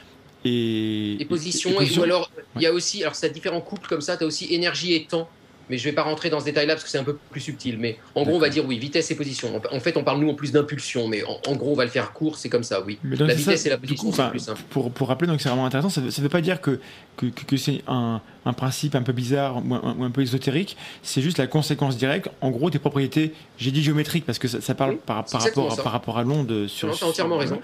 et, 0.45 1.21
Et 1.21 1.25
position, 1.25 1.71
et 1.71 1.73
et, 1.73 1.77
position. 1.77 2.01
ou 2.03 2.05
alors 2.05 2.31
il 2.57 2.63
y 2.63 2.67
a 2.67 2.73
aussi, 2.73 3.03
alors 3.03 3.15
c'est 3.15 3.31
différents 3.31 3.61
couples 3.61 3.89
comme 3.89 4.01
ça, 4.01 4.17
tu 4.17 4.25
as 4.25 4.27
aussi 4.27 4.53
énergie 4.55 4.95
et 4.95 5.05
temps. 5.05 5.29
Mais 5.69 5.79
je 5.79 5.85
vais 5.85 5.93
pas 5.93 6.03
rentrer 6.03 6.31
dans 6.31 6.39
ce 6.41 6.45
détail-là 6.45 6.75
parce 6.75 6.85
que 6.85 6.91
c'est 6.91 6.99
un 6.99 7.05
peu 7.05 7.17
plus 7.31 7.41
subtil. 7.41 7.77
Mais 7.79 7.99
en 8.15 8.23
gros, 8.23 8.37
on 8.37 8.39
va 8.39 8.49
dire 8.49 8.65
oui, 8.65 8.79
vitesse 8.79 9.11
et 9.11 9.17
position. 9.17 9.61
En- 9.73 9.81
fait, 9.81 9.97
on 9.97 10.05
parle 10.05 10.21
nous 10.21 10.31
en 10.31 10.35
plus 10.35 10.53
d'impulsion, 10.53 11.09
mais 11.09 11.25
en, 11.25 11.41
en 11.51 11.57
gros, 11.57 11.73
on 11.73 11.77
va 11.77 11.85
le 11.85 11.91
faire 11.91 12.13
court, 12.13 12.37
c'est 12.39 12.49
comme 12.49 12.63
ça, 12.63 12.83
oui. 12.83 12.99
Mais 13.03 13.17
donc, 13.17 13.29
La 13.29 13.35
vitesse 13.35 13.63
ça, 13.63 13.67
et 13.69 13.71
la 13.71 13.79
position, 13.79 14.13
c'est 14.13 14.31
plus 14.31 14.39
simple. 14.39 14.61
Pour, 14.71 14.91
pour 14.93 15.09
rappeler, 15.09 15.27
donc 15.29 15.41
c'est 15.41 15.49
vraiment 15.49 15.67
intéressant. 15.67 15.89
Ça 15.91 16.01
ne 16.01 16.09
veut 16.11 16.29
pas 16.29 16.41
dire 16.41 16.61
que, 16.61 16.81
que, 17.17 17.27
que- 17.27 17.45
que 17.45 17.57
c'est 17.57 17.83
un, 17.89 18.21
un 18.45 18.53
principe 18.53 18.95
un 18.95 19.03
peu 19.03 19.13
bizarre 19.13 19.57
ou 19.57 19.75
un, 19.75 19.97
ou 19.99 20.05
un 20.05 20.11
peu 20.11 20.23
ésotérique. 20.23 20.77
C'est 21.03 21.21
juste 21.23 21.39
la 21.39 21.47
conséquence 21.49 21.97
directe. 21.97 22.29
En 22.41 22.51
gros, 22.51 22.71
des 22.71 22.79
propriétés, 22.79 23.33
j'ai 23.59 23.73
dit 23.73 23.83
géométriques 23.83 24.25
parce 24.25 24.39
que 24.39 24.47
ça, 24.49 24.61
ça 24.61 24.75
parle 24.75 24.93
Oui, 24.93 24.99
par, 25.05 25.17
rapport, 25.17 25.73
à- 25.73 25.77
ça. 25.77 25.83
par 25.83 25.93
rapport 25.93 26.19
à 26.19 26.23
l'onde 26.23 26.67
sur. 26.69 26.89
Non, 26.89 26.95
t'as 26.99 27.07
entièrement 27.07 27.35
sur- 27.41 27.51
raison. 27.51 27.61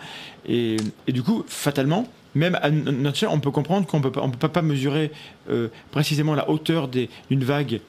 Et, 0.49 0.77
et 1.07 1.13
du 1.13 1.23
coup, 1.23 1.45
fatalement, 1.47 2.09
même 2.35 2.59
à 2.63 2.71
notre 2.71 3.15
échelle, 3.17 3.29
on 3.31 3.41
peut 3.41 3.51
comprendre 3.51 3.87
qu'on 3.87 3.99
on 3.99 4.31
peut 4.31 4.49
pas, 4.49 4.63
mesurer 4.63 5.13
euh, 5.51 5.69
précisément 5.91 6.35
la 6.35 6.49
hauteur 6.49 6.89
d'une 6.89 7.45
vague 7.45 7.81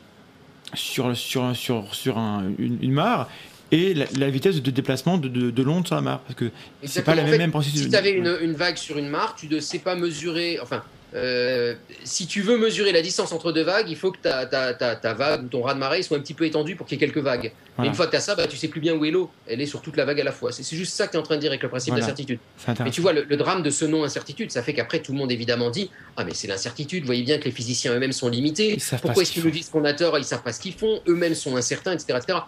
sur, 0.75 1.15
sur, 1.15 1.55
sur, 1.55 1.93
sur 1.93 2.17
un- 2.17 2.51
une, 2.57 2.77
une 2.81 2.91
mare 2.91 3.29
et 3.71 3.93
la, 3.93 4.05
la 4.17 4.29
vitesse 4.29 4.61
de 4.61 4.71
déplacement 4.71 5.17
de, 5.17 5.27
de, 5.27 5.49
de 5.49 5.63
l'onde 5.63 5.85
sur 5.87 5.95
la 5.95 6.01
mare. 6.01 6.19
Parce 6.19 6.35
que 6.35 6.51
c'est 6.83 7.03
pas 7.03 7.15
la 7.15 7.23
même, 7.23 7.37
même 7.37 7.51
processus. 7.51 7.81
Si 7.83 7.89
tu 7.89 7.95
avais 7.95 8.11
une, 8.11 8.37
une 8.41 8.53
vague 8.53 8.77
sur 8.77 8.97
une 8.97 9.09
mare, 9.09 9.35
tu 9.35 9.47
ne 9.47 9.59
sais 9.59 9.79
pas 9.79 9.95
mesurer. 9.95 10.59
Enfin, 10.61 10.83
euh, 11.15 11.75
si 12.03 12.25
tu 12.27 12.41
veux 12.41 12.57
mesurer 12.57 12.91
la 12.91 13.01
distance 13.01 13.31
entre 13.31 13.51
deux 13.51 13.61
vagues, 13.63 13.87
il 13.89 13.95
faut 13.95 14.11
que 14.11 14.17
ta, 14.17 14.45
ta, 14.45 14.73
ta, 14.73 14.95
ta 14.95 15.13
vague 15.13 15.43
ou 15.43 15.47
ton 15.47 15.61
raz 15.61 15.73
de 15.75 15.79
marée 15.79 16.01
soit 16.01 16.17
un 16.17 16.21
petit 16.21 16.33
peu 16.33 16.45
étendu 16.45 16.75
pour 16.75 16.87
qu'il 16.87 16.99
y 16.99 17.03
ait 17.03 17.05
quelques 17.07 17.23
vagues. 17.23 17.43
Mais 17.43 17.51
Voilà. 17.77 17.89
une 17.91 17.95
fois 17.95 18.05
que 18.05 18.11
tu 18.11 18.17
as 18.17 18.21
ça, 18.21 18.35
bah, 18.35 18.47
tu 18.47 18.57
sais 18.57 18.67
plus 18.67 18.81
bien 18.81 18.93
où 18.95 19.05
est 19.05 19.11
l'eau. 19.11 19.29
Elle 19.47 19.61
est 19.61 19.65
sur 19.65 19.81
toute 19.81 19.95
la 19.97 20.05
vague 20.05 20.19
à 20.21 20.23
la 20.23 20.31
fois. 20.31 20.51
C'est 20.51 20.63
juste 20.75 20.93
ça 20.93 21.05
que 21.07 21.11
tu 21.11 21.17
es 21.17 21.19
en 21.19 21.23
train 21.23 21.35
de 21.35 21.41
dire 21.41 21.51
avec 21.51 21.61
le 21.63 21.69
principe 21.69 21.91
Voilà. 21.93 22.01
d'incertitude. 22.05 22.39
Mais 22.83 22.91
tu 22.91 23.01
vois, 23.01 23.13
le, 23.13 23.23
le 23.23 23.37
drame 23.37 23.61
de 23.63 23.69
ce 23.69 23.85
nom 23.85 24.03
incertitude, 24.03 24.51
ça 24.51 24.63
fait 24.63 24.73
qu'après, 24.73 24.99
tout 25.01 25.11
le 25.11 25.17
monde 25.17 25.31
évidemment 25.31 25.69
dit 25.69 25.89
Ah, 26.17 26.23
mais 26.23 26.33
c'est 26.33 26.47
l'incertitude. 26.47 27.01
Vous 27.03 27.07
voyez 27.07 27.23
bien 27.23 27.37
que 27.37 27.45
les 27.45 27.51
physiciens 27.51 27.93
eux-mêmes 27.95 28.11
sont 28.13 28.29
limités. 28.29 28.77
Pourquoi 29.01 29.15
ce 29.15 29.21
est-ce 29.21 29.31
qu'ils 29.31 29.41
qu'ils 29.41 29.49
nous 29.51 29.55
disent 29.55 29.69
qu'on 29.69 29.85
a 29.85 29.93
tort 29.93 30.17
Ils 30.17 30.23
savent 30.23 30.43
pas 30.43 30.53
ce 30.53 30.59
qu'ils 30.59 30.73
font? 30.73 31.01
Eux-mêmes 31.07 31.35
sont 31.35 31.55
incertains, 31.55 31.93
etc. 31.93 32.17
etc. 32.21 32.39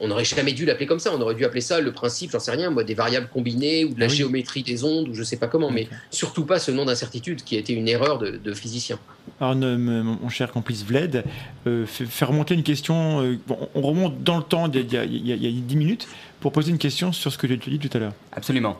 On 0.00 0.08
n'aurait 0.08 0.24
jamais 0.24 0.52
dû 0.52 0.64
l'appeler 0.66 0.86
comme 0.86 0.98
ça. 0.98 1.10
On 1.14 1.20
aurait 1.20 1.34
dû 1.34 1.44
appeler 1.44 1.60
ça 1.60 1.80
le 1.80 1.92
principe, 1.92 2.30
j'en 2.32 2.40
sais 2.40 2.50
rien, 2.50 2.70
moi, 2.70 2.84
des 2.84 2.94
variables 2.94 3.28
combinées 3.32 3.84
ou 3.84 3.94
de 3.94 4.00
la 4.00 4.06
Ah 4.06 4.08
oui. 4.08 4.16
géométrie 4.16 4.62
des 4.62 4.84
ondes 4.84 5.08
ou 5.08 5.14
je 5.14 5.22
sais 5.22 5.36
pas 5.36 5.46
comment. 5.46 5.70
Mais 5.70 5.88
surtout 6.10 6.44
pas 6.44 6.58
ce 6.58 6.70
nom 6.70 6.84
d'incertitude 6.84 7.42
qui 7.44 7.56
a 7.56 7.58
été 7.60 7.72
une 7.72 7.88
erreur 7.88 8.18
de, 8.18 8.30
de 8.32 8.52
physicien. 8.54 8.98
Alors, 9.40 9.54
ne- 9.54 9.76
me- 9.76 10.02
mon 10.02 10.28
cher 10.28 10.50
complice 10.52 10.84
Vled, 10.84 11.24
euh, 11.66 11.86
fait 11.86 12.24
remonter 12.24 12.54
une 12.54 12.62
question. 12.62 13.20
euh, 13.22 13.38
bon, 13.46 13.56
on 13.74 13.80
remonte 13.82 14.22
dans 14.22 14.36
le 14.38 14.42
temps 14.44 14.68
d'il 14.68 14.92
y, 14.92 14.96
a- 14.96 15.04
il 15.04 15.26
y 15.26 15.32
a- 15.32 15.36
il 15.36 15.44
y 15.44 15.48
a 15.48 15.60
10 15.60 15.76
minutes 15.76 16.08
pour 16.40 16.52
poser 16.52 16.70
une 16.70 16.78
question 16.78 17.12
sur 17.12 17.32
ce 17.32 17.38
que 17.38 17.46
tu 17.46 17.52
as 17.54 17.56
dit 17.56 17.78
tout 17.78 17.96
à 17.96 18.00
l'heure. 18.00 18.12
Absolument. 18.32 18.76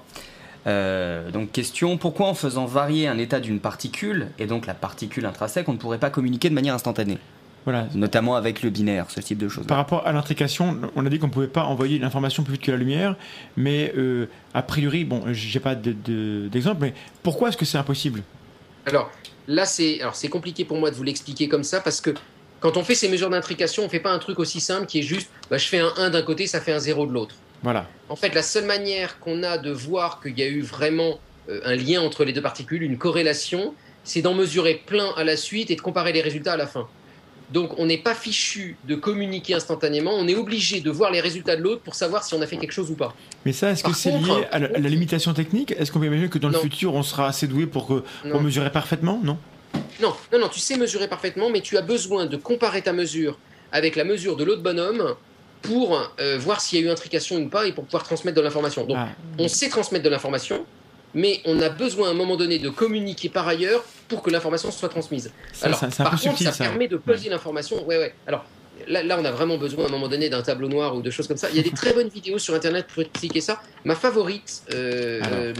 Euh, 0.66 1.30
donc 1.30 1.52
question, 1.52 1.98
pourquoi 1.98 2.26
en 2.28 2.34
faisant 2.34 2.64
varier 2.64 3.06
un 3.06 3.18
état 3.18 3.38
d'une 3.40 3.60
particule, 3.60 4.28
et 4.38 4.46
donc 4.46 4.66
la 4.66 4.72
particule 4.74 5.26
intrinsèque, 5.26 5.68
on 5.68 5.74
ne 5.74 5.78
pourrait 5.78 5.98
pas 5.98 6.08
communiquer 6.10 6.48
de 6.48 6.54
manière 6.54 6.74
instantanée? 6.74 7.18
Voilà. 7.64 7.86
Notamment 7.94 8.36
avec 8.36 8.62
le 8.62 8.70
binaire, 8.70 9.06
ce 9.10 9.20
type 9.20 9.38
de 9.38 9.48
choses. 9.48 9.66
Par 9.66 9.78
rapport 9.78 10.06
à 10.06 10.12
l'intrication, 10.12 10.78
on 10.96 11.06
a 11.06 11.08
dit 11.08 11.18
qu'on 11.18 11.28
ne 11.28 11.32
pouvait 11.32 11.46
pas 11.46 11.64
envoyer 11.64 11.98
l'information 11.98 12.42
plus 12.42 12.52
vite 12.54 12.62
que 12.62 12.70
la 12.70 12.76
lumière, 12.76 13.16
mais 13.56 13.92
euh, 13.96 14.26
a 14.52 14.62
priori, 14.62 15.04
bon, 15.04 15.22
j'ai 15.32 15.60
pas 15.60 15.74
de- 15.74 15.92
de- 15.92 16.48
d'exemple, 16.48 16.78
mais 16.82 16.94
pourquoi 17.22 17.48
est-ce 17.48 17.56
que 17.56 17.64
c'est 17.64 17.78
impossible? 17.78 18.22
Alors 18.86 19.10
là, 19.48 19.64
c'est 19.64 20.00
alors 20.02 20.14
c'est 20.14 20.28
compliqué 20.28 20.64
pour 20.66 20.76
moi 20.78 20.90
de 20.90 20.94
vous 20.96 21.02
l'expliquer 21.04 21.48
comme 21.48 21.64
ça 21.64 21.80
parce 21.80 22.00
que 22.02 22.10
quand 22.60 22.76
on 22.76 22.84
fait 22.84 22.94
ces 22.94 23.08
mesures 23.08 23.30
d'intrication, 23.30 23.82
on 23.84 23.88
fait 23.88 23.98
pas 24.00 24.12
un 24.12 24.18
truc 24.18 24.38
aussi 24.38 24.60
simple 24.60 24.86
qui 24.86 24.98
est 24.98 25.02
juste 25.02 25.30
bah, 25.50 25.56
je 25.56 25.66
fais 25.66 25.78
un 25.78 25.92
1 25.96 26.10
d'un 26.10 26.22
côté, 26.22 26.46
ça 26.46 26.60
fait 26.60 26.72
un 26.72 26.78
0 26.78 27.06
de 27.06 27.12
l'autre. 27.12 27.34
Voilà. 27.62 27.88
En 28.10 28.16
fait, 28.16 28.34
la 28.34 28.42
seule 28.42 28.66
manière 28.66 29.18
qu'on 29.20 29.42
a 29.42 29.56
de 29.56 29.70
voir 29.70 30.20
qu'il 30.20 30.38
y 30.38 30.42
a 30.42 30.46
eu 30.48 30.60
vraiment 30.60 31.18
euh, 31.48 31.60
un 31.64 31.76
lien 31.76 32.02
entre 32.02 32.24
les 32.26 32.34
deux 32.34 32.42
particules, 32.42 32.82
une 32.82 32.98
corrélation, 32.98 33.74
c'est 34.02 34.20
d'en 34.20 34.34
mesurer 34.34 34.82
plein 34.86 35.12
à 35.16 35.24
la 35.24 35.38
suite 35.38 35.70
et 35.70 35.76
de 35.76 35.80
comparer 35.80 36.12
les 36.12 36.20
résultats 36.20 36.52
à 36.52 36.56
la 36.58 36.66
fin. 36.66 36.86
Donc 37.50 37.78
on 37.78 37.86
n'est 37.86 37.98
pas 37.98 38.14
fichu 38.14 38.76
de 38.84 38.94
communiquer 38.94 39.54
instantanément, 39.54 40.12
on 40.14 40.26
est 40.26 40.34
obligé 40.34 40.80
de 40.80 40.90
voir 40.90 41.10
les 41.10 41.20
résultats 41.20 41.56
de 41.56 41.62
l'autre 41.62 41.82
pour 41.82 41.94
savoir 41.94 42.24
si 42.24 42.34
on 42.34 42.40
a 42.42 42.46
fait 42.46 42.56
quelque 42.56 42.72
chose 42.72 42.90
ou 42.90 42.94
pas. 42.94 43.14
Mais 43.44 43.52
ça, 43.52 43.70
est-ce 43.70 43.84
que 43.84 43.92
c'est 43.92 44.12
lié 44.12 44.46
à 44.50 44.58
la, 44.58 44.68
limitation 44.78 45.34
technique? 45.34 45.72
Est-ce 45.72 45.92
qu'on 45.92 46.00
peut 46.00 46.06
imaginer 46.06 46.28
que 46.28 46.38
dans 46.38 46.48
le 46.48 46.58
futur, 46.58 46.94
on 46.94 47.02
sera 47.02 47.28
assez 47.28 47.46
doué 47.46 47.66
pour, 47.66 47.86
que, 47.86 48.02
pour 48.22 48.30
Non. 48.30 48.40
mesurer 48.40 48.70
parfaitement? 48.70 49.20
Non. 49.22 49.36
Non, 50.00 50.14
non, 50.32 50.38
non, 50.40 50.48
tu 50.48 50.60
sais 50.60 50.76
mesurer 50.76 51.08
parfaitement, 51.08 51.50
mais 51.50 51.60
tu 51.60 51.76
as 51.76 51.82
besoin 51.82 52.26
de 52.26 52.36
comparer 52.36 52.82
ta 52.82 52.92
mesure 52.92 53.38
avec 53.72 53.96
la 53.96 54.04
mesure 54.04 54.36
de 54.36 54.44
l'autre 54.44 54.62
bonhomme 54.62 55.14
pour 55.62 56.00
euh, 56.20 56.38
voir 56.38 56.60
s'il 56.60 56.78
y 56.78 56.82
a 56.82 56.86
eu 56.86 56.90
intrication 56.90 57.36
ou 57.36 57.48
pas 57.48 57.66
et 57.66 57.72
pour 57.72 57.84
pouvoir 57.84 58.04
transmettre 58.04 58.36
de 58.36 58.42
l'information. 58.42 58.84
Donc 58.84 58.96
Ah, 58.98 59.08
on 59.38 59.48
sait 59.48 59.68
transmettre 59.68 60.04
de 60.04 60.10
l'information, 60.10 60.64
mais 61.14 61.40
on 61.44 61.60
a 61.60 61.68
besoin 61.68 62.08
à 62.08 62.10
un 62.10 62.14
moment 62.14 62.36
donné 62.36 62.58
de 62.58 62.68
communiquer 62.68 63.28
par 63.28 63.46
ailleurs 63.48 63.84
pour 64.08 64.22
que 64.22 64.30
l'information 64.30 64.70
soit 64.70 64.88
transmise. 64.88 65.32
ça, 65.52 65.66
Alors, 65.66 65.78
ça- 65.78 65.88
par 66.04 66.10
contre, 66.10 66.22
subtil, 66.22 66.52
ça, 66.52 66.64
permet 66.64 66.88
de 66.88 66.96
peser 66.96 67.30
l'information. 67.30 67.84
Ouais, 67.86 67.98
ouais. 67.98 68.14
Alors, 68.26 68.44
là, 68.88 69.02
là, 69.02 69.16
on 69.20 69.24
a 69.24 69.30
vraiment 69.30 69.56
besoin 69.56 69.84
à 69.84 69.88
un 69.88 69.90
moment 69.90 70.08
donné 70.08 70.28
d'un 70.28 70.42
tableau 70.42 70.68
noir 70.68 70.94
ou 70.96 71.02
de 71.02 71.10
choses 71.10 71.26
comme 71.28 71.36
ça. 71.36 71.48
Il 71.50 71.56
y 71.56 71.60
a 71.60 71.62
des 71.62 71.70
très 71.70 71.92
bonnes 71.92 72.08
vidéos 72.14 72.38
sur 72.38 72.54
Internet 72.54 72.86
pour 72.92 73.02
expliquer 73.02 73.40
ça. 73.40 73.60
Ma 73.84 73.94
favorite 73.94 74.62
euh, 74.72 75.20
euh, 75.24 75.52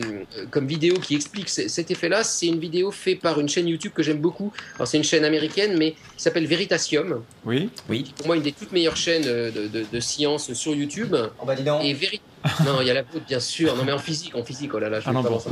comme 0.50 0.66
vidéo 0.66 0.94
qui 1.00 1.14
explique 1.14 1.48
cet 1.48 1.90
effet-là, 1.90 2.24
c'est 2.24 2.46
une 2.46 2.58
vidéo 2.58 2.90
faite 2.90 3.20
par 3.20 3.38
une 3.40 3.48
chaîne 3.48 3.68
YouTube 3.68 3.92
que 3.94 4.02
j'aime 4.02 4.18
beaucoup. 4.18 4.52
Alors, 4.76 4.88
c'est 4.88 4.96
une 4.96 5.04
chaîne 5.04 5.24
américaine, 5.24 5.76
mais 5.78 5.92
qui 5.92 6.22
s'appelle 6.22 6.46
Veritasium. 6.46 7.22
Oui 7.44 7.68
Oui. 7.88 8.12
Pour 8.16 8.26
moi, 8.26 8.36
une 8.36 8.42
des 8.42 8.52
toutes 8.52 8.72
meilleures 8.72 8.96
chaînes 8.96 9.24
euh, 9.26 9.50
de, 9.50 9.66
de, 9.68 9.84
de 9.92 10.00
science 10.00 10.52
sur 10.54 10.74
YouTube. 10.74 11.14
Oh 11.40 11.44
bah 11.46 11.54
dis 11.54 11.62
donc. 11.62 11.84
Et 11.84 11.92
Veri- 11.94 12.20
non, 12.66 12.80
il 12.80 12.86
y 12.86 12.90
a 12.90 12.94
la 12.94 13.02
vôtre, 13.02 13.24
bien 13.26 13.40
sûr. 13.40 13.74
Non, 13.76 13.84
mais 13.84 13.92
en 13.92 13.98
physique, 13.98 14.34
en 14.34 14.44
physique, 14.44 14.72
oh 14.74 14.78
là 14.78 14.88
là, 14.90 15.00
je 15.00 15.08
Ah 15.08 15.12
non, 15.12 15.22
pas 15.22 15.30
bon. 15.30 15.40
ça. 15.40 15.50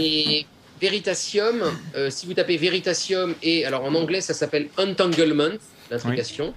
Et 0.00 0.46
Veritasium, 0.80 1.62
euh, 1.96 2.08
si 2.10 2.26
vous 2.26 2.34
tapez 2.34 2.56
Veritasium, 2.56 3.34
et 3.42 3.64
alors 3.64 3.84
en 3.84 3.94
anglais, 3.94 4.20
ça 4.20 4.32
s'appelle 4.32 4.68
Entanglement, 4.78 5.50
l'intrication. 5.90 6.54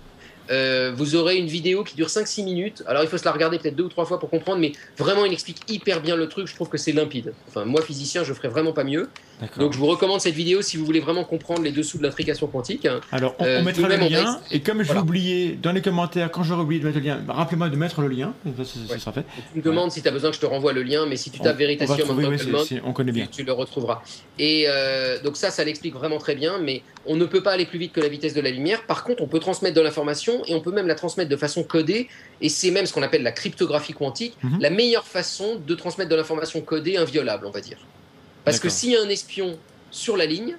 euh, 0.49 0.91
vous 0.95 1.15
aurez 1.15 1.37
une 1.37 1.47
vidéo 1.47 1.83
qui 1.83 1.95
dure 1.95 2.07
5-6 2.07 2.43
minutes. 2.43 2.83
Alors 2.87 3.03
il 3.03 3.09
faut 3.09 3.17
se 3.17 3.25
la 3.25 3.31
regarder 3.31 3.57
peut-être 3.57 3.75
deux 3.75 3.85
ou 3.85 3.89
trois 3.89 4.05
fois 4.05 4.19
pour 4.19 4.29
comprendre, 4.29 4.59
mais 4.59 4.73
vraiment 4.97 5.23
il 5.25 5.31
explique 5.31 5.59
hyper 5.69 6.01
bien 6.01 6.15
le 6.15 6.27
truc. 6.27 6.47
Je 6.47 6.55
trouve 6.55 6.69
que 6.69 6.77
c'est 6.77 6.91
limpide. 6.91 7.33
Enfin, 7.47 7.63
moi 7.65 7.81
physicien, 7.81 8.23
je 8.23 8.33
ferais 8.33 8.49
vraiment 8.49 8.73
pas 8.73 8.83
mieux. 8.83 9.09
Donc 9.57 9.73
je 9.73 9.77
vous 9.77 9.87
recommande 9.87 10.21
cette 10.21 10.35
vidéo 10.35 10.61
si 10.61 10.77
vous 10.77 10.85
voulez 10.85 10.99
vraiment 10.99 11.23
comprendre 11.23 11.61
les 11.63 11.71
dessous 11.71 11.97
de 11.97 12.03
l'intrication 12.03 12.47
quantique. 12.47 12.87
Alors, 13.11 13.35
on, 13.39 13.43
Euh, 13.45 13.59
on 13.61 13.63
mettra 13.63 13.87
le 13.87 13.95
on 13.95 14.09
lien. 14.09 14.39
Et 14.51 14.59
comme 14.61 14.79
je 14.81 14.85
Voilà. 14.87 15.01
l'ai 15.01 15.03
oublié 15.03 15.59
dans 15.61 15.71
les 15.71 15.81
commentaires, 15.81 16.29
quand 16.31 16.43
j'aurai 16.43 16.61
oublié 16.61 16.79
de 16.81 16.85
mettre 16.87 16.99
le 16.99 17.03
lien, 17.05 17.17
bah, 17.25 17.33
rappelez-moi 17.33 17.69
de 17.69 17.75
mettre 17.75 18.01
le 18.01 18.07
lien. 18.07 18.33
Ça, 18.57 18.63
ça- 18.63 18.99
sera 18.99 19.11
fait. 19.13 19.25
Tu 19.53 19.57
me 19.59 19.63
demandes 19.63 19.91
si 19.91 20.01
tu 20.01 20.07
as 20.07 20.11
besoin 20.11 20.29
que 20.29 20.35
je 20.35 20.41
te 20.41 20.45
renvoie 20.45 20.73
le 20.73 20.83
lien, 20.83 21.05
mais 21.07 21.15
si 21.15 21.31
tu 21.31 21.39
On- 21.39 21.43
tapes 21.43 21.55
on 21.55 21.59
Veritasium 21.59 22.07
trouver, 22.07 22.37
c'est- 22.65 22.81
on 22.85 22.93
connaît 22.93 23.11
bien. 23.11 23.25
tu, 23.25 23.37
tu 23.37 23.43
le 23.43 23.51
retrouveras. 23.53 24.01
Et 24.37 24.65
euh, 24.67 25.21
donc 25.21 25.37
ça, 25.37 25.49
ça 25.51 25.63
l'explique 25.63 25.93
vraiment 25.95 26.17
très 26.19 26.35
bien, 26.35 26.59
mais 26.59 26.83
on 27.05 27.15
ne 27.15 27.25
peut 27.25 27.41
pas 27.41 27.51
aller 27.53 27.65
plus 27.65 27.79
vite 27.79 27.93
que 27.93 27.99
la 28.01 28.09
vitesse 28.09 28.33
de 28.33 28.41
la 28.41 28.51
lumière. 28.51 28.83
Par 28.85 29.03
contre, 29.03 29.23
on 29.23 29.27
peut 29.27 29.39
transmettre 29.39 29.75
de 29.75 29.81
l'information 29.81 30.43
et 30.45 30.53
on 30.53 30.61
peut 30.61 30.71
même 30.71 30.87
la 30.87 30.95
transmettre 30.95 31.29
de 31.29 31.35
façon 31.35 31.63
codée. 31.63 32.07
Et 32.41 32.49
c'est 32.49 32.71
même 32.71 32.85
ce 32.85 32.93
qu'on 32.93 33.01
appelle 33.03 33.23
la 33.23 33.31
cryptographie 33.31 33.93
quantique, 33.93 34.35
Mhm. 34.43 34.59
la 34.61 34.69
meilleure 34.69 35.07
façon 35.07 35.59
de 35.65 35.75
transmettre 35.75 36.09
de 36.11 36.15
l'information 36.15 36.61
codée 36.61 36.97
inviolable, 36.97 37.45
on 37.47 37.51
va 37.51 37.61
dire. 37.61 37.77
Parce 38.45 38.59
que 38.59 38.69
s'il 38.69 38.91
y 38.91 38.95
a 38.95 39.01
un 39.01 39.09
espion 39.09 39.57
sur 39.91 40.17
la 40.17 40.25
ligne, 40.25 40.55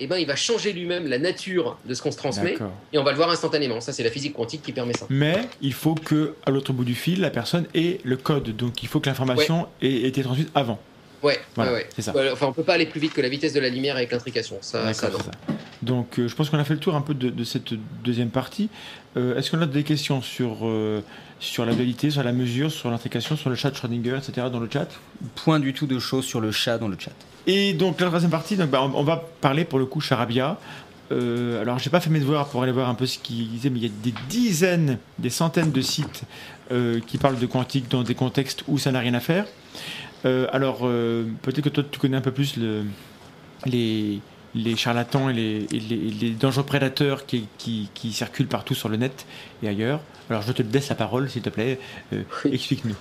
eh 0.00 0.06
ben, 0.06 0.16
il 0.18 0.26
va 0.26 0.34
changer 0.36 0.72
lui-même 0.72 1.06
la 1.06 1.18
nature 1.18 1.78
de 1.84 1.94
ce 1.94 2.02
qu'on 2.02 2.10
se 2.10 2.16
transmet 2.16 2.56
et 2.92 2.98
on 2.98 3.04
va 3.04 3.10
le 3.12 3.16
voir 3.16 3.30
instantanément. 3.30 3.80
Ça, 3.80 3.92
c'est 3.92 4.02
la 4.02 4.10
physique 4.10 4.34
quantique 4.34 4.62
qui 4.62 4.72
permet 4.72 4.92
ça. 4.92 5.06
Mais 5.08 5.48
il 5.62 5.72
faut 5.72 5.94
que 5.94 6.34
à 6.46 6.50
l'autre 6.50 6.72
bout 6.72 6.84
du 6.84 6.94
fil, 6.94 7.20
la 7.20 7.30
personne 7.30 7.66
ait 7.74 8.00
le 8.02 8.16
code. 8.16 8.56
Donc 8.56 8.82
il 8.82 8.88
faut 8.88 9.00
que 9.00 9.08
l'information 9.08 9.68
ait 9.82 10.02
été 10.02 10.22
transmise 10.22 10.48
avant. 10.54 10.78
Ouais, 11.22 11.40
Voilà, 11.54 11.72
ouais, 11.72 11.78
ouais. 11.78 11.88
c'est 11.94 12.02
ça. 12.02 12.12
Enfin, 12.32 12.46
on 12.48 12.52
peut 12.52 12.64
pas 12.64 12.74
aller 12.74 12.84
plus 12.84 13.00
vite 13.00 13.14
que 13.14 13.22
la 13.22 13.30
vitesse 13.30 13.54
de 13.54 13.60
la 13.60 13.70
lumière 13.70 13.96
avec 13.96 14.12
l'intrication. 14.12 14.58
Ça, 14.60 14.92
ça, 14.92 15.06
D'accord, 15.06 15.20
non. 15.20 15.24
c'est 15.24 15.52
ça. 15.54 15.58
Donc 15.80 16.18
euh, 16.18 16.28
je 16.28 16.34
pense 16.34 16.50
qu'on 16.50 16.58
a 16.58 16.64
fait 16.64 16.74
le 16.74 16.80
tour 16.80 16.94
un 16.96 17.00
peu 17.00 17.14
de, 17.14 17.30
de 17.30 17.44
cette 17.44 17.72
deuxième 18.04 18.28
partie. 18.28 18.68
Euh, 19.16 19.34
Est-ce 19.38 19.50
qu'on 19.50 19.62
a 19.62 19.66
des 19.66 19.84
questions 19.84 20.20
sur, 20.20 20.58
euh, 20.66 21.00
sur 21.40 21.64
la 21.66 21.74
dualité, 21.74 22.10
sur 22.10 22.22
la 22.22 22.32
mesure, 22.32 22.70
sur 22.72 22.90
l'intrication, 22.90 23.36
sur 23.36 23.50
le 23.50 23.56
chat 23.56 23.72
Schrödinger, 23.74 24.16
etc. 24.18 24.46
dans 24.52 24.60
le 24.60 24.68
chat 24.72 24.88
Point 25.34 25.60
du 25.60 25.72
tout 25.74 25.86
de 25.86 25.98
choses 25.98 26.24
sur 26.24 26.40
le 26.40 26.50
chat 26.52 26.78
dans 26.78 26.88
le 26.88 26.96
chat. 26.98 27.12
Et 27.46 27.74
donc 27.74 28.00
la 28.00 28.06
troisième 28.06 28.30
partie, 28.30 28.56
donc, 28.56 28.70
bah, 28.70 28.80
on, 28.82 28.94
on 28.98 29.02
va 29.04 29.22
parler 29.40 29.64
pour 29.64 29.78
le 29.78 29.84
coup 29.86 30.00
charabia. 30.00 30.58
Euh, 31.12 31.60
alors 31.60 31.78
j'ai 31.78 31.90
pas 31.90 32.00
fait 32.00 32.08
mes 32.08 32.20
devoirs 32.20 32.48
pour 32.48 32.62
aller 32.62 32.72
voir 32.72 32.88
un 32.88 32.94
peu 32.94 33.04
ce 33.04 33.18
qu'il 33.18 33.48
disait, 33.50 33.68
mais 33.68 33.78
il 33.80 33.82
y 33.84 33.88
a 33.88 33.92
des 34.02 34.14
dizaines, 34.30 34.98
des 35.18 35.28
centaines 35.28 35.70
de 35.70 35.80
sites 35.82 36.22
euh, 36.72 36.98
qui 37.06 37.18
parlent 37.18 37.38
de 37.38 37.44
quantique 37.46 37.90
dans 37.90 38.02
des 38.02 38.14
contextes 38.14 38.64
où 38.68 38.78
ça 38.78 38.90
n'a 38.90 39.00
rien 39.00 39.12
à 39.12 39.20
faire. 39.20 39.44
Euh, 40.24 40.46
alors 40.52 40.78
euh, 40.84 41.24
peut-être 41.42 41.60
que 41.60 41.68
toi 41.68 41.84
tu 41.90 41.98
connais 41.98 42.16
un 42.16 42.22
peu 42.22 42.30
plus 42.32 42.56
le, 42.56 42.84
les, 43.66 44.20
les 44.54 44.76
charlatans 44.76 45.28
et 45.28 45.34
les, 45.34 45.66
et 45.72 45.80
les- 45.80 45.94
et 45.96 46.10
les 46.10 46.30
dangereux 46.30 46.64
prédateurs 46.64 47.26
qui, 47.26 47.48
qui- 47.58 47.90
qui 47.92 48.12
circulent 48.14 48.46
partout 48.48 48.74
sur 48.74 48.88
le 48.88 48.96
net 48.96 49.26
et 49.62 49.68
ailleurs. 49.68 50.00
Alors 50.30 50.42
je 50.42 50.52
te 50.52 50.62
laisse 50.62 50.88
la 50.88 50.94
parole 50.94 51.28
s'il 51.30 51.42
te 51.42 51.50
plaît, 51.50 51.78
Euh, 52.12 52.22
Oui. 52.44 52.54
explique-nous. 52.54 52.94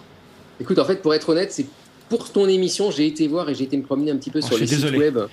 Écoute, 0.60 0.78
en 0.80 0.86
fait, 0.86 1.02
pour 1.02 1.14
être 1.14 1.30
honnête, 1.30 1.52
c'est 1.52 1.66
pour 2.10 2.30
ton 2.32 2.48
émission, 2.48 2.92
j'ai 2.92 3.08
été 3.08 3.28
voir 3.28 3.50
et 3.50 3.56
j'ai 3.56 3.64
été 3.64 3.78
me 3.78 3.84
promener 3.84 4.12
un 4.12 4.18
petit 4.18 4.30
peu 4.30 4.40
Oh, 4.44 4.48
sur 4.48 4.58
les 4.58 4.68
sites 4.68 4.92
web. 4.92 5.18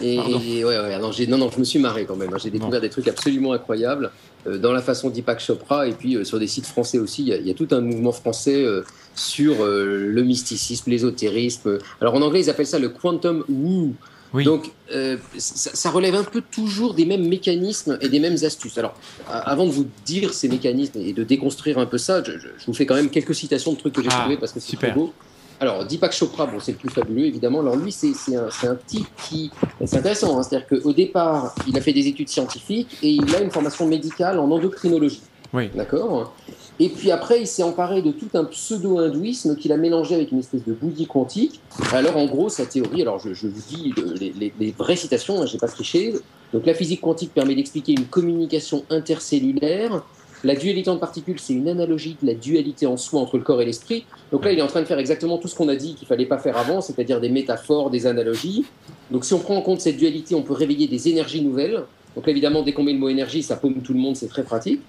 Et, 0.00 0.14
et- 0.14 0.64
ouais, 0.64 0.78
ouais, 0.78 0.98
non, 0.98 1.10
non, 1.28 1.38
non, 1.38 1.50
je 1.50 1.58
me 1.58 1.64
suis 1.64 1.78
marré 1.78 2.06
quand 2.06 2.16
même. 2.16 2.32
hein. 2.32 2.38
J'ai 2.42 2.48
découvert 2.48 2.80
des 2.80 2.88
trucs 2.88 3.06
absolument 3.08 3.52
incroyables 3.52 4.10
euh, 4.46 4.56
dans 4.56 4.72
la 4.72 4.80
façon 4.80 5.10
d'Ipak 5.10 5.40
Chopra 5.40 5.86
et 5.86 5.92
puis 5.92 6.16
euh, 6.16 6.24
sur 6.24 6.38
des 6.38 6.46
sites 6.46 6.64
français 6.66 6.98
aussi. 6.98 7.20
Il 7.22 7.28
y 7.28 7.32
a, 7.34 7.36
il 7.36 7.46
y 7.46 7.50
a 7.50 7.54
tout 7.54 7.68
un 7.72 7.80
mouvement 7.82 8.12
français 8.12 8.62
euh, 8.64 8.82
sur 9.14 9.56
le 9.66 10.22
mysticisme, 10.22 10.88
l'ésotérisme. 10.90 11.78
Alors 12.00 12.14
en 12.14 12.22
anglais, 12.22 12.40
ils 12.40 12.48
appellent 12.48 12.66
ça 12.66 12.78
le 12.78 12.88
quantum 12.88 13.44
woo. 13.48 13.92
Oui. 14.34 14.44
Donc, 14.44 14.72
euh, 14.92 15.16
ça, 15.38 15.70
ça 15.74 15.90
relève 15.90 16.14
un 16.14 16.24
peu 16.24 16.40
toujours 16.42 16.94
des 16.94 17.06
mêmes 17.06 17.26
mécanismes 17.26 17.98
et 18.00 18.08
des 18.08 18.20
mêmes 18.20 18.36
astuces. 18.42 18.76
Alors, 18.78 18.94
avant 19.28 19.66
de 19.66 19.70
vous 19.70 19.86
dire 20.04 20.34
ces 20.34 20.48
mécanismes 20.48 20.98
et 21.00 21.12
de 21.12 21.24
déconstruire 21.24 21.78
un 21.78 21.86
peu 21.86 21.98
ça, 21.98 22.22
je, 22.22 22.32
vous 22.66 22.74
fais 22.74 22.86
quand 22.86 22.94
même 22.94 23.10
quelques 23.10 23.34
citations 23.34 23.72
de 23.72 23.78
trucs 23.78 23.94
que 23.94 24.02
j'ai 24.02 24.08
Ah, 24.12 24.20
trouvés 24.20 24.36
parce 24.36 24.52
que 24.52 24.60
c'est 24.60 24.70
super. 24.70 24.90
très 24.90 24.98
beau. 24.98 25.12
Alors, 25.60 25.84
Deepak 25.84 26.12
Chopra, 26.12 26.46
bon, 26.46 26.60
c'est 26.60 26.72
le 26.72 26.78
plus 26.78 26.88
fabuleux, 26.90 27.26
évidemment. 27.26 27.60
Alors, 27.60 27.74
lui, 27.74 27.90
c'est 27.90 28.12
c'est 28.14 28.36
un, 28.36 28.48
c'est 28.50 28.68
un 28.68 28.76
type 28.86 29.08
qui. 29.28 29.50
C'est 29.84 29.96
intéressant, 29.96 30.38
hein, 30.38 30.42
c'est-à-dire 30.42 30.68
qu'au 30.68 30.92
départ, 30.92 31.54
il 31.66 31.76
a 31.76 31.80
fait 31.80 31.92
des 31.92 32.06
études 32.06 32.28
scientifiques 32.28 32.96
et 33.02 33.10
il 33.10 33.34
a 33.34 33.40
une 33.40 33.50
formation 33.50 33.86
médicale 33.86 34.38
en 34.38 34.48
endocrinologie. 34.50 35.22
Oui. 35.52 35.70
D'accord? 35.74 36.34
Et 36.80 36.88
puis 36.88 37.10
après, 37.10 37.40
il 37.40 37.46
s'est 37.46 37.64
emparé 37.64 38.02
de 38.02 38.12
tout 38.12 38.28
un 38.34 38.44
pseudo-hindouisme 38.44 39.56
qu'il 39.56 39.72
a 39.72 39.76
mélangé 39.76 40.14
avec 40.14 40.30
une 40.30 40.38
espèce 40.38 40.64
de 40.64 40.72
bouddhie 40.72 41.06
quantique. 41.06 41.60
Alors, 41.92 42.16
en 42.16 42.26
gros, 42.26 42.48
sa 42.48 42.66
théorie, 42.66 43.02
alors 43.02 43.18
je, 43.18 43.34
je 43.34 43.48
vous 43.48 43.60
dis 43.68 43.92
le- 43.96 44.52
les, 44.60 44.74
vraies 44.78 44.96
citations, 44.96 45.42
hein, 45.42 45.46
je 45.46 45.54
n'ai 45.54 45.58
pas 45.58 45.66
triché. 45.66 46.14
Donc, 46.52 46.66
la 46.66 46.74
physique 46.74 47.00
quantique 47.00 47.34
permet 47.34 47.56
d'expliquer 47.56 47.92
une 47.92 48.04
communication 48.06 48.84
intercellulaire. 48.90 50.04
La 50.44 50.54
dualité 50.54 50.88
en 50.88 50.98
particules, 50.98 51.40
c'est 51.40 51.52
une 51.52 51.68
analogie 51.68 52.16
de 52.22 52.26
la 52.28 52.34
dualité 52.34 52.86
en 52.86 52.96
soi 52.96 53.20
entre 53.20 53.38
le 53.38 53.42
corps 53.42 53.60
et 53.60 53.64
l'esprit. 53.64 54.04
Donc 54.30 54.44
là, 54.44 54.52
il 54.52 54.58
est 54.60 54.62
en 54.62 54.68
train 54.68 54.80
de 54.80 54.86
faire 54.86 55.00
exactement 55.00 55.36
tout 55.38 55.48
ce 55.48 55.56
qu'on 55.56 55.66
a 55.68 55.74
dit 55.74 55.96
qu'il 55.96 56.06
fallait 56.06 56.26
pas 56.26 56.38
faire 56.38 56.56
avant, 56.56 56.80
c'est-à-dire 56.80 57.20
des 57.20 57.28
métaphores, 57.28 57.90
des 57.90 58.06
analogies. 58.06 58.64
Donc 59.10 59.24
si 59.24 59.34
on 59.34 59.40
prend 59.40 59.56
en 59.56 59.62
compte 59.62 59.80
cette 59.80 59.96
dualité, 59.96 60.36
on 60.36 60.42
peut 60.42 60.52
réveiller 60.52 60.86
des 60.86 61.08
énergies 61.08 61.42
nouvelles. 61.42 61.82
Donc 62.14 62.28
évidemment, 62.28 62.62
dès 62.62 62.72
qu'on 62.72 62.84
met 62.84 62.92
le 62.92 63.00
mot 63.00 63.08
énergie, 63.08 63.42
ça 63.42 63.56
paume 63.56 63.82
tout 63.82 63.92
le 63.92 63.98
monde, 63.98 64.14
c'est 64.14 64.28
très 64.28 64.44
pratique. 64.44 64.80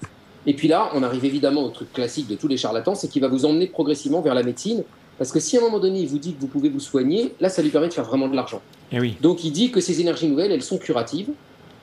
Et 0.49 0.53
puis 0.55 0.67
là, 0.67 0.89
on 0.95 1.03
arrive 1.03 1.25
évidemment 1.25 1.63
au 1.63 1.69
truc 1.69 1.93
classique 1.93 2.27
de 2.27 2.33
tous 2.33 2.47
les 2.47 2.57
charlatans, 2.57 2.95
c'est 2.95 3.07
qu'il 3.07 3.21
va 3.21 3.27
vous 3.27 3.45
emmener 3.45 3.67
progressivement 3.67 4.19
vers 4.21 4.33
la 4.33 4.41
médecine. 4.41 4.83
Parce 5.19 5.31
que 5.31 5.39
si 5.39 5.55
à 5.55 5.59
un 5.59 5.63
moment 5.63 5.77
donné, 5.77 5.99
il 5.99 6.07
vous 6.07 6.17
dit 6.17 6.33
que 6.33 6.41
vous 6.41 6.47
pouvez 6.47 6.69
vous 6.69 6.79
soigner, 6.79 7.35
là, 7.39 7.49
ça 7.49 7.61
lui 7.61 7.69
permet 7.69 7.87
de 7.87 7.93
faire 7.93 8.03
vraiment 8.03 8.27
de 8.27 8.35
l'argent. 8.35 8.59
Et 8.91 8.99
oui. 8.99 9.15
Donc 9.21 9.43
il 9.43 9.51
dit 9.51 9.69
que 9.69 9.79
ces 9.79 10.01
énergies 10.01 10.27
nouvelles, 10.27 10.51
elles 10.51 10.63
sont 10.63 10.79
curatives, 10.79 11.29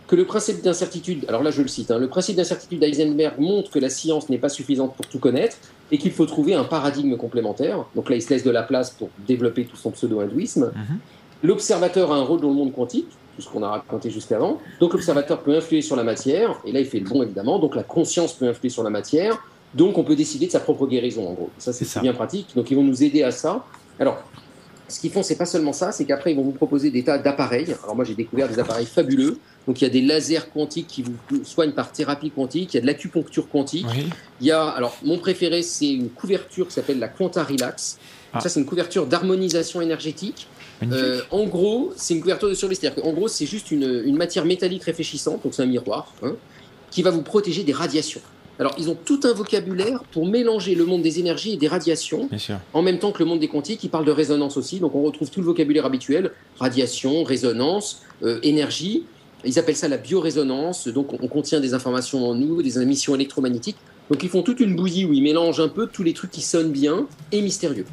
que 0.09 0.17
le 0.17 0.25
principe 0.25 0.63
d'incertitude, 0.63 1.27
alors 1.29 1.45
là 1.45 1.53
je 1.53 1.63
le 1.63 1.69
cite, 1.69 1.93
hein, 1.93 1.99
le 1.99 2.09
principe 2.09 2.37
d'incertitude 2.37 2.81
d'Eisenberg 2.81 3.39
montre 3.39 3.71
que 3.71 3.79
la 3.79 3.89
science 3.89 4.29
n'est 4.29 4.39
pas 4.39 4.49
suffisante 4.49 4.97
pour 4.97 5.07
tout 5.07 5.19
connaître 5.21 5.57
et 5.93 5.99
qu'il 5.99 6.13
faut 6.13 6.27
trouver 6.27 6.55
un 6.55 6.65
paradigme 6.65 7.17
complémentaire. 7.17 7.85
Donc 7.95 8.11
là 8.11 8.17
il 8.17 8.23
se 8.23 8.31
laisse 8.31 8.45
de 8.45 8.51
la 8.51 8.65
place 8.65 8.91
pour 8.91 9.11
développer 9.29 9.65
tout 9.65 9.77
son 9.77 9.91
pseudo-hindouisme. 9.91 10.73
Mhm. 10.75 10.99
L'observateur 11.45 12.13
a 12.13 12.17
un 12.17 12.23
rôle 12.23 12.41
dans 12.41 12.49
le 12.49 12.55
monde 12.55 12.73
quantique, 12.73 13.09
tout 13.37 13.43
ce 13.43 13.49
qu'on 13.49 13.63
a 13.63 13.69
raconté 13.69 14.11
jusqu'avant. 14.11 14.59
Donc 14.81 14.95
l'observateur 14.95 15.43
peut 15.43 15.57
influer 15.57 15.83
sur 15.83 15.95
la 15.95 16.03
matière, 16.03 16.59
et 16.65 16.73
là 16.73 16.81
il 16.81 16.87
fait 16.87 17.01
le 17.01 17.09
bon 17.09 17.23
évidemment, 17.23 17.59
donc 17.59 17.77
la 17.77 17.85
conscience 17.85 18.33
peut 18.33 18.49
influer 18.49 18.71
sur 18.71 18.83
la 18.83 18.91
matière, 18.91 19.39
donc 19.75 19.99
on 19.99 20.05
peut 20.05 20.17
décider 20.17 20.47
de 20.47 20.53
sa 20.53 20.61
propre 20.61 20.87
guérison 20.87 21.29
en 21.29 21.35
gros. 21.35 21.51
Ça 21.59 21.73
c'est 21.73 22.01
bien 22.01 22.15
pratique, 22.15 22.49
donc 22.57 22.71
ils 22.71 22.75
vont 22.75 22.85
nous 22.85 23.05
aider 23.05 23.23
à 23.23 23.31
ça. 23.31 23.65
Alors, 23.99 24.23
ce 24.89 25.01
qu'ils 25.01 25.11
font, 25.11 25.23
c'est 25.23 25.37
pas 25.37 25.47
seulement 25.47 25.73
ça, 25.73 25.91
c'est 25.91 26.05
qu'après, 26.05 26.33
ils 26.33 26.37
vont 26.37 26.45
vous 26.45 26.53
proposer 26.53 26.91
des 26.91 27.03
tas 27.03 27.19
d'appareils. 27.19 27.75
Alors, 27.83 27.97
moi, 27.97 28.05
j'ai 28.05 28.15
découvert 28.15 28.49
des 28.49 28.59
appareils 28.61 28.87
fabuleux. 28.87 29.39
Donc, 29.67 29.81
il 29.81 29.85
y 29.85 29.87
a 29.87 29.91
des 29.91 30.01
lasers 30.01 30.49
quantiques 30.53 30.87
qui 30.87 31.03
vous 31.03 31.45
soignent 31.45 31.73
par 31.73 31.91
thérapie 31.91 32.31
quantique. 32.31 32.75
Il 32.75 32.77
y 32.77 32.79
a 32.79 32.83
de 32.83 32.87
l'acupuncture 32.87 33.49
quantique. 33.49 33.87
Oui. 33.91 34.07
Il 34.41 34.47
y 34.47 34.53
a, 34.53 34.63
alors, 34.63 34.97
mon 35.03 35.19
préféré, 35.19 35.63
c'est 35.63 35.89
une 35.89 36.09
couverture 36.09 36.69
qui 36.69 36.75
s'appelle 36.75 37.01
la 37.01 37.09
Quanta 37.09 37.43
Relax. 37.43 37.99
Ah. 38.33 38.39
Ça, 38.39 38.49
c'est 38.49 38.61
une 38.61 38.67
couverture 38.67 39.07
d'harmonisation 39.07 39.81
énergétique. 39.81 40.47
Euh, 40.83 41.23
en 41.31 41.45
gros, 41.47 41.93
c'est 41.97 42.15
une 42.15 42.21
couverture 42.21 42.49
de 42.49 42.55
survie. 42.55 42.77
C'est-à-dire 42.77 43.03
qu'en 43.03 43.13
gros, 43.13 43.29
c'est 43.29 43.47
juste 43.47 43.71
une, 43.71 44.03
une 44.05 44.17
matière 44.17 44.45
métallique 44.45 44.85
réfléchissante, 44.85 45.43
donc 45.43 45.55
c'est 45.55 45.63
un 45.63 45.67
miroir, 45.67 46.13
hein, 46.23 46.35
qui 46.91 47.03
va 47.03 47.11
vous 47.11 47.23
protéger 47.23 47.65
des 47.65 47.73
radiations. 47.73 48.21
Alors, 48.59 48.75
ils 48.79 48.89
ont 48.89 48.97
tout 48.97 49.21
un 49.25 49.35
vocabulaire 49.35 50.03
pour 50.13 50.27
mélanger 50.27 50.75
le 50.75 50.87
monde 50.87 51.03
des 51.03 51.21
énergies 51.21 51.53
et 51.53 51.57
des 51.57 51.69
radiations 51.69 52.29
en 52.73 52.83
même 52.83 52.99
temps 52.99 53.13
que 53.13 53.19
le 53.19 53.27
monde 53.27 53.41
des 53.41 53.49
quantiques, 53.49 53.85
il 53.85 53.91
parle 53.91 54.07
de 54.07 54.13
résonance 54.13 54.57
aussi. 54.57 54.81
Donc 54.81 54.95
on 54.95 55.03
retrouve 55.03 55.31
tout 55.31 55.41
le 55.41 55.47
vocabulaire 55.47 55.85
habituel 55.85 56.33
radiation, 56.59 57.23
résonance, 57.23 58.03
euh, 58.23 58.39
énergie. 58.43 59.05
Ils 59.45 59.59
appellent 59.59 59.77
ça 59.77 59.89
la 59.89 59.99
biorésonance. 59.99 60.89
Donc 60.89 61.13
on 61.13 61.29
contient 61.29 61.61
des 61.61 61.75
informations 61.75 62.27
en 62.27 62.35
nous, 62.35 62.63
des 62.63 62.81
émissions 62.81 63.15
électromagnétiques. 63.15 63.77
Donc 64.11 64.23
ils 64.23 64.31
font 64.31 64.43
toute 64.43 64.61
une 64.61 64.75
bouillie 64.75 65.05
où 65.05 65.13
ils 65.13 65.23
mélangent 65.23 65.61
un 65.61 65.69
peu 65.69 65.87
tous 65.87 66.03
les 66.03 66.15
trucs 66.15 66.31
qui 66.31 66.41
sonnent 66.41 66.73
bien 66.73 67.07
et 67.33 67.43
mystérieux. 67.43 67.85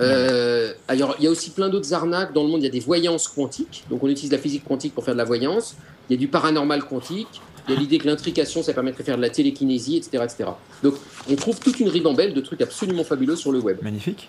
Euh, 0.00 0.72
alors, 0.86 1.16
il 1.18 1.24
y 1.24 1.26
a 1.26 1.30
aussi 1.30 1.50
plein 1.50 1.68
d'autres 1.68 1.92
arnaques 1.92 2.32
dans 2.32 2.42
le 2.44 2.48
monde. 2.48 2.60
Il 2.62 2.64
y 2.64 2.68
a 2.68 2.70
des 2.72 2.80
voyances 2.80 3.28
quantiques. 3.28 3.84
Donc, 3.90 4.02
on 4.02 4.08
utilise 4.08 4.30
la 4.32 4.38
physique 4.38 4.64
quantique 4.64 4.94
pour 4.94 5.04
faire 5.04 5.14
de 5.14 5.18
la 5.18 5.24
voyance. 5.24 5.76
Il 6.08 6.14
y 6.14 6.16
a 6.16 6.18
du 6.18 6.28
paranormal 6.28 6.84
quantique. 6.84 7.40
Il 7.68 7.74
y 7.74 7.76
a 7.76 7.80
l'idée 7.80 7.98
que 7.98 8.06
l'intrication, 8.06 8.62
ça 8.62 8.72
permettrait 8.72 9.02
de 9.02 9.06
faire 9.06 9.16
de 9.16 9.22
la 9.22 9.28
télékinésie, 9.30 9.96
etc., 9.96 10.24
etc. 10.24 10.50
Donc, 10.82 10.94
on 11.30 11.34
trouve 11.36 11.58
toute 11.60 11.80
une 11.80 11.88
ribambelle 11.88 12.32
de 12.32 12.40
trucs 12.40 12.62
absolument 12.62 13.04
fabuleux 13.04 13.36
sur 13.36 13.52
le 13.52 13.58
web. 13.58 13.78
Magnifique. 13.82 14.28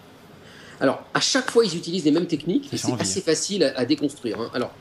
Alors, 0.81 1.03
à 1.13 1.19
chaque 1.19 1.51
fois, 1.51 1.63
ils 1.65 1.75
utilisent 1.75 2.05
les 2.05 2.11
mêmes 2.11 2.25
techniques 2.27 2.69
et 2.73 2.77
c'est 2.77 2.91
assez 2.99 3.21
facile 3.21 3.63
à, 3.63 3.77
à 3.79 3.85
déconstruire. 3.85 4.39
hein. 4.41 4.49
Alors, 4.53 4.71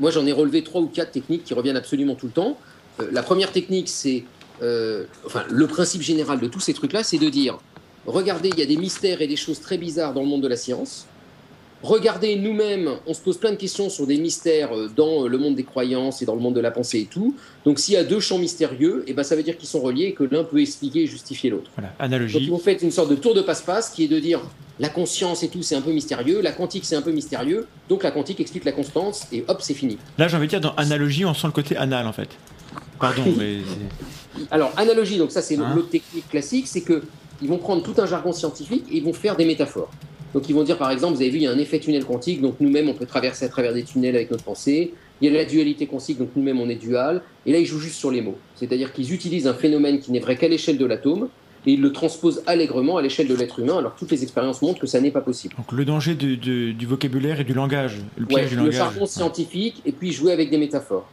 moi, 0.00 0.10
j'en 0.10 0.26
ai 0.26 0.32
relevé 0.32 0.62
trois 0.62 0.80
ou 0.80 0.86
quatre 0.88 1.12
techniques 1.12 1.44
qui 1.44 1.54
reviennent 1.54 1.76
absolument 1.76 2.14
tout 2.14 2.26
le 2.26 2.32
temps. 2.32 2.58
Euh, 3.00 3.08
la 3.12 3.22
première 3.22 3.52
technique, 3.52 3.88
c'est. 3.88 4.24
euh, 4.62 5.04
enfin, 5.26 5.44
le 5.50 5.66
principe 5.66 6.02
général 6.02 6.40
de 6.40 6.46
tous 6.48 6.60
ces 6.60 6.74
trucs-là, 6.74 7.02
c'est 7.04 7.18
de 7.18 7.28
dire 7.30 7.58
regardez, 8.06 8.50
il 8.50 8.58
y 8.58 8.62
a 8.62 8.66
des 8.66 8.76
mystères 8.76 9.22
et 9.22 9.26
des 9.26 9.36
choses 9.36 9.60
très 9.60 9.78
bizarres 9.78 10.14
dans 10.14 10.22
le 10.22 10.28
monde 10.28 10.42
de 10.42 10.48
la 10.48 10.56
science. 10.56 11.06
Regardez, 11.82 12.36
nous-mêmes, 12.36 12.90
on 13.06 13.14
se 13.14 13.20
pose 13.20 13.38
plein 13.38 13.50
de 13.50 13.56
questions 13.56 13.90
sur 13.90 14.06
des 14.06 14.16
mystères 14.16 14.72
euh, 14.72 14.88
dans 14.94 15.24
euh, 15.24 15.28
le 15.28 15.36
monde 15.36 15.56
des 15.56 15.64
croyances 15.64 16.22
et 16.22 16.24
dans 16.24 16.36
le 16.36 16.40
monde 16.40 16.54
de 16.54 16.60
la 16.60 16.70
pensée 16.70 17.00
et 17.00 17.06
tout. 17.06 17.34
Donc, 17.64 17.80
s'il 17.80 17.94
y 17.94 17.96
a 17.96 18.04
deux 18.04 18.20
champs 18.20 18.38
mystérieux, 18.38 19.02
eh 19.08 19.14
ben, 19.14 19.24
ça 19.24 19.34
veut 19.34 19.42
dire 19.42 19.58
qu'ils 19.58 19.68
sont 19.68 19.80
reliés 19.80 20.04
et 20.04 20.12
que 20.12 20.22
l'un 20.22 20.44
peut 20.44 20.60
expliquer 20.60 21.02
et 21.02 21.06
justifier 21.08 21.50
l'autre. 21.50 21.72
Voilà. 21.74 21.88
Donc 21.88 21.96
Analogie. 21.98 22.48
vous 22.48 22.58
faites 22.58 22.82
une 22.82 22.92
sorte 22.92 23.10
de 23.10 23.16
tour 23.16 23.34
de 23.34 23.42
passe-passe 23.42 23.90
qui 23.90 24.04
est 24.04 24.08
de 24.08 24.20
dire 24.20 24.42
la 24.78 24.88
conscience 24.88 25.42
et 25.42 25.48
tout 25.48 25.62
c'est 25.62 25.74
un 25.74 25.80
peu 25.80 25.92
mystérieux, 25.92 26.40
la 26.40 26.52
quantique 26.52 26.84
c'est 26.84 26.96
un 26.96 27.02
peu 27.02 27.12
mystérieux, 27.12 27.66
donc 27.88 28.02
la 28.02 28.10
quantique 28.10 28.40
explique 28.40 28.64
la 28.64 28.72
constance 28.72 29.26
et 29.30 29.44
hop 29.46 29.58
c'est 29.60 29.74
fini. 29.74 29.98
Là, 30.18 30.28
j'ai 30.28 30.36
envie 30.36 30.46
de 30.46 30.50
dire, 30.50 30.60
dans 30.60 30.74
analogie, 30.76 31.24
on 31.24 31.34
sent 31.34 31.46
le 31.46 31.52
côté 31.52 31.76
anal 31.76 32.06
en 32.06 32.12
fait. 32.12 32.28
Pardon, 32.98 33.22
mais. 33.38 33.58
Alors 34.50 34.72
analogie, 34.76 35.18
donc 35.18 35.30
ça 35.30 35.42
c'est 35.42 35.56
Hein 35.56 35.72
l'autre 35.74 35.90
technique 35.90 36.28
classique, 36.28 36.66
c'est 36.66 36.80
que 36.80 37.02
ils 37.42 37.48
vont 37.48 37.58
prendre 37.58 37.82
tout 37.82 37.94
un 38.00 38.06
jargon 38.06 38.32
scientifique 38.32 38.84
et 38.90 38.96
ils 38.98 39.04
vont 39.04 39.12
faire 39.12 39.36
des 39.36 39.44
métaphores. 39.44 39.90
Donc 40.34 40.48
ils 40.48 40.54
vont 40.54 40.62
dire 40.62 40.78
par 40.78 40.90
exemple, 40.90 41.14
vous 41.16 41.20
avez 41.20 41.30
vu, 41.30 41.38
il 41.38 41.42
y 41.42 41.46
a 41.46 41.50
un 41.50 41.58
effet 41.58 41.78
tunnel 41.78 42.04
quantique, 42.04 42.40
donc 42.40 42.54
nous-mêmes 42.60 42.88
on 42.88 42.94
peut 42.94 43.04
traverser 43.06 43.44
à 43.44 43.48
travers 43.48 43.74
des 43.74 43.82
tunnels 43.82 44.16
avec 44.16 44.30
notre 44.30 44.44
pensée. 44.44 44.94
Il 45.20 45.30
y 45.30 45.34
a 45.34 45.38
la 45.38 45.44
dualité 45.44 45.86
quantique, 45.86 46.18
donc 46.18 46.30
nous-mêmes 46.34 46.58
on 46.60 46.68
est 46.68 46.74
dual. 46.76 47.20
Et 47.44 47.52
là 47.52 47.58
ils 47.58 47.66
jouent 47.66 47.78
juste 47.80 47.96
sur 47.96 48.10
les 48.10 48.22
mots. 48.22 48.38
C'est-à-dire 48.56 48.92
qu'ils 48.92 49.12
utilisent 49.12 49.46
un 49.46 49.54
phénomène 49.54 50.00
qui 50.00 50.10
n'est 50.10 50.20
vrai 50.20 50.36
qu'à 50.36 50.48
l'échelle 50.48 50.78
de 50.78 50.86
l'atome 50.86 51.28
et 51.66 51.72
ils 51.74 51.80
le 51.80 51.92
transposent 51.92 52.42
allègrement 52.46 52.96
à 52.96 53.02
l'échelle 53.02 53.28
de 53.28 53.34
l'être 53.36 53.60
humain, 53.60 53.78
alors 53.78 53.94
toutes 53.94 54.10
les 54.10 54.22
expériences 54.24 54.62
montrent 54.62 54.80
que 54.80 54.86
ça 54.88 55.00
n'est 55.00 55.12
pas 55.12 55.20
possible. 55.20 55.54
Donc 55.56 55.70
le 55.70 55.84
danger 55.84 56.14
du, 56.14 56.36
du- 56.36 56.72
du 56.72 56.86
vocabulaire 56.86 57.38
et 57.40 57.44
du 57.44 57.52
langage, 57.54 57.98
le 58.16 58.24
Ouais, 58.24 58.34
piège 58.40 58.48
du 58.50 58.54
le 58.56 58.60
langage. 58.62 58.74
jargon 58.78 59.06
scientifique 59.06 59.80
et 59.86 59.92
puis 59.92 60.12
jouer 60.12 60.32
avec 60.32 60.50
des 60.50 60.58
métaphores. 60.58 61.06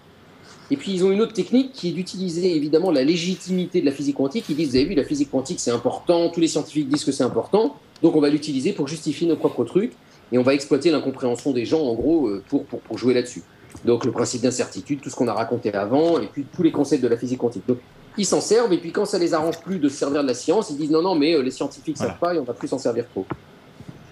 Et 0.72 0.78
puis 0.78 0.94
ils 0.94 1.04
ont 1.04 1.12
une 1.12 1.22
autre 1.22 1.34
technique 1.34 1.72
qui 1.74 1.90
est 1.90 1.92
d'utiliser 1.92 2.56
évidemment 2.56 2.92
la 2.92 3.04
légitimité 3.04 3.82
de 3.82 3.86
la 3.86 3.92
physique 3.92 4.16
quantique. 4.16 4.46
Ils 4.50 4.56
disent, 4.56 4.70
vous 4.70 4.76
avez 4.76 4.86
vu, 4.86 4.96
la 4.96 5.04
physique 5.04 5.32
quantique 5.32 5.60
c'est 5.60 5.72
important, 5.72 6.30
tous 6.30 6.40
les 6.40 6.48
scientifiques 6.48 6.90
disent 6.90 7.04
que 7.04 7.12
c'est 7.12 7.24
important, 7.24 7.76
donc 8.04 8.16
on 8.16 8.22
va 8.22 8.30
l'utiliser 8.30 8.74
pour 8.74 8.88
justifier 8.88 9.28
nos 9.28 9.36
propres 9.36 9.66
trucs 9.66 9.94
et 10.32 10.38
on 10.38 10.44
va 10.44 10.54
exploiter 10.54 10.92
l'incompréhension 10.92 11.52
des 11.52 11.66
gens 11.66 11.82
en 11.82 11.96
gros 11.96 12.28
euh, 12.28 12.44
pour, 12.48 12.66
pour, 12.66 12.80
pour 12.82 12.98
jouer 12.98 13.14
là-dessus. 13.14 13.42
Donc 13.86 14.06
le 14.06 14.12
principe 14.12 14.42
d'incertitude, 14.42 15.02
tout 15.02 15.10
ce 15.10 15.16
qu'on 15.16 15.28
a 15.28 15.34
raconté 15.34 15.74
avant, 15.74 16.20
et 16.20 16.28
puis 16.28 16.46
tous 16.56 16.64
les 16.64 16.72
concepts 16.72 17.04
de 17.04 17.08
la 17.08 17.18
physique 17.18 17.40
quantique. 17.40 17.64
Donc 17.68 17.78
ils 18.18 18.26
s'en 18.26 18.42
servent, 18.42 18.74
et 18.74 18.78
puis 18.78 18.92
quand 18.92 19.06
ça 19.06 19.18
les 19.18 19.34
arrange 19.34 19.60
plus 19.62 19.80
de 19.80 19.90
se 19.90 19.96
servir 19.96 20.22
de 20.22 20.28
la 20.28 20.34
science, 20.34 20.70
ils 20.70 20.78
disent 20.78 20.92
non, 20.92 21.02
non, 21.02 21.16
mais 21.16 21.34
euh, 21.34 21.42
les 21.42 21.52
scientifiques 21.52 21.98
Voilà. 21.98 22.14
savent 22.14 22.20
pas 22.20 22.36
et 22.36 22.40
on 22.40 22.44
va 22.44 22.54
plus 22.54 22.68
s'en 22.68 22.78
servir 22.78 23.08
trop. 23.10 23.26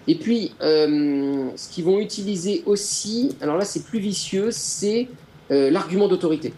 Et 0.07 0.15
puis, 0.15 0.53
euh, 0.61 1.49
ce 1.55 1.69
qu'ils 1.69 1.83
vont 1.83 1.99
utiliser 1.99 2.63
aussi, 2.65 3.35
alors 3.41 3.57
là 3.57 3.65
c'est 3.65 3.83
plus 3.83 3.99
vicieux, 3.99 4.51
c'est 4.51 5.09
euh, 5.51 5.69
l'argument 5.69 6.07
d'autorité. 6.07 6.53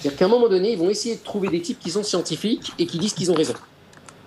C'est-à-dire 0.00 0.18
qu'à 0.18 0.24
un 0.26 0.28
moment 0.28 0.48
donné, 0.48 0.72
ils 0.72 0.78
vont 0.78 0.90
essayer 0.90 1.16
de 1.16 1.22
trouver 1.22 1.48
des 1.48 1.60
types 1.60 1.78
qui 1.78 1.90
sont 1.90 2.02
scientifiques 2.02 2.72
et 2.78 2.86
qui 2.86 2.98
disent 2.98 3.14
qu'ils 3.14 3.30
ont 3.30 3.34
raison. 3.34 3.54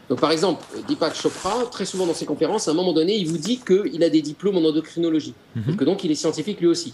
Donc 0.09 0.19
par 0.19 0.31
exemple, 0.31 0.63
Deepak 0.89 1.15
Chopra, 1.15 1.63
très 1.71 1.85
souvent 1.85 2.05
dans 2.05 2.13
ses 2.13 2.25
conférences, 2.25 2.67
à 2.67 2.71
un 2.71 2.73
moment 2.73 2.91
donné, 2.91 3.15
il 3.15 3.27
vous 3.27 3.37
dit 3.37 3.59
qu'il 3.65 4.03
a 4.03 4.09
des 4.09 4.21
diplômes 4.21 4.57
en 4.57 4.65
endocrinologie, 4.67 5.33
Mhm. 5.55 5.77
que 5.77 5.85
donc 5.85 6.03
il 6.03 6.11
est 6.11 6.15
scientifique 6.15 6.59
lui 6.59 6.67
aussi. 6.67 6.93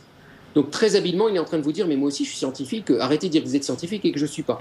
Donc 0.53 0.69
très 0.69 0.95
habilement, 0.95 1.27
il 1.27 1.35
est 1.35 1.39
en 1.39 1.43
train 1.45 1.57
de 1.57 1.63
vous 1.63 1.71
dire, 1.71 1.87
mais 1.87 1.95
moi 1.95 2.09
aussi 2.09 2.23
je 2.25 2.29
suis 2.29 2.37
scientifique, 2.37 2.91
euh, 2.91 2.99
arrêtez 2.99 3.27
de 3.27 3.31
dire 3.31 3.41
que 3.43 3.47
vous 3.47 3.55
êtes 3.55 3.63
scientifique 3.63 4.05
et 4.05 4.11
que 4.11 4.19
je 4.19 4.25
ne 4.25 4.29
suis 4.29 4.43
pas. 4.43 4.59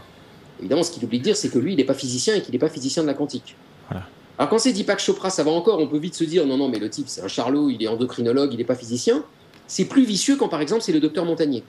Évidemment, 0.58 0.82
ce 0.82 0.90
qu'il 0.90 1.04
oublie 1.04 1.18
de 1.18 1.24
dire, 1.24 1.36
c'est 1.36 1.50
que 1.50 1.58
lui, 1.58 1.72
il 1.74 1.76
n'est 1.76 1.84
pas 1.84 1.92
physicien 1.94 2.34
et 2.34 2.40
qu'il 2.40 2.52
n'est 2.52 2.58
pas 2.58 2.70
physicien 2.70 3.02
de 3.02 3.08
la 3.08 3.14
quantique. 3.14 3.56
Voilà. 3.90 4.06
Alors 4.38 4.48
quand 4.48 4.58
c'est 4.58 4.72
Deepak 4.72 5.00
Chopra, 5.00 5.28
ça 5.28 5.42
va 5.44 5.50
encore, 5.50 5.78
on 5.78 5.86
peut 5.86 5.98
vite 5.98 6.14
se 6.14 6.24
dire, 6.24 6.46
non, 6.46 6.56
non, 6.56 6.68
mais 6.68 6.78
le 6.78 6.88
type, 6.88 7.08
c'est 7.08 7.22
un 7.22 7.28
charlot, 7.28 7.68
il 7.68 7.82
est 7.82 7.88
endocrinologue, 7.88 8.52
il 8.54 8.56
n'est 8.56 8.64
pas 8.64 8.74
physicien. 8.74 9.22
C'est 9.66 9.84
plus 9.84 10.04
vicieux 10.04 10.36
quand, 10.36 10.48
par 10.48 10.62
exemple, 10.62 10.80
c'est 10.82 10.92
le 10.92 11.00
docteur 11.00 11.26
Montagnier. 11.26 11.62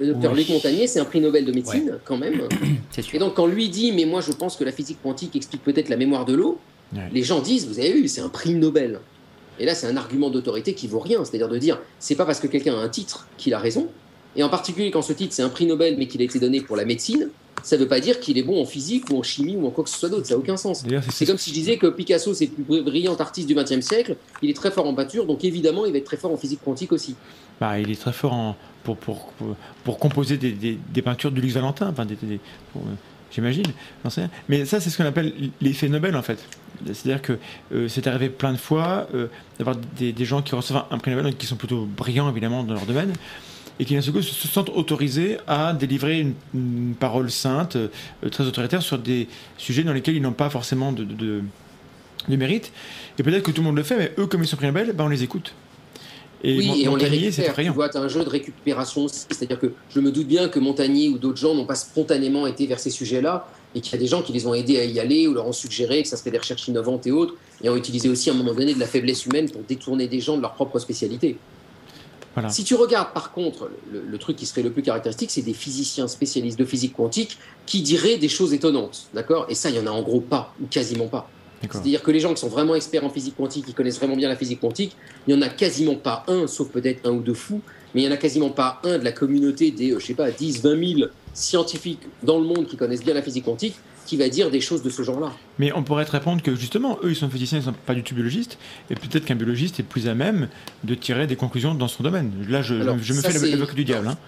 Le 0.00 0.06
docteur 0.08 0.32
Oui. 0.32 0.38
Luc 0.38 0.48
Montagnier, 0.48 0.86
c'est 0.86 0.98
un 0.98 1.04
prix 1.04 1.20
Nobel 1.20 1.44
de 1.44 1.52
médecine, 1.52 1.98
quand 2.04 2.16
même. 2.16 2.42
Sûr. 2.90 3.14
Et 3.14 3.18
donc, 3.18 3.34
quand 3.34 3.46
lui 3.46 3.68
dit, 3.68 3.92
mais 3.92 4.04
moi, 4.06 4.20
je 4.20 4.32
pense 4.32 4.56
que 4.56 4.64
la 4.64 4.72
physique 4.72 4.98
quantique 5.02 5.36
explique 5.36 5.62
peut-être 5.62 5.88
la 5.90 5.96
mémoire 5.96 6.24
de 6.24 6.34
l'eau, 6.34 6.58
Ouais. 6.92 7.02
les 7.12 7.22
gens 7.22 7.38
disent, 7.40 7.68
vous 7.68 7.78
avez 7.78 7.92
vu, 7.92 8.08
c'est 8.08 8.20
un 8.20 8.28
prix 8.28 8.52
Nobel. 8.54 8.98
Et 9.60 9.64
là, 9.64 9.76
c'est 9.76 9.86
un 9.86 9.96
argument 9.96 10.28
d'autorité 10.28 10.74
qui 10.74 10.88
vaut 10.88 10.98
rien. 10.98 11.24
C'est-à-dire 11.24 11.48
de 11.48 11.56
dire, 11.58 11.78
c'est 12.00 12.16
pas 12.16 12.24
parce 12.24 12.40
que 12.40 12.48
quelqu'un 12.48 12.74
a 12.74 12.78
un 12.78 12.88
titre 12.88 13.28
qu'il 13.38 13.54
a 13.54 13.60
raison. 13.60 13.86
Et 14.34 14.42
en 14.42 14.48
particulier, 14.48 14.90
quand 14.90 15.02
ce 15.02 15.12
titre, 15.12 15.32
c'est 15.32 15.42
un 15.42 15.50
prix 15.50 15.66
Nobel, 15.66 15.96
mais 15.98 16.08
qu'il 16.08 16.20
a 16.20 16.24
été 16.24 16.40
donné 16.40 16.60
pour 16.60 16.74
la 16.76 16.84
médecine, 16.84 17.28
ça 17.62 17.76
veut 17.76 17.86
pas 17.86 18.00
dire 18.00 18.18
qu'il 18.20 18.38
est 18.38 18.42
bon 18.42 18.60
en 18.60 18.64
physique 18.64 19.04
ou 19.12 19.18
en 19.18 19.22
chimie 19.22 19.54
ou 19.56 19.66
en 19.66 19.70
quoi 19.70 19.84
que 19.84 19.90
ce 19.90 19.98
soit 19.98 20.08
d'autre. 20.08 20.26
Ça 20.26 20.34
n'a 20.34 20.38
aucun 20.40 20.56
sens. 20.56 20.82
C'est 21.12 21.26
comme 21.26 21.38
si 21.38 21.50
je 21.50 21.54
disais 21.54 21.76
que 21.76 21.86
Picasso, 21.88 22.32
c'est 22.34 22.50
le 22.58 22.64
plus 22.64 22.82
brillant 22.82 23.14
artiste 23.16 23.46
du 23.46 23.54
XXe 23.54 23.80
siècle. 23.86 24.16
Il 24.42 24.50
est 24.50 24.54
très 24.54 24.70
fort 24.70 24.86
en 24.86 24.94
peinture, 24.94 25.26
donc 25.26 25.44
évidemment, 25.44 25.84
il 25.84 25.92
va 25.92 25.98
être 25.98 26.04
très 26.04 26.16
fort 26.16 26.32
en 26.32 26.36
physique 26.36 26.60
quantique 26.64 26.90
aussi. 26.92 27.14
Bah, 27.60 27.78
il 27.78 27.90
est 27.90 28.00
très 28.00 28.12
fort 28.12 28.56
pour, 28.82 29.98
composer 29.98 30.38
des, 30.38 31.02
peintures 31.02 31.30
de 31.30 31.40
Luc 31.40 31.50
Valentin, 31.50 31.92
euh, 31.98 32.38
j'imagine. 33.30 33.66
Mais 34.48 34.64
ça, 34.64 34.80
c'est 34.80 34.88
ce 34.88 34.96
qu'on 34.96 35.04
appelle 35.04 35.32
l'effet 35.60 35.88
Nobel, 35.88 36.16
en 36.16 36.22
fait. 36.22 36.42
C'est-à-dire 36.86 37.20
que 37.20 37.38
euh, 37.74 37.88
c'est 37.88 38.06
arrivé 38.06 38.30
plein 38.30 38.52
de 38.52 38.56
fois 38.56 39.06
euh, 39.14 39.26
d'avoir 39.58 39.76
des, 39.76 40.24
gens 40.24 40.40
qui 40.40 40.54
reçoivent 40.54 40.86
un 40.90 40.96
prix 40.96 41.10
Nobel, 41.14 41.36
qui 41.36 41.46
sont 41.46 41.56
plutôt 41.56 41.84
brillants, 41.84 42.30
évidemment, 42.30 42.64
dans 42.64 42.72
leur 42.72 42.86
domaine, 42.86 43.12
et 43.78 43.84
qui, 43.84 43.94
d'un 43.94 44.00
seul 44.00 44.14
coup, 44.14 44.22
se, 44.22 44.32
se 44.32 44.48
sentent 44.48 44.70
autorisés 44.70 45.36
à 45.46 45.74
délivrer 45.74 46.26
une, 46.54 46.94
parole 46.98 47.30
sainte, 47.30 47.76
très 48.30 48.44
autoritaire, 48.44 48.80
sur 48.80 48.98
des 48.98 49.28
sujets 49.58 49.82
dans 49.82 49.92
lesquels 49.92 50.16
ils 50.16 50.22
n'ont 50.22 50.32
pas 50.32 50.48
forcément 50.48 50.92
de 50.92 51.42
mérite. 52.26 52.72
Et 53.18 53.22
peut-être 53.22 53.42
que 53.42 53.50
tout 53.50 53.60
le 53.60 53.66
monde 53.66 53.76
le 53.76 53.82
fait, 53.82 53.98
mais 53.98 54.12
eux, 54.16 54.26
comme 54.26 54.42
ils 54.42 54.46
sont 54.46 54.56
prix 54.56 54.66
Nobel, 54.66 54.94
bah, 54.94 55.04
on 55.04 55.08
les 55.08 55.22
écoute. 55.22 55.52
Et, 56.42 56.56
oui, 56.56 56.82
et 56.82 56.88
on 56.88 56.96
les 56.96 57.06
récupère. 57.06 57.54
Tu 57.54 57.68
vois, 57.68 57.88
tu 57.88 57.98
as 57.98 58.00
un 58.00 58.08
jeu 58.08 58.24
de 58.24 58.28
récupération 58.28 59.04
aussi. 59.04 59.26
C'est-à-dire 59.28 59.58
que 59.58 59.72
je 59.90 60.00
me 60.00 60.10
doute 60.10 60.26
bien 60.26 60.48
que 60.48 60.58
Montagnier 60.58 61.08
ou 61.08 61.18
d'autres 61.18 61.36
gens 61.36 61.54
n'ont 61.54 61.66
pas 61.66 61.74
spontanément 61.74 62.46
été 62.46 62.66
vers 62.66 62.80
ces 62.80 62.90
sujets-là 62.90 63.46
et 63.74 63.80
qu'il 63.80 63.92
y 63.92 63.96
a 63.96 63.98
des 63.98 64.06
gens 64.06 64.22
qui 64.22 64.32
les 64.32 64.46
ont 64.46 64.54
aidés 64.54 64.78
à 64.78 64.84
y 64.84 64.98
aller 64.98 65.26
ou 65.26 65.34
leur 65.34 65.46
ont 65.46 65.52
suggéré 65.52 66.02
que 66.02 66.08
ça 66.08 66.16
serait 66.16 66.30
des 66.30 66.38
recherches 66.38 66.66
innovantes 66.68 67.06
et 67.06 67.10
autres 67.10 67.34
et 67.62 67.68
ont 67.68 67.76
utilisé 67.76 68.08
aussi 68.08 68.30
à 68.30 68.32
un 68.32 68.36
moment 68.36 68.54
donné 68.54 68.74
de 68.74 68.80
la 68.80 68.86
faiblesse 68.86 69.26
humaine 69.26 69.50
pour 69.50 69.62
détourner 69.62 70.08
des 70.08 70.20
gens 70.20 70.36
de 70.36 70.42
leur 70.42 70.54
propre 70.54 70.78
spécialité. 70.78 71.36
Voilà. 72.34 72.48
Si 72.48 72.64
tu 72.64 72.74
regardes 72.74 73.12
par 73.12 73.32
contre 73.32 73.70
le, 73.92 74.02
le 74.08 74.18
truc 74.18 74.36
qui 74.36 74.46
serait 74.46 74.62
le 74.62 74.70
plus 74.70 74.82
caractéristique, 74.82 75.30
c'est 75.30 75.42
des 75.42 75.52
physiciens 75.52 76.08
spécialistes 76.08 76.58
de 76.58 76.64
physique 76.64 76.94
quantique 76.94 77.38
qui 77.66 77.82
diraient 77.82 78.18
des 78.18 78.28
choses 78.28 78.54
étonnantes, 78.54 79.08
d'accord? 79.14 79.46
Et 79.48 79.54
ça, 79.54 79.68
il 79.68 79.76
y 79.76 79.80
en 79.80 79.86
a 79.86 79.90
en 79.90 80.02
gros 80.02 80.20
pas 80.20 80.54
ou 80.62 80.66
quasiment 80.66 81.08
pas. 81.08 81.28
C'est-à-dire 81.60 82.02
que 82.02 82.10
les 82.10 82.20
gens 82.20 82.32
qui 82.32 82.40
sont 82.40 82.48
vraiment 82.48 82.74
experts 82.74 83.04
en 83.04 83.10
physique 83.10 83.36
quantique, 83.36 83.66
qui 83.66 83.74
connaissent 83.74 83.98
vraiment 83.98 84.16
bien 84.16 84.28
la 84.28 84.36
physique 84.36 84.60
quantique, 84.60 84.96
il 85.26 85.34
n'y 85.34 85.38
en 85.38 85.46
a 85.46 85.48
quasiment 85.48 85.96
pas 85.96 86.24
un, 86.28 86.46
sauf 86.46 86.68
peut-être 86.68 87.06
un 87.06 87.12
ou 87.12 87.20
deux 87.20 87.34
fous, 87.34 87.60
mais 87.94 88.02
il 88.02 88.06
n'y 88.06 88.10
en 88.10 88.14
a 88.14 88.18
quasiment 88.18 88.50
pas 88.50 88.80
un 88.84 88.98
de 88.98 89.04
la 89.04 89.12
communauté 89.12 89.70
des, 89.70 89.92
euh, 89.92 89.98
je 89.98 90.06
sais 90.06 90.14
pas, 90.14 90.30
10, 90.30 90.62
20 90.62 90.96
000 90.98 91.10
scientifiques 91.34 92.02
dans 92.22 92.38
le 92.38 92.44
monde 92.44 92.66
qui 92.66 92.76
connaissent 92.76 93.04
bien 93.04 93.14
la 93.14 93.22
physique 93.22 93.44
quantique, 93.44 93.74
qui 94.06 94.16
va 94.16 94.28
dire 94.28 94.50
des 94.50 94.60
choses 94.60 94.82
de 94.82 94.90
ce 94.90 95.02
genre-là. 95.02 95.32
Mais 95.58 95.72
on 95.72 95.84
pourrait 95.84 96.04
te 96.04 96.10
répondre 96.10 96.42
que 96.42 96.54
justement, 96.56 96.98
eux, 97.04 97.10
ils 97.10 97.16
sont 97.16 97.28
physiciens, 97.28 97.58
ils 97.58 97.66
ne 97.66 97.66
sont 97.66 97.76
pas 97.86 97.94
du 97.94 98.02
tout 98.02 98.14
biologistes, 98.14 98.58
et 98.90 98.94
peut-être 98.94 99.24
qu'un 99.24 99.36
biologiste 99.36 99.78
est 99.78 99.84
plus 99.84 100.08
à 100.08 100.14
même 100.14 100.48
de 100.84 100.94
tirer 100.94 101.26
des 101.26 101.36
conclusions 101.36 101.74
dans 101.74 101.88
son 101.88 102.02
domaine. 102.02 102.32
Là, 102.48 102.62
je, 102.62 102.74
Alors, 102.74 102.98
je 102.98 103.12
me 103.12 103.20
fais 103.20 103.48
l'avocat 103.50 103.74
du 103.74 103.84
diable. 103.84 104.08
Hein. 104.08 104.18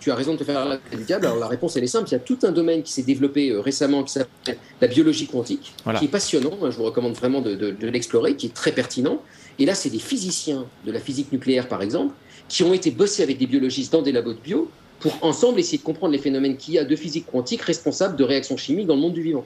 Tu, 0.00 0.10
as 0.10 0.14
raison 0.14 0.32
de 0.34 0.38
te 0.38 0.44
faire 0.44 0.64
l'avocat 0.64 0.96
du 0.96 1.04
diable. 1.04 1.26
Alors 1.26 1.38
la 1.38 1.48
réponse, 1.48 1.76
elle 1.76 1.84
est 1.84 1.88
simple. 1.88 2.08
Il 2.08 2.12
y 2.12 2.16
a 2.16 2.20
tout 2.20 2.38
un 2.42 2.52
domaine 2.52 2.82
qui 2.82 2.92
s'est 2.92 3.02
développé 3.02 3.50
euh, 3.50 3.60
récemment 3.60 4.02
qui 4.02 4.12
s'appelle 4.12 4.56
la 4.80 4.88
biologie 4.88 5.26
quantique, 5.26 5.74
Voilà. 5.84 5.98
qui 5.98 6.04
est 6.06 6.08
passionnant. 6.08 6.52
Je 6.70 6.76
vous 6.76 6.84
recommande 6.84 7.14
vraiment 7.14 7.40
de, 7.40 7.54
de- 7.54 7.70
de 7.70 7.88
l'explorer, 7.88 8.36
qui 8.36 8.46
est 8.46 8.54
très 8.54 8.72
pertinent. 8.72 9.20
Et 9.58 9.66
là, 9.66 9.74
c'est 9.74 9.90
des 9.90 9.98
physiciens 9.98 10.66
de 10.84 10.92
la 10.92 11.00
physique 11.00 11.30
nucléaire, 11.32 11.68
par 11.68 11.82
exemple, 11.82 12.14
qui 12.48 12.62
ont 12.62 12.74
été 12.74 12.90
bossés 12.90 13.22
avec 13.22 13.38
des 13.38 13.46
biologistes 13.46 13.92
dans 13.92 14.02
des 14.02 14.12
labos 14.12 14.32
de 14.34 14.40
bio 14.40 14.68
pour 15.00 15.16
ensemble 15.22 15.60
essayer 15.60 15.78
de 15.78 15.82
comprendre 15.82 16.12
les 16.12 16.18
phénomènes 16.18 16.56
qu'il 16.56 16.74
y 16.74 16.78
a 16.78 16.84
de 16.84 16.96
physique 16.96 17.26
quantique 17.30 17.62
responsables 17.62 18.16
de 18.16 18.24
réactions 18.24 18.56
chimiques 18.56 18.86
dans 18.86 18.94
le 18.94 19.00
monde 19.00 19.12
du 19.14 19.22
vivant. 19.22 19.44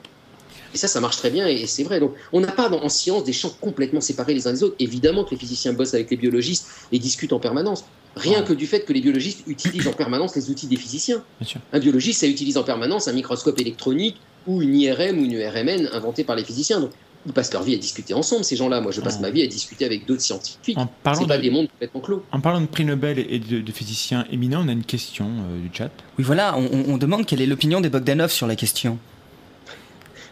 Et 0.73 0.77
ça, 0.77 0.87
ça 0.87 0.99
marche 1.01 1.17
très 1.17 1.31
bien 1.31 1.47
et 1.47 1.65
c'est 1.65 1.83
vrai. 1.83 1.99
Donc, 1.99 2.13
on 2.31 2.39
n'a 2.41 2.51
pas 2.51 2.69
dans- 2.69 2.81
en 2.83 2.89
science 2.89 3.23
des 3.23 3.33
champs 3.33 3.55
complètement 3.59 4.01
séparés 4.01 4.33
les 4.35 4.47
uns 4.47 4.53
des 4.53 4.63
autres. 4.63 4.75
Évidemment 4.79 5.23
que 5.23 5.31
les 5.31 5.37
physiciens 5.37 5.73
bossent 5.73 5.95
avec 5.95 6.11
les 6.11 6.17
biologistes 6.17 6.67
et 6.91 6.99
discutent 6.99 7.33
en 7.33 7.39
permanence. 7.39 7.83
Rien 8.19 8.39
Ouais. 8.39 8.45
que 8.45 8.53
du 8.53 8.67
fait 8.67 8.81
que 8.85 8.93
les 8.93 9.01
biologistes 9.01 9.43
utilisent 9.47 9.87
en 9.87 9.93
permanence 9.93 10.35
les 10.35 10.49
outils 10.49 10.67
des 10.67 10.75
physiciens. 10.77 11.23
Bien 11.39 11.47
sûr. 11.47 11.61
Un 11.73 11.79
biologiste, 11.79 12.19
ça 12.21 12.27
utilise 12.27 12.57
en 12.57 12.63
permanence 12.63 13.07
un 13.07 13.13
microscope 13.13 13.59
électronique 13.59 14.17
ou 14.47 14.61
une 14.61 14.75
IRM 14.75 15.19
ou 15.19 15.25
une 15.25 15.33
URMN 15.33 15.89
inventée 15.93 16.23
par 16.23 16.35
les 16.35 16.43
physiciens. 16.43 16.79
Donc, 16.79 16.91
ils 17.25 17.33
passent 17.33 17.51
leur 17.51 17.63
vie 17.63 17.73
à 17.75 17.77
discuter 17.77 18.13
ensemble, 18.13 18.45
ces 18.45 18.55
gens-là. 18.55 18.79
Moi, 18.79 18.91
je 18.93 19.01
passe 19.01 19.19
ma 19.19 19.29
vie 19.29 19.41
à 19.43 19.47
discuter 19.47 19.83
avec 19.85 20.05
d'autres 20.05 20.21
scientifiques. 20.21 20.77
En 20.77 20.87
parlant, 21.03 21.25
pas 21.25 21.37
de, 21.37 21.41
des 21.43 21.49
mondes 21.49 21.67
complètement 21.67 21.99
clos. 21.99 22.23
en 22.31 22.39
parlant 22.39 22.61
de 22.61 22.65
prix 22.65 22.85
Nobel 22.85 23.19
et 23.29 23.39
de, 23.39 23.59
de 23.59 23.71
physiciens 23.73 24.25
éminents, 24.31 24.61
on 24.65 24.69
a 24.69 24.71
une 24.71 24.85
question 24.85 25.25
euh, 25.27 25.61
du 25.61 25.69
chat. 25.75 25.89
Oui, 26.17 26.23
voilà, 26.23 26.57
on, 26.57 26.63
on- 26.71 26.93
on 26.93 26.97
demande 26.97 27.25
quelle 27.25 27.41
est 27.41 27.45
l'opinion 27.45 27.81
des 27.81 27.89
Bogdanov 27.89 28.31
sur 28.31 28.47
la 28.47 28.55
question. 28.55 28.97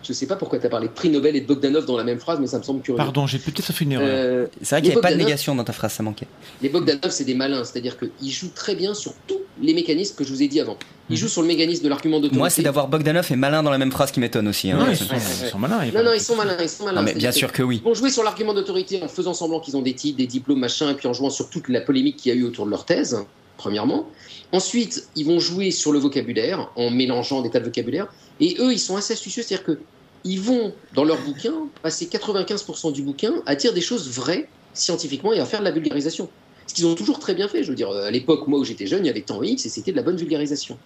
Je 0.07 0.13
sais 0.13 0.25
pas 0.25 0.37
pourquoi 0.37 0.57
tu 0.59 0.65
as 0.65 0.69
parlé 0.69 0.87
de 0.87 0.93
prix 0.93 1.09
Nobel 1.09 1.35
et 1.35 1.41
de 1.41 1.45
Bogdanov 1.47 1.85
dans 1.85 1.97
la 1.97 2.05
même 2.05 2.19
phrase, 2.19 2.39
mais 2.39 2.47
ça 2.47 2.57
me 2.59 2.63
semble 2.63 2.81
curieux. 2.81 2.95
Pardon, 2.97 3.27
j'ai 3.27 3.39
peut-être 3.39 3.73
fait 3.73 3.83
une 3.83 3.91
erreur. 3.91 4.07
Euh, 4.09 4.45
C'est 4.61 4.69
vrai 4.69 4.77
Les 4.77 4.81
qu'il 4.81 4.89
n'y 4.89 4.91
avait 4.93 5.01
pas 5.01 5.09
de 5.09 5.15
Bogdanov- 5.15 5.25
négation 5.25 5.55
dans 5.55 5.63
ta 5.65 5.73
phrase, 5.73 5.91
ça 5.93 6.03
manquait. 6.03 6.27
les 6.61 6.69
Bogdanov, 6.69 7.11
c'est 7.11 7.25
des 7.25 7.33
malins, 7.33 7.63
c'est-à-dire 7.65 7.97
qu'ils 7.99 8.31
jouent 8.31 8.53
très 8.55 8.75
bien 8.75 8.93
sur 8.93 9.13
tous 9.27 9.39
les 9.61 9.73
mécanismes 9.73 10.15
que 10.15 10.23
je 10.23 10.29
vous 10.29 10.41
ai 10.41 10.47
dit 10.47 10.61
avant. 10.61 10.77
Ils 11.09 11.13
Mhm. 11.13 11.19
jouent 11.19 11.27
sur 11.27 11.41
le 11.41 11.47
mécanisme 11.49 11.83
de 11.83 11.89
l'argument 11.89 12.17
d'autorité. 12.17 12.37
Moi, 12.37 12.49
c'est 12.49 12.61
d'avoir 12.61 12.87
Bogdanov 12.87 13.27
et 13.31 13.35
malin 13.35 13.63
dans 13.63 13.71
la 13.71 13.77
même 13.77 13.91
phrase 13.91 14.11
qui 14.11 14.19
m'étonne 14.21 14.47
aussi. 14.47 14.71
hein. 14.71 14.77
non, 14.77 14.85
ils 14.89 14.95
sont, 14.95 15.03
ouais, 15.05 15.19
ils 15.39 15.43
ouais. 15.45 15.49
sont 15.51 15.59
malins. 15.59 15.85
Non, 15.93 16.03
non, 16.03 16.13
ils 16.13 16.21
sont 16.21 16.35
malins, 16.37 16.57
ils 16.61 16.69
sont 16.69 16.85
malins. 16.85 16.99
Non, 16.99 17.01
mais 17.03 17.11
C'est-à-dire 17.11 17.21
bien 17.29 17.31
que- 17.31 17.37
sûr 17.37 17.51
que 17.51 17.63
oui. 17.63 17.81
Ils 17.83 17.87
vont 17.89 17.93
jouer 17.93 18.09
sur 18.09 18.23
l'argument 18.23 18.53
d'autorité 18.53 19.01
en 19.03 19.07
faisant 19.09 19.33
semblant 19.33 19.59
qu'ils 19.59 19.75
ont 19.75 19.81
des 19.81 19.93
titres, 19.93 20.17
des 20.17 20.27
diplômes, 20.27 20.59
machin, 20.59 20.89
et 20.91 20.93
puis 20.93 21.07
en 21.07 21.13
jouant 21.13 21.29
sur 21.29 21.49
toute 21.49 21.67
la 21.67 21.81
polémique 21.81 22.15
qu'il 22.17 22.33
y 22.33 22.35
a 22.35 22.37
eu 22.37 22.43
autour 22.45 22.65
de 22.65 22.71
leur 22.71 22.85
thèse, 22.85 23.17
premièrement. 23.57 24.07
Ensuite, 24.53 25.07
ils 25.17 25.25
vont 25.25 25.39
jouer 25.39 25.71
sur 25.71 25.91
le 25.91 25.99
vocabulaire 25.99 26.69
en 26.77 26.89
mélangeant 26.89 27.41
des 27.41 27.49
tas 27.49 27.59
de 27.59 27.65
vocabulaire. 27.65 28.07
Et 28.39 28.55
eux, 28.59 28.71
ils 28.71 28.79
sont 28.79 28.95
assez 28.95 29.13
astucieux, 29.13 29.43
c'est-à-dire 29.43 29.65
que 29.65 29.79
ils 30.23 30.39
vont, 30.39 30.73
dans 30.93 31.03
leur 31.03 31.21
bouquin, 31.21 31.53
passer 31.81 32.05
95% 32.05 32.91
du 32.91 33.01
bouquin 33.01 33.41
à 33.45 33.55
dire 33.55 33.73
des 33.73 33.81
choses 33.81 34.09
vraies 34.09 34.49
scientifiquement 34.73 35.33
et 35.33 35.39
à 35.39 35.45
faire 35.45 35.59
de 35.59 35.65
la 35.65 35.71
vulgarisation. 35.71 36.29
Ce 36.67 36.73
qu'ils 36.73 36.85
ont 36.85 36.95
toujours 36.95 37.19
très 37.19 37.33
bien 37.33 37.47
fait. 37.47 37.63
Je 37.63 37.69
veux 37.69 37.75
dire, 37.75 37.91
à 37.91 38.11
l'époque, 38.11 38.47
moi 38.47 38.59
où 38.59 38.65
j'étais 38.65 38.87
jeune, 38.87 39.05
il 39.05 39.07
y 39.07 39.09
avait 39.09 39.21
temps 39.21 39.41
X 39.41 39.65
et 39.65 39.69
c'était 39.69 39.91
de 39.91 39.97
la 39.97 40.03
bonne 40.03 40.17
vulgarisation. 40.17 40.77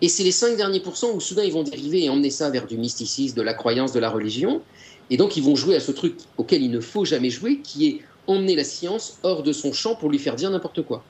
Et 0.00 0.08
c'est 0.08 0.22
les 0.22 0.32
5 0.32 0.56
derniers 0.56 0.80
pourcents 0.80 1.12
où 1.12 1.20
soudain 1.20 1.44
ils 1.44 1.52
vont 1.52 1.62
dériver 1.62 2.04
et 2.04 2.08
emmener 2.08 2.30
ça 2.30 2.50
vers 2.50 2.66
du 2.66 2.78
mysticisme, 2.78 3.36
de 3.36 3.42
la 3.42 3.54
croyance, 3.54 3.92
de 3.92 4.00
la 4.00 4.10
religion. 4.10 4.62
Et 5.10 5.16
donc 5.16 5.36
ils 5.36 5.42
vont 5.42 5.56
jouer 5.56 5.76
à 5.76 5.80
ce 5.80 5.92
truc 5.92 6.16
auquel 6.38 6.62
il 6.62 6.70
ne 6.70 6.80
faut 6.80 7.04
jamais 7.04 7.30
jouer, 7.30 7.60
qui 7.60 7.86
est 7.86 8.00
emmener 8.26 8.56
la 8.56 8.64
science 8.64 9.18
hors 9.22 9.42
de 9.42 9.52
son 9.52 9.72
champ 9.72 9.94
pour 9.96 10.08
lui 10.08 10.18
faire 10.18 10.36
dire 10.36 10.50
n'importe 10.50 10.82
quoi. 10.82 11.04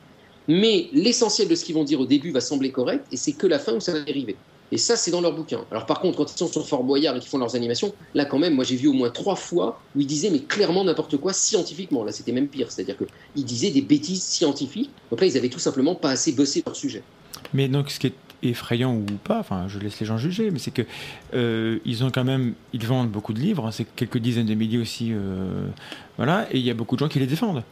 Mais 0.49 0.89
l'essentiel 0.93 1.49
de 1.49 1.55
ce 1.55 1.65
qu'ils 1.65 1.75
vont 1.75 1.85
dire 1.85 2.01
au 2.01 2.07
début 2.07 2.31
va 2.31 2.41
sembler 2.41 2.71
correct, 2.71 3.07
et 3.13 3.17
c'est 3.17 3.33
que 3.33 3.47
la 3.47 3.59
fin 3.59 3.75
où 3.75 3.81
ça 3.81 3.93
va 3.93 4.01
dériver. 4.01 4.37
Et 4.75 4.77
ça, 4.77 4.97
c'est 4.97 5.13
dans 5.13 5.21
leur 5.21 5.33
bouquin. 5.33 5.61
Alors 5.71 5.87
par 5.87 6.01
contre, 6.01 6.19
quand 6.19 6.33
ils 6.33 6.37
sont 6.37 6.49
sur 6.49 6.67
Fort 6.67 6.83
Boyard 6.83 7.15
et 7.15 7.21
qu'ils 7.21 7.29
font 7.29 7.39
leurs 7.39 7.55
animations, 7.55 7.95
là 8.13 8.25
quand 8.25 8.41
même, 8.41 8.57
moi 8.57 8.65
j'ai 8.65 8.75
vu 8.75 8.89
au 8.89 8.93
moins 8.93 9.09
trois 9.09 9.37
fois 9.37 9.81
où 9.95 10.01
ils 10.01 10.07
disaient 10.07 10.31
mais 10.31 10.41
clairement 10.41 10.83
n'importe 10.83 11.17
quoi 11.17 11.33
scientifiquement. 11.33 12.03
Là, 12.03 12.11
c'était 12.11 12.33
même 12.33 12.49
pire. 12.49 12.73
C'est-à-dire 12.73 12.97
qu'ils 12.97 13.45
disaient 13.45 13.71
des 13.71 13.83
bêtises 13.83 14.25
scientifiques. 14.25 14.91
Donc 15.13 15.21
là, 15.21 15.29
ils 15.29 15.37
avaient 15.37 15.49
tout 15.49 15.61
simplement 15.61 15.95
pas 15.95 16.11
assez 16.11 16.33
bossé 16.33 16.65
leur 16.67 16.75
sujet. 16.75 17.05
Mais 17.53 17.69
donc, 17.69 17.89
ce 17.89 18.01
qui 18.01 18.09
est 18.09 18.15
effrayant 18.43 18.97
ou 18.97 19.05
pas, 19.23 19.39
enfin, 19.39 19.69
je 19.69 19.79
laisse 19.79 20.01
les 20.01 20.07
gens 20.07 20.19
juger, 20.19 20.51
mais 20.51 20.59
c'est 20.59 20.73
que 20.73 20.83
euh, 21.35 21.79
ils 21.85 22.03
ont 22.03 22.11
quand 22.11 22.25
même, 22.25 22.55
ils 22.73 22.85
vendent 22.85 23.11
beaucoup 23.11 23.33
de 23.33 23.39
livres, 23.39 23.71
c'est 23.71 23.87
quelques 23.95 24.19
dizaines 24.19 24.47
de 24.47 24.55
milliers 24.55 24.79
aussi, 24.79 25.11
euh, 25.13 25.69
voilà, 26.17 26.49
et 26.51 26.59
il 26.59 26.65
y 26.65 26.71
a 26.71 26.75
beaucoup 26.75 26.97
de 26.97 27.01
gens 27.01 27.09
qui 27.09 27.21
les 27.21 27.29
défendent. 27.29 27.63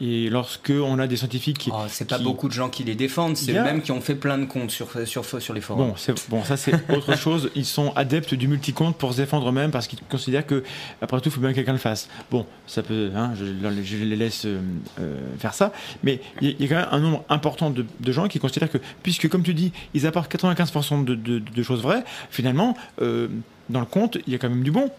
Et 0.00 0.30
lorsque 0.30 0.72
on 0.74 0.98
a 0.98 1.06
des 1.06 1.16
scientifiques 1.16 1.58
qui. 1.58 1.70
Oh, 1.72 1.82
c'est 1.88 2.08
pas 2.08 2.16
qui- 2.18 2.24
beaucoup 2.24 2.48
de 2.48 2.52
gens 2.54 2.68
qui 2.70 2.84
les 2.84 2.94
défendent, 2.94 3.36
c'est 3.36 3.52
eux-mêmes 3.60 3.82
qui 3.82 3.92
ont 3.92 4.00
fait 4.00 4.14
plein 4.14 4.38
de 4.38 4.46
comptes 4.46 4.70
sur, 4.70 4.88
sur, 5.06 5.24
sur 5.24 5.52
les 5.54 5.60
forums. 5.60 5.88
Bon, 6.28 6.42
ça 6.42 6.56
c'est 6.56 6.72
autre 6.96 7.16
chose. 7.18 7.50
Ils 7.54 7.66
sont 7.66 7.92
adeptes 7.96 8.32
du 8.34 8.48
multicompte 8.48 8.96
pour 8.98 9.12
se 9.12 9.18
défendre 9.18 9.48
eux-mêmes 9.50 9.70
parce 9.70 9.86
qu'ils 9.86 9.98
considèrent 10.10 10.46
que, 10.46 10.64
après 11.02 11.18
tout, 11.20 11.28
il 11.28 11.32
faut 11.32 11.40
bien 11.40 11.50
que 11.50 11.56
quelqu'un 11.56 11.72
le 11.72 11.78
fasse. 11.78 12.08
Bon, 12.30 12.46
ça 12.66 12.82
peut, 12.82 13.10
hein, 13.14 13.32
je, 13.38 13.44
je 13.84 13.96
les 13.98 14.16
laisse 14.16 14.46
euh, 14.46 14.60
euh, 15.00 15.18
faire 15.38 15.52
ça. 15.54 15.72
Mais 16.02 16.20
il 16.40 16.48
y, 16.48 16.50
a- 16.52 16.54
il 16.58 16.62
y 16.62 16.64
a 16.64 16.68
quand 16.68 16.76
même 16.80 16.88
un 16.92 17.00
nombre 17.00 17.24
important 17.28 17.68
de, 17.70 17.84
de 18.00 18.12
gens 18.12 18.26
qui 18.26 18.38
considèrent 18.38 18.70
que, 18.70 18.78
puisque, 19.02 19.28
comme 19.28 19.42
tu 19.42 19.52
dis, 19.52 19.70
ils 19.92 20.06
apportent 20.06 20.32
95% 20.34 21.04
de, 21.04 21.14
de- 21.14 21.38
de 21.40 21.62
choses 21.62 21.82
vraies, 21.82 22.04
finalement, 22.30 22.74
euh, 23.02 23.28
dans 23.68 23.80
le 23.80 23.86
compte, 23.86 24.16
il 24.26 24.32
y 24.32 24.36
a 24.36 24.38
quand 24.38 24.48
même 24.48 24.62
du 24.62 24.70
bon. 24.70 24.90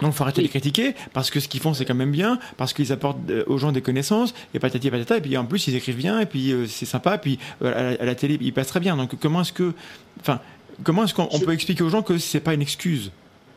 Donc, 0.00 0.12
il 0.12 0.16
faut 0.16 0.24
arrêter 0.24 0.40
de 0.40 0.46
les 0.46 0.50
critiquer 0.50 0.94
parce 1.12 1.30
que 1.30 1.40
ce 1.40 1.48
qu'ils 1.48 1.60
font, 1.60 1.74
c'est 1.74 1.84
quand 1.84 1.94
même 1.94 2.10
bien, 2.10 2.38
parce 2.56 2.72
qu'ils 2.72 2.92
apportent 2.92 3.18
euh, 3.30 3.44
aux 3.46 3.58
gens 3.58 3.72
des 3.72 3.82
connaissances, 3.82 4.34
et 4.52 4.58
patati 4.58 4.88
et 4.88 4.90
patata, 4.90 5.18
et 5.18 5.20
puis 5.20 5.36
en 5.36 5.44
plus, 5.44 5.66
ils 5.68 5.76
écrivent 5.76 5.96
bien, 5.96 6.20
et 6.20 6.26
puis 6.26 6.52
euh, 6.52 6.66
c'est 6.66 6.86
sympa, 6.86 7.14
et 7.14 7.18
puis 7.18 7.38
euh, 7.62 7.72
à, 7.72 7.82
la, 7.82 8.02
à 8.02 8.04
la 8.04 8.14
télé, 8.14 8.38
ils 8.40 8.52
passent 8.52 8.68
très 8.68 8.80
bien. 8.80 8.96
Donc, 8.96 9.14
comment 9.20 9.42
est-ce 9.42 9.52
que. 9.52 9.72
Enfin, 10.20 10.40
comment 10.82 11.04
est-ce 11.04 11.14
qu'on 11.14 11.40
peut 11.40 11.52
expliquer 11.52 11.82
aux 11.84 11.90
gens 11.90 12.02
que 12.02 12.18
c'est 12.18 12.40
pas 12.40 12.54
une 12.54 12.62
excuse? 12.62 13.12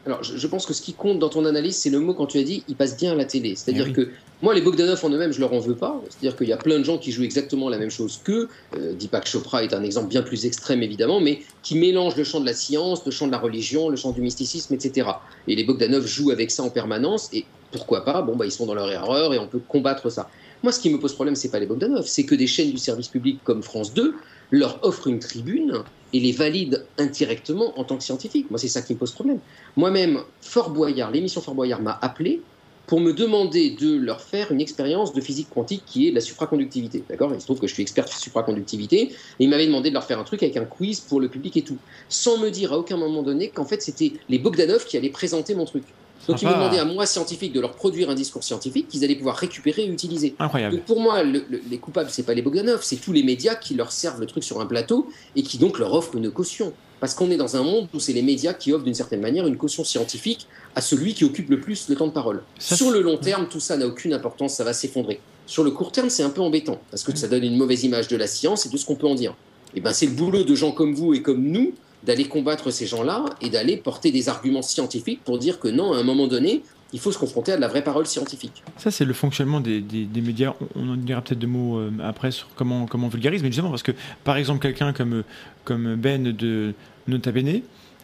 Alors, 0.08 0.24
je, 0.24 0.38
je 0.38 0.48
pense 0.48 0.66
que 0.66 0.74
ce 0.74 0.82
qui 0.82 0.94
compte 0.94 1.20
dans 1.20 1.28
ton 1.28 1.44
analyse, 1.44 1.76
c'est 1.76 1.90
le 1.90 2.00
mot 2.00 2.14
quand 2.14 2.28
tu 2.28 2.38
as 2.38 2.44
dit, 2.44 2.64
il 2.70 2.78
passe 2.78 2.96
bien 2.96 3.12
à 3.12 3.16
la 3.16 3.26
télé. 3.26 3.56
C'est-à-dire 3.58 3.88
Eh 3.88 3.90
oui. 3.90 3.94
que 3.94 4.10
moi, 4.42 4.56
les 4.56 4.62
Bogdanov 4.62 5.04
en 5.04 5.10
eux-mêmes, 5.10 5.34
je 5.34 5.42
leur 5.42 5.52
en 5.52 5.60
veux 5.60 5.76
pas. 5.76 6.02
C'est-à-dire 6.10 6.38
qu'il 6.38 6.48
y 6.48 6.54
a 6.54 6.58
plein 6.58 6.80
de 6.80 6.84
gens 6.86 6.98
qui 6.98 7.12
jouent 7.12 7.26
exactement 7.26 7.68
la 7.68 7.78
même 7.78 7.90
chose 7.90 8.22
qu'eux. 8.24 8.48
Euh, 8.78 8.94
Deepak 8.94 9.28
Chopra 9.28 9.66
est 9.66 9.74
un 9.74 9.84
exemple 9.84 10.08
bien 10.08 10.22
plus 10.22 10.46
extrême, 10.46 10.82
évidemment, 10.82 11.20
mais 11.20 11.42
qui 11.62 11.76
mélange 11.78 12.16
le 12.16 12.24
champ 12.24 12.40
de 12.40 12.46
la 12.46 12.54
science, 12.54 13.06
le 13.06 13.12
champ 13.12 13.28
de 13.28 13.34
la 13.34 13.38
religion, 13.38 13.90
le 13.90 13.98
champ 13.98 14.12
du 14.14 14.22
mysticisme, 14.22 14.74
etc. 14.74 15.10
Et 15.50 15.58
les 15.58 15.66
Bogdanov 15.66 16.08
jouent 16.08 16.32
avec 16.32 16.52
ça 16.52 16.64
en 16.64 16.70
permanence, 16.70 17.30
et 17.34 17.44
pourquoi 17.74 18.06
pas 18.06 18.22
Bon, 18.22 18.38
bah, 18.38 18.46
ils 18.46 18.52
sont 18.52 18.66
dans 18.66 18.76
leur 18.76 18.90
erreur, 18.90 19.34
et 19.34 19.40
on 19.40 19.48
peut 19.48 19.60
combattre 19.68 20.10
ça. 20.10 20.30
Moi, 20.64 20.72
ce 20.72 20.80
qui 20.80 20.90
me 20.90 21.00
pose 21.00 21.14
problème, 21.14 21.36
c'est 21.36 21.50
pas 21.50 21.60
les 21.60 21.68
Bogdanov, 21.68 22.06
c'est 22.08 22.24
que 22.24 22.34
des 22.34 22.48
chaînes 22.48 22.72
du 22.72 22.78
service 22.78 23.10
public 23.10 23.40
comme 23.44 23.62
France 23.62 23.94
2 23.94 24.16
leur 24.52 24.84
offrent 24.84 25.08
une 25.08 25.20
tribune 25.20 25.84
et 26.14 26.20
les 26.20 26.32
valident 26.32 26.86
indirectement 26.98 27.78
en 27.80 27.84
tant 27.84 27.98
que 27.98 28.04
scientifiques. 28.04 28.50
Moi, 28.50 28.60
c'est 28.60 28.68
ça 28.68 28.82
qui 28.82 28.94
me 28.94 29.00
pose 29.00 29.12
problème. 29.12 29.40
Moi-même, 29.76 30.22
Fort 30.42 30.70
Boyard, 30.70 31.12
l'émission 31.12 31.42
Fort 31.42 31.56
Boyard 31.56 31.82
m'a 31.82 31.98
appelé 32.02 32.42
pour 32.88 33.02
me 33.02 33.12
demander 33.12 33.72
de 33.72 33.98
leur 33.98 34.22
faire 34.22 34.52
une 34.54 34.62
expérience 34.62 35.14
de 35.14 35.20
physique 35.20 35.50
quantique 35.54 35.84
qui 35.86 36.08
est 36.08 36.12
la 36.12 36.22
supraconductivité. 36.22 37.04
D'accord? 37.10 37.34
Il 37.34 37.42
se 37.42 37.46
trouve 37.46 37.60
que 37.60 37.68
je 37.68 37.74
suis 37.74 37.84
expert 37.84 38.06
de 38.06 38.10
supraconductivité 38.10 39.02
et 39.02 39.14
il 39.40 39.50
m'avait 39.50 39.68
demandé 39.68 39.90
de 39.90 39.94
leur 39.94 40.06
faire 40.06 40.20
un 40.20 40.24
truc 40.24 40.42
avec 40.42 40.56
un 40.56 40.64
quiz 40.64 41.02
pour 41.02 41.20
le 41.20 41.28
public 41.28 41.58
et 41.58 41.64
tout, 41.64 41.78
sans 42.08 42.38
me 42.38 42.50
dire 42.50 42.72
à 42.72 42.80
aucun 42.80 42.96
moment 42.96 43.24
donné 43.24 43.50
qu'en 43.50 43.66
fait 43.66 43.82
c'était 43.82 44.14
les 44.30 44.40
Bogdanov 44.40 44.86
qui 44.86 44.96
allaient 44.96 45.10
présenter 45.10 45.54
mon 45.54 45.66
truc. 45.66 45.84
Donc 46.28 46.42
ils 46.42 46.46
me 46.46 46.52
Sympa. 46.52 46.64
demandaient 46.64 46.80
à 46.80 46.86
moi, 46.86 47.06
scientifique, 47.06 47.54
de 47.54 47.60
leur 47.62 47.74
produire 47.74 48.10
un 48.10 48.16
discours 48.16 48.44
scientifique 48.44 48.88
qu'ils 48.90 49.04
allaient 49.04 49.16
pouvoir 49.16 49.36
récupérer 49.38 49.84
et 49.84 49.88
utiliser. 49.88 50.36
Incroyable. 50.40 50.76
Donc 50.78 50.86
pour 50.86 51.00
moi, 51.00 51.24
le- 51.24 51.44
le- 51.50 51.62
les 51.70 51.78
coupables, 51.78 52.10
c'est 52.10 52.24
pas 52.24 52.34
les 52.34 52.42
Bogdanov, 52.42 52.80
c'est 52.84 52.98
tous 52.98 53.14
les 53.14 53.24
médias 53.24 53.56
qui 53.56 53.76
leur 53.76 53.92
servent 53.92 54.20
le 54.20 54.26
truc 54.28 54.44
sur 54.44 54.60
un 54.60 54.66
plateau 54.66 55.08
et 55.36 55.42
qui 55.44 55.58
donc 55.58 55.80
leur 55.80 55.94
offrent 55.94 56.16
une 56.16 56.32
caution. 56.32 56.74
Parce 57.00 57.14
qu'on 57.14 57.30
est 57.30 57.38
dans 57.38 57.56
un 57.56 57.62
monde 57.62 57.88
où 57.94 58.00
c'est 58.00 58.14
les 58.14 58.24
médias 58.24 58.54
qui 58.54 58.74
offrent 58.74 58.84
d'une 58.84 58.96
certaine 58.96 59.22
manière 59.22 59.46
une 59.46 59.56
caution 59.58 59.84
scientifique 59.84 60.48
à 60.76 60.82
celui 60.82 61.14
qui 61.14 61.24
occupe 61.26 61.50
le 61.52 61.60
plus 61.60 61.90
le 61.90 61.96
temps 61.96 62.08
de 62.08 62.12
parole. 62.12 62.42
Ça, 62.58 62.76
sur 62.76 62.90
le 62.90 63.02
long 63.02 63.18
terme, 63.18 63.48
tout 63.50 63.60
ça 63.60 63.78
n'a 63.78 63.86
aucune 63.86 64.14
importance, 64.14 64.56
ça 64.56 64.64
va 64.64 64.74
s'effondrer. 64.74 65.20
Sur 65.46 65.64
le 65.64 65.70
court 65.72 65.92
terme, 65.92 66.10
c'est 66.10 66.24
un 66.24 66.32
peu 66.32 66.42
embêtant 66.42 66.82
parce 66.90 67.04
que 67.04 67.16
ça 67.16 67.28
donne 67.28 67.44
une 67.44 67.56
mauvaise 67.56 67.84
image 67.84 68.08
de 68.08 68.18
la 68.18 68.26
science 68.28 68.66
et 68.66 68.70
de 68.70 68.78
ce 68.78 68.86
qu'on 68.86 68.96
peut 68.96 69.08
en 69.08 69.16
dire. 69.16 69.36
Et 69.76 69.80
ben 69.82 69.94
c'est 69.94 70.08
le 70.08 70.14
boulot 70.14 70.44
de 70.44 70.56
gens 70.56 70.72
comme 70.72 70.96
vous 70.96 71.14
et 71.14 71.22
comme 71.22 71.44
nous 71.44 71.74
d'aller 72.08 72.26
combattre 72.26 72.72
ces 72.72 72.88
gens-là 72.88 73.26
et 73.42 73.50
d'aller 73.50 73.78
porter 73.78 74.12
des 74.12 74.30
arguments 74.30 74.62
scientifiques 74.64 75.22
pour 75.24 75.38
dire 75.38 75.60
que 75.60 75.68
non, 75.68 75.94
à 75.94 75.98
un 75.98 76.04
moment 76.04 76.26
donné, 76.28 76.64
il 76.94 77.00
faut 77.00 77.12
se 77.12 77.18
confronter 77.18 77.52
à 77.52 77.58
de 77.58 77.62
la 77.62 77.68
vraie 77.68 77.84
parole 77.84 78.08
scientifique. 78.08 78.64
Ça, 78.78 78.92
c'est 78.92 79.04
le 79.04 79.14
fonctionnement 79.14 79.60
des, 79.60 79.82
des- 79.82 80.06
des 80.06 80.22
médias. 80.22 80.54
On, 80.76 80.88
en 80.90 80.96
dira 80.96 81.22
peut-être 81.22 81.38
deux 81.40 81.46
mots 81.48 81.78
euh, 81.78 81.92
après 82.02 82.32
sur 82.32 82.48
comment, 82.56 82.86
comment 82.86 83.08
on 83.08 83.10
vulgarise, 83.10 83.42
mais 83.44 83.50
justement 83.50 83.70
parce 83.70 83.84
que, 83.84 83.92
par 84.24 84.38
exemple, 84.38 84.62
quelqu'un 84.62 84.94
comme, 84.94 85.24
comme 85.66 85.96
Ben 85.96 86.24
de 86.32 86.74
Nota 87.10 87.32
Bene 87.34 87.60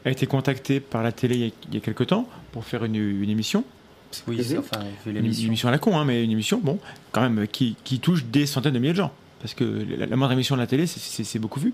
a 0.06 0.12
été 0.12 0.26
contacté 0.28 0.82
par 0.82 1.02
la 1.02 1.14
télé 1.14 1.36
il 1.36 1.42
y 1.42 1.46
a, 1.48 1.52
il 1.70 1.74
y 1.76 1.78
a 1.78 1.80
quelque 1.80 2.04
temps 2.04 2.28
pour 2.52 2.66
faire 2.66 2.84
une, 2.84 2.96
une 2.96 3.30
émission. 3.30 3.64
Oui, 4.28 4.38
c'est- 4.44 4.58
enfin, 4.58 4.82
Une, 5.06 5.14
l'émission. 5.14 5.42
une 5.44 5.48
émission 5.48 5.70
à 5.70 5.72
la 5.72 5.80
con, 5.80 5.98
hein, 5.98 6.04
mais 6.04 6.22
une 6.24 6.32
émission, 6.32 6.60
bon, 6.62 6.78
quand 7.14 7.22
même, 7.22 7.48
qui, 7.48 7.76
qui 7.86 8.00
touche 8.00 8.26
des 8.26 8.46
centaines 8.46 8.74
de 8.74 8.80
milliers 8.80 8.92
de 8.92 8.98
gens. 8.98 9.14
Parce 9.44 9.54
que 9.56 9.86
la, 10.00 10.06
la 10.06 10.16
moindre 10.16 10.32
émission 10.34 10.56
de 10.56 10.62
la 10.62 10.68
télé, 10.68 10.88
c'est- 10.88 11.38
beaucoup 11.38 11.60
vu. 11.60 11.74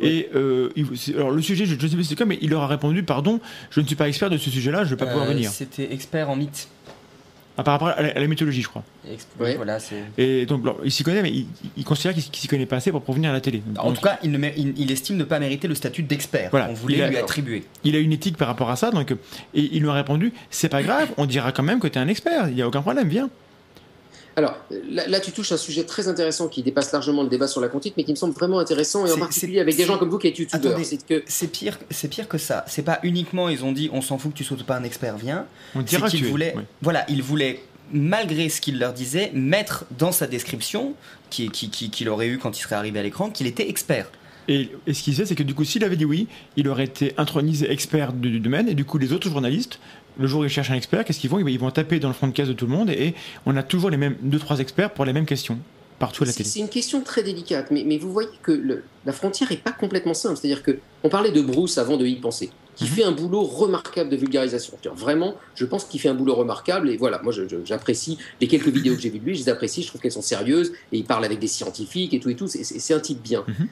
Et 0.00 0.28
euh, 0.34 0.68
il- 0.76 0.86
alors 1.16 1.30
le 1.30 1.40
sujet, 1.40 1.64
je 1.64 1.74
ne 1.74 1.80
sais 1.80 1.96
pas 1.96 2.02
si 2.02 2.08
c'est 2.10 2.14
quoi, 2.14 2.26
mais 2.26 2.38
il 2.42 2.50
leur 2.50 2.62
a 2.62 2.66
répondu 2.66 3.02
Pardon, 3.02 3.40
je 3.70 3.80
ne 3.80 3.86
suis 3.86 3.96
pas 3.96 4.06
expert 4.06 4.28
de 4.28 4.36
ce 4.36 4.50
sujet-là, 4.50 4.80
je 4.84 4.90
ne 4.90 4.90
vais 4.90 4.96
pas 4.96 5.06
pouvoir 5.06 5.24
Euh, 5.26 5.32
venir. 5.32 5.50
C'était 5.50 5.92
expert 5.92 6.28
en 6.28 6.36
mythe. 6.36 6.68
Ah, 7.58 7.62
par 7.62 7.72
rapport 7.72 7.88
à 7.88 8.02
la, 8.02 8.10
à 8.10 8.20
la 8.20 8.26
mythologie, 8.26 8.60
je 8.60 8.68
crois. 8.68 8.84
Ouais. 9.40 9.56
Voilà. 9.56 9.78
Et 10.18 10.44
donc, 10.44 10.60
alors, 10.62 10.78
il 10.84 10.92
s'y 10.92 11.02
connaît, 11.04 11.22
mais 11.22 11.30
il, 11.32 11.46
il 11.78 11.84
considère 11.84 12.12
qu'il 12.12 12.22
qu'il 12.24 12.42
s'y 12.42 12.48
connaît 12.48 12.66
pas 12.66 12.76
assez 12.76 12.90
pour, 12.90 13.00
pour 13.00 13.14
venir 13.14 13.30
à 13.30 13.32
la 13.32 13.40
télé. 13.40 13.62
En 13.78 13.92
tout 13.94 14.02
cas, 14.02 14.18
il, 14.22 14.30
ne 14.30 14.36
mé- 14.36 14.52
il- 14.58 14.74
il 14.76 14.92
estime 14.92 15.16
ne 15.16 15.24
pas 15.24 15.38
mériter 15.38 15.66
le 15.66 15.74
statut 15.74 16.02
d'expert. 16.02 16.50
Voilà. 16.50 16.68
On 16.70 16.74
voulait 16.74 17.00
a- 17.00 17.08
lui 17.08 17.16
attribuer. 17.16 17.64
il 17.82 17.96
a 17.96 17.98
une 17.98 18.12
éthique 18.12 18.36
par 18.36 18.48
rapport 18.48 18.68
à 18.68 18.76
ça, 18.76 18.90
donc, 18.90 19.10
et 19.10 19.16
il 19.72 19.80
lui 19.80 19.88
a 19.88 19.94
répondu 19.94 20.34
C'est 20.50 20.68
pas 20.68 20.82
grave, 20.82 21.08
on 21.16 21.24
dira 21.24 21.50
quand 21.52 21.62
même 21.62 21.80
que 21.80 21.88
tu 21.88 21.98
es 21.98 22.02
un 22.02 22.08
expert, 22.08 22.48
il 22.50 22.56
n'y 22.56 22.60
a 22.60 22.68
aucun 22.68 22.82
problème, 22.82 23.08
viens. 23.08 23.30
Alors 24.38 24.54
là, 24.90 25.06
là, 25.08 25.18
tu 25.18 25.32
touches 25.32 25.52
un 25.52 25.56
sujet 25.56 25.84
très 25.84 26.08
intéressant 26.08 26.48
qui 26.48 26.62
dépasse 26.62 26.92
largement 26.92 27.22
le 27.22 27.28
débat 27.30 27.48
sur 27.48 27.60
la 27.62 27.68
quantique, 27.68 27.94
mais 27.96 28.04
qui 28.04 28.10
me 28.10 28.16
semble 28.16 28.34
vraiment 28.34 28.58
intéressant, 28.58 29.06
et 29.06 29.10
en 29.10 29.14
C'est- 29.14 29.20
particulier 29.20 29.60
avec 29.60 29.76
des 29.76 29.84
gens 29.86 29.96
comme 29.96 30.10
vous 30.10 30.18
qui 30.18 30.28
êtes 30.28 30.38
youtubeurs. 30.38 30.78
C'est 30.84 31.06
que 31.06 31.22
C'est 31.26 31.48
pire, 31.50 31.78
c'est 31.90 32.08
pire 32.08 32.28
que 32.28 32.36
ça. 32.36 32.64
C'est 32.68 32.82
pas 32.82 33.00
uniquement 33.02 33.48
ils 33.48 33.64
ont 33.64 33.72
dit 33.72 33.88
on 33.94 34.02
s'en 34.02 34.18
fout 34.18 34.32
que 34.32 34.36
tu 34.36 34.44
sois 34.44 34.56
pas 34.66 34.76
un 34.76 34.84
expert, 34.84 35.16
viens. 35.16 35.46
On 35.74 35.80
dira 35.80 36.06
que 36.06 36.10
qu'il 36.10 36.20
tu 36.20 36.26
es. 36.26 36.30
voulait, 36.30 36.52
Oui. 36.54 36.62
voilà, 36.82 37.06
il 37.08 37.22
voulait 37.22 37.62
malgré 37.92 38.48
ce 38.50 38.60
qu'il 38.60 38.78
leur 38.78 38.92
disait 38.92 39.30
mettre 39.32 39.84
dans 39.96 40.12
sa 40.12 40.26
description 40.26 40.92
qui- 41.30 41.48
qui- 41.50 41.70
qui- 41.70 41.88
qu'il 41.88 42.08
aurait 42.10 42.26
eu 42.28 42.36
quand 42.38 42.58
il 42.58 42.60
serait 42.60 42.74
arrivé 42.76 42.98
à 42.98 43.02
l'écran 43.02 43.30
qu'il 43.30 43.46
était 43.46 43.68
expert. 43.70 44.10
Et, 44.48 44.68
et 44.86 44.92
ce 44.94 45.02
qu'il 45.02 45.14
sait, 45.16 45.24
c'est 45.24 45.34
que 45.34 45.42
du 45.42 45.54
coup, 45.54 45.64
s'il 45.64 45.82
avait 45.82 45.96
dit 45.96 46.04
oui, 46.04 46.28
il 46.56 46.68
aurait 46.68 46.84
été 46.84 47.14
intronisé 47.16 47.70
expert 47.70 48.12
du, 48.12 48.30
du 48.30 48.38
domaine, 48.40 48.68
et 48.68 48.74
du 48.74 48.84
coup, 48.84 48.98
les 48.98 49.12
autres 49.12 49.28
journalistes, 49.30 49.80
le 50.18 50.26
jour 50.26 50.40
où 50.40 50.44
ils 50.44 50.50
cherchent 50.50 50.70
un 50.70 50.74
expert, 50.74 51.04
qu'est-ce 51.04 51.18
qu'ils 51.20 51.30
font? 51.30 51.38
Ils 51.38 51.58
vont 51.58 51.70
taper 51.70 51.98
dans 52.00 52.08
le 52.08 52.14
front 52.14 52.26
de 52.28 52.32
case 52.32 52.48
de 52.48 52.52
tout 52.54 52.66
le 52.66 52.72
monde, 52.72 52.90
et, 52.90 53.14
on 53.44 53.56
a 53.56 53.62
toujours 53.62 53.90
les 53.90 53.96
mêmes 53.96 54.16
deux 54.22 54.38
trois 54.38 54.58
experts 54.58 54.92
pour 54.94 55.04
les 55.04 55.12
mêmes 55.12 55.26
questions, 55.26 55.58
partout 55.98 56.22
à 56.24 56.26
la 56.26 56.32
c'est 56.32 56.38
télé. 56.38 56.48
c'est 56.48 56.60
une 56.60 56.68
question 56.68 57.00
très 57.02 57.22
délicate, 57.22 57.70
mais, 57.70 57.84
mais 57.86 57.98
vous 57.98 58.12
voyez 58.12 58.28
que 58.42 58.52
le- 58.52 58.82
la 59.04 59.12
frontière 59.12 59.50
est 59.52 59.62
pas 59.62 59.72
complètement 59.72 60.14
simple. 60.14 60.36
C'est-à-dire 60.36 60.62
que 60.62 60.78
on 61.04 61.08
parlait 61.08 61.30
de 61.32 61.40
Bruce 61.42 61.78
avant 61.78 61.96
de 61.96 62.06
y 62.06 62.16
penser, 62.16 62.50
qui 62.74 62.84
Mhm. 62.84 62.90
fait 62.90 63.04
un 63.04 63.12
boulot 63.12 63.42
remarquable 63.42 64.10
de 64.10 64.16
vulgarisation. 64.16 64.74
Vraiment, 64.94 65.34
je 65.54 65.64
pense 65.64 65.84
qu'il 65.84 66.00
fait 66.00 66.08
un 66.08 66.14
boulot 66.14 66.34
remarquable, 66.34 66.90
et 66.90 66.96
voilà, 66.96 67.20
moi 67.22 67.32
j'apprécie 67.64 68.18
les 68.40 68.48
quelques 68.48 68.68
vidéos 68.68 68.94
que 68.94 69.00
j'ai 69.00 69.10
vues 69.10 69.18
de 69.20 69.24
lui, 69.24 69.34
je 69.34 69.40
les 69.44 69.48
apprécie, 69.48 69.82
je 69.82 69.88
trouve 69.88 70.00
qu'elles 70.00 70.12
sont 70.12 70.20
sérieuses, 70.22 70.72
et 70.92 70.98
il 70.98 71.04
parle 71.04 71.24
avec 71.24 71.38
des 71.38 71.46
scientifiques 71.48 72.12
et 72.14 72.20
tout 72.20 72.28
et 72.30 72.34
tout. 72.36 72.46
C'est 72.48 72.94
un 72.94 73.00
type 73.00 73.22
bien. 73.22 73.44
Mhm. 73.48 73.68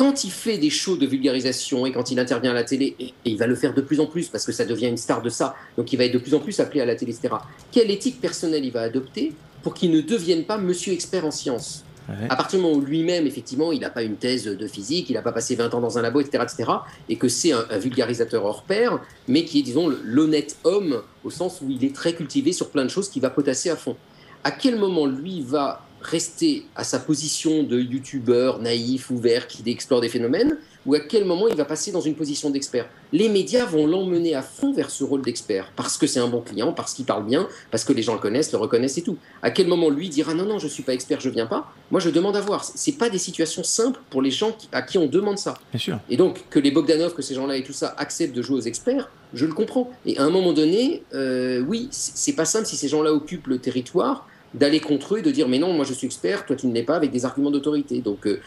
Quand 0.00 0.24
il 0.24 0.30
fait 0.30 0.56
des 0.56 0.70
shows 0.70 0.96
de 0.96 1.04
vulgarisation 1.04 1.84
et 1.84 1.92
quand 1.92 2.10
il 2.10 2.18
intervient 2.18 2.52
à 2.52 2.54
la 2.54 2.64
télé, 2.64 2.96
et, 2.98 3.08
et 3.08 3.12
il 3.26 3.36
va 3.36 3.46
le 3.46 3.54
faire 3.54 3.74
de 3.74 3.82
plus 3.82 4.00
en 4.00 4.06
plus 4.06 4.28
parce 4.28 4.46
que 4.46 4.52
ça 4.52 4.64
devient 4.64 4.86
une 4.86 4.96
star 4.96 5.20
de 5.20 5.28
ça, 5.28 5.54
donc 5.76 5.92
il 5.92 5.98
va 5.98 6.06
être 6.06 6.14
de 6.14 6.18
plus 6.18 6.32
en 6.32 6.38
plus 6.38 6.58
appelé 6.58 6.80
à 6.80 6.86
la 6.86 6.94
télé, 6.94 7.12
etc. 7.12 7.34
Quelle 7.70 7.90
éthique 7.90 8.18
personnelle 8.18 8.64
il 8.64 8.72
va 8.72 8.80
adopter 8.80 9.34
pour 9.62 9.74
qu'il 9.74 9.90
ne 9.90 10.00
devienne 10.00 10.44
pas 10.44 10.56
monsieur 10.56 10.94
expert 10.94 11.26
en 11.26 11.30
sciences? 11.30 11.84
Ouais. 12.08 12.14
À 12.30 12.36
partir 12.36 12.58
du 12.58 12.64
moment 12.64 12.78
où 12.78 12.80
lui-même, 12.80 13.26
effectivement, 13.26 13.72
il 13.72 13.80
n'a 13.80 13.90
pas 13.90 14.02
une 14.02 14.16
thèse 14.16 14.44
de 14.44 14.66
physique, 14.66 15.10
il 15.10 15.16
n'a 15.16 15.22
pas 15.22 15.32
passé 15.32 15.54
20 15.54 15.74
ans 15.74 15.82
dans 15.82 15.98
un 15.98 16.00
labo, 16.00 16.22
etc., 16.22 16.44
etc., 16.44 16.70
et 17.10 17.16
que 17.16 17.28
c'est 17.28 17.52
un, 17.52 17.66
un 17.68 17.76
vulgarisateur 17.76 18.42
hors 18.42 18.62
pair, 18.62 19.00
mais 19.28 19.44
qui 19.44 19.58
est, 19.58 19.62
disons, 19.62 19.92
l'honnête 20.02 20.56
homme, 20.64 21.02
au 21.24 21.30
sens 21.30 21.60
où 21.60 21.68
il 21.68 21.84
est 21.84 21.94
très 21.94 22.14
cultivé 22.14 22.54
sur 22.54 22.70
plein 22.70 22.86
de 22.86 22.90
choses 22.90 23.10
qu'il 23.10 23.20
va 23.20 23.28
potasser 23.28 23.68
à 23.68 23.76
fond. 23.76 23.96
À 24.44 24.50
quel 24.50 24.78
moment, 24.78 25.04
lui, 25.04 25.42
va 25.42 25.84
rester 26.02 26.64
à 26.76 26.84
sa 26.84 26.98
position 26.98 27.62
de 27.62 27.78
youtubeur 27.78 28.58
naïf, 28.58 29.10
ouvert, 29.10 29.46
qui 29.46 29.62
explore 29.70 30.00
des 30.00 30.08
phénomènes, 30.08 30.56
ou 30.86 30.94
à 30.94 31.00
quel 31.00 31.26
moment 31.26 31.46
il 31.46 31.56
va 31.56 31.66
passer 31.66 31.92
dans 31.92 32.00
une 32.00 32.14
position 32.14 32.48
d'expert? 32.48 32.88
Les 33.12 33.28
médias 33.28 33.66
vont 33.66 33.86
l'emmener 33.86 34.34
à 34.34 34.40
fond 34.40 34.72
vers 34.72 34.90
ce 34.90 35.04
rôle 35.04 35.20
d'expert, 35.20 35.72
parce 35.76 35.98
que 35.98 36.06
c'est 36.06 36.20
un 36.20 36.28
bon 36.28 36.40
client, 36.40 36.72
parce 36.72 36.94
qu'il 36.94 37.04
parle 37.04 37.26
bien, 37.26 37.48
parce 37.70 37.84
que 37.84 37.92
les 37.92 38.02
gens 38.02 38.14
le 38.14 38.20
connaissent, 38.20 38.52
le 38.52 38.58
reconnaissent 38.58 38.96
et 38.96 39.02
tout. 39.02 39.18
À 39.42 39.50
quel 39.50 39.66
moment 39.66 39.90
lui 39.90 40.08
dira 40.08 40.32
non, 40.32 40.46
non, 40.46 40.58
je 40.58 40.68
suis 40.68 40.82
pas 40.82 40.94
expert, 40.94 41.20
je 41.20 41.28
viens 41.28 41.46
pas? 41.46 41.72
Moi, 41.90 42.00
je 42.00 42.08
demande 42.08 42.36
à 42.36 42.40
voir. 42.40 42.64
C'est 42.64 42.92
pas 42.92 43.10
des 43.10 43.18
situations 43.18 43.62
simples 43.62 44.00
pour 44.08 44.22
les 44.22 44.30
gens 44.30 44.56
à 44.72 44.80
qui 44.80 44.96
on 44.96 45.06
demande 45.06 45.38
ça. 45.38 45.54
Bien 45.72 45.80
sûr. 45.80 45.98
Et 46.08 46.16
donc, 46.16 46.44
que 46.48 46.58
les 46.58 46.70
Bogdanov, 46.70 47.14
que 47.14 47.22
ces 47.22 47.34
gens-là 47.34 47.56
et 47.56 47.62
tout 47.62 47.72
ça 47.74 47.94
acceptent 47.98 48.34
de 48.34 48.42
jouer 48.42 48.56
aux 48.56 48.62
experts, 48.62 49.10
je 49.34 49.44
le 49.44 49.52
comprends. 49.52 49.90
Et 50.06 50.16
à 50.18 50.24
un 50.24 50.30
moment 50.30 50.52
donné, 50.52 51.02
euh, 51.14 51.62
oui, 51.68 51.88
c'est 51.90 52.32
pas 52.32 52.46
simple 52.46 52.66
si 52.66 52.76
ces 52.76 52.88
gens-là 52.88 53.12
occupent 53.12 53.48
le 53.48 53.58
territoire 53.58 54.26
d'aller 54.54 54.80
contre 54.80 55.14
eux 55.14 55.18
et 55.18 55.22
de 55.22 55.30
dire 55.30 55.48
mais 55.48 55.58
non, 55.58 55.72
moi 55.72 55.84
je 55.84 55.92
suis 55.94 56.06
expert, 56.06 56.44
toi 56.46 56.56
tu 56.56 56.66
ne 56.66 56.74
l'es 56.74 56.82
pas, 56.82 56.96
avec 56.96 57.10
des 57.12 57.24
arguments 57.24 57.50
d'autorité. 57.50 58.00
Donc 58.00 58.26
euh, 58.26 58.40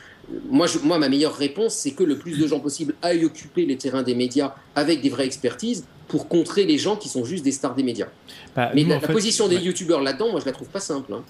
moi, 0.50 0.68
je- 0.68 0.80
moi, 0.80 0.98
ma 1.00 1.10
meilleure 1.10 1.36
réponse, 1.36 1.74
c'est 1.76 1.92
que 1.92 2.04
le 2.04 2.18
plus 2.18 2.38
de 2.40 2.48
gens 2.48 2.60
possible 2.60 2.94
aillent 3.02 3.26
occuper 3.26 3.66
les 3.66 3.78
terrains 3.78 4.04
des 4.04 4.16
médias 4.16 4.54
avec 4.76 5.02
des 5.02 5.10
vraies 5.10 5.26
expertises 5.26 5.86
pour 6.08 6.28
contrer 6.28 6.66
les 6.66 6.78
gens 6.78 6.96
qui 6.96 7.10
sont 7.10 7.26
juste 7.26 7.44
des 7.44 7.52
stars 7.52 7.76
des 7.76 7.84
médias. 7.84 8.08
Bah, 8.56 8.72
Mais 8.76 8.84
nous, 8.84 8.90
la, 8.90 8.98
en 8.98 9.02
la 9.02 9.08
fait, 9.08 9.14
position 9.14 9.48
des 9.48 9.58
ouais. 9.58 9.64
youtubeurs 9.64 10.02
là-dedans, 10.02 10.32
moi 10.32 10.40
je 10.40 10.46
la 10.46 10.52
trouve 10.52 10.68
pas 10.70 10.80
simple. 10.80 11.14
hein. 11.14 11.24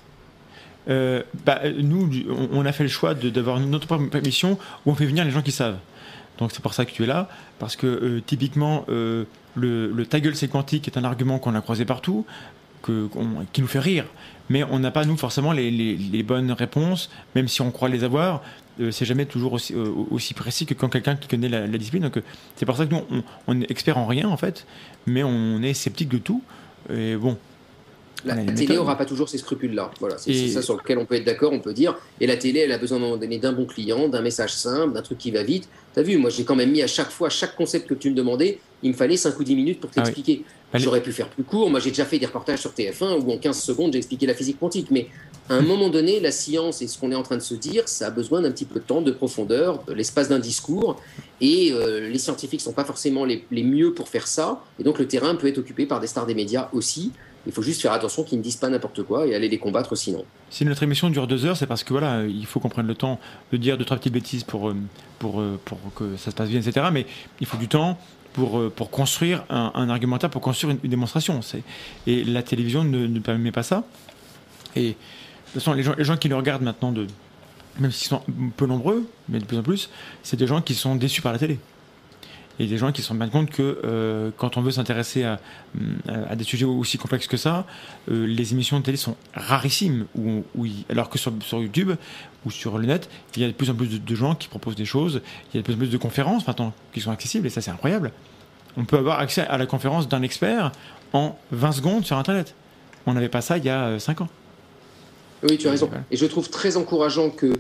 Euh, 0.90 1.24
bah, 1.46 1.62
nous, 1.78 2.10
on, 2.52 2.66
a 2.66 2.72
fait 2.74 2.84
le 2.84 2.90
choix 2.90 3.14
de- 3.14 3.30
d'avoir 3.30 3.60
notre 3.60 3.88
propre 3.88 4.16
émission 4.18 4.58
où 4.86 4.92
on 4.92 4.96
fait 4.96 5.06
venir 5.06 5.24
les 5.24 5.32
gens 5.32 5.42
qui 5.42 5.52
savent. 5.54 5.78
Donc 6.40 6.52
c'est 6.52 6.62
pour 6.62 6.74
ça 6.74 6.84
que 6.86 6.92
tu 6.92 7.04
es 7.04 7.06
là, 7.06 7.30
parce 7.60 7.76
que 7.76 7.88
euh, 7.88 8.22
typiquement, 8.26 8.86
euh, 8.90 9.24
le, 9.56 9.88
le 9.92 10.06
ta 10.06 10.20
gueule 10.20 10.36
c'est 10.36 10.48
quantique 10.50 10.88
est 10.88 10.98
un 10.98 11.04
argument 11.04 11.40
qu'on 11.40 11.56
a 11.56 11.62
croisé 11.62 11.86
partout, 11.86 12.26
qui 13.54 13.62
nous 13.62 13.68
fait 13.68 13.80
rire, 13.80 14.06
mais 14.50 14.64
on 14.64 14.80
n'a 14.80 14.92
pas 14.92 15.06
nous 15.06 15.18
forcément 15.18 15.52
les, 15.52 16.24
bonnes 16.24 16.52
réponses, 16.52 17.10
même 17.36 17.48
si 17.48 17.62
on 17.62 17.72
croit 17.72 17.90
les 17.90 18.04
avoir. 18.04 18.42
euh, 18.80 18.92
c'est 18.92 19.06
jamais 19.06 19.26
toujours 19.26 19.54
aussi, 19.54 19.74
euh, 19.74 19.92
aussi 20.10 20.34
précis 20.34 20.66
que 20.66 20.74
quand 20.74 20.90
quelqu'un 20.90 21.16
qui 21.16 21.28
connaît 21.28 21.50
la, 21.50 21.68
discipline. 21.68 22.06
Euh, 22.06 22.22
c'est 22.56 22.66
pour 22.66 22.76
ça 22.76 22.86
que 22.86 22.94
nous, 22.94 23.02
on, 23.12 23.24
on 23.48 23.62
est 23.62 23.70
expert 23.70 23.98
en 23.98 24.06
rien 24.08 24.28
en 24.28 24.38
fait, 24.38 24.66
mais 25.06 25.24
on 25.24 25.62
est 25.62 25.74
sceptique 25.74 26.10
de 26.10 26.18
tout. 26.18 26.44
Et 26.90 27.16
bon, 27.16 27.38
La, 28.26 28.36
télé 28.36 28.76
n'aura 28.76 28.98
pas 28.98 29.06
toujours 29.06 29.28
ces 29.30 29.38
scrupules-là. 29.38 29.92
Voilà, 30.00 30.18
c'est 30.18 30.32
Et- 30.32 30.50
ça 30.50 30.62
sur 30.62 30.76
lequel 30.76 30.98
on 30.98 31.06
peut 31.06 31.16
être 31.16 31.26
d'accord. 31.26 31.52
On 31.54 31.60
peut 31.60 31.74
dire, 31.74 31.96
et 32.22 32.28
la 32.28 32.38
télé, 32.38 32.62
elle 32.62 32.72
a 32.72 32.78
besoin 32.78 32.98
à 32.98 33.02
un 33.02 33.04
moment 33.04 33.18
donné 33.18 33.38
d'un 33.38 33.52
bon 33.54 33.66
client, 33.66 34.08
d'un 34.08 34.22
message 34.22 34.54
simple, 34.54 34.94
d'un 34.94 35.02
truc 35.02 35.18
qui 35.18 35.32
va 35.32 35.44
vite. 35.44 35.68
T'as 35.94 36.02
vu, 36.04 36.18
moi 36.18 36.30
j'ai 36.30 36.44
quand 36.44 36.56
même 36.56 36.72
mis 36.72 36.82
à 36.82 36.88
chaque 36.88 37.12
fois, 37.12 37.30
chaque 37.30 37.56
concept 37.56 37.88
que 37.88 37.94
tu 37.94 38.10
me 38.10 38.16
demandais, 38.16 38.60
il 38.82 38.92
me 38.92 38.96
fallait 38.96 39.18
5 39.18 39.40
ou 39.40 39.44
10 39.44 39.56
minutes 39.56 39.80
pour 39.80 39.90
Ah 39.96 40.00
oui. 40.00 40.04
t'expliquer. 40.04 40.44
J'aurais 40.76 41.04
pu 41.04 41.12
faire 41.12 41.30
plus 41.30 41.44
court. 41.44 41.70
Moi 41.70 41.80
j'ai 41.80 41.92
déjà 41.92 42.04
fait 42.06 42.18
des 42.18 42.26
reportages 42.26 42.60
sur 42.62 42.72
TF1 42.72 43.20
où 43.24 43.32
en 43.32 43.38
15 43.38 43.62
secondes 43.62 43.92
j'ai 43.94 44.00
expliqué 44.00 44.26
la 44.26 44.34
physique 44.34 44.60
quantique. 44.60 44.88
Mais 44.90 45.08
à 45.50 45.56
un 45.56 45.62
moment 45.62 45.90
donné, 45.90 46.20
la 46.20 46.32
science 46.32 46.82
et 46.82 46.88
ce 46.88 46.98
qu'on 46.98 47.12
est 47.12 47.16
en 47.16 47.22
train 47.22 47.38
de 47.38 47.42
se 47.44 47.54
dire, 47.54 47.88
ça 47.88 48.08
a 48.08 48.10
besoin 48.10 48.42
d'un 48.42 48.52
petit 48.52 48.66
peu 48.66 48.80
de 48.80 48.86
temps, 48.86 49.02
de 49.04 49.12
profondeur, 49.12 49.84
de 49.84 49.94
l'espace 49.94 50.30
d'un 50.30 50.40
discours. 50.40 51.00
Et 51.42 51.72
euh, 51.74 52.10
les 52.10 52.18
scientifiques 52.18 52.62
sont 52.62 52.74
pas 52.74 52.86
forcément 52.86 53.24
les, 53.24 53.46
les 53.52 53.64
mieux 53.64 53.94
pour 53.94 54.08
faire 54.10 54.26
ça. 54.26 54.64
Et 54.80 54.84
donc 54.84 54.98
le 54.98 55.08
terrain 55.08 55.36
peut 55.36 55.46
être 55.48 55.60
occupé 55.60 55.86
par 55.86 56.00
des 56.00 56.08
stars 56.08 56.26
des 56.26 56.34
médias 56.36 56.70
aussi. 56.74 57.12
Il 57.46 57.52
faut 57.52 57.62
juste 57.62 57.82
faire 57.82 57.92
attention 57.92 58.24
qu'ils 58.24 58.38
ne 58.38 58.44
disent 58.44 58.56
pas 58.56 58.70
n'importe 58.70 59.04
quoi 59.04 59.28
et 59.28 59.36
aller 59.36 59.50
les 59.50 59.58
combattre 59.58 59.96
sinon. 59.96 60.24
Si 60.50 60.64
notre 60.66 60.84
émission 60.84 61.10
dure 61.10 61.28
deux 61.28 61.46
heures, 61.46 61.58
c'est 61.58 61.68
parce 61.68 61.84
que 61.84 61.92
voilà, 61.92 62.24
il 62.24 62.46
faut 62.46 62.60
qu'on 62.60 62.70
prenne 62.70 62.88
le 62.88 62.96
temps 62.96 63.20
de 63.52 63.58
dire 63.58 63.78
deux 63.78 63.86
trois 63.86 63.98
petites 63.98 64.14
bêtises 64.14 64.44
pour 64.44 64.70
euh, 64.70 64.76
pour 65.20 65.42
euh, 65.42 65.60
pour 65.66 65.80
que 65.96 66.16
ça 66.18 66.32
se 66.32 66.36
passe 66.36 66.50
bien, 66.50 66.62
etc. 66.62 66.88
Mais 66.92 67.06
il 67.42 67.48
faut 67.48 67.58
du 67.58 67.68
temps 67.68 67.98
pour 68.32 68.60
euh, 68.60 68.72
pour 68.74 68.90
construire 68.90 69.44
un, 69.50 69.90
argumentaire, 69.90 70.30
pour 70.30 70.42
construire 70.42 70.76
une, 70.84 70.90
démonstration. 70.90 71.42
Et 72.08 72.24
la 72.24 72.44
télévision 72.44 72.84
ne, 72.84 73.08
ne 73.08 73.20
permet 73.20 73.52
pas 73.52 73.64
ça. 73.64 73.84
Et 74.76 74.90
de 74.90 74.94
toute 74.94 75.54
façon, 75.56 75.74
les 75.74 75.84
gens 75.84 75.96
les 75.98 76.06
gens 76.06 76.18
qui 76.18 76.30
le 76.30 76.36
regardent 76.36 76.64
maintenant, 76.64 76.92
de 76.92 77.08
même 77.80 77.92
s'ils 77.92 78.08
sont 78.08 78.22
peu 78.56 78.68
nombreux, 78.68 79.08
mais 79.30 79.40
de 79.40 79.46
plus 79.46 79.58
en 79.58 79.64
plus, 79.64 79.90
c'est 80.22 80.38
des 80.38 80.48
gens 80.48 80.62
qui 80.62 80.76
sont 80.76 80.96
déçus 80.96 81.22
par 81.22 81.34
la 81.34 81.40
télé. 81.40 81.60
Et 82.60 82.68
des 82.68 82.78
gens 82.78 82.92
qui 82.92 83.02
se 83.02 83.10
rendent 83.10 83.18
bien 83.18 83.30
compte 83.30 83.50
que 83.50 83.80
euh, 83.84 84.30
quand 84.38 84.58
on 84.58 84.62
veut 84.62 84.70
s'intéresser 84.72 85.24
à, 85.24 85.40
à 86.30 86.36
des 86.36 86.44
sujets 86.44 86.66
aussi 86.66 87.00
complexes 87.00 87.26
que 87.28 87.36
ça, 87.38 87.66
euh, 88.12 88.28
les 88.28 88.54
émissions 88.54 88.80
de 88.80 88.84
télé 88.86 88.98
sont 88.98 89.16
rarissimes. 89.34 90.06
Où, 90.16 90.44
où 90.56 90.66
il- 90.68 90.86
alors 90.90 91.10
que 91.10 91.18
sur, 91.18 91.34
sur 91.42 91.60
YouTube 91.60 91.92
ou 92.46 92.52
sur 92.52 92.78
le 92.78 92.86
net, 92.86 93.10
il 93.36 93.42
y 93.42 93.46
a 93.46 93.48
de 93.48 93.54
plus 93.54 93.72
en 93.72 93.74
plus 93.76 93.88
de, 93.88 93.98
de 93.98 94.16
gens 94.16 94.36
qui 94.36 94.48
proposent 94.50 94.76
des 94.76 94.86
choses, 94.86 95.22
il 95.52 95.58
y 95.58 95.60
a 95.60 95.62
de 95.62 95.66
plus 95.66 95.74
en 95.74 95.78
plus 95.78 95.90
de 95.90 95.98
conférences 95.98 96.46
maintenant 96.46 96.74
qui 96.94 97.02
sont 97.02 97.10
accessibles, 97.12 97.48
et 97.48 97.50
ça 97.50 97.62
c'est 97.62 97.72
incroyable. 97.72 98.12
On 98.78 98.86
peut 98.86 98.98
avoir 98.98 99.20
accès 99.20 99.42
à 99.48 99.58
la 99.58 99.66
conférence 99.66 100.08
d'un 100.08 100.22
expert 100.22 100.72
en 101.14 101.36
20 101.52 101.72
secondes 101.72 102.06
sur 102.06 102.18
Internet. 102.18 102.54
On 103.08 103.14
n'avait 103.14 103.30
pas 103.30 103.42
ça 103.42 103.58
il 103.58 103.66
y 103.66 103.70
a 103.70 103.98
5 104.00 104.22
ans. 104.22 104.30
Oui, 105.44 105.58
tu 105.58 105.68
as 105.68 105.72
raison. 105.72 105.90
Et 106.12 106.18
je 106.18 106.26
trouve 106.28 106.50
très 106.50 106.78
encourageant 106.78 107.30
que 107.30 107.54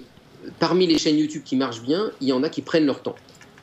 parmi 0.59 0.85
les 0.87 0.97
chaînes 0.97 1.17
YouTube 1.17 1.41
qui 1.43 1.55
marchent 1.55 1.81
bien, 1.81 2.11
il 2.21 2.27
y 2.27 2.31
en 2.33 2.43
a 2.43 2.49
qui 2.49 2.61
prennent 2.61 2.85
leur 2.85 3.01
temps. 3.01 3.15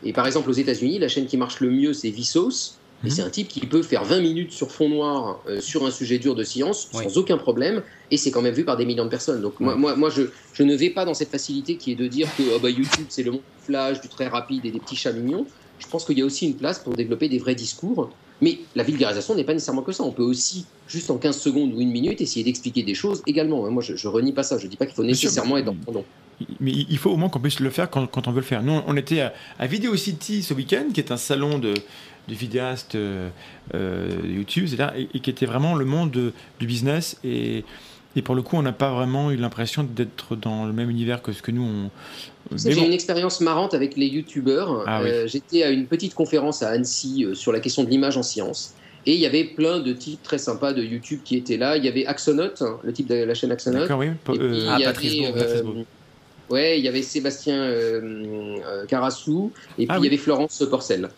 Et 0.05 0.13
par 0.13 0.27
exemple, 0.27 0.49
aux 0.51 0.55
États-Unis, 0.55 0.99
la 0.99 1.09
chaîne 1.09 1.27
qui 1.27 1.37
marche 1.37 1.61
le 1.61 1.71
mieux, 1.71 1.93
c'est 1.93 2.11
Vsauce. 2.11 2.77
Et 3.03 3.07
Mhm. 3.07 3.11
c'est 3.13 3.23
un 3.23 3.31
type 3.31 3.49
qui 3.49 3.61
peut 3.61 3.83
faire 3.83 4.05
20 4.05 4.21
minutes 4.21 4.53
sur 4.53 4.71
fond 4.71 4.89
noir 4.89 5.43
euh, 5.49 5.61
sur 5.61 5.87
un 5.87 5.91
sujet 5.91 6.19
dur 6.19 6.35
de 6.35 6.45
science 6.45 6.89
Oui. 6.93 7.05
sans 7.05 7.17
aucun 7.17 7.39
problème. 7.39 7.83
Et 8.11 8.19
c'est 8.19 8.31
quand 8.31 8.43
même 8.43 8.53
vu 8.55 8.65
par 8.65 8.77
des 8.77 8.85
millions 8.85 9.07
de 9.07 9.11
personnes. 9.11 9.41
Donc 9.41 9.59
moi, 9.59 9.75
moi, 9.75 9.97
moi 9.97 10.11
je, 10.11 10.23
je 10.53 10.63
ne 10.65 10.75
vais 10.77 10.91
pas 10.91 11.07
dans 11.07 11.15
cette 11.15 11.31
facilité 11.31 11.79
qui 11.79 11.93
est 11.93 11.95
de 11.95 12.07
dire 12.07 12.29
que 12.37 12.43
oh, 12.55 12.59
bah, 12.61 12.69
YouTube, 12.69 13.07
c'est 13.09 13.23
le 13.23 13.31
monde 13.33 13.41
du 13.41 13.65
flash, 13.65 14.03
du 14.03 14.09
très 14.09 14.29
rapide 14.29 14.67
et 14.67 14.71
des 14.71 14.81
petits 14.81 14.97
chats 14.97 15.13
mignons. 15.13 15.47
Je 15.79 15.87
pense 15.87 16.05
qu'il 16.05 16.19
y 16.19 16.23
a 16.23 16.27
aussi 16.27 16.47
une 16.47 16.57
place 16.57 16.79
pour 16.79 16.93
développer 16.95 17.31
des 17.31 17.39
vrais 17.39 17.55
discours. 17.55 18.11
Mais 18.43 18.59
la 18.75 18.83
vulgarisation 18.83 19.35
n'est 19.35 19.45
pas 19.45 19.55
nécessairement 19.55 19.83
que 19.83 19.93
ça. 19.93 20.03
On 20.03 20.13
peut 20.13 20.23
aussi, 20.23 20.67
juste 20.87 21.11
en 21.11 21.17
15 21.17 21.39
secondes 21.39 21.73
ou 21.75 21.81
une 21.81 21.91
minute, 21.91 22.21
essayer 22.21 22.45
d'expliquer 22.45 22.83
des 22.83 22.95
choses 22.95 23.23
également. 23.27 23.71
Moi, 23.71 23.83
je, 23.83 23.97
je 23.97 24.09
renie 24.09 24.33
pas 24.33 24.43
ça. 24.43 24.59
Je 24.59 24.67
dis 24.67 24.77
pas 24.77 24.85
qu'il 24.87 24.95
faut 24.95 25.05
nécessairement 25.05 25.57
être 25.57 25.65
dans 25.67 25.73
le. 25.93 26.01
Mais 26.61 26.73
il 26.73 26.99
faut 26.99 27.11
au 27.11 27.17
moins 27.17 27.29
qu'on 27.29 27.41
puisse 27.41 27.61
le 27.61 27.71
faire 27.71 27.91
quand, 27.91 28.07
quand 28.07 28.29
on 28.29 28.31
veut 28.31 28.41
le 28.41 28.47
faire. 28.47 28.63
Nous, 28.63 28.81
on 28.87 28.97
était 28.97 29.21
à, 29.21 29.33
à 29.59 29.67
Video 29.67 29.95
City 29.97 30.43
ce 30.43 30.55
week-end, 30.55 30.85
qui 30.95 31.01
est 31.01 31.11
un 31.13 31.17
salon 31.17 31.59
de, 31.59 31.75
de 31.75 32.35
vidéastes 32.35 32.95
euh, 32.95 33.29
euh, 33.75 34.09
YouTube, 34.25 34.65
etc., 34.73 34.89
et, 34.97 35.09
et 35.15 35.21
qui 35.21 35.31
était 35.31 35.47
vraiment 35.47 35.75
le 35.75 35.85
monde 35.85 36.11
de- 36.11 36.33
du 36.59 36.67
business. 36.67 37.19
Et, 37.25 37.65
et 38.17 38.23
pour 38.23 38.35
le 38.35 38.43
coup, 38.43 38.57
on 38.57 38.63
n'a 38.63 38.73
pas 38.73 38.91
vraiment 38.93 39.31
eu 39.31 39.37
l'impression 39.37 39.85
d'être 39.85 40.35
dans 40.35 40.65
le 40.67 40.73
même 40.73 40.91
univers 40.91 41.21
que 41.23 41.33
ce 41.33 41.43
que 41.43 41.51
nous, 41.51 41.63
on. 41.63 41.91
J'ai 42.57 42.75
bon. 42.75 42.87
une 42.87 42.93
expérience 42.93 43.41
marrante 43.41 43.75
avec 43.75 43.97
les 43.97 44.07
youtubeurs. 44.07 44.83
Ah 44.87 45.03
Euh, 45.03 45.27
J'étais 45.29 45.63
à 45.63 45.71
une 45.71 45.87
petite 45.87 46.15
conférence 46.15 46.63
à 46.63 46.71
Annecy 46.71 47.25
euh, 47.25 47.35
sur 47.35 47.53
la 47.53 47.61
question 47.61 47.85
de 47.85 47.91
l'image 47.91 48.17
en 48.17 48.23
science. 48.23 48.75
Et 49.07 49.15
il 49.15 49.21
y 49.21 49.27
avait 49.27 49.45
plein 49.45 49.79
de 49.81 49.93
types 49.93 50.23
très 50.23 50.37
sympas 50.39 50.73
de 50.75 50.83
YouTube 50.83 51.21
qui 51.25 51.37
étaient 51.37 51.57
là. 51.57 51.77
Il 51.77 51.85
y 51.85 51.89
avait 51.89 52.05
Axonaut, 52.07 52.51
hein, 52.61 52.79
le 52.83 52.93
type 52.93 53.09
de 53.09 53.15
la 53.15 53.35
chaîne 53.35 53.51
Axonaut. 53.53 53.79
D'accord, 53.81 53.99
oui. 54.01 54.09
Et 54.09 54.11
puis, 54.25 54.39
Euh, 54.39 54.53
il 54.55 54.69
Ah, 54.69 54.79
Patrice 54.85 55.13
avait, 55.13 55.33
Beau, 55.33 55.39
Patrice 55.39 55.63
Beau. 55.63 55.75
Ouais, 56.51 56.79
il 56.79 56.85
y 56.85 56.89
avait 56.89 57.03
Sébastien 57.03 57.63
euh, 57.63 58.59
euh, 58.67 58.87
Carassou, 58.87 59.53
et 59.79 59.87
puis 59.87 59.87
Ah 59.89 59.97
il 59.97 60.01
oui. 60.01 60.07
y 60.07 60.09
avait 60.09 60.17
Florence 60.19 60.63
Porcel. 60.69 61.09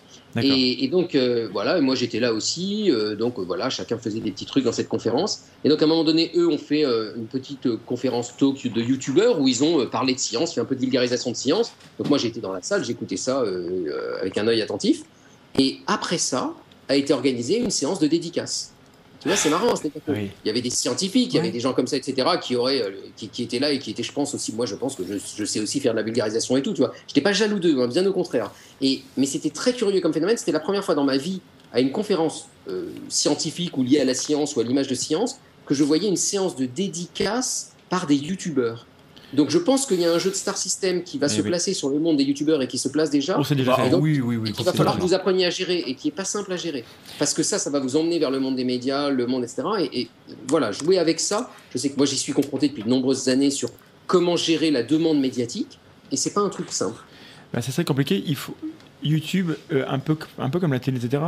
Et, 0.40 0.84
et 0.84 0.88
donc, 0.88 1.14
euh, 1.14 1.48
voilà, 1.52 1.78
moi 1.82 1.94
j'étais 1.94 2.18
là 2.18 2.32
aussi, 2.32 2.90
euh, 2.90 3.14
donc 3.14 3.38
euh, 3.38 3.42
voilà, 3.42 3.68
chacun 3.68 3.98
faisait 3.98 4.20
des 4.20 4.30
petits 4.30 4.46
trucs 4.46 4.64
dans 4.64 4.72
cette 4.72 4.88
conférence. 4.88 5.42
Et 5.62 5.68
donc 5.68 5.82
à 5.82 5.84
un 5.84 5.88
moment 5.88 6.04
donné, 6.04 6.30
eux 6.34 6.48
ont 6.48 6.56
fait 6.56 6.84
une 6.84 7.26
petite 7.26 7.68
conférence 7.84 8.34
talk 8.38 8.66
de 8.66 8.80
youtubeurs 8.80 9.40
où 9.40 9.46
ils 9.46 9.62
ont 9.62 9.86
parlé 9.86 10.14
de 10.14 10.18
science, 10.18 10.54
fait 10.54 10.62
un 10.62 10.64
peu 10.64 10.74
de 10.74 10.80
vulgarisation 10.80 11.32
de 11.32 11.36
science. 11.36 11.72
Donc 11.98 12.08
moi 12.08 12.16
j'étais 12.16 12.40
dans 12.40 12.52
la 12.52 12.62
salle, 12.62 12.82
j'écoutais 12.82 13.18
ça 13.18 13.44
avec 14.20 14.38
un 14.38 14.46
œil 14.48 14.62
attentif. 14.62 15.02
Et 15.58 15.80
après 15.86 16.16
ça, 16.16 16.54
a 16.88 16.96
été 16.96 17.12
organisée 17.12 17.58
une 17.58 17.70
séance 17.70 17.98
de 17.98 18.06
dédicace. 18.06 18.72
Tu 19.22 19.28
vois, 19.28 19.36
c'est 19.36 19.50
marrant, 19.50 19.76
c'était 19.76 20.00
pas 20.00 20.12
Oui. 20.12 20.30
il 20.44 20.48
y 20.48 20.50
avait 20.50 20.62
des 20.62 20.70
scientifiques, 20.70 21.32
il 21.32 21.36
y 21.36 21.38
avait 21.38 21.52
des 21.52 21.60
gens 21.60 21.74
comme 21.74 21.86
ça, 21.86 21.96
etc., 21.96 22.28
qui 22.42 22.56
auraient, 22.56 22.82
euh, 22.82 22.90
qui, 23.16 23.28
qui 23.28 23.44
étaient 23.44 23.60
là 23.60 23.70
et 23.70 23.78
qui 23.78 23.92
étaient, 23.92 24.02
je 24.02 24.12
pense 24.12 24.34
aussi, 24.34 24.52
moi, 24.52 24.66
je 24.66 24.74
pense 24.74 24.96
que 24.96 25.04
je, 25.06 25.14
je 25.36 25.44
sais 25.44 25.60
aussi 25.60 25.78
faire 25.78 25.92
de 25.92 25.98
la 25.98 26.02
vulgarisation 26.02 26.56
et 26.56 26.62
tout, 26.62 26.72
tu 26.72 26.80
vois. 26.80 26.92
J'étais 27.06 27.20
pas 27.20 27.32
jaloux 27.32 27.60
d'eux, 27.60 27.80
hein, 27.80 27.86
bien 27.86 28.04
au 28.04 28.12
contraire. 28.12 28.50
Et 28.80 29.02
mais 29.16 29.26
c'était 29.26 29.50
très 29.50 29.74
curieux 29.74 30.00
comme 30.00 30.12
phénomène. 30.12 30.36
C'était 30.36 30.50
la 30.50 30.58
première 30.58 30.84
fois 30.84 30.96
dans 30.96 31.04
ma 31.04 31.16
vie 31.16 31.40
à 31.72 31.80
une 31.80 31.92
conférence 31.92 32.48
euh, 32.68 32.86
scientifique 33.08 33.78
ou 33.78 33.84
liée 33.84 34.00
à 34.00 34.04
la 34.04 34.14
science 34.14 34.56
ou 34.56 34.60
à 34.60 34.64
l'image 34.64 34.88
de 34.88 34.94
science 34.96 35.38
que 35.66 35.74
je 35.74 35.84
voyais 35.84 36.08
une 36.08 36.16
séance 36.16 36.56
de 36.56 36.66
dédicace 36.66 37.72
par 37.90 38.08
des 38.08 38.16
youtubeurs. 38.16 38.86
Donc 39.32 39.48
je 39.50 39.58
pense 39.58 39.86
qu'il 39.86 40.00
y 40.00 40.04
a 40.04 40.12
un 40.12 40.18
jeu 40.18 40.30
de 40.30 40.34
Star 40.34 40.56
System 40.58 41.02
qui 41.04 41.18
va 41.18 41.26
Eh 41.26 41.34
se 41.34 41.40
oui. 41.40 41.48
placer 41.48 41.72
sur 41.74 41.88
le 41.88 41.98
monde 41.98 42.16
des 42.18 42.24
youtubeurs 42.24 42.60
et 42.60 42.68
qui 42.68 42.76
se 42.78 42.88
place 42.88 43.08
déjà. 43.10 43.38
On 43.38 43.44
s'est 43.44 43.54
déjà 43.54 43.76
Bah, 43.76 43.84
fait. 43.84 43.90
donc, 43.90 44.02
oui, 44.02 44.20
oui, 44.20 44.36
oui. 44.36 44.50
et 44.50 44.52
qu'il 44.52 44.64
va 44.64 44.72
falloir 44.72 44.96
que 44.96 45.00
vous 45.02 45.14
appreniez 45.14 45.46
à 45.46 45.50
gérer 45.50 45.78
et 45.86 45.94
qui 45.94 46.08
est 46.08 46.12
pas 46.12 46.24
simple 46.24 46.52
à 46.52 46.56
gérer. 46.56 46.84
Parce 47.18 47.32
que 47.32 47.42
ça, 47.42 47.58
ça 47.58 47.70
va 47.70 47.80
vous 47.80 47.96
emmener 47.96 48.18
vers 48.18 48.30
le 48.30 48.40
monde 48.40 48.56
des 48.56 48.64
médias, 48.64 49.08
le 49.10 49.26
monde, 49.26 49.42
etc. 49.44 49.62
Et, 49.92 50.02
et 50.02 50.08
voilà, 50.48 50.70
jouer 50.72 50.98
avec 50.98 51.18
ça, 51.20 51.50
je 51.72 51.78
sais 51.78 51.88
que 51.90 51.96
moi 51.96 52.04
j'y 52.06 52.18
suis 52.18 52.32
confronté 52.34 52.68
depuis 52.68 52.82
de 52.82 52.88
nombreuses 52.88 53.28
années 53.28 53.50
sur 53.50 53.70
comment 54.06 54.36
gérer 54.36 54.70
la 54.70 54.82
demande 54.82 55.18
médiatique, 55.20 55.78
et 56.10 56.16
c'est 56.16 56.34
pas 56.34 56.40
un 56.42 56.50
truc 56.50 56.70
simple. 56.70 57.00
Bah, 57.54 57.62
c'est 57.62 57.72
très 57.72 57.84
compliqué. 57.84 58.22
Il 58.26 58.36
faut 58.36 58.54
YouTube, 59.02 59.52
euh, 59.72 59.84
un 59.88 59.98
peu 59.98 60.16
un 60.38 60.50
peu 60.50 60.60
comme 60.60 60.72
la 60.72 60.78
télé, 60.80 60.98
etc., 61.02 61.22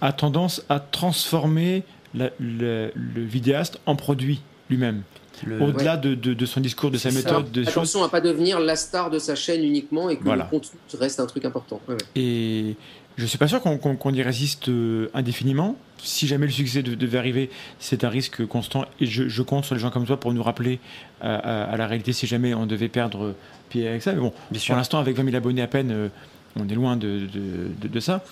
a 0.00 0.12
tendance 0.12 0.62
à 0.68 0.80
transformer 0.80 1.82
la- 2.14 2.30
le, 2.40 2.90
le 2.94 3.22
vidéaste 3.22 3.78
en 3.86 3.94
produit 3.94 4.40
lui-même. 4.70 5.02
Au-delà 5.60 5.96
de, 5.96 6.14
de- 6.14 6.34
de 6.34 6.46
son 6.46 6.60
discours, 6.60 6.90
de 6.90 6.98
sa 6.98 7.10
ça. 7.10 7.16
méthode, 7.16 7.50
de 7.50 7.62
choses. 7.64 7.68
Attention 7.72 8.04
à 8.04 8.08
pas 8.08 8.20
devenir 8.20 8.60
la 8.60 8.76
star 8.76 9.10
de 9.10 9.18
sa 9.18 9.34
chaîne 9.34 9.64
uniquement 9.64 10.08
et 10.10 10.16
que 10.16 10.24
Voilà. 10.24 10.44
le 10.44 10.50
contenu 10.58 10.78
reste 10.98 11.20
un 11.20 11.26
truc 11.26 11.44
important. 11.44 11.80
Ouais, 11.88 11.94
ouais. 11.94 12.00
Et 12.16 12.76
je 13.16 13.26
suis 13.26 13.38
pas 13.38 13.48
sûr 13.48 13.60
qu'on 13.60 13.78
qu'on- 13.78 13.96
qu'on 13.96 14.12
y 14.14 14.22
résiste 14.22 14.68
euh, 14.68 15.08
indéfiniment. 15.14 15.76
Si 16.04 16.26
jamais 16.26 16.46
le 16.46 16.52
succès 16.52 16.82
de- 16.82 16.94
devait 16.94 17.18
arriver, 17.18 17.50
c'est 17.78 18.02
un 18.04 18.08
risque 18.08 18.44
constant. 18.46 18.84
Et 19.00 19.06
je, 19.06 19.28
je 19.28 19.42
compte 19.42 19.64
sur 19.64 19.74
les 19.74 19.80
gens 19.80 19.90
comme 19.90 20.04
toi 20.06 20.18
pour 20.18 20.32
nous 20.32 20.42
rappeler 20.42 20.80
à, 21.20 21.34
à- 21.36 21.64
à 21.72 21.76
la 21.76 21.86
réalité 21.86 22.12
si 22.12 22.26
jamais 22.26 22.54
on 22.54 22.66
devait 22.66 22.88
perdre 22.88 23.34
pied 23.68 23.86
avec 23.88 24.02
ça. 24.02 24.12
Mais 24.12 24.20
bon, 24.20 24.32
Bien 24.50 24.60
pour 24.66 24.76
l'instant, 24.76 24.98
avec 24.98 25.16
20 25.16 25.24
000 25.24 25.36
abonnés 25.36 25.62
à 25.62 25.66
peine, 25.68 25.90
euh, 25.92 26.08
on 26.56 26.68
est 26.68 26.74
loin 26.74 26.96
de, 26.96 27.20
de- 27.32 27.70
de- 27.80 27.88
de 27.88 28.00
ça. 28.00 28.24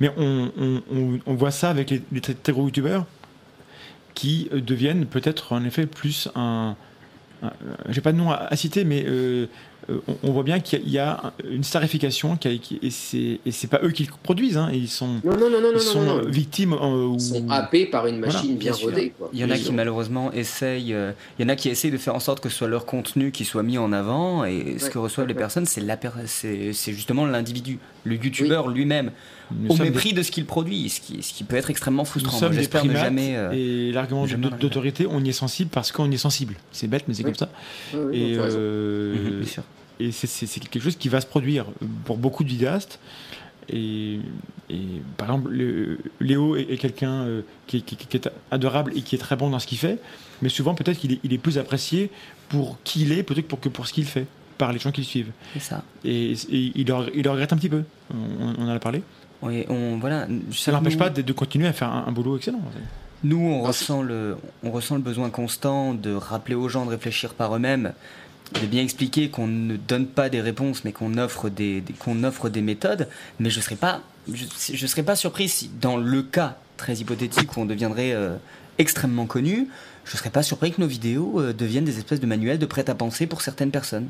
Mais 0.00 0.10
on, 0.16 0.50
on- 0.58 0.82
on- 0.94 1.18
on 1.26 1.34
voit 1.34 1.50
ça 1.50 1.70
avec 1.70 1.90
les, 1.90 2.02
les 2.12 2.20
très, 2.20 2.34
très 2.34 2.52
gros 2.52 2.64
youtubeurs 2.66 3.06
qui 4.14 4.48
euh, 4.52 4.60
deviennent 4.60 5.06
peut-être 5.06 5.52
en 5.52 5.64
effet 5.64 5.86
plus 5.86 6.28
un, 6.34 6.76
euh, 7.42 7.48
j'ai 7.88 8.00
pas 8.00 8.12
de 8.12 8.18
nom 8.18 8.30
à, 8.30 8.36
à 8.36 8.56
citer, 8.56 8.84
mais 8.84 9.04
euh, 9.06 9.46
on, 9.88 10.00
on 10.22 10.30
voit 10.32 10.44
bien 10.44 10.60
qu'il 10.60 10.88
y 10.88 10.98
a 10.98 11.34
une 11.50 11.62
starification 11.64 12.36
qui 12.38 12.48
a- 12.48 12.56
qui- 12.56 12.78
et 12.82 12.88
c'est 12.90 13.38
et 13.44 13.50
c'est 13.50 13.66
pas 13.66 13.80
eux 13.82 13.90
qui 13.90 14.04
le 14.04 14.10
produisent, 14.22 14.56
hein, 14.56 14.70
ils 14.72 14.88
sont, 14.88 15.20
Non, 15.24 15.36
non, 15.36 15.50
non, 15.50 15.60
non, 15.60 15.68
ils 15.72 15.74
non, 15.74 15.78
sont 15.80 16.02
non, 16.02 16.22
non. 16.22 16.28
victimes. 16.30 16.72
euh, 16.72 17.06
ou- 17.06 17.16
Ils 17.16 17.20
sont 17.20 17.50
happés 17.50 17.84
par 17.86 18.06
une 18.06 18.18
Voilà, 18.18 18.32
machine 18.34 18.56
bien 18.56 18.72
bien 18.72 18.82
rodée. 18.82 19.10
quoi. 19.18 19.28
Il 19.34 19.40
y 19.40 19.44
en 19.44 19.50
a 19.50 19.58
qui 19.58 19.72
malheureusement 19.72 20.32
essayent, 20.32 20.94
euh, 20.94 21.12
il 21.38 21.42
y 21.42 21.44
en 21.44 21.48
a 21.50 21.56
qui 21.56 21.68
essayent 21.68 21.90
de 21.90 21.98
faire 21.98 22.14
en 22.14 22.20
sorte 22.20 22.40
que 22.40 22.48
ce 22.48 22.56
soit 22.56 22.68
leur 22.68 22.86
contenu 22.86 23.30
qui 23.30 23.44
soit 23.44 23.62
mis 23.62 23.76
en 23.76 23.92
avant 23.92 24.44
et 24.46 24.76
ce 24.78 24.88
que 24.88 24.98
reçoivent 24.98 25.26
les 25.26 25.34
ouais. 25.34 25.38
personnes, 25.38 25.66
c'est 25.66 26.92
justement 26.94 27.26
l'individu, 27.26 27.78
le 28.04 28.14
youtubeur 28.14 28.68
lui-même, 28.68 29.10
nous 29.50 29.70
au 29.70 29.76
des- 29.76 29.84
mépris 29.84 30.12
de 30.12 30.22
ce 30.22 30.30
qu'il 30.30 30.44
produit, 30.46 30.88
ce 30.88 31.00
qui, 31.00 31.22
ce 31.22 31.32
qui 31.34 31.44
peut 31.44 31.56
être 31.56 31.70
extrêmement 31.70 32.02
nous 32.02 32.06
frustrant. 32.06 32.38
sommes 32.38 32.56
des 32.56 32.66
primates 32.68 32.96
jamais. 32.96 33.36
euh, 33.36 33.50
et 33.52 33.92
l'argument 33.92 34.26
d'autorité, 34.60 35.06
on 35.08 35.22
y 35.24 35.28
est 35.28 35.32
sensible 35.32 35.70
parce 35.70 35.92
qu'on 35.92 36.10
y 36.10 36.14
est 36.14 36.18
sensible. 36.18 36.54
C'est 36.72 36.88
bête, 36.88 37.04
mais 37.08 37.14
c'est 37.14 37.24
Oui. 37.24 37.32
comme 37.32 37.38
ça. 37.38 37.50
Et, 38.12 38.34
euh, 38.38 39.42
et 40.00 40.10
c'est- 40.12 40.60
quelque 40.68 40.82
chose 40.82 40.96
qui 40.96 41.08
va 41.08 41.20
se 41.20 41.26
produire 41.26 41.66
pour 42.04 42.16
beaucoup 42.16 42.44
de 42.44 42.48
vidéastes. 42.48 42.98
Et, 43.70 44.18
et 44.68 44.78
par 45.16 45.28
exemple, 45.28 45.50
le- 45.50 45.98
Léo 46.20 46.54
est, 46.56 46.66
est 46.70 46.76
quelqu'un 46.76 47.22
euh, 47.22 47.40
qui, 47.66 47.82
qui- 47.82 47.96
qui 47.96 48.16
est 48.16 48.28
adorable 48.50 48.92
et 48.94 49.00
qui 49.00 49.14
est 49.14 49.18
très 49.18 49.36
bon 49.36 49.48
dans 49.48 49.58
ce 49.58 49.66
qu'il 49.66 49.78
fait, 49.78 49.98
mais 50.42 50.50
souvent 50.50 50.74
peut-être 50.74 50.98
qu'il 50.98 51.12
est, 51.12 51.20
il 51.24 51.32
est 51.32 51.38
plus 51.38 51.56
apprécié 51.56 52.10
pour 52.50 52.76
qui 52.84 53.02
il 53.02 53.12
est 53.12 53.22
plutôt 53.22 53.40
que 53.40 53.46
pour, 53.46 53.60
que 53.60 53.68
pour 53.70 53.86
ce 53.86 53.94
qu'il 53.94 54.04
fait 54.04 54.26
par 54.58 54.70
les 54.72 54.78
gens 54.78 54.92
qui 54.92 55.00
le 55.00 55.06
suivent. 55.06 55.30
Ça. 55.58 55.82
Et, 56.04 56.32
et 56.32 56.72
il, 56.76 56.86
le, 56.86 56.94
il 57.16 57.22
le 57.24 57.30
regrette 57.30 57.52
un 57.54 57.56
petit 57.56 57.70
peu. 57.70 57.84
On, 58.12 58.54
on 58.58 58.64
en 58.66 58.68
a 58.68 58.78
parlé. 58.78 59.02
On, 59.68 59.98
voilà, 59.98 60.26
Ça 60.52 60.72
n'empêche 60.72 60.94
nous- 60.94 60.98
pas 60.98 61.10
de, 61.10 61.22
de 61.22 61.32
continuer 61.32 61.66
à 61.68 61.72
faire 61.72 61.88
un, 61.88 62.04
un 62.06 62.12
boulot 62.12 62.36
excellent. 62.36 62.60
Nous, 63.22 63.38
on 63.38 63.62
ressent, 63.62 64.02
le, 64.02 64.36
on 64.62 64.70
ressent 64.70 64.96
le 64.96 65.00
besoin 65.00 65.30
constant 65.30 65.94
de 65.94 66.12
rappeler 66.14 66.54
aux 66.54 66.68
gens 66.68 66.84
de 66.84 66.90
réfléchir 66.90 67.34
par 67.34 67.54
eux-mêmes, 67.56 67.92
de 68.60 68.66
bien 68.66 68.82
expliquer 68.82 69.30
qu'on 69.30 69.46
ne 69.46 69.76
donne 69.76 70.06
pas 70.06 70.28
des 70.28 70.40
réponses, 70.42 70.84
mais 70.84 70.92
qu'on 70.92 71.16
offre 71.18 71.48
des, 71.48 71.80
des- 71.80 71.92
qu'on 71.94 72.22
offre 72.24 72.48
des 72.50 72.60
méthodes. 72.62 73.08
Mais 73.40 73.48
je 73.50 73.58
ne 73.58 73.62
serais, 73.62 73.76
pas- 73.76 74.00
je, 74.32 74.44
je 74.74 74.86
serais 74.86 75.02
pas 75.02 75.16
surpris 75.16 75.48
si, 75.48 75.70
dans 75.80 75.96
le 75.96 76.22
cas 76.22 76.56
très 76.76 76.96
hypothétique 76.96 77.56
où 77.56 77.60
on 77.60 77.64
deviendrait 77.66 78.12
euh, 78.12 78.36
extrêmement 78.78 79.26
connu, 79.26 79.68
je 80.04 80.12
ne 80.12 80.18
serais 80.18 80.30
pas 80.30 80.42
surpris 80.42 80.72
que 80.72 80.80
nos 80.82 80.86
vidéos 80.86 81.40
euh, 81.40 81.52
deviennent 81.54 81.84
des 81.86 81.96
espèces 81.98 82.20
de 82.20 82.26
manuels 82.26 82.58
de 82.58 82.66
prêt-à-penser 82.66 83.26
pour 83.26 83.40
certaines 83.40 83.70
personnes. 83.70 84.08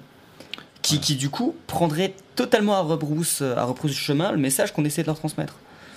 Qui, 0.84 1.00
qui, 1.00 1.16
du 1.16 1.30
coup, 1.30 1.54
prendraient 1.66 2.14
totalement 2.36 2.74
à 2.76 2.80
rebrousse, 2.80 3.40
à 3.40 3.64
rebrousse 3.64 3.92
chemin 3.94 4.30
le 4.32 4.38
message 4.38 4.72
qu'on 4.72 4.84
essaie 4.84 5.00
de 5.02 5.06
leur 5.06 5.18
transmettre. 5.18 5.54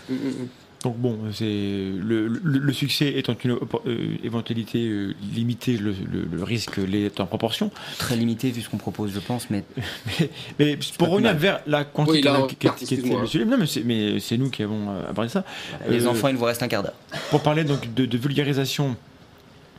Mm, 0.09 0.13
mm, 0.13 0.17
mm. 0.17 0.47
Donc 0.83 0.97
bon, 0.97 1.17
c'est 1.33 1.43
le, 1.43 2.27
le- 2.27 2.59
le 2.59 2.73
succès 2.73 3.11
étant 3.17 3.35
une 3.43 3.51
euh, 3.87 4.15
éventualité 4.23 4.87
euh, 4.87 5.13
limitée, 5.33 5.75
le, 5.75 5.89
le- 6.09 6.23
le 6.31 6.43
risque 6.43 6.77
l'est 6.77 7.19
en 7.19 7.25
proportion. 7.25 7.69
Très 7.97 8.15
limité 8.15 8.49
vu 8.51 8.61
ce 8.61 8.69
qu'on 8.69 8.77
propose, 8.77 9.11
je 9.13 9.19
pense, 9.19 9.49
mais 9.49 9.63
Mais, 10.19 10.29
mais 10.59 10.79
pour 10.97 11.09
revenir 11.09 11.35
vers 11.35 11.59
la 11.67 11.83
quantité 11.83 12.17
Oui, 12.19 12.23
là, 12.23 12.45
qui- 12.47 12.55
qui- 12.85 12.93
était 12.93 13.09
le 13.19 13.25
sujet, 13.27 13.43
non, 13.45 13.57
mais 13.57 13.65
c'est, 13.67 13.83
mais 13.83 14.19
c'est 14.21 14.37
nous 14.37 14.49
qui 14.51 14.63
avons 14.63 14.89
euh, 14.91 15.09
abordé 15.09 15.29
ça. 15.29 15.43
les 15.89 16.05
Euh, 16.05 16.09
enfants, 16.09 16.27
il 16.29 16.37
vous 16.37 16.45
reste 16.45 16.63
un 16.63 16.67
quart 16.69 16.83
d'heure. 16.83 16.93
Pour 17.31 17.41
parler 17.41 17.63
donc 17.65 17.93
de, 17.93 18.05
de 18.05 18.17
vulgarisation 18.17 18.95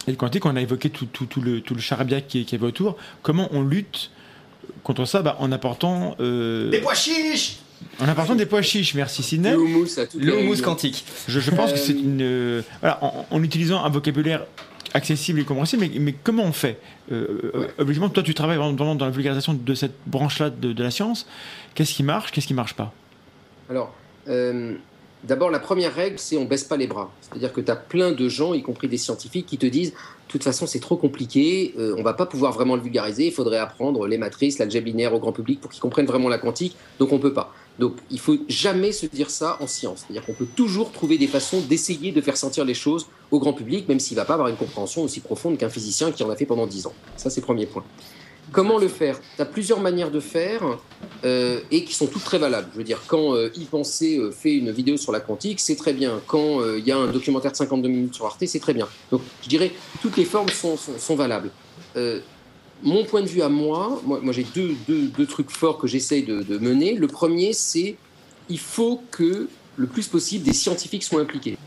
et 0.08 0.12
de 0.12 0.16
quantique, 0.16 0.44
on 0.46 0.56
a 0.56 0.60
évoqué 0.60 0.90
tout, 0.90 1.06
tout- 1.06 1.26
tout 1.26 1.40
le, 1.40 1.60
tout 1.62 1.74
le 1.74 1.80
charabia 1.80 2.20
qui, 2.20 2.44
qui 2.44 2.54
avait 2.56 2.66
autour. 2.66 2.96
Comment 3.22 3.48
on 3.52 3.62
lutte 3.62 4.10
contre 4.82 5.04
ça 5.04 5.22
bah, 5.22 5.36
En 5.40 5.50
apportant 5.52 6.16
euh, 6.20 6.70
Des 6.70 6.80
pois 6.80 6.94
chiches 6.94 7.58
en 8.00 8.08
apportant 8.08 8.34
des 8.34 8.46
pois 8.46 8.60
chiches. 8.62 8.94
Merci 8.94 9.22
Sidney. 9.22 9.52
Le 9.52 9.58
houmous 9.58 9.98
à 9.98 10.06
toutes 10.06 10.20
les 10.20 10.26
Le 10.26 10.32
houmous 10.34 10.50
réunions. 10.50 10.64
quantique. 10.64 11.04
Je, 11.28 11.38
je 11.38 11.50
pense 11.52 11.72
que 11.72 11.78
Euh, 11.78 11.80
c'est 11.80 11.92
une. 11.92 12.18
euh, 12.22 12.62
voilà, 12.80 12.98
en, 13.04 13.24
en 13.30 13.42
utilisant 13.42 13.84
un 13.84 13.88
vocabulaire 13.88 14.44
accessible 14.94 15.38
et 15.40 15.44
compréhensible, 15.44 15.86
mais, 15.92 15.98
mais 16.00 16.12
comment 16.24 16.42
on 16.44 16.52
fait? 16.52 16.78
Euh, 17.12 17.52
euh, 17.54 17.84
Ouais. 17.84 18.08
Toi, 18.10 18.22
tu 18.24 18.34
travailles 18.34 18.56
vraiment 18.56 18.72
dans, 18.72 18.94
dans 18.96 19.04
la 19.04 19.10
vulgarisation 19.12 19.54
de 19.54 19.74
cette 19.74 19.94
branche-là 20.06 20.50
de, 20.50 20.72
de 20.72 20.82
la 20.82 20.90
science. 20.90 21.26
Qu'est-ce 21.76 21.92
qui 21.94 22.02
marche? 22.02 22.32
Qu'est-ce 22.32 22.46
qui 22.48 22.54
marche 22.54 22.74
pas? 22.74 22.92
Alors, 23.70 23.94
euh, 24.28 24.74
d'abord, 25.24 25.50
la 25.50 25.58
première 25.58 25.94
règle, 25.94 26.18
c'est 26.18 26.36
on 26.36 26.44
baisse 26.44 26.64
pas 26.64 26.76
les 26.76 26.86
bras. 26.86 27.10
C'est-à-dire 27.20 27.52
que 27.52 27.60
tu 27.60 27.70
as 27.70 27.76
plein 27.76 28.12
de 28.12 28.28
gens, 28.28 28.54
y 28.54 28.62
compris 28.62 28.88
des 28.88 28.98
scientifiques, 28.98 29.46
qui 29.46 29.58
te 29.58 29.66
disent 29.66 29.92
de 29.92 30.32
toute 30.32 30.44
façon, 30.44 30.66
c'est 30.66 30.80
trop 30.80 30.96
compliqué, 30.96 31.74
euh, 31.78 31.94
on 31.96 32.02
va 32.02 32.12
pas 32.12 32.26
pouvoir 32.26 32.52
vraiment 32.52 32.76
le 32.76 32.82
vulgariser, 32.82 33.26
il 33.26 33.32
faudrait 33.32 33.56
apprendre 33.56 34.06
les 34.06 34.18
matrices, 34.18 34.58
l'algèbre 34.58 34.86
linéaire 34.86 35.14
au 35.14 35.18
grand 35.18 35.32
public 35.32 35.58
pour 35.58 35.70
qu'ils 35.70 35.80
comprennent 35.80 36.06
vraiment 36.06 36.28
la 36.28 36.36
quantique, 36.36 36.76
donc 36.98 37.12
on 37.12 37.18
peut 37.18 37.32
pas. 37.32 37.54
Donc, 37.78 37.94
il 38.10 38.18
faut 38.18 38.36
jamais 38.48 38.92
se 38.92 39.06
dire 39.06 39.30
ça 39.30 39.56
en 39.60 39.66
science. 39.66 40.04
C'est-à-dire 40.04 40.26
qu'on 40.26 40.34
peut 40.34 40.48
toujours 40.54 40.92
trouver 40.92 41.16
des 41.16 41.28
façons 41.28 41.60
d'essayer 41.60 42.12
de 42.12 42.20
faire 42.20 42.36
sentir 42.36 42.64
les 42.64 42.74
choses 42.74 43.06
au 43.30 43.38
grand 43.38 43.52
public, 43.52 43.88
même 43.88 44.00
s'il 44.00 44.16
va 44.16 44.24
pas 44.24 44.34
avoir 44.34 44.48
une 44.48 44.56
compréhension 44.56 45.02
aussi 45.02 45.20
profonde 45.20 45.56
qu'un 45.56 45.70
physicien 45.70 46.12
qui 46.12 46.22
en 46.24 46.30
a 46.30 46.36
fait 46.36 46.46
pendant 46.46 46.66
10 46.66 46.88
ans. 46.88 46.94
Ça, 47.16 47.30
c'est 47.30 47.40
le 47.40 47.46
premier 47.46 47.66
point. 47.66 47.84
Comment 48.52 48.78
le 48.78 48.88
faire 48.88 49.20
Tu 49.36 49.42
as 49.42 49.44
plusieurs 49.44 49.80
manières 49.80 50.10
de 50.10 50.20
faire 50.20 50.62
euh, 51.24 51.60
et 51.70 51.84
qui 51.84 51.94
sont 51.94 52.06
toutes 52.06 52.24
très 52.24 52.38
valables. 52.38 52.68
Je 52.72 52.78
veux 52.78 52.84
dire, 52.84 53.00
quand 53.06 53.34
euh, 53.34 53.50
y 53.54 53.64
penser 53.64 54.18
euh, 54.18 54.30
fait 54.30 54.54
une 54.54 54.70
vidéo 54.70 54.96
sur 54.96 55.12
la 55.12 55.20
quantique, 55.20 55.60
c'est 55.60 55.76
très 55.76 55.92
bien. 55.92 56.20
Quand 56.26 56.60
euh, 56.60 56.78
il 56.78 56.86
y 56.86 56.92
a 56.92 56.96
un 56.96 57.08
documentaire 57.08 57.52
de 57.52 57.56
52 57.56 57.88
minutes 57.88 58.14
sur 58.14 58.26
Arte, 58.26 58.44
c'est 58.46 58.60
très 58.60 58.74
bien. 58.74 58.88
Donc, 59.10 59.22
je 59.42 59.48
dirais, 59.48 59.72
toutes 60.00 60.16
les 60.16 60.24
formes 60.24 60.48
sont, 60.48 60.76
sont, 60.76 60.98
sont 60.98 61.16
valables. 61.16 61.50
Euh, 61.96 62.20
mon 62.82 63.04
point 63.04 63.22
de 63.22 63.26
vue 63.28 63.42
à 63.42 63.48
moi, 63.48 64.00
moi, 64.04 64.20
moi 64.22 64.32
j'ai 64.32 64.46
deux, 64.54 64.74
deux, 64.86 65.08
deux 65.08 65.26
trucs 65.26 65.50
forts 65.50 65.78
que 65.78 65.86
j'essaye 65.86 66.22
de, 66.22 66.42
de 66.42 66.58
mener. 66.58 66.94
Le 66.94 67.08
premier, 67.08 67.52
c'est 67.52 67.96
il 68.48 68.58
faut 68.58 69.02
que 69.10 69.48
le 69.76 69.86
plus 69.86 70.08
possible 70.08 70.44
des 70.44 70.52
scientifiques 70.52 71.04
soient 71.04 71.20
impliqués. 71.20 71.58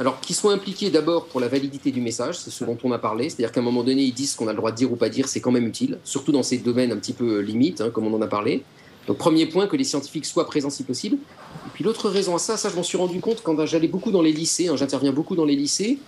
Alors, 0.00 0.20
qu'ils 0.20 0.36
soient 0.36 0.52
impliqués 0.52 0.90
d'abord 0.90 1.26
pour 1.26 1.40
la 1.40 1.48
validité 1.48 1.90
du 1.90 2.00
message, 2.00 2.38
c'est 2.38 2.50
ce 2.50 2.64
dont 2.64 2.78
on 2.84 2.92
a 2.92 2.98
parlé, 2.98 3.28
c'est-à-dire 3.28 3.50
qu'à 3.50 3.58
un 3.58 3.64
moment 3.64 3.82
donné, 3.82 4.02
ils 4.02 4.14
disent 4.14 4.32
ce 4.32 4.36
qu'on 4.36 4.46
a 4.46 4.52
le 4.52 4.56
droit 4.56 4.70
de 4.70 4.76
dire 4.76 4.92
ou 4.92 4.96
pas 4.96 5.08
dire, 5.08 5.26
c'est 5.26 5.40
quand 5.40 5.50
même 5.50 5.66
utile, 5.66 5.98
surtout 6.04 6.30
dans 6.30 6.44
ces 6.44 6.58
domaines 6.58 6.92
un 6.92 6.96
petit 6.96 7.12
peu 7.12 7.38
euh, 7.38 7.40
limites, 7.40 7.80
hein, 7.80 7.90
comme 7.90 8.06
on 8.06 8.14
en 8.14 8.22
a 8.22 8.28
parlé. 8.28 8.62
Donc, 9.08 9.18
premier 9.18 9.46
point, 9.46 9.66
que 9.66 9.74
les 9.74 9.82
scientifiques 9.82 10.24
soient 10.24 10.46
présents 10.46 10.70
si 10.70 10.84
possible. 10.84 11.16
Et 11.16 11.70
puis, 11.74 11.82
l'autre 11.82 12.08
raison 12.10 12.36
à 12.36 12.38
ça, 12.38 12.56
ça, 12.56 12.68
je 12.68 12.76
m'en 12.76 12.84
suis 12.84 12.96
rendu 12.96 13.18
compte 13.18 13.42
quand 13.42 13.66
j'allais 13.66 13.88
beaucoup 13.88 14.12
dans 14.12 14.22
les 14.22 14.32
lycées, 14.32 14.68
hein, 14.68 14.76
j'interviens 14.76 15.12
beaucoup 15.12 15.34
dans 15.34 15.44
les 15.44 15.56
lycées, 15.56 15.98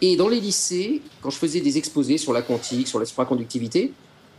et 0.00 0.14
dans 0.14 0.28
les 0.28 0.38
lycées, 0.38 1.02
quand 1.20 1.30
je 1.30 1.36
faisais 1.36 1.60
des 1.60 1.76
exposés 1.76 2.18
sur 2.18 2.32
la 2.32 2.42
quantique, 2.42 2.86
sur 2.86 3.00
la 3.00 3.04
supraconductivité, 3.04 3.92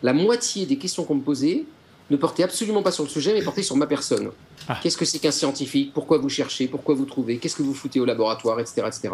la 0.03 0.13
moitié 0.13 0.65
des 0.65 0.77
questions 0.77 1.03
qu'on 1.03 1.15
me 1.15 1.21
posait 1.21 1.65
ne 2.11 2.17
portaient 2.17 2.43
absolument 2.43 2.83
pas 2.83 2.91
sur 2.91 3.03
le 3.03 3.09
sujet, 3.09 3.33
mais 3.33 3.41
portaient 3.41 3.63
sur 3.63 3.75
ma 3.75 3.87
personne. 3.87 4.31
Ah. 4.67 4.77
Qu'est-ce 4.83 4.97
que 4.97 5.05
c'est 5.05 5.19
qu'un 5.19 5.31
scientifique? 5.31 5.93
Pourquoi 5.93 6.17
vous 6.19 6.29
cherchez? 6.29 6.67
Pourquoi 6.67 6.93
vous 6.93 7.05
trouvez? 7.05 7.37
Qu'est-ce 7.37 7.55
que 7.55 7.63
vous 7.63 7.73
foutez 7.73 7.99
au 7.99 8.05
laboratoire? 8.05 8.59
Etc. 8.59 8.81
etc. 8.85 9.09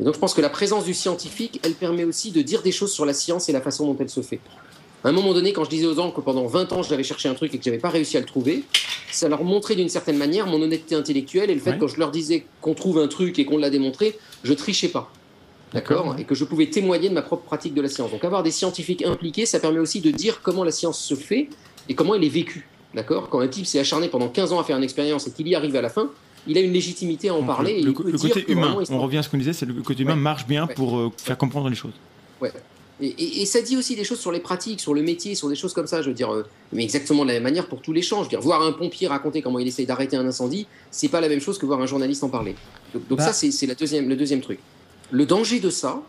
Et 0.00 0.04
donc 0.04 0.14
je 0.14 0.18
pense 0.18 0.34
que 0.34 0.40
la 0.40 0.48
présence 0.48 0.84
du 0.84 0.94
scientifique, 0.94 1.60
elle 1.62 1.74
permet 1.74 2.04
aussi 2.04 2.32
de 2.32 2.42
dire 2.42 2.62
des 2.62 2.72
choses 2.72 2.92
sur 2.92 3.04
la 3.04 3.12
science 3.14 3.48
et 3.48 3.52
la 3.52 3.60
façon 3.60 3.86
dont 3.86 3.96
elle 4.00 4.08
se 4.10 4.22
fait. 4.22 4.40
À 5.04 5.08
un 5.08 5.12
moment 5.12 5.34
donné, 5.34 5.52
quand 5.52 5.64
je 5.64 5.70
disais 5.70 5.86
aux 5.86 5.94
gens 5.94 6.10
que 6.10 6.20
pendant 6.20 6.46
20 6.46 6.72
ans, 6.72 6.82
j'avais 6.82 7.02
cherché 7.02 7.28
un 7.28 7.34
truc 7.34 7.52
et 7.54 7.58
que 7.58 7.64
j'avais 7.64 7.78
pas 7.78 7.90
réussi 7.90 8.16
à 8.16 8.20
le 8.20 8.26
trouver, 8.26 8.64
ça 9.10 9.28
leur 9.28 9.44
montrait 9.44 9.74
d'une 9.74 9.88
certaine 9.88 10.16
manière 10.16 10.46
mon 10.46 10.62
honnêteté 10.62 10.94
intellectuelle 10.94 11.50
et 11.50 11.54
le 11.54 11.60
fait 11.60 11.70
Ouais. 11.70 11.76
que 11.76 11.80
quand 11.82 11.88
je 11.88 11.98
leur 11.98 12.10
disais 12.12 12.46
qu'on 12.60 12.74
trouve 12.74 12.98
un 12.98 13.08
truc 13.08 13.38
et 13.38 13.44
qu'on 13.44 13.58
l'a 13.58 13.68
démontré, 13.68 14.16
je 14.44 14.52
trichais 14.54 14.88
pas. 14.88 15.10
D'accord? 15.72 15.96
D'accord, 15.98 16.14
ouais. 16.14 16.22
Et 16.22 16.24
que 16.24 16.34
je 16.34 16.44
pouvais 16.44 16.66
témoigner 16.66 17.08
de 17.08 17.14
ma 17.14 17.22
propre 17.22 17.44
pratique 17.44 17.74
de 17.74 17.82
la 17.82 17.88
science. 17.88 18.10
Donc 18.10 18.24
avoir 18.24 18.42
des 18.42 18.50
scientifiques 18.50 19.02
impliqués, 19.04 19.44
ça 19.44 19.58
permet 19.58 19.78
aussi 19.80 20.00
de 20.00 20.10
dire 20.10 20.40
comment 20.42 20.64
la 20.64 20.70
science 20.70 21.00
se 21.00 21.14
fait 21.14 21.48
et 21.88 21.94
comment 21.94 22.14
elle 22.14 22.24
est 22.24 22.28
vécue. 22.28 22.66
D'accord? 22.94 23.28
Quand 23.30 23.40
un 23.40 23.48
type 23.48 23.64
s'est 23.66 23.78
acharné 23.78 24.08
pendant 24.08 24.28
15 24.28 24.52
ans 24.52 24.60
à 24.60 24.64
faire 24.64 24.76
une 24.76 24.82
expérience 24.84 25.26
et 25.26 25.30
qu'il 25.30 25.48
y 25.48 25.54
arrive 25.54 25.74
à 25.76 25.80
la 25.82 25.88
fin, 25.88 26.10
il 26.46 26.58
a 26.58 26.60
une 26.60 26.72
légitimité 26.72 27.28
à 27.30 27.34
en 27.34 27.38
Donc, 27.38 27.46
parler. 27.46 27.72
le, 27.72 27.76
et 27.78 27.80
il 27.80 27.86
le- 27.86 27.92
peut 27.94 28.02
le 28.10 28.18
dire 28.18 28.28
côté 28.34 28.52
humain, 28.52 28.76
on 28.90 28.98
revient 29.00 29.18
à 29.18 29.22
ce 29.22 29.28
qu'on 29.30 29.38
disait, 29.38 29.52
c'est 29.52 29.64
le 29.66 29.74
côté 29.82 30.02
humain 30.02 30.12
Ouais. 30.14 30.18
marche 30.20 30.46
bien 30.46 30.66
Ouais. 30.66 30.74
pour 30.74 30.98
euh, 30.98 31.10
faire 31.16 31.38
comprendre 31.38 31.68
les 31.70 31.74
choses. 31.76 31.92
Et, 33.00 33.06
et- 33.06 33.42
et 33.42 33.46
ça 33.46 33.60
dit 33.62 33.76
aussi 33.76 33.96
des 33.96 34.04
choses 34.04 34.20
sur 34.20 34.30
les 34.30 34.38
pratiques, 34.38 34.78
sur 34.80 34.94
le 34.94 35.02
métier, 35.02 35.34
sur 35.34 35.48
des 35.48 35.56
choses 35.56 35.72
comme 35.72 35.86
ça. 35.88 36.02
Je 36.02 36.08
veux 36.08 36.14
dire, 36.14 36.32
euh, 36.32 36.44
mais 36.72 36.84
exactement 36.84 37.22
de 37.24 37.28
la 37.28 37.34
même 37.34 37.42
manière 37.42 37.66
pour 37.66 37.80
tous 37.80 37.92
les 37.92 38.02
champs. 38.02 38.18
Je 38.18 38.24
veux 38.24 38.28
dire, 38.30 38.40
voir 38.40 38.62
un 38.62 38.70
pompier 38.72 39.08
raconter 39.08 39.42
comment 39.42 39.58
il 39.58 39.66
essaye 39.66 39.86
d'arrêter 39.86 40.16
un 40.16 40.26
incendie, 40.26 40.66
c'est 40.90 41.08
pas 41.08 41.20
la 41.20 41.28
même 41.28 41.40
chose 41.40 41.58
que 41.58 41.66
voir 41.66 41.80
un 41.80 41.86
journaliste 41.86 42.22
en 42.22 42.28
parler. 42.28 42.54
Donc, 42.94 43.08
donc 43.08 43.18
Bah. 43.18 43.32
ça, 43.32 43.50
c'est 43.50 43.66
la 43.66 43.74
deuxième, 43.74 44.08
le 44.08 44.14
deuxième 44.16 44.40
truc. 44.40 44.58
Le 45.10 45.26
danger 45.26 45.58
de 45.58 45.70
ça, 45.70 46.00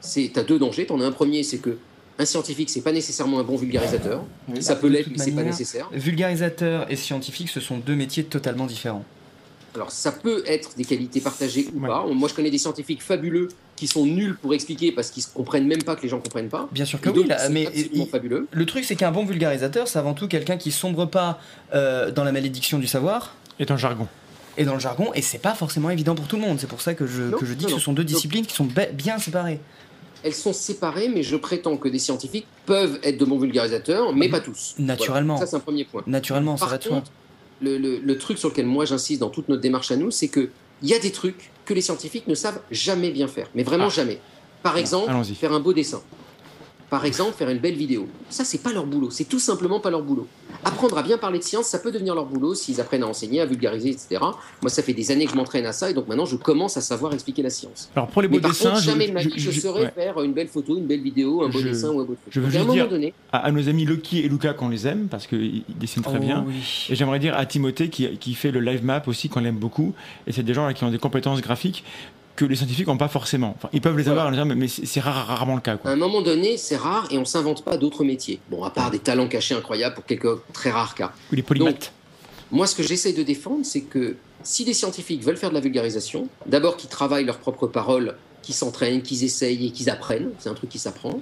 c'est 0.00 0.30
t'as 0.32 0.44
deux 0.44 0.58
dangers. 0.58 0.86
T'en 0.86 1.00
as 1.00 1.06
un 1.06 1.12
premier, 1.12 1.42
c'est 1.42 1.58
que 1.58 1.76
un 2.18 2.24
scientifique, 2.24 2.68
c'est 2.70 2.80
pas 2.80 2.92
nécessairement 2.92 3.38
un 3.38 3.44
bon 3.44 3.56
vulgarisateur. 3.56 4.24
Ça 4.60 4.76
peut 4.76 4.88
l'être, 4.88 5.08
mais 5.10 5.18
c'est 5.18 5.32
pas 5.32 5.42
nécessaire. 5.42 5.88
Vulgarisateur 5.92 6.90
et 6.90 6.96
scientifique, 6.96 7.48
ce 7.48 7.60
sont 7.60 7.78
deux 7.78 7.94
métiers 7.94 8.24
totalement 8.24 8.66
différents. 8.66 9.04
Alors, 9.74 9.92
ça 9.92 10.10
peut 10.10 10.42
être 10.46 10.70
des 10.76 10.84
qualités 10.84 11.20
partagées 11.20 11.68
ou 11.74 11.80
Ouais. 11.82 11.88
pas. 11.88 12.04
Moi, 12.06 12.28
je 12.28 12.34
connais 12.34 12.50
des 12.50 12.58
scientifiques 12.58 13.02
fabuleux 13.02 13.48
qui 13.76 13.86
sont 13.86 14.04
nuls 14.06 14.36
pour 14.40 14.52
expliquer 14.54 14.90
parce 14.90 15.10
qu'ils 15.10 15.22
comprennent 15.32 15.66
même 15.68 15.82
pas 15.84 15.94
que 15.94 16.02
les 16.02 16.08
gens 16.08 16.18
comprennent 16.18 16.48
pas. 16.48 16.68
Bien 16.72 16.84
sûr 16.86 17.00
que 17.00 17.10
oui, 17.10 17.26
là, 17.28 17.48
mais 17.50 17.66
absolument 17.66 17.90
il- 17.94 18.08
fabuleux. 18.08 18.48
le 18.50 18.66
truc 18.66 18.84
c'est 18.84 18.96
qu'un 18.96 19.12
bon 19.12 19.24
vulgarisateur, 19.24 19.86
c'est 19.86 19.98
avant 20.00 20.14
tout 20.14 20.26
quelqu'un 20.26 20.56
qui 20.56 20.72
sombre 20.72 21.04
pas 21.06 21.38
euh, 21.74 22.10
dans 22.10 22.24
la 22.24 22.32
malédiction 22.32 22.78
du 22.80 22.88
savoir 22.88 23.34
Et 23.60 23.66
dans 23.66 23.74
le 23.74 23.80
jargon. 23.80 24.08
et 24.56 24.64
dans 24.64 24.74
le 24.74 24.80
jargon, 24.80 25.12
et 25.14 25.22
c'est 25.22 25.38
pas 25.38 25.54
forcément 25.54 25.90
évident 25.90 26.16
pour 26.16 26.26
tout 26.26 26.36
le 26.36 26.42
monde. 26.42 26.58
C'est 26.58 26.66
pour 26.66 26.80
ça 26.80 26.94
que 26.94 27.06
je, 27.06 27.22
Non, 27.22 27.38
que 27.38 27.46
je 27.46 27.52
dis 27.54 27.66
non, 27.66 27.70
que 27.74 27.78
ce 27.78 27.84
sont 27.84 27.92
deux 27.92 28.02
disciplines 28.04 28.46
qui 28.46 28.54
sont 28.56 28.66
bien 28.94 29.18
séparées. 29.18 29.60
Elles 30.22 30.34
sont 30.34 30.52
séparées, 30.52 31.08
mais 31.08 31.22
je 31.22 31.36
prétends 31.36 31.76
que 31.76 31.88
des 31.88 31.98
scientifiques 31.98 32.46
peuvent 32.66 32.98
être 33.02 33.18
de 33.18 33.24
bons 33.24 33.38
vulgarisateurs, 33.38 34.14
mais 34.14 34.28
pas 34.28 34.40
tous. 34.40 34.74
Naturellement. 34.78 35.34
Voilà. 35.34 35.46
Ça, 35.46 35.50
c'est 35.50 35.56
un 35.56 35.60
premier 35.60 35.84
point. 35.84 36.02
Naturellement, 36.06 36.56
ça 36.56 36.66
Par 36.66 36.70
va 36.70 36.78
contre, 36.78 37.10
le, 37.60 37.78
le- 37.78 37.98
le 37.98 38.18
truc 38.18 38.38
sur 38.38 38.48
lequel 38.50 38.66
moi 38.66 38.84
j'insiste 38.84 39.20
dans 39.20 39.30
toute 39.30 39.48
notre 39.48 39.62
démarche 39.62 39.90
à 39.90 39.96
nous, 39.96 40.10
c'est 40.10 40.28
que 40.28 40.48
il 40.82 40.88
y 40.88 40.94
a 40.94 40.98
des 40.98 41.10
trucs 41.12 41.50
que 41.64 41.74
les 41.74 41.80
scientifiques 41.80 42.26
ne 42.28 42.34
savent 42.34 42.60
jamais 42.70 43.10
bien 43.10 43.26
faire, 43.28 43.48
mais 43.54 43.62
vraiment 43.64 43.86
Ah. 43.86 43.90
jamais. 43.94 44.20
Par 44.62 44.76
exemple, 44.76 45.12
faire 45.34 45.52
un 45.52 45.60
beau 45.60 45.72
dessin. 45.72 46.00
Par 46.90 47.04
exemple, 47.04 47.32
faire 47.36 47.50
une 47.50 47.58
belle 47.58 47.74
vidéo. 47.76 48.08
Ça, 48.30 48.44
c'est 48.44 48.62
pas 48.62 48.72
leur 48.72 48.86
boulot. 48.86 49.10
C'est 49.10 49.24
tout 49.28 49.38
simplement 49.38 49.78
pas 49.78 49.90
leur 49.90 50.02
boulot. 50.02 50.26
Apprendre 50.64 50.96
à 50.96 51.02
bien 51.02 51.18
parler 51.18 51.38
de 51.38 51.44
science, 51.44 51.66
ça 51.66 51.78
peut 51.78 51.92
devenir 51.92 52.14
leur 52.14 52.24
boulot 52.24 52.54
s'ils 52.54 52.80
apprennent 52.80 53.02
à 53.02 53.06
enseigner, 53.06 53.40
à 53.42 53.46
vulgariser, 53.46 53.90
etc. 53.90 54.16
Moi, 54.62 54.70
ça 54.70 54.82
fait 54.82 54.94
des 54.94 55.10
années 55.10 55.26
que 55.26 55.32
je 55.32 55.36
m'entraîne 55.36 55.66
à 55.66 55.72
ça 55.72 55.90
et 55.90 55.94
donc 55.94 56.08
maintenant, 56.08 56.24
je 56.24 56.36
commence 56.36 56.78
à 56.78 56.80
savoir 56.80 57.12
expliquer 57.12 57.42
la 57.42 57.50
science. 57.50 57.90
Alors 57.94 58.08
pour 58.08 58.22
les 58.22 58.28
beaux 58.28 58.36
Mais 58.36 58.40
par 58.40 58.50
dessins, 58.52 58.70
contre, 58.70 58.82
jamais 58.82 59.04
je, 59.04 59.08
de 59.10 59.14
ma 59.14 59.20
vie, 59.22 59.32
je, 59.36 59.50
je- 59.50 59.60
saurais 59.60 59.82
ouais. 59.84 59.90
faire 59.94 60.20
une 60.22 60.32
belle 60.32 60.48
photo, 60.48 60.78
une 60.78 60.86
belle 60.86 61.02
vidéo, 61.02 61.42
un 61.42 61.48
beau 61.50 61.58
Je- 61.58 61.68
dessin 61.68 61.90
ou 61.90 62.00
un 62.00 62.04
beau 62.04 62.14
truc. 62.14 62.18
je 62.30 62.40
veux 62.40 62.46
Donc, 62.46 62.54
à 62.54 62.58
un 62.58 62.60
juste 62.60 62.66
moment 62.68 62.72
dire- 62.82 62.88
donné, 62.88 63.14
à, 63.32 63.38
à 63.38 63.50
nos 63.52 63.68
amis 63.68 63.84
Loki 63.84 64.20
et 64.20 64.28
Luca 64.28 64.54
qu'on 64.54 64.70
les 64.70 64.86
aime 64.86 65.08
parce 65.10 65.26
qu'ils 65.26 65.64
dessinent 65.68 66.02
très 66.02 66.16
Oh, 66.16 66.20
bien. 66.24 66.44
oui. 66.48 66.54
Et 66.88 66.94
j'aimerais 66.94 67.18
dire 67.18 67.36
à 67.36 67.44
Timothée 67.44 67.90
qui, 67.90 68.16
qui 68.16 68.32
fait 68.34 68.50
le 68.50 68.60
live 68.60 68.82
map 68.84 69.02
aussi 69.06 69.28
qu'on 69.28 69.40
l'aime 69.40 69.58
beaucoup. 69.58 69.92
Et 70.26 70.32
c'est 70.32 70.42
des 70.42 70.54
gens 70.54 70.66
là, 70.66 70.72
qui 70.72 70.84
ont 70.84 70.90
des 70.90 70.98
compétences 70.98 71.42
graphiques 71.42 71.84
que 72.38 72.44
les 72.44 72.54
scientifiques 72.54 72.86
n'ont 72.86 72.96
pas 72.96 73.08
forcément. 73.08 73.52
Enfin, 73.56 73.68
ils 73.72 73.80
peuvent 73.80 73.96
les 73.96 74.04
Voilà. 74.04 74.22
avoir, 74.22 74.46
mais 74.46 74.54
mais 74.54 74.68
c'est 74.68 75.00
rare- 75.00 75.26
rarement 75.26 75.56
le 75.56 75.60
cas. 75.60 75.76
à 75.82 75.90
un 75.90 75.96
moment 75.96 76.22
donné, 76.22 76.56
c'est 76.56 76.76
rare 76.76 77.08
et 77.10 77.18
on 77.18 77.24
s'invente 77.24 77.64
pas 77.64 77.76
d'autres 77.76 78.04
métiers. 78.04 78.38
Bon, 78.48 78.62
à 78.62 78.70
part 78.70 78.92
des 78.92 79.00
talents 79.00 79.26
cachés 79.26 79.54
incroyables 79.56 79.96
pour 79.96 80.04
quelques 80.06 80.28
très 80.52 80.70
rares 80.70 80.94
cas. 80.94 81.12
Ou 81.32 81.34
les 81.34 81.42
polymathes. 81.42 81.92
Moi, 82.52 82.68
ce 82.68 82.76
que 82.76 82.84
j'essaie 82.84 83.12
de 83.12 83.24
défendre, 83.24 83.64
c'est 83.64 83.80
que 83.80 84.14
si 84.44 84.64
des 84.64 84.72
scientifiques 84.72 85.22
veulent 85.24 85.36
faire 85.36 85.48
de 85.50 85.54
la 85.54 85.60
vulgarisation, 85.60 86.28
d'abord 86.46 86.76
qu'ils 86.76 86.88
travaillent 86.88 87.24
leurs 87.24 87.38
propres 87.40 87.66
paroles, 87.66 88.14
qu'ils 88.42 88.54
s'entraînent, 88.54 89.02
qu'ils 89.02 89.24
essayent 89.24 89.66
et 89.66 89.70
qu'ils 89.72 89.90
apprennent, 89.90 90.30
c'est 90.38 90.48
un 90.48 90.54
truc 90.54 90.70
qui 90.70 90.78
s'apprend. 90.78 91.20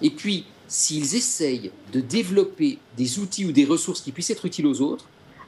Et 0.00 0.10
puis, 0.10 0.44
s'ils 0.68 1.16
essayent 1.16 1.72
de 1.92 2.00
développer 2.00 2.78
des 2.96 3.18
outils 3.18 3.44
ou 3.44 3.50
des 3.52 3.64
ressources 3.64 4.00
qui 4.00 4.12
puissent 4.12 4.30
être 4.30 4.46
utiles 4.46 4.66
aux 4.68 4.80
autres, 4.80 5.06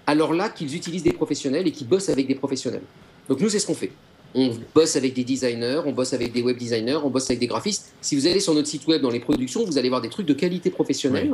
alors 0.09 0.35
là, 0.35 0.49
qu'ils 0.49 0.74
utilisent 0.74 1.05
des 1.05 1.12
professionnels 1.12 1.69
et 1.69 1.70
qu'ils 1.70 1.86
bossent 1.89 2.09
avec 2.09 2.27
des 2.27 2.35
professionnels. 2.35 2.82
Donc 3.28 3.41
nous, 3.41 3.49
c'est 3.49 3.61
ce 3.61 3.66
qu'on 3.66 3.74
fait. 3.74 3.93
On 4.36 4.51
bosse 4.74 4.97
avec 4.97 5.15
des 5.15 5.23
designers, 5.23 5.82
on 5.86 5.93
bosse 5.93 6.12
avec 6.12 6.32
des 6.32 6.43
web 6.43 6.59
designers, 6.59 6.98
on 7.05 7.11
bosse 7.11 7.31
avec 7.31 7.39
des 7.39 7.47
graphistes. 7.47 7.93
Si 8.01 8.16
vous 8.16 8.27
allez 8.27 8.40
sur 8.40 8.52
notre 8.52 8.66
site 8.66 8.85
web 8.89 9.01
dans 9.01 9.11
les 9.11 9.20
productions, 9.20 9.65
vous 9.65 9.78
allez 9.78 9.89
voir 9.89 10.01
des 10.01 10.09
trucs 10.09 10.27
de 10.27 10.35
qualité 10.35 10.70
professionnelle. 10.70 11.32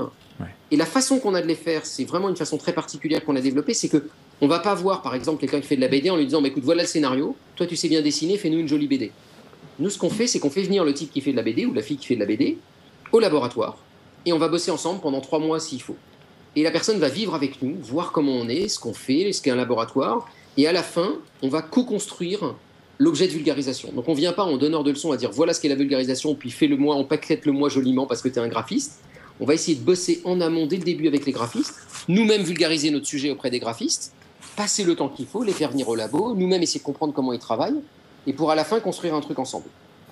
Et 0.70 0.76
la 0.76 0.84
façon 0.84 1.18
qu'on 1.18 1.34
a 1.34 1.40
de 1.40 1.46
les 1.46 1.54
faire, 1.54 1.86
c'est 1.86 2.04
vraiment 2.04 2.28
une 2.28 2.36
façon 2.36 2.58
très 2.58 2.74
particulière 2.74 3.24
qu'on 3.24 3.36
a 3.36 3.40
développée, 3.40 3.72
c'est 3.72 3.88
que 3.88 4.04
on 4.42 4.48
va 4.48 4.58
pas 4.58 4.74
voir, 4.74 5.00
par 5.00 5.14
exemple, 5.14 5.40
quelqu'un 5.40 5.60
qui 5.60 5.66
fait 5.66 5.76
de 5.76 5.80
la 5.80 5.88
BD 5.88 6.10
en 6.10 6.16
lui 6.16 6.24
disant, 6.24 6.42
bah, 6.42 6.48
écoute, 6.48 6.64
voilà 6.64 6.82
le 6.82 6.88
scénario, 6.88 7.36
toi 7.56 7.66
tu 7.66 7.76
sais 7.76 7.88
bien 7.88 8.02
dessiner, 8.02 8.36
fais-nous 8.36 8.58
une 8.58 8.68
jolie 8.68 8.86
BD. 8.86 9.12
Nous, 9.78 9.88
ce 9.88 9.98
qu'on 9.98 10.10
fait, 10.10 10.26
c'est 10.26 10.38
qu'on 10.38 10.50
fait 10.50 10.62
venir 10.62 10.84
le 10.84 10.92
type 10.92 11.10
qui 11.10 11.22
fait 11.22 11.32
de 11.32 11.36
la 11.36 11.42
BD 11.42 11.64
ou 11.64 11.72
la 11.72 11.82
fille 11.82 11.96
qui 11.96 12.06
fait 12.06 12.16
de 12.16 12.20
la 12.20 12.26
BD 12.26 12.58
au 13.12 13.18
laboratoire, 13.18 13.78
et 14.26 14.32
on 14.32 14.38
va 14.38 14.48
bosser 14.48 14.70
ensemble 14.70 15.00
pendant 15.00 15.20
trois 15.20 15.38
mois 15.38 15.58
s'il 15.58 15.80
faut. 15.80 15.96
Et 16.54 16.62
la 16.62 16.70
personne 16.70 16.98
va 16.98 17.08
vivre 17.08 17.34
avec 17.34 17.62
nous, 17.62 17.76
voir 17.80 18.12
comment 18.12 18.32
on 18.32 18.48
est, 18.48 18.68
ce 18.68 18.78
qu'on 18.78 18.92
fait, 18.92 19.32
ce 19.32 19.40
qu'est 19.40 19.50
un 19.50 19.56
laboratoire, 19.56 20.28
et 20.56 20.66
à 20.66 20.72
la 20.72 20.82
fin, 20.82 21.16
on 21.42 21.48
va 21.48 21.62
co-construire 21.62 22.54
l'objet 23.00 23.26
de 23.26 23.32
vulgarisation. 23.32 23.90
Donc 23.92 24.08
on 24.08 24.14
vient 24.14 24.32
pas 24.34 24.44
en 24.44 24.56
donneur 24.58 24.84
de 24.84 24.90
leçons 24.90 25.10
à 25.10 25.16
dire 25.16 25.30
voilà 25.32 25.54
ce 25.54 25.60
qu'est 25.60 25.68
la 25.68 25.74
vulgarisation, 25.74 26.34
puis 26.34 26.50
fais-le 26.50 26.76
moi, 26.76 26.94
on 26.96 27.04
paquette 27.04 27.46
le 27.46 27.52
moi 27.52 27.68
joliment 27.70 28.06
parce 28.06 28.20
que 28.22 28.28
tu 28.28 28.36
es 28.36 28.42
un 28.42 28.48
graphiste. 28.48 29.00
On 29.40 29.46
va 29.46 29.54
essayer 29.54 29.76
de 29.76 29.82
bosser 29.82 30.20
en 30.24 30.40
amont 30.42 30.66
dès 30.66 30.76
le 30.76 30.82
début 30.84 31.08
avec 31.08 31.24
les 31.24 31.32
graphistes, 31.32 31.74
nous-mêmes 32.08 32.42
vulgariser 32.42 32.90
notre 32.90 33.06
sujet 33.06 33.30
auprès 33.30 33.48
des 33.50 33.58
graphistes, 33.58 34.12
passer 34.54 34.84
le 34.84 34.94
temps 34.94 35.08
qu'il 35.08 35.24
faut, 35.26 35.42
les 35.42 35.52
faire 35.52 35.70
venir 35.70 35.88
au 35.88 35.94
labo, 35.94 36.34
nous-mêmes 36.34 36.62
essayer 36.62 36.78
de 36.80 36.84
comprendre 36.84 37.14
comment 37.14 37.32
ils 37.32 37.38
travaillent, 37.38 37.80
et 38.26 38.34
pour 38.34 38.50
à 38.50 38.54
la 38.54 38.64
fin 38.64 38.80
construire 38.80 39.14
un 39.14 39.20
truc 39.22 39.38
ensemble. 39.38 39.64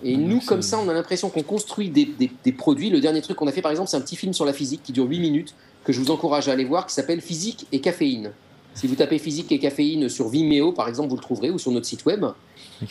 Et 0.02 0.16
Donc, 0.16 0.26
nous, 0.26 0.40
comme 0.40 0.62
ça, 0.62 0.78
on 0.78 0.88
a 0.88 0.94
l'impression 0.94 1.28
qu'on 1.28 1.42
construit 1.42 1.90
des, 1.90 2.06
des- 2.06 2.30
des 2.42 2.52
produits. 2.52 2.88
Le 2.88 3.00
dernier 3.00 3.20
truc 3.20 3.36
qu'on 3.36 3.48
a 3.48 3.52
fait, 3.52 3.60
par 3.60 3.70
exemple, 3.72 3.90
c'est 3.90 3.96
un 3.98 4.00
petit 4.00 4.16
film 4.16 4.32
sur 4.32 4.46
la 4.46 4.54
physique 4.54 4.80
qui 4.82 4.92
dure 4.92 5.04
8 5.06 5.18
minutes, 5.20 5.54
que 5.84 5.92
je 5.92 6.00
vous 6.00 6.10
encourage 6.10 6.48
à 6.48 6.52
aller 6.52 6.64
voir, 6.64 6.86
qui 6.86 6.94
s'appelle 6.94 7.20
Physique 7.20 7.66
et 7.72 7.80
caféine. 7.80 8.32
Si 8.78 8.86
vous 8.86 8.94
tapez 8.94 9.18
physique 9.18 9.50
et 9.50 9.58
caféine 9.58 10.08
sur 10.08 10.28
Vimeo, 10.28 10.70
par 10.70 10.86
exemple, 10.86 11.08
vous 11.08 11.16
le 11.16 11.20
trouverez, 11.20 11.50
ou 11.50 11.58
sur 11.58 11.72
notre 11.72 11.86
site 11.86 12.04
web. 12.06 12.24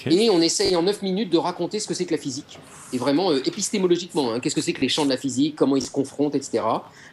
Et 0.06 0.30
on 0.30 0.42
essaye 0.42 0.76
en 0.76 0.84
9 0.84 1.02
minutes 1.02 1.30
de 1.30 1.38
raconter 1.38 1.80
ce 1.80 1.88
que 1.88 1.94
c'est 1.94 2.04
que 2.04 2.14
la 2.14 2.18
physique. 2.18 2.60
Et 2.92 2.98
vraiment 2.98 3.32
euh, 3.32 3.42
épistémologiquement, 3.46 4.34
hein, 4.34 4.42
qu'est-ce 4.42 4.56
que 4.56 4.60
c'est 4.60 4.74
que 4.74 4.82
les 4.82 4.90
champs 4.90 5.06
de 5.06 5.10
la 5.10 5.16
physique, 5.16 5.56
comment 5.56 5.78
ils 5.78 5.82
se 5.82 5.90
confrontent, 5.90 6.36
etc. 6.36 6.62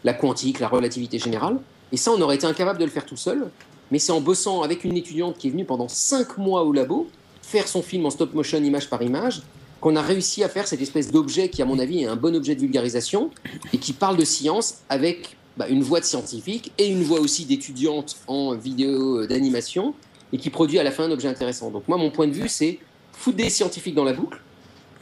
La 0.03 0.13
quantique, 0.13 0.59
la 0.59 0.67
relativité 0.67 1.21
générale. 1.21 1.61
Et 1.93 1.97
ça, 1.97 2.11
on 2.11 2.21
aurait 2.21 2.35
été 2.35 2.47
incapable 2.47 2.81
de 2.81 2.85
le 2.85 2.91
faire 2.91 3.07
tout 3.07 3.17
seul. 3.17 3.49
Mais 3.93 4.01
c'est 4.01 4.11
en 4.11 4.21
bossant 4.21 4.63
avec 4.63 4.83
une 4.83 4.97
étudiante 4.97 5.39
qui 5.39 5.47
est 5.47 5.51
venue 5.51 5.65
pendant 5.65 5.87
5 5.87 6.37
mois 6.39 6.65
au 6.65 6.73
labo, 6.73 7.07
faire 7.43 7.69
son 7.69 7.81
film 7.81 8.07
en 8.07 8.11
stop 8.11 8.35
motion 8.35 8.61
image 8.61 8.91
par 8.91 9.03
image, 9.03 9.43
qu'on 9.81 9.95
a 9.95 10.03
réussi 10.03 10.43
à 10.43 10.49
faire 10.49 10.67
cette 10.67 10.83
espèce 10.83 11.13
d'objet 11.13 11.49
qui, 11.49 11.63
à 11.63 11.65
mon 11.65 11.79
avis, 11.79 12.03
est 12.03 12.07
un 12.07 12.17
bon 12.17 12.35
objet 12.35 12.57
de 12.57 12.61
vulgarisation 12.61 13.31
et 13.73 13.79
qui 13.79 13.93
parle 13.93 14.17
de 14.17 14.25
science 14.25 14.79
avec 14.89 15.37
bah, 15.57 15.69
une 15.69 15.83
voix 15.83 16.01
de 16.01 16.05
scientifique 16.05 16.73
et 16.79 16.89
une 16.89 17.03
voix 17.03 17.21
aussi 17.21 17.45
d'étudiante 17.45 18.17
en 18.27 18.55
vidéo 18.55 19.27
d'animation 19.27 19.95
et 20.33 20.39
qui 20.39 20.51
produit 20.51 20.79
à 20.79 20.83
la 20.83 20.91
fin 20.91 21.05
un 21.05 21.11
objet 21.13 21.29
intéressant. 21.29 21.71
Donc 21.71 21.87
moi, 21.87 21.97
mon 21.97 22.11
point 22.11 22.27
de 22.27 22.33
vue, 22.33 22.49
c'est 22.49 22.81
foutre 23.13 23.37
des 23.37 23.51
scientifiques 23.51 23.95
dans 23.95 24.05
la 24.05 24.13
boucle. 24.13 24.41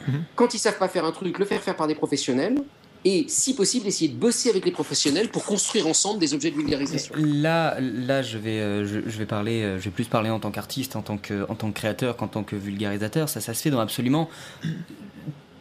Mhm. 0.07 0.23
Quand 0.35 0.53
ils 0.53 0.59
savent 0.59 0.77
pas 0.77 0.87
faire 0.87 1.05
un 1.05 1.11
truc, 1.11 1.39
le 1.39 1.45
faire 1.45 1.61
faire 1.61 1.75
par 1.75 1.87
des 1.87 1.95
professionnels. 1.95 2.61
Et 3.05 3.25
si 3.27 3.53
possible, 3.53 3.85
essayer 3.87 4.09
de 4.09 4.15
bosser 4.15 4.49
avec 4.49 4.63
les 4.63 4.71
professionnels 4.71 5.29
pour 5.29 5.43
construire 5.43 5.87
ensemble 5.87 6.19
des 6.19 6.33
objets 6.33 6.51
de 6.51 6.55
vulgarisation. 6.55 7.13
Là, 7.17 7.77
là, 7.81 8.21
je 8.21 8.37
vais, 8.37 8.61
euh, 8.61 8.85
je, 8.85 9.01
je 9.05 9.17
vais 9.17 9.25
parler, 9.25 9.61
euh, 9.61 9.77
je 9.77 9.85
vais 9.85 9.91
plus 9.91 10.05
parler 10.05 10.29
en 10.29 10.39
tant 10.39 10.51
qu'artiste, 10.51 10.95
en 10.95 11.01
tant 11.01 11.17
que, 11.17 11.45
en 11.49 11.55
tant 11.55 11.69
que 11.69 11.75
créateur, 11.75 12.15
qu'en 12.15 12.29
tant 12.29 12.43
que 12.43 12.55
vulgarisateur. 12.55 13.27
Ça, 13.27 13.41
ça 13.41 13.53
se 13.53 13.61
fait 13.61 13.71
dans 13.71 13.81
absolument 13.81 14.29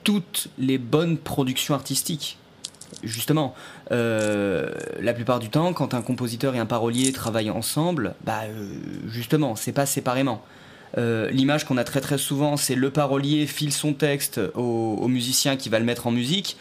toutes 0.05 0.48
les 0.59 0.78
bonnes 0.78 1.19
productions 1.19 1.74
artistiques. 1.74 2.39
Justement, 3.02 3.55
euh, 3.90 4.70
la 5.01 5.12
plupart 5.12 5.39
du 5.39 5.48
temps, 5.48 5.73
quand 5.73 5.94
un 5.94 6.02
compositeur 6.02 6.55
et 6.55 6.59
un 6.59 6.66
parolier 6.66 7.12
travaillent 7.12 7.51
ensemble, 7.51 8.14
bah 8.24 8.43
euh, 8.44 8.74
justement, 9.09 9.56
c'est 9.56 9.73
pas 9.73 9.86
séparément. 9.86 10.43
Euh, 10.98 11.31
L'image 11.31 11.64
qu'on 11.64 11.78
a 11.78 11.85
très 11.85 12.01
très 12.01 12.19
souvent, 12.19 12.56
c'est 12.56 12.74
le 12.74 12.90
parolier 12.90 13.47
file 13.47 13.73
son 13.73 13.94
texte 13.94 14.40
au, 14.55 14.98
au 15.01 15.09
musicien 15.09 15.56
qui 15.56 15.69
va 15.69 15.78
le 15.78 15.85
mettre 15.85 16.06
en 16.06 16.10
musique. 16.10 16.56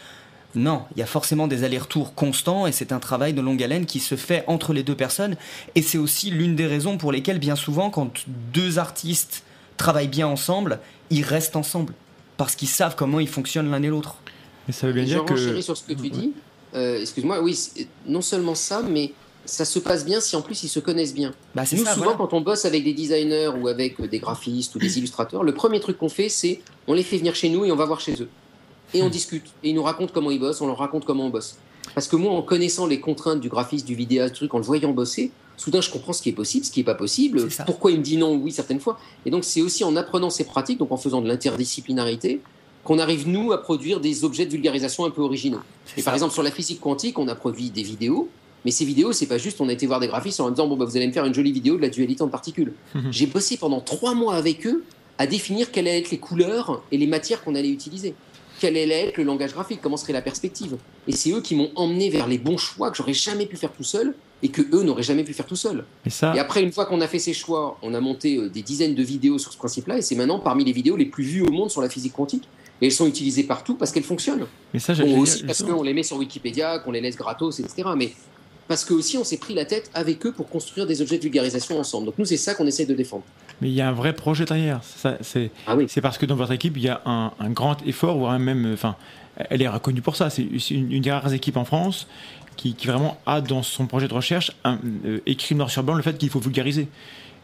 Non, 0.54 0.82
il 0.94 1.00
y 1.00 1.02
a 1.02 1.06
forcément 1.06 1.48
des 1.48 1.64
allers-retours 1.64 2.14
constants 2.14 2.66
et 2.66 2.72
c'est 2.72 2.92
un 2.92 2.98
travail 2.98 3.32
de 3.32 3.40
longue 3.40 3.62
haleine 3.62 3.86
qui 3.86 4.00
se 4.00 4.16
fait 4.16 4.44
entre 4.46 4.72
les 4.72 4.82
deux 4.82 4.96
personnes. 4.96 5.36
Et 5.74 5.82
c'est 5.82 5.98
aussi 5.98 6.30
l'une 6.30 6.56
des 6.56 6.66
raisons 6.66 6.98
pour 6.98 7.12
lesquelles, 7.12 7.38
bien 7.38 7.56
souvent, 7.56 7.88
quand 7.90 8.10
deux 8.52 8.78
artistes 8.78 9.44
travaillent 9.76 10.08
bien 10.08 10.26
ensemble, 10.26 10.78
ils 11.10 11.24
restent 11.24 11.56
ensemble. 11.56 11.94
Parce 12.36 12.54
qu'ils 12.54 12.68
savent 12.68 12.96
comment 12.96 13.20
ils 13.20 13.28
fonctionnent 13.28 13.70
l'un 13.70 13.82
et 13.82 13.88
l'autre. 13.88 14.16
Mais 14.66 14.72
ça 14.72 14.86
veut 14.86 14.92
bien 14.92 15.04
je 15.04 15.08
dire 15.08 15.24
que. 15.24 15.60
sur 15.60 15.76
ce 15.76 15.82
que 15.82 15.92
tu 15.92 16.10
dis. 16.10 16.32
Euh, 16.74 17.00
Excuse-moi, 17.00 17.40
oui, 17.42 17.58
non 18.06 18.22
seulement 18.22 18.54
ça, 18.54 18.82
mais 18.82 19.12
ça 19.44 19.64
se 19.64 19.78
passe 19.78 20.04
bien 20.04 20.20
si 20.20 20.36
en 20.36 20.42
plus 20.42 20.62
ils 20.62 20.68
se 20.68 20.80
connaissent 20.80 21.14
bien. 21.14 21.32
Bah, 21.54 21.66
c'est 21.66 21.76
Nous, 21.76 21.84
ça, 21.84 21.94
souvent, 21.94 22.04
voilà. 22.04 22.18
quand 22.18 22.32
on 22.32 22.40
bosse 22.40 22.64
avec 22.64 22.84
des 22.84 22.94
designers 22.94 23.50
ou 23.60 23.68
avec 23.68 24.00
euh, 24.00 24.06
des 24.06 24.18
graphistes 24.18 24.74
ou 24.74 24.78
des 24.78 24.98
illustrateurs, 24.98 25.42
le 25.42 25.52
premier 25.52 25.80
truc 25.80 25.98
qu'on 25.98 26.08
fait, 26.08 26.28
c'est 26.28 26.60
on 26.86 26.94
les 26.94 27.02
fait 27.02 27.18
venir 27.18 27.34
chez 27.34 27.48
nous 27.48 27.64
et 27.64 27.72
on 27.72 27.76
va 27.76 27.84
voir 27.84 28.00
chez 28.00 28.14
eux. 28.22 28.28
Et 28.94 29.02
on 29.02 29.08
discute. 29.08 29.46
Et 29.62 29.70
ils 29.70 29.74
nous 29.74 29.82
racontent 29.82 30.12
comment 30.14 30.30
ils 30.30 30.38
bossent, 30.40 30.60
on 30.60 30.66
leur 30.66 30.78
raconte 30.78 31.04
comment 31.04 31.26
on 31.26 31.30
bosse. 31.30 31.56
Parce 31.94 32.08
que 32.08 32.16
moi, 32.16 32.32
en 32.32 32.42
connaissant 32.42 32.86
les 32.86 33.00
contraintes 33.00 33.40
du 33.40 33.48
graphiste, 33.48 33.86
du 33.86 33.94
vidéaste, 33.94 34.34
truc, 34.34 34.54
en 34.54 34.58
le 34.58 34.64
voyant 34.64 34.92
bosser, 34.92 35.32
soudain, 35.56 35.80
je 35.80 35.90
comprends 35.90 36.12
ce 36.12 36.22
qui 36.22 36.28
est 36.28 36.34
possible, 36.34 36.64
ce 36.64 36.70
qui 36.70 36.80
n'est 36.80 36.84
pas 36.84 36.94
possible, 36.94 37.48
pourquoi 37.66 37.90
il 37.90 37.98
me 37.98 38.02
dit 38.02 38.16
non 38.16 38.34
ou 38.34 38.44
oui 38.44 38.52
certaines 38.52 38.80
fois. 38.80 38.98
Et 39.26 39.30
donc, 39.30 39.44
c'est 39.44 39.60
aussi 39.60 39.84
en 39.84 39.96
apprenant 39.96 40.30
ces 40.30 40.44
pratiques, 40.44 40.78
donc 40.78 40.92
en 40.92 40.96
faisant 40.96 41.20
de 41.20 41.28
l'interdisciplinarité, 41.28 42.40
qu'on 42.84 42.98
arrive, 42.98 43.28
nous, 43.28 43.52
à 43.52 43.62
produire 43.62 44.00
des 44.00 44.24
objets 44.24 44.46
de 44.46 44.50
vulgarisation 44.50 45.04
un 45.04 45.10
peu 45.10 45.22
originaux. 45.22 45.60
Et 45.96 46.02
par 46.02 46.14
exemple, 46.14 46.32
sur 46.32 46.42
la 46.42 46.50
physique 46.50 46.80
quantique, 46.80 47.18
on 47.18 47.28
a 47.28 47.34
produit 47.34 47.70
des 47.70 47.82
vidéos. 47.82 48.28
Mais 48.64 48.70
ces 48.70 48.84
vidéos, 48.84 49.12
c'est 49.12 49.26
pas 49.26 49.38
juste 49.38 49.60
on 49.60 49.68
a 49.68 49.72
été 49.72 49.86
voir 49.86 50.00
des 50.00 50.06
graphistes 50.06 50.40
en 50.40 50.44
leur 50.44 50.52
disant 50.52 50.68
bon 50.68 50.76
bah 50.76 50.84
vous 50.84 50.96
allez 50.96 51.08
me 51.08 51.12
faire 51.12 51.24
une 51.24 51.34
jolie 51.34 51.50
vidéo 51.50 51.76
de 51.76 51.82
la 51.82 51.88
dualité 51.88 52.22
en 52.22 52.28
particules. 52.28 52.72
J'ai 53.10 53.26
bossé 53.26 53.56
pendant 53.56 53.80
trois 53.80 54.14
mois 54.14 54.34
avec 54.34 54.66
eux 54.66 54.84
à 55.18 55.26
définir 55.26 55.70
quelles 55.72 55.88
allaient 55.88 55.98
être 55.98 56.10
les 56.10 56.18
couleurs 56.18 56.82
et 56.92 56.96
les 56.96 57.06
matières 57.08 57.42
qu'on 57.42 57.54
allait 57.54 57.70
utiliser. 57.70 58.14
Quel 58.60 58.76
allait 58.76 59.08
être 59.08 59.16
le 59.16 59.24
langage 59.24 59.52
graphique, 59.52 59.80
comment 59.82 59.96
serait 59.96 60.12
la 60.12 60.22
perspective? 60.22 60.76
Et 61.08 61.12
c'est 61.12 61.32
eux 61.32 61.40
qui 61.40 61.56
m'ont 61.56 61.72
emmené 61.74 62.08
vers 62.08 62.28
les 62.28 62.38
bons 62.38 62.56
choix 62.56 62.92
que 62.92 62.96
j'aurais 62.96 63.14
jamais 63.14 63.46
pu 63.46 63.56
faire 63.56 63.72
tout 63.72 63.82
seul 63.82 64.14
et 64.44 64.48
que 64.48 64.62
eux 64.72 64.84
n'auraient 64.84 65.02
jamais 65.02 65.24
pu 65.24 65.32
faire 65.32 65.46
tout 65.46 65.56
seul. 65.56 65.84
Ça, 66.08 66.32
Et 66.36 66.38
après, 66.38 66.62
une 66.62 66.70
fois 66.70 66.86
qu'on 66.86 67.00
a 67.00 67.08
fait 67.08 67.18
ces 67.18 67.32
choix, 67.32 67.78
on 67.82 67.94
a 67.94 68.00
monté 68.00 68.36
euh, 68.36 68.48
des 68.48 68.62
dizaines 68.62 68.94
de 68.94 69.02
vidéos 69.02 69.38
sur 69.38 69.52
ce 69.52 69.58
principe-là, 69.58 69.98
et 69.98 70.02
c'est 70.02 70.14
maintenant 70.14 70.38
parmi 70.38 70.64
les 70.64 70.72
vidéos 70.72 70.96
les 70.96 71.06
plus 71.06 71.24
vues 71.24 71.42
au 71.42 71.50
monde 71.50 71.70
sur 71.70 71.80
la 71.80 71.88
physique 71.88 72.12
quantique. 72.12 72.48
Et 72.82 72.86
elles 72.86 72.92
sont 72.92 73.06
utilisées 73.06 73.44
partout 73.44 73.76
parce 73.76 73.92
qu'elles 73.92 74.02
fonctionnent. 74.02 74.44
mais 74.74 74.80
ça, 74.80 74.92
Bon, 74.94 75.20
aussi 75.20 75.44
parce 75.44 75.62
qu'on 75.62 75.82
les 75.82 75.94
met 75.94 76.02
sur 76.02 76.16
Wikipédia, 76.18 76.80
qu'on 76.80 76.90
les 76.90 77.00
laisse 77.00 77.16
gratos, 77.16 77.60
etc. 77.60 77.88
Mais 77.96 78.12
parce 78.68 78.84
que 78.84 78.92
aussi 78.92 79.16
on 79.16 79.24
s'est 79.24 79.36
pris 79.38 79.54
la 79.54 79.64
tête 79.64 79.88
avec 79.94 80.24
eux 80.26 80.32
pour 80.32 80.48
construire 80.50 80.86
des 80.86 81.00
objets 81.00 81.16
de 81.18 81.22
vulgarisation 81.22 81.78
ensemble. 81.78 82.06
Donc 82.06 82.18
nous, 82.18 82.24
c'est 82.24 82.36
ça 82.36 82.54
qu'on 82.54 82.66
essaie 82.66 82.84
de 82.86 82.94
défendre. 82.94 83.22
Mais 83.60 83.68
il 83.68 83.74
y 83.74 83.80
a 83.80 83.88
un 83.88 83.92
vrai 83.92 84.12
projet 84.14 84.44
derrière. 84.44 84.80
C'est. 85.22 85.50
Ah 85.66 85.76
oui. 85.76 85.86
C'est 85.88 86.00
parce 86.00 86.18
que 86.18 86.26
dans 86.26 86.34
votre 86.34 86.50
équipe, 86.52 86.76
il 86.76 86.82
y 86.82 86.88
a 86.88 87.00
un, 87.06 87.32
un 87.38 87.50
grand 87.50 87.76
effort, 87.86 88.18
voire 88.18 88.36
même, 88.40 88.66
euh, 88.66 88.74
enfin, 88.74 88.96
elle 89.36 89.62
est 89.62 89.68
reconnue 89.68 90.02
pour 90.02 90.16
ça. 90.16 90.28
C'est 90.30 90.46
c'est 90.58 90.74
une, 90.74 90.90
une 90.90 91.02
des 91.02 91.12
rares 91.12 91.32
équipes 91.32 91.56
en 91.58 91.64
France 91.64 92.08
qui, 92.56 92.74
qui 92.74 92.88
vraiment 92.88 93.16
a 93.26 93.40
dans 93.40 93.62
son 93.62 93.86
projet 93.86 94.08
de 94.08 94.14
recherche 94.14 94.50
un- 94.64 94.78
euh, 95.06 95.20
écrit 95.26 95.54
noir 95.54 95.70
sur 95.70 95.84
blanc 95.84 95.94
le 95.94 96.02
fait 96.02 96.18
qu'il 96.18 96.28
faut 96.30 96.40
vulgariser. 96.40 96.88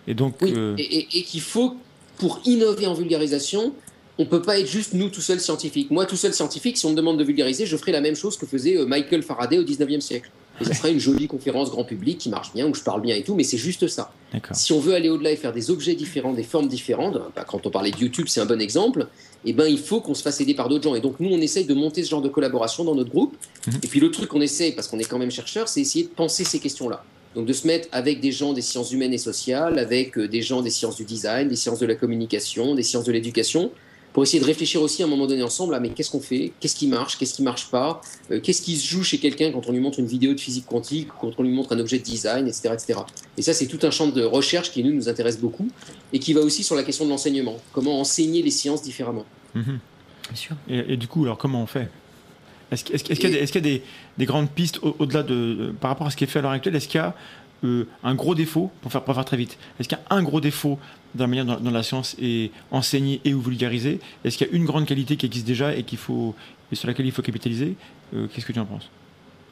Et 0.09 0.15
donc, 0.15 0.35
Oui, 0.43 0.53
euh, 0.57 0.75
et, 0.79 0.83
et- 1.01 1.19
et 1.19 1.23
qu'il 1.23 1.41
faut, 1.43 1.77
pour 2.19 2.41
innover 2.45 2.87
en 2.89 2.95
vulgarisation, 2.95 3.73
on 4.19 4.27
peut 4.27 4.43
pas 4.43 4.59
être 4.59 4.67
juste 4.67 4.95
nous 4.95 5.09
tout 5.09 5.21
seuls 5.21 5.41
scientifiques. 5.41 5.91
Moi 5.91 6.05
tout 6.05 6.17
seul 6.17 6.35
scientifique, 6.35 6.77
si 6.77 6.87
on 6.87 6.91
me 6.91 6.97
demande 6.97 7.19
de 7.19 7.25
vulgariser, 7.25 7.67
je 7.67 7.77
ferai 7.77 7.93
la 7.93 8.01
même 8.01 8.17
chose 8.17 8.37
que 8.37 8.47
faisait 8.47 8.77
euh, 8.77 8.85
Michael 8.85 9.23
Faraday 9.23 9.59
au 9.59 9.65
19e 9.65 10.01
siècle. 10.01 10.31
Et 10.61 10.65
ça 10.65 10.75
sera 10.75 10.89
une 10.89 10.99
jolie 10.99 11.29
conférence 11.29 11.71
grand 11.71 11.85
public 11.85 12.19
qui 12.19 12.29
marche 12.29 12.53
bien, 12.53 12.67
où 12.67 12.75
je 12.75 12.83
parle 12.83 13.01
bien 13.01 13.15
et 13.15 13.23
tout, 13.23 13.37
mais 13.37 13.45
c'est 13.45 13.59
juste 13.59 13.87
ça. 13.87 14.11
Si 14.53 14.73
on 14.73 14.81
veut 14.81 14.95
aller 14.95 15.09
au-delà 15.09 15.31
et 15.31 15.37
faire 15.37 15.53
des 15.53 15.71
objets 15.71 15.95
différents, 15.95 16.33
des 16.33 16.43
formes 16.43 16.67
différentes, 16.67 17.17
bah, 17.37 17.45
quand 17.47 17.65
on 17.67 17.71
parlait 17.71 17.93
de 17.93 17.99
YouTube, 17.99 18.27
c'est 18.29 18.41
un 18.41 18.45
bon 18.45 18.61
exemple, 18.61 19.07
et 19.45 19.53
ben 19.53 19.67
il 19.67 19.79
faut 19.79 20.01
qu'on 20.01 20.15
se 20.15 20.23
fasse 20.23 20.41
aider 20.41 20.55
par 20.55 20.69
d'autres 20.69 20.83
gens. 20.83 20.97
Et 20.97 21.01
donc 21.01 21.21
nous, 21.21 21.31
on 21.31 21.41
essaye 21.41 21.65
de 21.65 21.75
monter 21.75 22.03
ce 22.03 22.11
genre 22.11 22.23
de 22.23 22.29
collaboration 22.29 22.83
dans 22.83 22.97
notre 22.97 23.11
groupe. 23.11 23.37
Mhm. 23.69 23.75
Et 23.85 23.87
puis 23.87 24.01
le 24.01 24.11
truc 24.11 24.29
qu'on 24.29 24.41
essaye, 24.41 24.73
parce 24.73 24.89
qu'on 24.89 24.99
est 24.99 25.05
quand 25.05 25.19
même 25.19 25.31
chercheur, 25.31 25.69
c'est 25.69 25.81
essayer 25.81 26.07
de 26.07 26.11
penser 26.11 26.43
ces 26.43 26.59
questions-là. 26.59 27.05
Donc 27.37 27.47
de 27.47 27.53
se 27.53 27.67
mettre 27.67 27.87
avec 27.93 28.21
des 28.21 28.33
gens 28.33 28.53
des 28.53 28.63
sciences 28.63 28.91
humaines 28.91 29.13
et 29.13 29.19
sociales, 29.19 29.79
avec 29.79 30.19
euh, 30.19 30.27
des 30.27 30.43
gens 30.43 30.61
des 30.61 30.71
sciences 30.71 30.97
du 30.97 31.05
design, 31.05 31.49
des 31.49 31.57
sciences 31.57 31.79
de 31.79 31.87
la 31.87 31.95
communication, 31.95 32.75
des 32.75 32.83
sciences 32.83 33.05
de 33.05 33.13
l'éducation, 33.13 33.71
pour 34.19 34.25
essayer 34.25 34.41
de 34.41 34.47
réfléchir 34.47 34.83
aussi 34.83 35.01
à 35.05 35.07
un 35.07 35.09
moment 35.09 35.29
donné 35.29 35.45
ensemble 35.45 35.77
à 35.77 35.79
mais 35.79 35.91
qu'est-ce 35.91 36.11
qu'on 36.11 36.19
fait, 36.21 36.51
qu'est-ce 36.59 36.75
qui 36.75 36.89
marche, 36.89 37.17
qu'est-ce 37.19 37.33
qui 37.35 37.43
marche 37.45 37.71
pas, 37.71 38.01
euh, 38.33 38.41
qu'est-ce 38.41 38.63
qui 38.63 38.77
se 38.77 38.85
joue 38.85 39.05
chez 39.05 39.19
quelqu'un 39.19 39.53
quand 39.53 39.69
on 39.69 39.71
lui 39.71 39.79
montre 39.79 40.01
une 40.01 40.09
vidéo 40.09 40.35
de 40.35 40.41
physique 40.41 40.67
quantique, 40.67 41.07
quand 41.21 41.31
on 41.39 41.43
lui 41.45 41.53
montre 41.53 41.73
un 41.73 41.79
objet 41.79 42.01
de 42.01 42.03
design, 42.03 42.49
etc. 42.49 42.71
etc. 42.75 42.99
Et 43.37 43.43
ça, 43.43 43.55
c'est 43.55 43.67
tout 43.69 43.79
un 43.87 43.93
champ 43.93 44.09
de 44.09 44.25
recherche 44.25 44.73
qui 44.73 44.83
nous, 44.83 44.93
nous 44.93 45.09
intéresse 45.09 45.39
beaucoup 45.39 45.69
et 46.13 46.19
qui 46.19 46.33
va 46.33 46.41
aussi 46.41 46.65
sur 46.65 46.75
la 46.75 46.83
question 46.83 47.05
de 47.05 47.11
l'enseignement. 47.11 47.59
Comment 47.73 48.01
enseigner 48.01 48.43
les 48.43 48.51
sciences 48.51 48.83
différemment. 48.83 49.25
Mhm. 49.55 49.79
Bien 50.31 50.35
sûr. 50.37 50.57
Et, 50.69 50.95
et 50.95 50.97
du 50.97 51.07
coup, 51.07 51.23
alors 51.23 51.39
comment 51.39 51.63
on 51.63 51.67
fait? 51.67 51.89
Est-ce 52.73 52.83
qu'il 52.83 52.97
est-ce 52.97 53.05
qu'il 53.05 53.23
y 53.23 53.27
a, 53.27 53.31
des, 53.31 53.37
est-ce 53.37 53.53
qu'il 53.53 53.65
y 53.65 53.69
a 53.69 53.71
des, 53.79 53.83
des 54.19 54.27
grandes 54.27 54.51
pistes 54.51 54.81
au- 54.83 54.97
au-delà 54.99 55.23
de, 55.23 55.55
de- 55.55 55.75
par 55.81 55.91
rapport 55.91 56.09
à 56.09 56.11
ce 56.11 56.17
qui 56.17 56.25
est 56.25 56.27
fait 56.27 56.41
à 56.41 56.43
l'heure 56.43 56.51
actuelle 56.51 56.75
Est-ce 56.75 56.89
qu'il 56.89 56.99
y 56.99 57.05
a 57.05 57.15
euh, 57.65 57.87
un 58.03 58.15
gros 58.17 58.35
défaut 58.35 58.71
pour 58.83 58.91
faire, 58.91 59.03
pour 59.05 59.15
faire 59.15 59.25
très 59.25 59.37
vite 59.37 59.59
Est-ce 59.79 59.89
qu'il 59.89 59.97
y 59.97 60.01
a 60.01 60.15
un 60.17 60.23
gros 60.25 60.41
défaut 60.41 60.77
dans 61.15 61.25
la 61.25 61.29
manière 61.29 61.45
dont, 61.47 61.57
dont 61.61 61.71
la 61.71 61.83
science 61.83 62.15
est 62.21 62.51
enseignée 62.71 63.21
et 63.25 63.35
ou 63.35 63.41
vulgarisée 63.41 64.01
Est-ce 64.25 64.37
qu'il 64.39 64.47
y 64.47 64.51
a 64.51 64.55
une 64.55 64.65
grande 64.65 64.87
qualité 64.87 65.17
qui 65.17 65.27
existe 65.27 65.47
déjà 65.47 65.75
et 65.75 65.83
qu'il 65.83 65.99
faut 65.99 66.35
et 66.71 66.75
sur 66.75 66.87
laquelle 66.89 67.07
il 67.07 67.13
faut 67.13 67.23
capitaliser 67.23 67.75
Euh, 68.15 68.27
Qu'est-ce 68.33 68.47
que 68.47 68.53
tu 68.53 68.59
en 68.61 68.67
penses? 68.67 68.89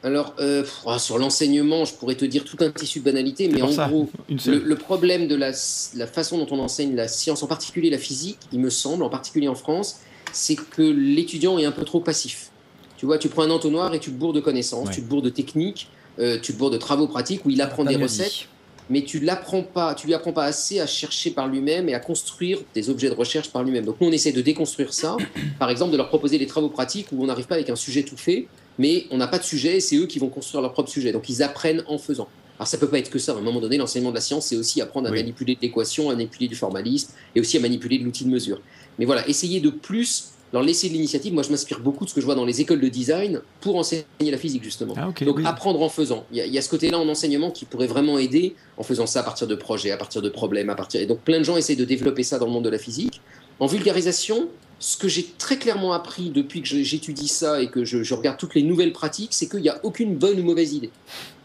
Alors, 0.03 0.35
euh, 0.39 0.63
ah, 0.85 0.99
sur 0.99 1.17
l'enseignement, 1.17 1.83
je 1.83 1.93
pourrais 1.95 2.15
te 2.15 2.23
dire 2.25 2.43
tout 2.45 2.57
un 2.59 2.69
tissu 2.69 2.99
de 2.99 3.05
banalité, 3.05 3.49
mais 3.49 3.61
en 3.63 3.71
ça, 3.71 3.87
gros, 3.87 4.07
le, 4.29 4.75
problème 4.75 5.27
de 5.27 5.35
la, 5.35 5.51
la 5.95 6.07
façon 6.07 6.37
dont 6.37 6.47
on 6.51 6.59
enseigne 6.59 6.95
la 6.95 7.07
science, 7.07 7.41
en 7.41 7.47
particulier 7.47 7.89
la 7.89 7.97
physique, 7.97 8.37
il 8.53 8.59
me 8.59 8.69
semble, 8.69 9.03
en 9.03 9.09
particulier 9.09 9.47
en 9.47 9.55
France, 9.55 9.99
c'est 10.31 10.55
que 10.55 10.83
l'étudiant 10.83 11.57
est 11.57 11.65
un 11.65 11.71
peu 11.71 11.83
trop 11.83 11.99
passif. 11.99 12.51
Tu 12.97 13.05
vois, 13.07 13.17
tu 13.17 13.27
prends 13.27 13.43
un 13.43 13.49
entonnoir 13.49 13.93
et 13.95 13.99
tu 13.99 14.11
te 14.11 14.15
bourres 14.15 14.33
de 14.33 14.39
connaissances, 14.39 14.87
Ouais. 14.89 14.93
tu 14.93 15.01
te 15.01 15.07
bourres 15.07 15.23
de 15.23 15.29
techniques, 15.29 15.87
euh, 16.19 16.39
tu 16.39 16.53
te 16.53 16.57
bourres 16.57 16.71
de 16.71 16.77
travaux 16.77 17.07
pratiques 17.07 17.43
où 17.45 17.49
il 17.49 17.61
apprend 17.61 17.83
des 17.83 17.95
recettes. 17.95 18.47
Mais 18.89 19.03
tu 19.03 19.19
l'apprends 19.19 19.63
pas, 19.63 19.95
tu 19.95 20.07
lui 20.07 20.13
apprends 20.13 20.33
pas 20.33 20.45
assez 20.45 20.79
à 20.79 20.87
chercher 20.87 21.31
par 21.31 21.47
lui-même 21.47 21.89
et 21.89 21.93
à 21.93 21.99
construire 21.99 22.59
des 22.73 22.89
objets 22.89 23.09
de 23.09 23.13
recherche 23.15 23.49
par 23.51 23.63
lui-même. 23.63 23.85
Donc 23.85 23.97
nous 24.01 24.07
on 24.07 24.11
essaie 24.11 24.31
de 24.31 24.41
déconstruire 24.41 24.93
ça, 24.93 25.17
par 25.59 25.69
exemple 25.69 25.91
de 25.91 25.97
leur 25.97 26.07
proposer 26.09 26.37
des 26.37 26.47
travaux 26.47 26.69
pratiques 26.69 27.07
où 27.11 27.21
on 27.23 27.27
n'arrive 27.27 27.47
pas 27.47 27.55
avec 27.55 27.69
un 27.69 27.75
sujet 27.75 28.03
tout 28.03 28.17
fait, 28.17 28.47
mais 28.79 29.05
on 29.11 29.17
n'a 29.17 29.27
pas 29.27 29.39
de 29.39 29.43
sujet, 29.43 29.77
et 29.77 29.79
c'est 29.79 29.95
eux 29.97 30.05
qui 30.05 30.19
vont 30.19 30.29
construire 30.29 30.61
leur 30.61 30.73
propre 30.73 30.89
sujet. 30.89 31.11
Donc 31.11 31.29
ils 31.29 31.41
apprennent 31.43 31.83
en 31.87 31.97
faisant. 31.97 32.27
Alors 32.59 32.67
ça 32.67 32.77
peut 32.77 32.87
pas 32.87 32.97
être 32.99 33.09
que 33.11 33.19
ça. 33.19 33.33
À 33.33 33.35
un 33.35 33.41
moment 33.41 33.59
donné, 33.59 33.77
l'enseignement 33.77 34.09
de 34.09 34.15
la 34.15 34.21
science, 34.21 34.47
c'est 34.47 34.55
aussi 34.55 34.81
apprendre 34.81 35.07
à 35.07 35.11
Oui. 35.11 35.17
manipuler 35.19 35.55
de 35.55 35.61
l'équation, 35.61 36.09
à 36.09 36.13
manipuler 36.15 36.47
du 36.47 36.55
formalisme 36.55 37.11
et 37.35 37.39
aussi 37.39 37.57
à 37.57 37.59
manipuler 37.59 37.99
de 37.99 38.03
l'outil 38.03 38.23
de 38.25 38.29
mesure. 38.29 38.59
Mais 38.97 39.05
voilà, 39.05 39.27
essayer 39.27 39.59
de 39.59 39.69
plus 39.69 40.29
leur 40.53 40.63
laisser 40.63 40.87
de 40.89 40.93
l'initiative. 40.93 41.33
Moi, 41.33 41.43
je 41.43 41.49
m'inspire 41.49 41.79
beaucoup 41.79 42.05
de 42.05 42.09
ce 42.09 42.15
que 42.15 42.21
je 42.21 42.25
vois 42.25 42.35
dans 42.35 42.45
les 42.45 42.61
écoles 42.61 42.79
de 42.81 42.87
design 42.87 43.41
pour 43.61 43.75
enseigner 43.75 44.05
la 44.19 44.37
physique 44.37 44.63
justement. 44.63 44.93
Ah. 44.97 45.09
Donc 45.25 45.37
oui. 45.37 45.43
apprendre 45.45 45.81
en 45.81 45.89
faisant. 45.89 46.25
Il 46.31 46.37
y, 46.37 46.41
a, 46.41 46.45
il 46.45 46.53
y 46.53 46.57
a 46.57 46.61
ce 46.61 46.69
côté-là 46.69 46.97
en 46.99 47.07
enseignement 47.09 47.51
qui 47.51 47.65
pourrait 47.65 47.87
vraiment 47.87 48.17
aider 48.17 48.55
en 48.77 48.83
faisant 48.83 49.05
ça 49.07 49.19
à 49.19 49.23
partir 49.23 49.47
de 49.47 49.55
projets, 49.55 49.91
à 49.91 49.97
partir 49.97 50.21
de 50.21 50.29
problèmes, 50.29 50.69
à 50.69 50.75
partir. 50.75 51.01
Et 51.01 51.05
donc 51.05 51.19
plein 51.19 51.39
de 51.39 51.43
gens 51.43 51.57
essaient 51.57 51.75
de 51.75 51.85
développer 51.85 52.23
ça 52.23 52.39
dans 52.39 52.45
le 52.45 52.51
monde 52.51 52.65
de 52.65 52.69
la 52.69 52.77
physique. 52.79 53.21
En 53.59 53.65
vulgarisation, 53.67 54.47
ce 54.79 54.97
que 54.97 55.07
j'ai 55.07 55.25
très 55.37 55.57
clairement 55.57 55.93
appris 55.93 56.29
depuis 56.29 56.61
que 56.61 56.67
j'étudie 56.67 57.27
ça 57.27 57.61
et 57.61 57.69
que 57.69 57.83
je, 57.83 58.03
je 58.03 58.13
regarde 58.13 58.37
toutes 58.37 58.53
les 58.55 58.61
nouvelles 58.63 58.93
pratiques, 58.93 59.33
c'est 59.33 59.49
qu'il 59.49 59.61
n'y 59.61 59.69
a 59.69 59.79
aucune 59.83 60.15
bonne 60.15 60.39
ou 60.39 60.43
mauvaise 60.43 60.73
idée. 60.73 60.91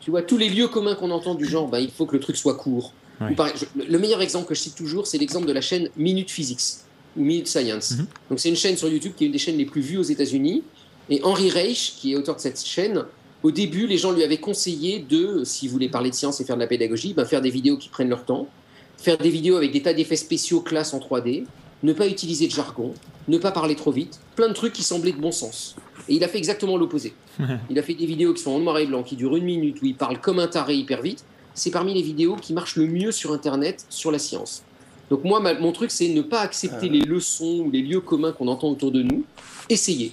Tu 0.00 0.10
vois, 0.10 0.20
tous 0.22 0.36
les 0.36 0.48
lieux 0.50 0.68
communs 0.68 0.94
qu'on 0.94 1.10
entend 1.10 1.34
du 1.34 1.46
genre, 1.46 1.68
ben, 1.68 1.78
il 1.78 1.90
faut 1.90 2.04
que 2.06 2.12
le 2.14 2.20
truc 2.20 2.36
soit 2.36 2.54
court. 2.56 2.92
Ouais. 3.20 3.30
Ou 3.30 3.34
pareil, 3.34 3.54
je- 3.56 3.64
le- 3.80 3.86
le 3.90 3.98
meilleur 3.98 4.20
exemple 4.20 4.46
que 4.48 4.54
je 4.54 4.60
cite 4.60 4.74
toujours, 4.74 5.06
c'est 5.06 5.16
l'exemple 5.16 5.46
de 5.46 5.52
la 5.52 5.60
chaîne 5.60 5.88
Minute 5.96 6.30
Physics 6.30 6.60
Minute 7.16 7.48
Science. 7.48 7.92
Mhm. 7.92 8.06
Donc 8.30 8.40
c'est 8.40 8.48
une 8.48 8.56
chaîne 8.56 8.76
sur 8.76 8.88
YouTube 8.88 9.12
qui 9.16 9.24
est 9.24 9.26
une 9.26 9.32
des 9.32 9.38
chaînes 9.38 9.58
les 9.58 9.66
plus 9.66 9.80
vues 9.80 9.98
aux 9.98 10.02
États-Unis. 10.02 10.62
Et 11.10 11.20
Henry 11.22 11.50
Reich, 11.50 11.94
qui 11.98 12.12
est 12.12 12.16
auteur 12.16 12.36
de 12.36 12.40
cette 12.40 12.64
chaîne, 12.64 13.04
au 13.42 13.50
début, 13.50 13.86
les 13.86 13.98
gens 13.98 14.12
lui 14.12 14.22
avaient 14.22 14.38
conseillé 14.38 15.00
de, 15.00 15.42
s'il 15.44 15.68
voulait 15.68 15.88
parler 15.88 16.10
de 16.10 16.14
science 16.14 16.40
et 16.40 16.44
faire 16.44 16.56
de 16.56 16.60
la 16.60 16.68
pédagogie, 16.68 17.12
ben, 17.12 17.24
faire 17.24 17.42
des 17.42 17.50
vidéos 17.50 17.76
qui 17.76 17.88
prennent 17.88 18.08
leur 18.08 18.24
temps, 18.24 18.46
faire 18.98 19.18
des 19.18 19.30
vidéos 19.30 19.56
avec 19.56 19.72
des 19.72 19.82
tas 19.82 19.94
d'effets 19.94 20.16
spéciaux 20.16 20.60
classe 20.60 20.94
en 20.94 21.00
3D, 21.00 21.44
ne 21.82 21.92
pas 21.92 22.06
utiliser 22.06 22.46
de 22.46 22.52
jargon, 22.52 22.94
ne 23.26 23.38
pas 23.38 23.50
parler 23.50 23.74
trop 23.74 23.90
vite, 23.90 24.20
plein 24.36 24.48
de 24.48 24.52
trucs 24.52 24.72
qui 24.72 24.84
semblaient 24.84 25.12
de 25.12 25.20
bon 25.20 25.32
sens. 25.32 25.74
Et 26.08 26.14
il 26.14 26.24
a 26.24 26.28
fait 26.28 26.38
exactement 26.38 26.76
l'opposé. 26.76 27.14
Il 27.70 27.78
a 27.78 27.82
fait 27.82 27.94
des 27.94 28.06
vidéos 28.06 28.34
qui 28.34 28.42
sont 28.42 28.52
en 28.52 28.58
noir 28.60 28.78
et 28.78 28.86
blanc, 28.86 29.02
qui 29.02 29.16
durent 29.16 29.36
une 29.36 29.44
minute, 29.44 29.80
où 29.82 29.86
il 29.86 29.94
parle 29.94 30.20
comme 30.20 30.38
un 30.38 30.48
taré 30.48 30.74
hyper 30.74 31.00
vite. 31.00 31.24
C'est 31.54 31.70
parmi 31.70 31.94
les 31.94 32.02
vidéos 32.02 32.36
qui 32.36 32.52
marchent 32.52 32.76
le 32.76 32.86
mieux 32.86 33.12
sur 33.12 33.32
Internet 33.32 33.84
sur 33.88 34.10
la 34.10 34.18
science. 34.18 34.62
Donc 35.12 35.24
moi, 35.24 35.40
ma- 35.40 35.52
mon 35.52 35.72
truc, 35.72 35.90
c'est 35.90 36.08
ne 36.08 36.22
pas 36.22 36.40
accepter 36.40 36.88
les 36.88 37.00
leçons 37.00 37.64
ou 37.66 37.70
les 37.70 37.82
lieux 37.82 38.00
communs 38.00 38.32
qu'on 38.32 38.48
entend 38.48 38.70
autour 38.70 38.90
de 38.90 39.02
nous. 39.02 39.24
Essayer. 39.68 40.12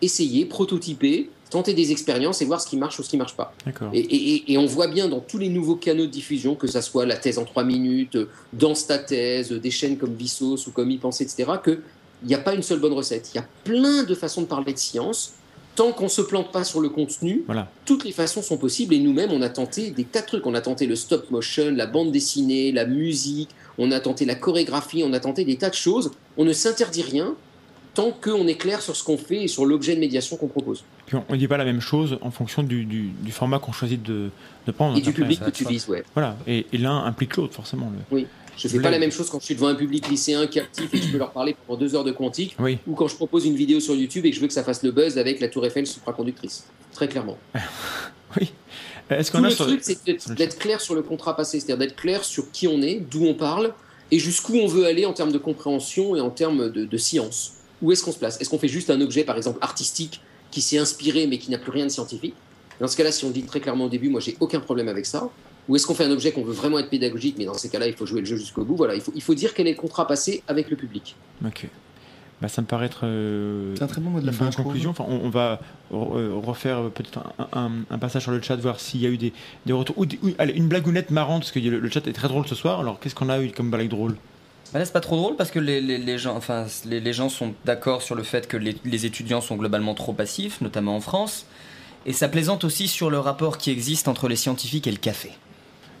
Essayer, 0.00 0.46
prototyper, 0.46 1.28
tenter 1.50 1.74
des 1.74 1.92
expériences 1.92 2.40
et 2.40 2.46
voir 2.46 2.58
ce 2.58 2.66
qui 2.66 2.78
marche 2.78 2.98
ou 2.98 3.02
ce 3.02 3.10
qui 3.10 3.18
marche 3.18 3.36
pas. 3.36 3.52
Et, 3.92 3.98
et- 4.00 4.34
et- 4.36 4.52
et 4.54 4.56
on 4.56 4.64
voit 4.64 4.86
bien 4.88 5.06
dans 5.06 5.20
tous 5.20 5.36
les 5.36 5.50
nouveaux 5.50 5.76
canaux 5.76 6.06
de 6.06 6.10
diffusion, 6.10 6.54
que 6.54 6.66
ça 6.66 6.80
soit 6.80 7.04
la 7.04 7.16
thèse 7.16 7.36
en 7.38 7.44
trois 7.44 7.62
minutes, 7.62 8.16
euh, 8.16 8.30
dans 8.54 8.72
ta 8.72 8.96
thèse, 8.96 9.52
euh, 9.52 9.58
des 9.60 9.70
chaînes 9.70 9.98
comme 9.98 10.14
Vsauce 10.14 10.66
ou 10.66 10.70
comme 10.70 10.90
y 10.90 10.96
penser, 10.96 11.24
etc., 11.24 11.50
qu'il 11.62 11.80
n'y 12.24 12.34
a 12.34 12.38
pas 12.38 12.54
une 12.54 12.62
seule 12.62 12.80
bonne 12.80 12.94
recette. 12.94 13.28
Il 13.34 13.36
y 13.36 13.40
a 13.40 13.46
plein 13.64 14.04
de 14.04 14.14
façons 14.14 14.40
de 14.40 14.46
parler 14.46 14.72
de 14.72 14.78
science. 14.78 15.34
Tant 15.76 15.92
qu'on 15.92 16.08
se 16.08 16.22
plante 16.22 16.50
pas 16.52 16.64
sur 16.64 16.80
le 16.80 16.88
contenu, 16.88 17.42
Voilà. 17.46 17.70
toutes 17.84 18.04
les 18.04 18.10
façons 18.12 18.40
sont 18.42 18.56
possibles. 18.56 18.94
Et 18.94 18.98
nous-mêmes, 18.98 19.30
on 19.30 19.42
a 19.42 19.48
tenté 19.48 19.90
des 19.90 20.02
tas 20.04 20.22
de 20.22 20.26
trucs. 20.26 20.46
On 20.46 20.54
a 20.54 20.60
tenté 20.62 20.86
le 20.86 20.96
stop 20.96 21.30
motion, 21.30 21.70
la 21.70 21.86
bande 21.86 22.10
dessinée, 22.12 22.72
la 22.72 22.84
musique, 22.84 23.50
on 23.78 23.90
a 23.92 24.00
tenté 24.00 24.24
la 24.24 24.34
chorégraphie, 24.34 25.02
on 25.04 25.12
a 25.12 25.20
tenté 25.20 25.44
des 25.44 25.56
tas 25.56 25.70
de 25.70 25.74
choses. 25.74 26.10
On 26.36 26.44
ne 26.44 26.52
s'interdit 26.52 27.02
rien 27.02 27.34
tant 27.94 28.10
qu'on 28.12 28.46
est 28.46 28.54
clair 28.56 28.80
sur 28.82 28.94
ce 28.94 29.02
qu'on 29.02 29.16
fait 29.18 29.44
et 29.44 29.48
sur 29.48 29.64
l'objet 29.64 29.94
de 29.94 30.00
médiation 30.00 30.36
qu'on 30.36 30.46
propose. 30.46 30.84
Puis 31.06 31.16
on 31.16 31.32
ne 31.32 31.38
dit 31.38 31.48
pas 31.48 31.56
la 31.56 31.64
même 31.64 31.80
chose 31.80 32.18
en 32.20 32.30
fonction 32.30 32.62
du, 32.62 32.84
du, 32.84 33.08
du 33.22 33.32
format 33.32 33.58
qu'on 33.58 33.72
choisit 33.72 34.02
de, 34.02 34.30
de 34.66 34.72
prendre. 34.72 34.96
Et 34.96 35.00
du 35.00 35.12
public 35.12 35.40
que 35.44 35.50
tu 35.50 35.64
vises, 35.64 35.88
ouais. 35.88 36.04
Voilà. 36.14 36.36
Et, 36.46 36.66
et 36.72 36.78
l'un 36.78 37.04
implique 37.04 37.36
l'autre 37.36 37.54
forcément. 37.54 37.90
Le... 38.12 38.24
Je 38.56 38.66
fais 38.68 38.80
pas 38.80 38.90
la 38.90 38.98
même 38.98 39.12
chose 39.12 39.30
quand 39.30 39.38
je 39.40 39.44
suis 39.46 39.54
devant 39.54 39.68
un 39.68 39.74
public 39.76 40.08
lycéen 40.08 40.46
captif 40.48 40.92
et 40.92 40.98
que 40.98 41.06
je 41.06 41.12
peux 41.12 41.18
leur 41.18 41.30
parler 41.30 41.56
pendant 41.66 41.78
deux 41.78 41.94
heures 41.94 42.04
de 42.04 42.10
quantique, 42.10 42.56
Oui. 42.58 42.78
ou 42.88 42.94
quand 42.94 43.06
je 43.06 43.14
propose 43.14 43.46
une 43.46 43.54
vidéo 43.54 43.78
sur 43.78 43.94
YouTube 43.94 44.26
et 44.26 44.30
que 44.30 44.36
je 44.36 44.40
veux 44.40 44.48
que 44.48 44.52
ça 44.52 44.64
fasse 44.64 44.82
le 44.82 44.90
buzz 44.90 45.16
avec 45.16 45.38
la 45.40 45.48
Tour 45.48 45.64
Eiffel 45.64 45.86
supraconductrice. 45.86 46.66
Très 46.92 47.08
clairement. 47.08 47.38
Oui. 48.38 48.52
Est-ce 49.10 49.30
Tout 49.30 49.38
qu'on 49.38 49.44
a 49.44 49.48
le 49.48 49.54
sur... 49.54 49.66
truc, 49.66 49.80
c'est 49.82 50.04
d'être- 50.04 50.28
le 50.38 50.46
clair 50.58 50.80
sur 50.80 50.94
le 50.94 51.02
contrat 51.02 51.36
passé, 51.36 51.60
c'est-à-dire 51.60 51.78
d'être 51.78 51.96
clair 51.96 52.24
sur 52.24 52.50
qui 52.50 52.68
on 52.68 52.82
est, 52.82 52.96
d'où 53.10 53.24
on 53.24 53.34
parle, 53.34 53.72
et 54.10 54.18
jusqu'où 54.18 54.56
on 54.56 54.66
veut 54.66 54.84
aller 54.86 55.06
en 55.06 55.12
termes 55.12 55.32
de 55.32 55.38
compréhension 55.38 56.16
et 56.16 56.20
en 56.20 56.30
termes 56.30 56.70
de, 56.70 56.84
de 56.84 56.96
science. 56.96 57.54
Où 57.80 57.92
est-ce 57.92 58.02
qu'on 58.02 58.12
se 58.12 58.18
place? 58.18 58.40
Est-ce 58.40 58.50
qu'on 58.50 58.58
fait 58.58 58.68
juste 58.68 58.90
un 58.90 59.00
objet, 59.00 59.24
par 59.24 59.36
exemple, 59.36 59.58
artistique, 59.60 60.20
qui 60.50 60.60
s'est 60.60 60.78
inspiré 60.78 61.26
mais 61.26 61.38
qui 61.38 61.50
n'a 61.50 61.58
plus 61.58 61.70
rien 61.70 61.84
de 61.84 61.90
scientifique? 61.90 62.34
Dans 62.80 62.88
ce 62.88 62.96
cas-là, 62.96 63.12
si 63.12 63.24
on 63.24 63.30
dit 63.30 63.42
très 63.42 63.60
clairement 63.60 63.84
au 63.86 63.88
début, 63.88 64.08
moi 64.08 64.20
j'ai 64.20 64.36
aucun 64.40 64.60
problème 64.60 64.88
avec 64.88 65.04
ça. 65.06 65.28
Ou 65.68 65.76
est-ce 65.76 65.86
qu'on 65.86 65.94
fait 65.94 66.04
un 66.04 66.10
objet 66.10 66.32
qu'on 66.32 66.44
veut 66.44 66.52
vraiment 66.54 66.78
être 66.78 66.88
pédagogique, 66.88 67.34
mais 67.36 67.44
dans 67.44 67.54
ces 67.54 67.68
cas-là, 67.68 67.86
il 67.88 67.92
faut 67.94 68.06
jouer 68.06 68.20
le 68.20 68.26
jeu 68.26 68.36
jusqu'au 68.36 68.64
bout? 68.64 68.76
Voilà, 68.76 68.94
il 68.94 69.00
faut, 69.02 69.12
il 69.14 69.20
faut 69.20 69.34
dire 69.34 69.52
quel 69.52 69.66
est 69.66 69.72
le 69.72 69.76
contrat 69.76 70.06
passé 70.06 70.42
avec 70.48 70.70
le 70.70 70.76
public. 70.76 71.14
Ok. 71.44 71.66
Bah, 72.40 72.46
ça 72.48 72.62
me 72.62 72.66
paraît 72.68 72.86
être 72.86 73.00
euh, 73.02 73.74
C'est 73.76 73.82
un 73.82 73.88
très 73.88 74.00
bon 74.00 74.10
mot 74.10 74.20
de 74.20 74.26
la 74.26 74.30
fin, 74.32 74.48
conclusion. 74.52 74.90
Enfin, 74.90 75.04
on, 75.08 75.22
on 75.24 75.28
va 75.28 75.60
re- 75.92 76.16
euh, 76.16 76.32
refaire 76.36 76.82
peut-être 76.94 77.18
un, 77.52 77.58
un- 77.66 77.70
un 77.90 77.98
passage 77.98 78.22
sur 78.22 78.30
le 78.30 78.40
chat, 78.40 78.54
voir 78.56 78.78
s'il 78.78 79.00
y 79.00 79.06
a 79.06 79.08
eu 79.08 79.16
des, 79.18 79.32
des 79.66 79.72
retours. 79.72 79.98
Ou, 79.98 80.06
des- 80.06 80.20
ou- 80.22 80.30
allez, 80.38 80.52
une 80.54 80.68
blagounette 80.68 81.10
marrante, 81.10 81.40
parce 81.42 81.50
que 81.50 81.58
le, 81.58 81.80
le 81.80 81.90
chat 81.90 82.06
est 82.06 82.12
très 82.12 82.28
drôle 82.28 82.46
ce 82.46 82.54
soir. 82.54 82.78
Alors, 82.78 83.00
qu'est-ce 83.00 83.16
qu'on 83.16 83.28
a 83.28 83.40
eu 83.40 83.50
comme 83.50 83.70
blague 83.70 83.88
drôle? 83.88 84.14
Bah 84.72 84.78
là, 84.78 84.84
c'est 84.84 84.92
pas 84.92 85.00
trop 85.00 85.16
drôle 85.16 85.34
parce 85.34 85.50
que 85.50 85.58
les, 85.58 85.80
les- 85.80 85.98
les 85.98 86.18
gens, 86.18 86.36
enfin, 86.36 86.66
les, 86.84 87.00
les 87.00 87.12
gens 87.12 87.28
sont 87.28 87.54
d'accord 87.64 88.02
sur 88.02 88.14
le 88.14 88.22
fait 88.22 88.46
que 88.46 88.56
les, 88.56 88.76
les 88.84 89.06
étudiants 89.06 89.40
sont 89.40 89.56
globalement 89.56 89.94
trop 89.94 90.12
passifs, 90.12 90.60
notamment 90.60 90.94
en 90.94 91.00
France. 91.00 91.46
Et 92.06 92.12
ça 92.12 92.28
plaisante 92.28 92.62
aussi 92.64 92.86
sur 92.86 93.10
le 93.10 93.18
rapport 93.18 93.58
qui 93.58 93.70
existe 93.70 94.06
entre 94.08 94.28
les 94.28 94.36
scientifiques 94.36 94.86
et 94.86 94.92
le 94.92 94.98
café. 94.98 95.32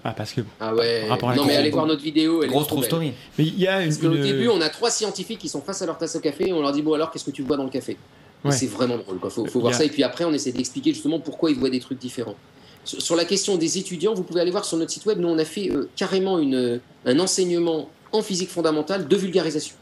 Ah, 0.04 0.12
parce 0.12 0.32
que. 0.32 0.40
Ah 0.60 0.74
ouais. 0.74 1.06
Rapport 1.08 1.30
à 1.30 1.32
la 1.32 1.38
non 1.40 1.46
mais 1.46 1.56
allez 1.56 1.70
voir 1.70 1.86
notre 1.86 2.02
vidéo. 2.02 2.42
Elle 2.42 2.48
est 2.48 2.52
Grosse 2.52 2.66
trop 2.66 2.76
true 2.76 2.82
belle. 2.82 2.90
story. 2.90 3.12
Mais 3.38 3.44
il 3.44 3.58
y 3.58 3.66
a 3.66 3.82
une. 3.82 3.88
Parce 3.90 4.02
une- 4.02 4.22
début, 4.22 4.48
on 4.48 4.60
a 4.60 4.68
trois 4.68 4.90
scientifiques 4.90 5.38
qui 5.40 5.48
sont 5.48 5.60
face 5.60 5.82
à 5.82 5.86
leur 5.86 5.98
tasse 5.98 6.14
au 6.16 6.20
café 6.20 6.48
et 6.48 6.52
on 6.52 6.60
leur 6.62 6.72
dit 6.72 6.82
bon 6.82 6.94
alors 6.94 7.10
qu'est-ce 7.10 7.24
que 7.24 7.30
tu 7.30 7.42
bois 7.42 7.56
dans 7.56 7.64
le 7.64 7.70
café? 7.70 7.96
Ouais. 8.44 8.52
C'est 8.52 8.66
vraiment 8.66 8.96
drôle. 8.98 9.18
Quoi. 9.18 9.30
Faut, 9.30 9.44
faut 9.46 9.60
voir 9.60 9.74
a- 9.74 9.76
ça 9.78 9.84
et 9.84 9.88
puis 9.88 10.02
après 10.04 10.24
on 10.24 10.32
essaie 10.32 10.52
d'expliquer 10.52 10.92
justement 10.92 11.18
pourquoi 11.18 11.50
ils 11.50 11.58
voient 11.58 11.70
des 11.70 11.80
trucs 11.80 11.98
différents. 11.98 12.36
Sur, 12.84 13.02
sur 13.02 13.16
la 13.16 13.24
question 13.24 13.56
des 13.56 13.76
étudiants, 13.78 14.14
vous 14.14 14.22
pouvez 14.22 14.40
aller 14.40 14.52
voir 14.52 14.64
sur 14.64 14.76
notre 14.78 14.92
site 14.92 15.04
web. 15.06 15.18
Nous 15.18 15.28
on 15.28 15.38
a 15.38 15.44
fait 15.44 15.70
euh, 15.70 15.88
carrément 15.96 16.38
une, 16.38 16.80
un 17.04 17.18
enseignement 17.18 17.90
en 18.12 18.22
physique 18.22 18.48
fondamentale 18.50 19.08
de 19.08 19.16
vulgarisation. 19.16 19.74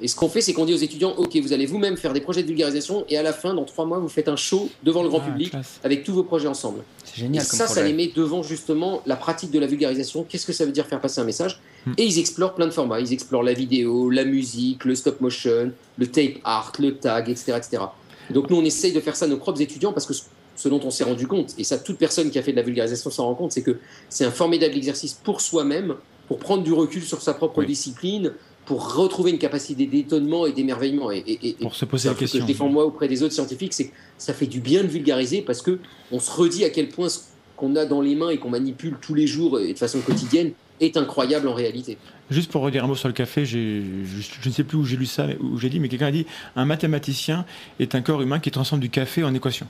Et 0.00 0.08
ce 0.08 0.14
qu'on 0.14 0.28
fait, 0.28 0.40
c'est 0.40 0.52
qu'on 0.52 0.64
dit 0.64 0.72
aux 0.72 0.78
étudiants 0.78 1.14
ok, 1.16 1.36
vous 1.42 1.52
allez 1.52 1.66
vous-même 1.66 1.96
faire 1.96 2.12
des 2.12 2.20
projets 2.20 2.42
de 2.42 2.46
vulgarisation 2.48 3.04
et 3.08 3.16
à 3.18 3.22
la 3.22 3.32
fin, 3.32 3.54
dans 3.54 3.64
trois 3.64 3.84
mois, 3.84 3.98
vous 3.98 4.08
faites 4.08 4.28
un 4.28 4.36
show 4.36 4.68
devant 4.84 5.02
le 5.02 5.08
grand 5.08 5.20
Ah, 5.24 5.30
public 5.30 5.50
classe. 5.50 5.80
avec 5.82 6.04
tous 6.04 6.12
vos 6.12 6.22
projets 6.22 6.46
ensemble. 6.48 6.80
C'est 7.04 7.16
Et 7.18 7.20
génial 7.22 7.46
comme 7.46 7.58
ça, 7.58 7.66
ça 7.66 7.82
les 7.82 7.92
met 7.92 8.10
devant 8.14 8.42
justement 8.42 9.02
la 9.04 9.16
pratique 9.16 9.50
de 9.50 9.58
la 9.58 9.66
vulgarisation. 9.66 10.24
Qu'est-ce 10.28 10.46
que 10.46 10.52
ça 10.52 10.64
veut 10.64 10.72
dire 10.72 10.86
faire 10.86 11.00
passer 11.00 11.20
un 11.20 11.24
message 11.24 11.60
Hmm. 11.86 11.94
Et 11.96 12.04
ils 12.04 12.18
explorent 12.18 12.54
plein 12.54 12.66
de 12.66 12.72
formats. 12.72 13.00
Ils 13.00 13.10
explorent 13.14 13.42
la 13.42 13.54
vidéo, 13.54 14.10
la 14.10 14.26
musique, 14.26 14.84
le 14.84 14.94
stop 14.94 15.18
motion, 15.22 15.72
le 15.96 16.06
tape 16.06 16.34
art, 16.44 16.72
le 16.78 16.94
tag, 16.98 17.30
etc. 17.30 17.54
etc. 17.56 17.82
Et 18.28 18.34
donc 18.34 18.50
nous, 18.50 18.56
on 18.56 18.64
essaye 18.66 18.92
de 18.92 19.00
faire 19.00 19.16
ça 19.16 19.24
à 19.24 19.28
nos 19.28 19.38
propres 19.38 19.62
étudiants 19.62 19.94
parce 19.94 20.04
que 20.04 20.12
ce- 20.12 20.24
ce 20.56 20.68
dont 20.68 20.80
on 20.84 20.90
s'est 20.90 21.04
rendu 21.04 21.26
compte, 21.26 21.54
et 21.56 21.64
ça 21.64 21.78
toute 21.78 21.96
personne 21.96 22.30
qui 22.30 22.38
a 22.38 22.42
fait 22.42 22.50
de 22.52 22.56
la 22.58 22.62
vulgarisation 22.62 23.08
s'en 23.10 23.24
rend 23.24 23.34
compte, 23.34 23.52
c'est 23.52 23.62
que 23.62 23.78
c'est 24.10 24.26
un 24.26 24.30
formidable 24.30 24.76
exercice 24.76 25.14
pour 25.14 25.40
soi-même, 25.40 25.94
pour 26.28 26.38
prendre 26.38 26.62
du 26.62 26.74
recul 26.74 27.02
sur 27.02 27.22
sa 27.22 27.32
propre 27.32 27.60
Oui. 27.60 27.66
discipline, 27.66 28.34
pour 28.70 28.94
retrouver 28.94 29.32
une 29.32 29.38
capacité 29.38 29.84
d'étonnement 29.86 30.46
et 30.46 30.52
d'émerveillement. 30.52 31.10
Et, 31.10 31.18
et- 31.26 31.48
et- 31.48 31.52
Pour 31.54 31.74
se 31.74 31.84
poser 31.84 32.08
la 32.08 32.14
truc 32.14 32.28
que 32.28 32.30
question. 32.30 32.42
je 32.46 32.46
défends 32.46 32.68
moi 32.68 32.84
auprès 32.84 33.08
des 33.08 33.24
autres 33.24 33.34
scientifiques, 33.34 33.72
c'est 33.72 33.86
que 33.88 33.92
ça 34.16 34.32
fait 34.32 34.46
du 34.46 34.60
bien 34.60 34.82
de 34.82 34.86
vulgariser 34.86 35.42
parce 35.42 35.60
que 35.60 35.80
on 36.12 36.20
se 36.20 36.30
redit 36.30 36.64
à 36.64 36.70
quel 36.70 36.88
point 36.88 37.08
ce 37.08 37.18
qu'on 37.56 37.74
a 37.74 37.84
dans 37.84 38.00
les 38.00 38.14
mains 38.14 38.30
et 38.30 38.38
qu'on 38.38 38.50
manipule 38.50 38.94
tous 39.02 39.14
les 39.14 39.26
jours 39.26 39.58
et 39.58 39.72
de 39.72 39.78
façon 39.78 39.98
quotidienne 40.02 40.52
est 40.80 40.96
incroyable 40.96 41.48
en 41.48 41.52
réalité. 41.54 41.98
Juste 42.30 42.52
pour 42.52 42.62
redire 42.62 42.84
un 42.84 42.86
mot 42.86 42.94
sur 42.94 43.08
le 43.08 43.12
café, 43.14 43.44
j'ai- 43.44 43.82
je, 44.04 44.20
je 44.40 44.48
ne 44.48 44.54
sais 44.54 44.62
plus 44.62 44.78
où 44.78 44.84
j'ai 44.84 44.96
lu 44.96 45.06
ça, 45.06 45.26
où 45.40 45.58
j'ai 45.58 45.68
dit, 45.68 45.80
mais 45.80 45.88
quelqu'un 45.88 46.06
a 46.06 46.12
dit 46.12 46.26
un 46.54 46.64
mathématicien 46.64 47.44
est 47.80 47.96
un 47.96 48.02
corps 48.02 48.22
humain 48.22 48.38
qui 48.38 48.52
transforme 48.52 48.80
du 48.80 48.88
café 48.88 49.24
en 49.24 49.34
équation. 49.34 49.66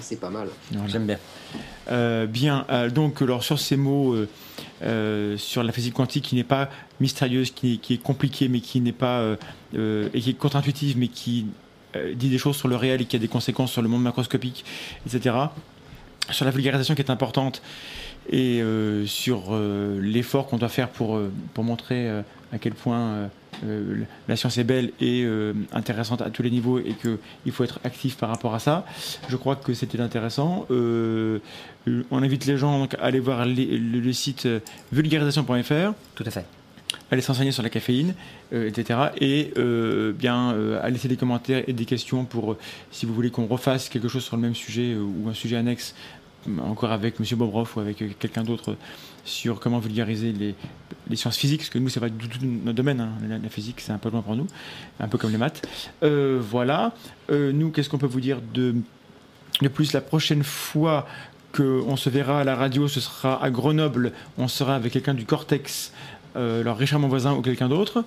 C'est 0.00 0.18
pas 0.18 0.30
mal. 0.30 0.48
Voilà. 0.72 0.88
J'aime 0.88 1.06
bien. 1.06 1.18
Euh, 1.92 2.26
bien, 2.26 2.64
euh, 2.70 2.90
donc 2.90 3.22
alors 3.22 3.44
sur 3.44 3.60
ces 3.60 3.76
mots 3.76 4.14
euh, 4.14 4.28
euh, 4.82 5.36
sur 5.36 5.62
la 5.62 5.72
physique 5.72 5.94
quantique 5.94 6.24
qui 6.24 6.34
n'est 6.34 6.44
pas 6.44 6.70
mystérieuse, 7.00 7.50
qui, 7.50 7.80
est 7.90 8.02
compliquée, 8.02 8.48
mais 8.48 8.60
qui 8.60 8.80
n'est 8.80 8.92
pas 8.92 9.20
euh, 9.20 9.36
euh, 9.74 10.08
et 10.14 10.20
qui 10.20 10.30
est 10.30 10.34
contre-intuitive, 10.34 10.96
mais 10.96 11.08
qui 11.08 11.46
dit 12.14 12.28
des 12.30 12.38
choses 12.38 12.56
sur 12.56 12.68
le 12.68 12.76
réel 12.76 13.02
et 13.02 13.04
qui 13.04 13.16
a 13.16 13.18
des 13.18 13.26
conséquences 13.26 13.72
sur 13.72 13.82
le 13.82 13.88
monde 13.88 14.04
macroscopique, 14.04 14.64
etc. 15.06 15.34
Sur 16.30 16.44
la 16.44 16.52
vulgarisation 16.52 16.94
qui 16.94 17.02
est 17.02 17.10
importante 17.10 17.62
et 18.30 18.62
sur 19.06 19.58
l'effort 20.00 20.46
qu'on 20.46 20.56
doit 20.56 20.68
faire 20.68 20.88
pour 20.88 21.20
pour 21.52 21.64
montrer 21.64 22.08
à 22.08 22.58
quel 22.60 22.74
point 22.74 23.28
euh, 23.64 24.04
la 24.28 24.36
science 24.36 24.56
est 24.58 24.64
belle 24.64 24.92
et 25.00 25.22
euh, 25.24 25.52
intéressante 25.72 26.22
à 26.22 26.30
tous 26.30 26.42
les 26.42 26.50
niveaux 26.50 26.78
et 26.78 26.92
que 26.92 27.18
il 27.46 27.52
faut 27.52 27.64
être 27.64 27.78
actif 27.84 28.16
par 28.16 28.28
rapport 28.28 28.54
à 28.54 28.58
ça. 28.58 28.86
Je 29.28 29.36
crois 29.36 29.56
que 29.56 29.74
c'était 29.74 30.00
intéressant. 30.00 30.66
Euh, 30.70 31.38
on 32.10 32.22
invite 32.22 32.46
les 32.46 32.56
gens 32.56 32.78
donc, 32.78 32.94
à 32.94 33.04
aller 33.04 33.20
voir 33.20 33.44
les- 33.44 33.78
le, 33.78 34.12
site 34.12 34.46
vulgarisation.fr, 34.92 35.92
Tout 36.14 36.24
à 36.26 36.30
fait. 36.30 36.44
aller 37.10 37.22
s'enseigner 37.22 37.52
sur 37.52 37.62
la 37.62 37.70
caféine, 37.70 38.14
etc. 38.52 38.98
Et 39.20 39.52
bien 40.18 40.54
à 40.82 40.90
laisser 40.90 41.08
des 41.08 41.16
commentaires 41.16 41.64
et 41.66 41.72
des 41.72 41.84
questions 41.84 42.24
pour 42.24 42.56
si 42.90 43.06
vous 43.06 43.14
voulez 43.14 43.30
qu'on 43.30 43.46
refasse 43.46 43.88
quelque 43.88 44.08
chose 44.08 44.24
sur 44.24 44.36
le 44.36 44.42
même 44.42 44.54
sujet 44.54 44.94
ou 44.96 45.28
un 45.28 45.34
sujet 45.34 45.56
annexe, 45.56 45.94
encore 46.62 46.92
avec 46.92 47.20
Monsieur 47.20 47.36
Bobroff 47.36 47.76
ou 47.76 47.80
avec 47.80 48.18
quelqu'un 48.18 48.42
d'autre 48.42 48.76
sur 49.24 49.60
comment 49.60 49.78
vulgariser 49.78 50.32
les, 50.32 51.16
sciences 51.16 51.36
physiques, 51.36 51.60
parce 51.60 51.70
que 51.70 51.78
nous 51.78 51.88
c'est 51.88 52.00
pas 52.00 52.08
du 52.08 52.28
tout 52.28 52.38
notre 52.42 52.76
domaine, 52.76 53.00
hein. 53.00 53.10
la, 53.42 53.48
physique 53.48 53.80
c'est 53.80 53.92
un 53.92 53.98
peu 53.98 54.10
loin 54.10 54.22
pour 54.22 54.36
nous, 54.36 54.46
un 54.98 55.08
peu 55.08 55.18
comme 55.18 55.30
les 55.30 55.38
maths. 55.38 55.66
Euh, 56.02 56.40
voilà. 56.40 56.92
Euh, 57.30 57.52
nous, 57.52 57.70
qu'est-ce 57.70 57.88
qu'on 57.88 57.98
peut 57.98 58.06
vous 58.06 58.20
dire 58.20 58.38
de 58.54 58.74
de 59.62 59.68
plus, 59.68 59.92
la 59.92 60.00
prochaine 60.00 60.42
fois 60.42 61.06
qu'on 61.54 61.96
se 61.96 62.08
verra 62.08 62.40
à 62.40 62.44
la 62.44 62.56
radio, 62.56 62.88
ce 62.88 62.98
sera 62.98 63.42
à 63.44 63.50
Grenoble. 63.50 64.12
On 64.38 64.48
sera 64.48 64.74
avec 64.74 64.94
quelqu'un 64.94 65.12
du 65.12 65.26
Cortex, 65.26 65.92
euh, 66.36 66.62
alors 66.62 66.78
Richard 66.78 66.98
mon 66.98 67.08
voisin 67.08 67.34
ou 67.34 67.42
quelqu'un 67.42 67.68
d'autre. 67.68 68.04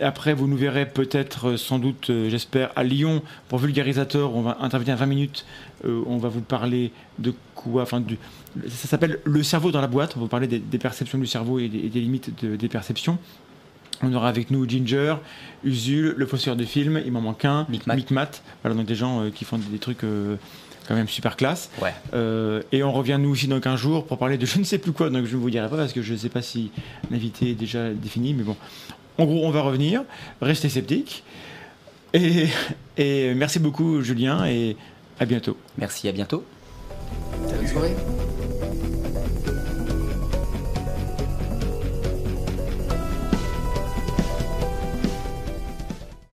Après, 0.00 0.32
vous 0.32 0.46
nous 0.46 0.56
verrez 0.56 0.86
peut-être, 0.86 1.56
sans 1.56 1.80
doute, 1.80 2.12
j'espère, 2.28 2.70
à 2.76 2.84
Lyon 2.84 3.22
pour 3.48 3.58
Vulgarisateur. 3.58 4.36
On 4.36 4.42
va 4.42 4.58
intervenir 4.60 4.96
20 4.96 5.06
minutes. 5.06 5.44
Euh, 5.84 6.02
on 6.06 6.18
va 6.18 6.28
vous 6.28 6.40
parler 6.42 6.92
de 7.18 7.32
quoi 7.54 7.82
Enfin, 7.82 8.00
du, 8.00 8.18
ça 8.68 8.88
s'appelle 8.88 9.18
le 9.24 9.42
cerveau 9.42 9.70
dans 9.70 9.80
la 9.80 9.86
boîte. 9.86 10.12
On 10.16 10.20
va 10.20 10.24
vous 10.24 10.28
parler 10.28 10.46
des, 10.46 10.58
des 10.58 10.78
perceptions 10.78 11.18
du 11.18 11.26
cerveau 11.26 11.58
et 11.58 11.68
des, 11.68 11.78
et 11.78 11.88
des 11.88 12.00
limites 12.00 12.44
de- 12.44 12.56
des 12.56 12.68
perceptions. 12.68 13.18
On 14.02 14.12
aura 14.14 14.28
avec 14.28 14.50
nous 14.50 14.66
Ginger, 14.68 15.16
Usul, 15.64 16.14
le 16.16 16.26
fausseur 16.26 16.56
de 16.56 16.64
film, 16.64 17.00
il 17.04 17.12
m'en 17.12 17.20
manque 17.20 17.44
un, 17.44 17.66
Micmac. 17.68 18.40
Voilà, 18.62 18.74
donc 18.76 18.86
des 18.86 18.94
gens 18.94 19.22
euh, 19.24 19.30
qui 19.30 19.44
font 19.44 19.58
des, 19.58 19.66
des 19.66 19.78
trucs 19.78 20.04
euh, 20.04 20.36
quand 20.88 20.94
même 20.94 21.08
super 21.08 21.36
classe. 21.36 21.70
Ouais. 21.82 21.92
Euh, 22.14 22.62
et 22.72 22.82
on 22.82 22.92
revient 22.92 23.18
nous 23.20 23.28
aussi 23.30 23.46
dans 23.46 23.60
15 23.60 23.78
jours 23.78 24.06
pour 24.06 24.16
parler 24.18 24.38
de 24.38 24.46
je 24.46 24.58
ne 24.58 24.64
sais 24.64 24.78
plus 24.78 24.92
quoi, 24.92 25.10
donc 25.10 25.26
je 25.26 25.36
ne 25.36 25.40
vous 25.40 25.50
dirai 25.50 25.68
pas 25.68 25.76
parce 25.76 25.92
que 25.92 26.00
je 26.02 26.12
ne 26.14 26.18
sais 26.18 26.30
pas 26.30 26.40
si 26.42 26.70
l'invité 27.10 27.50
est 27.50 27.54
déjà 27.54 27.90
défini, 27.90 28.32
mais 28.32 28.42
bon. 28.42 28.56
En 29.18 29.26
gros, 29.26 29.44
on 29.46 29.50
va 29.50 29.60
revenir, 29.60 30.02
restez 30.40 30.70
sceptiques. 30.70 31.22
Et, 32.14 32.46
et 32.96 33.34
merci 33.34 33.58
beaucoup 33.60 34.00
Julien 34.00 34.44
et 34.46 34.76
à 35.20 35.26
bientôt. 35.26 35.56
Merci, 35.78 36.08
à 36.08 36.12
bientôt. 36.12 36.44
Bonne 37.46 37.66
soirée. 37.68 37.94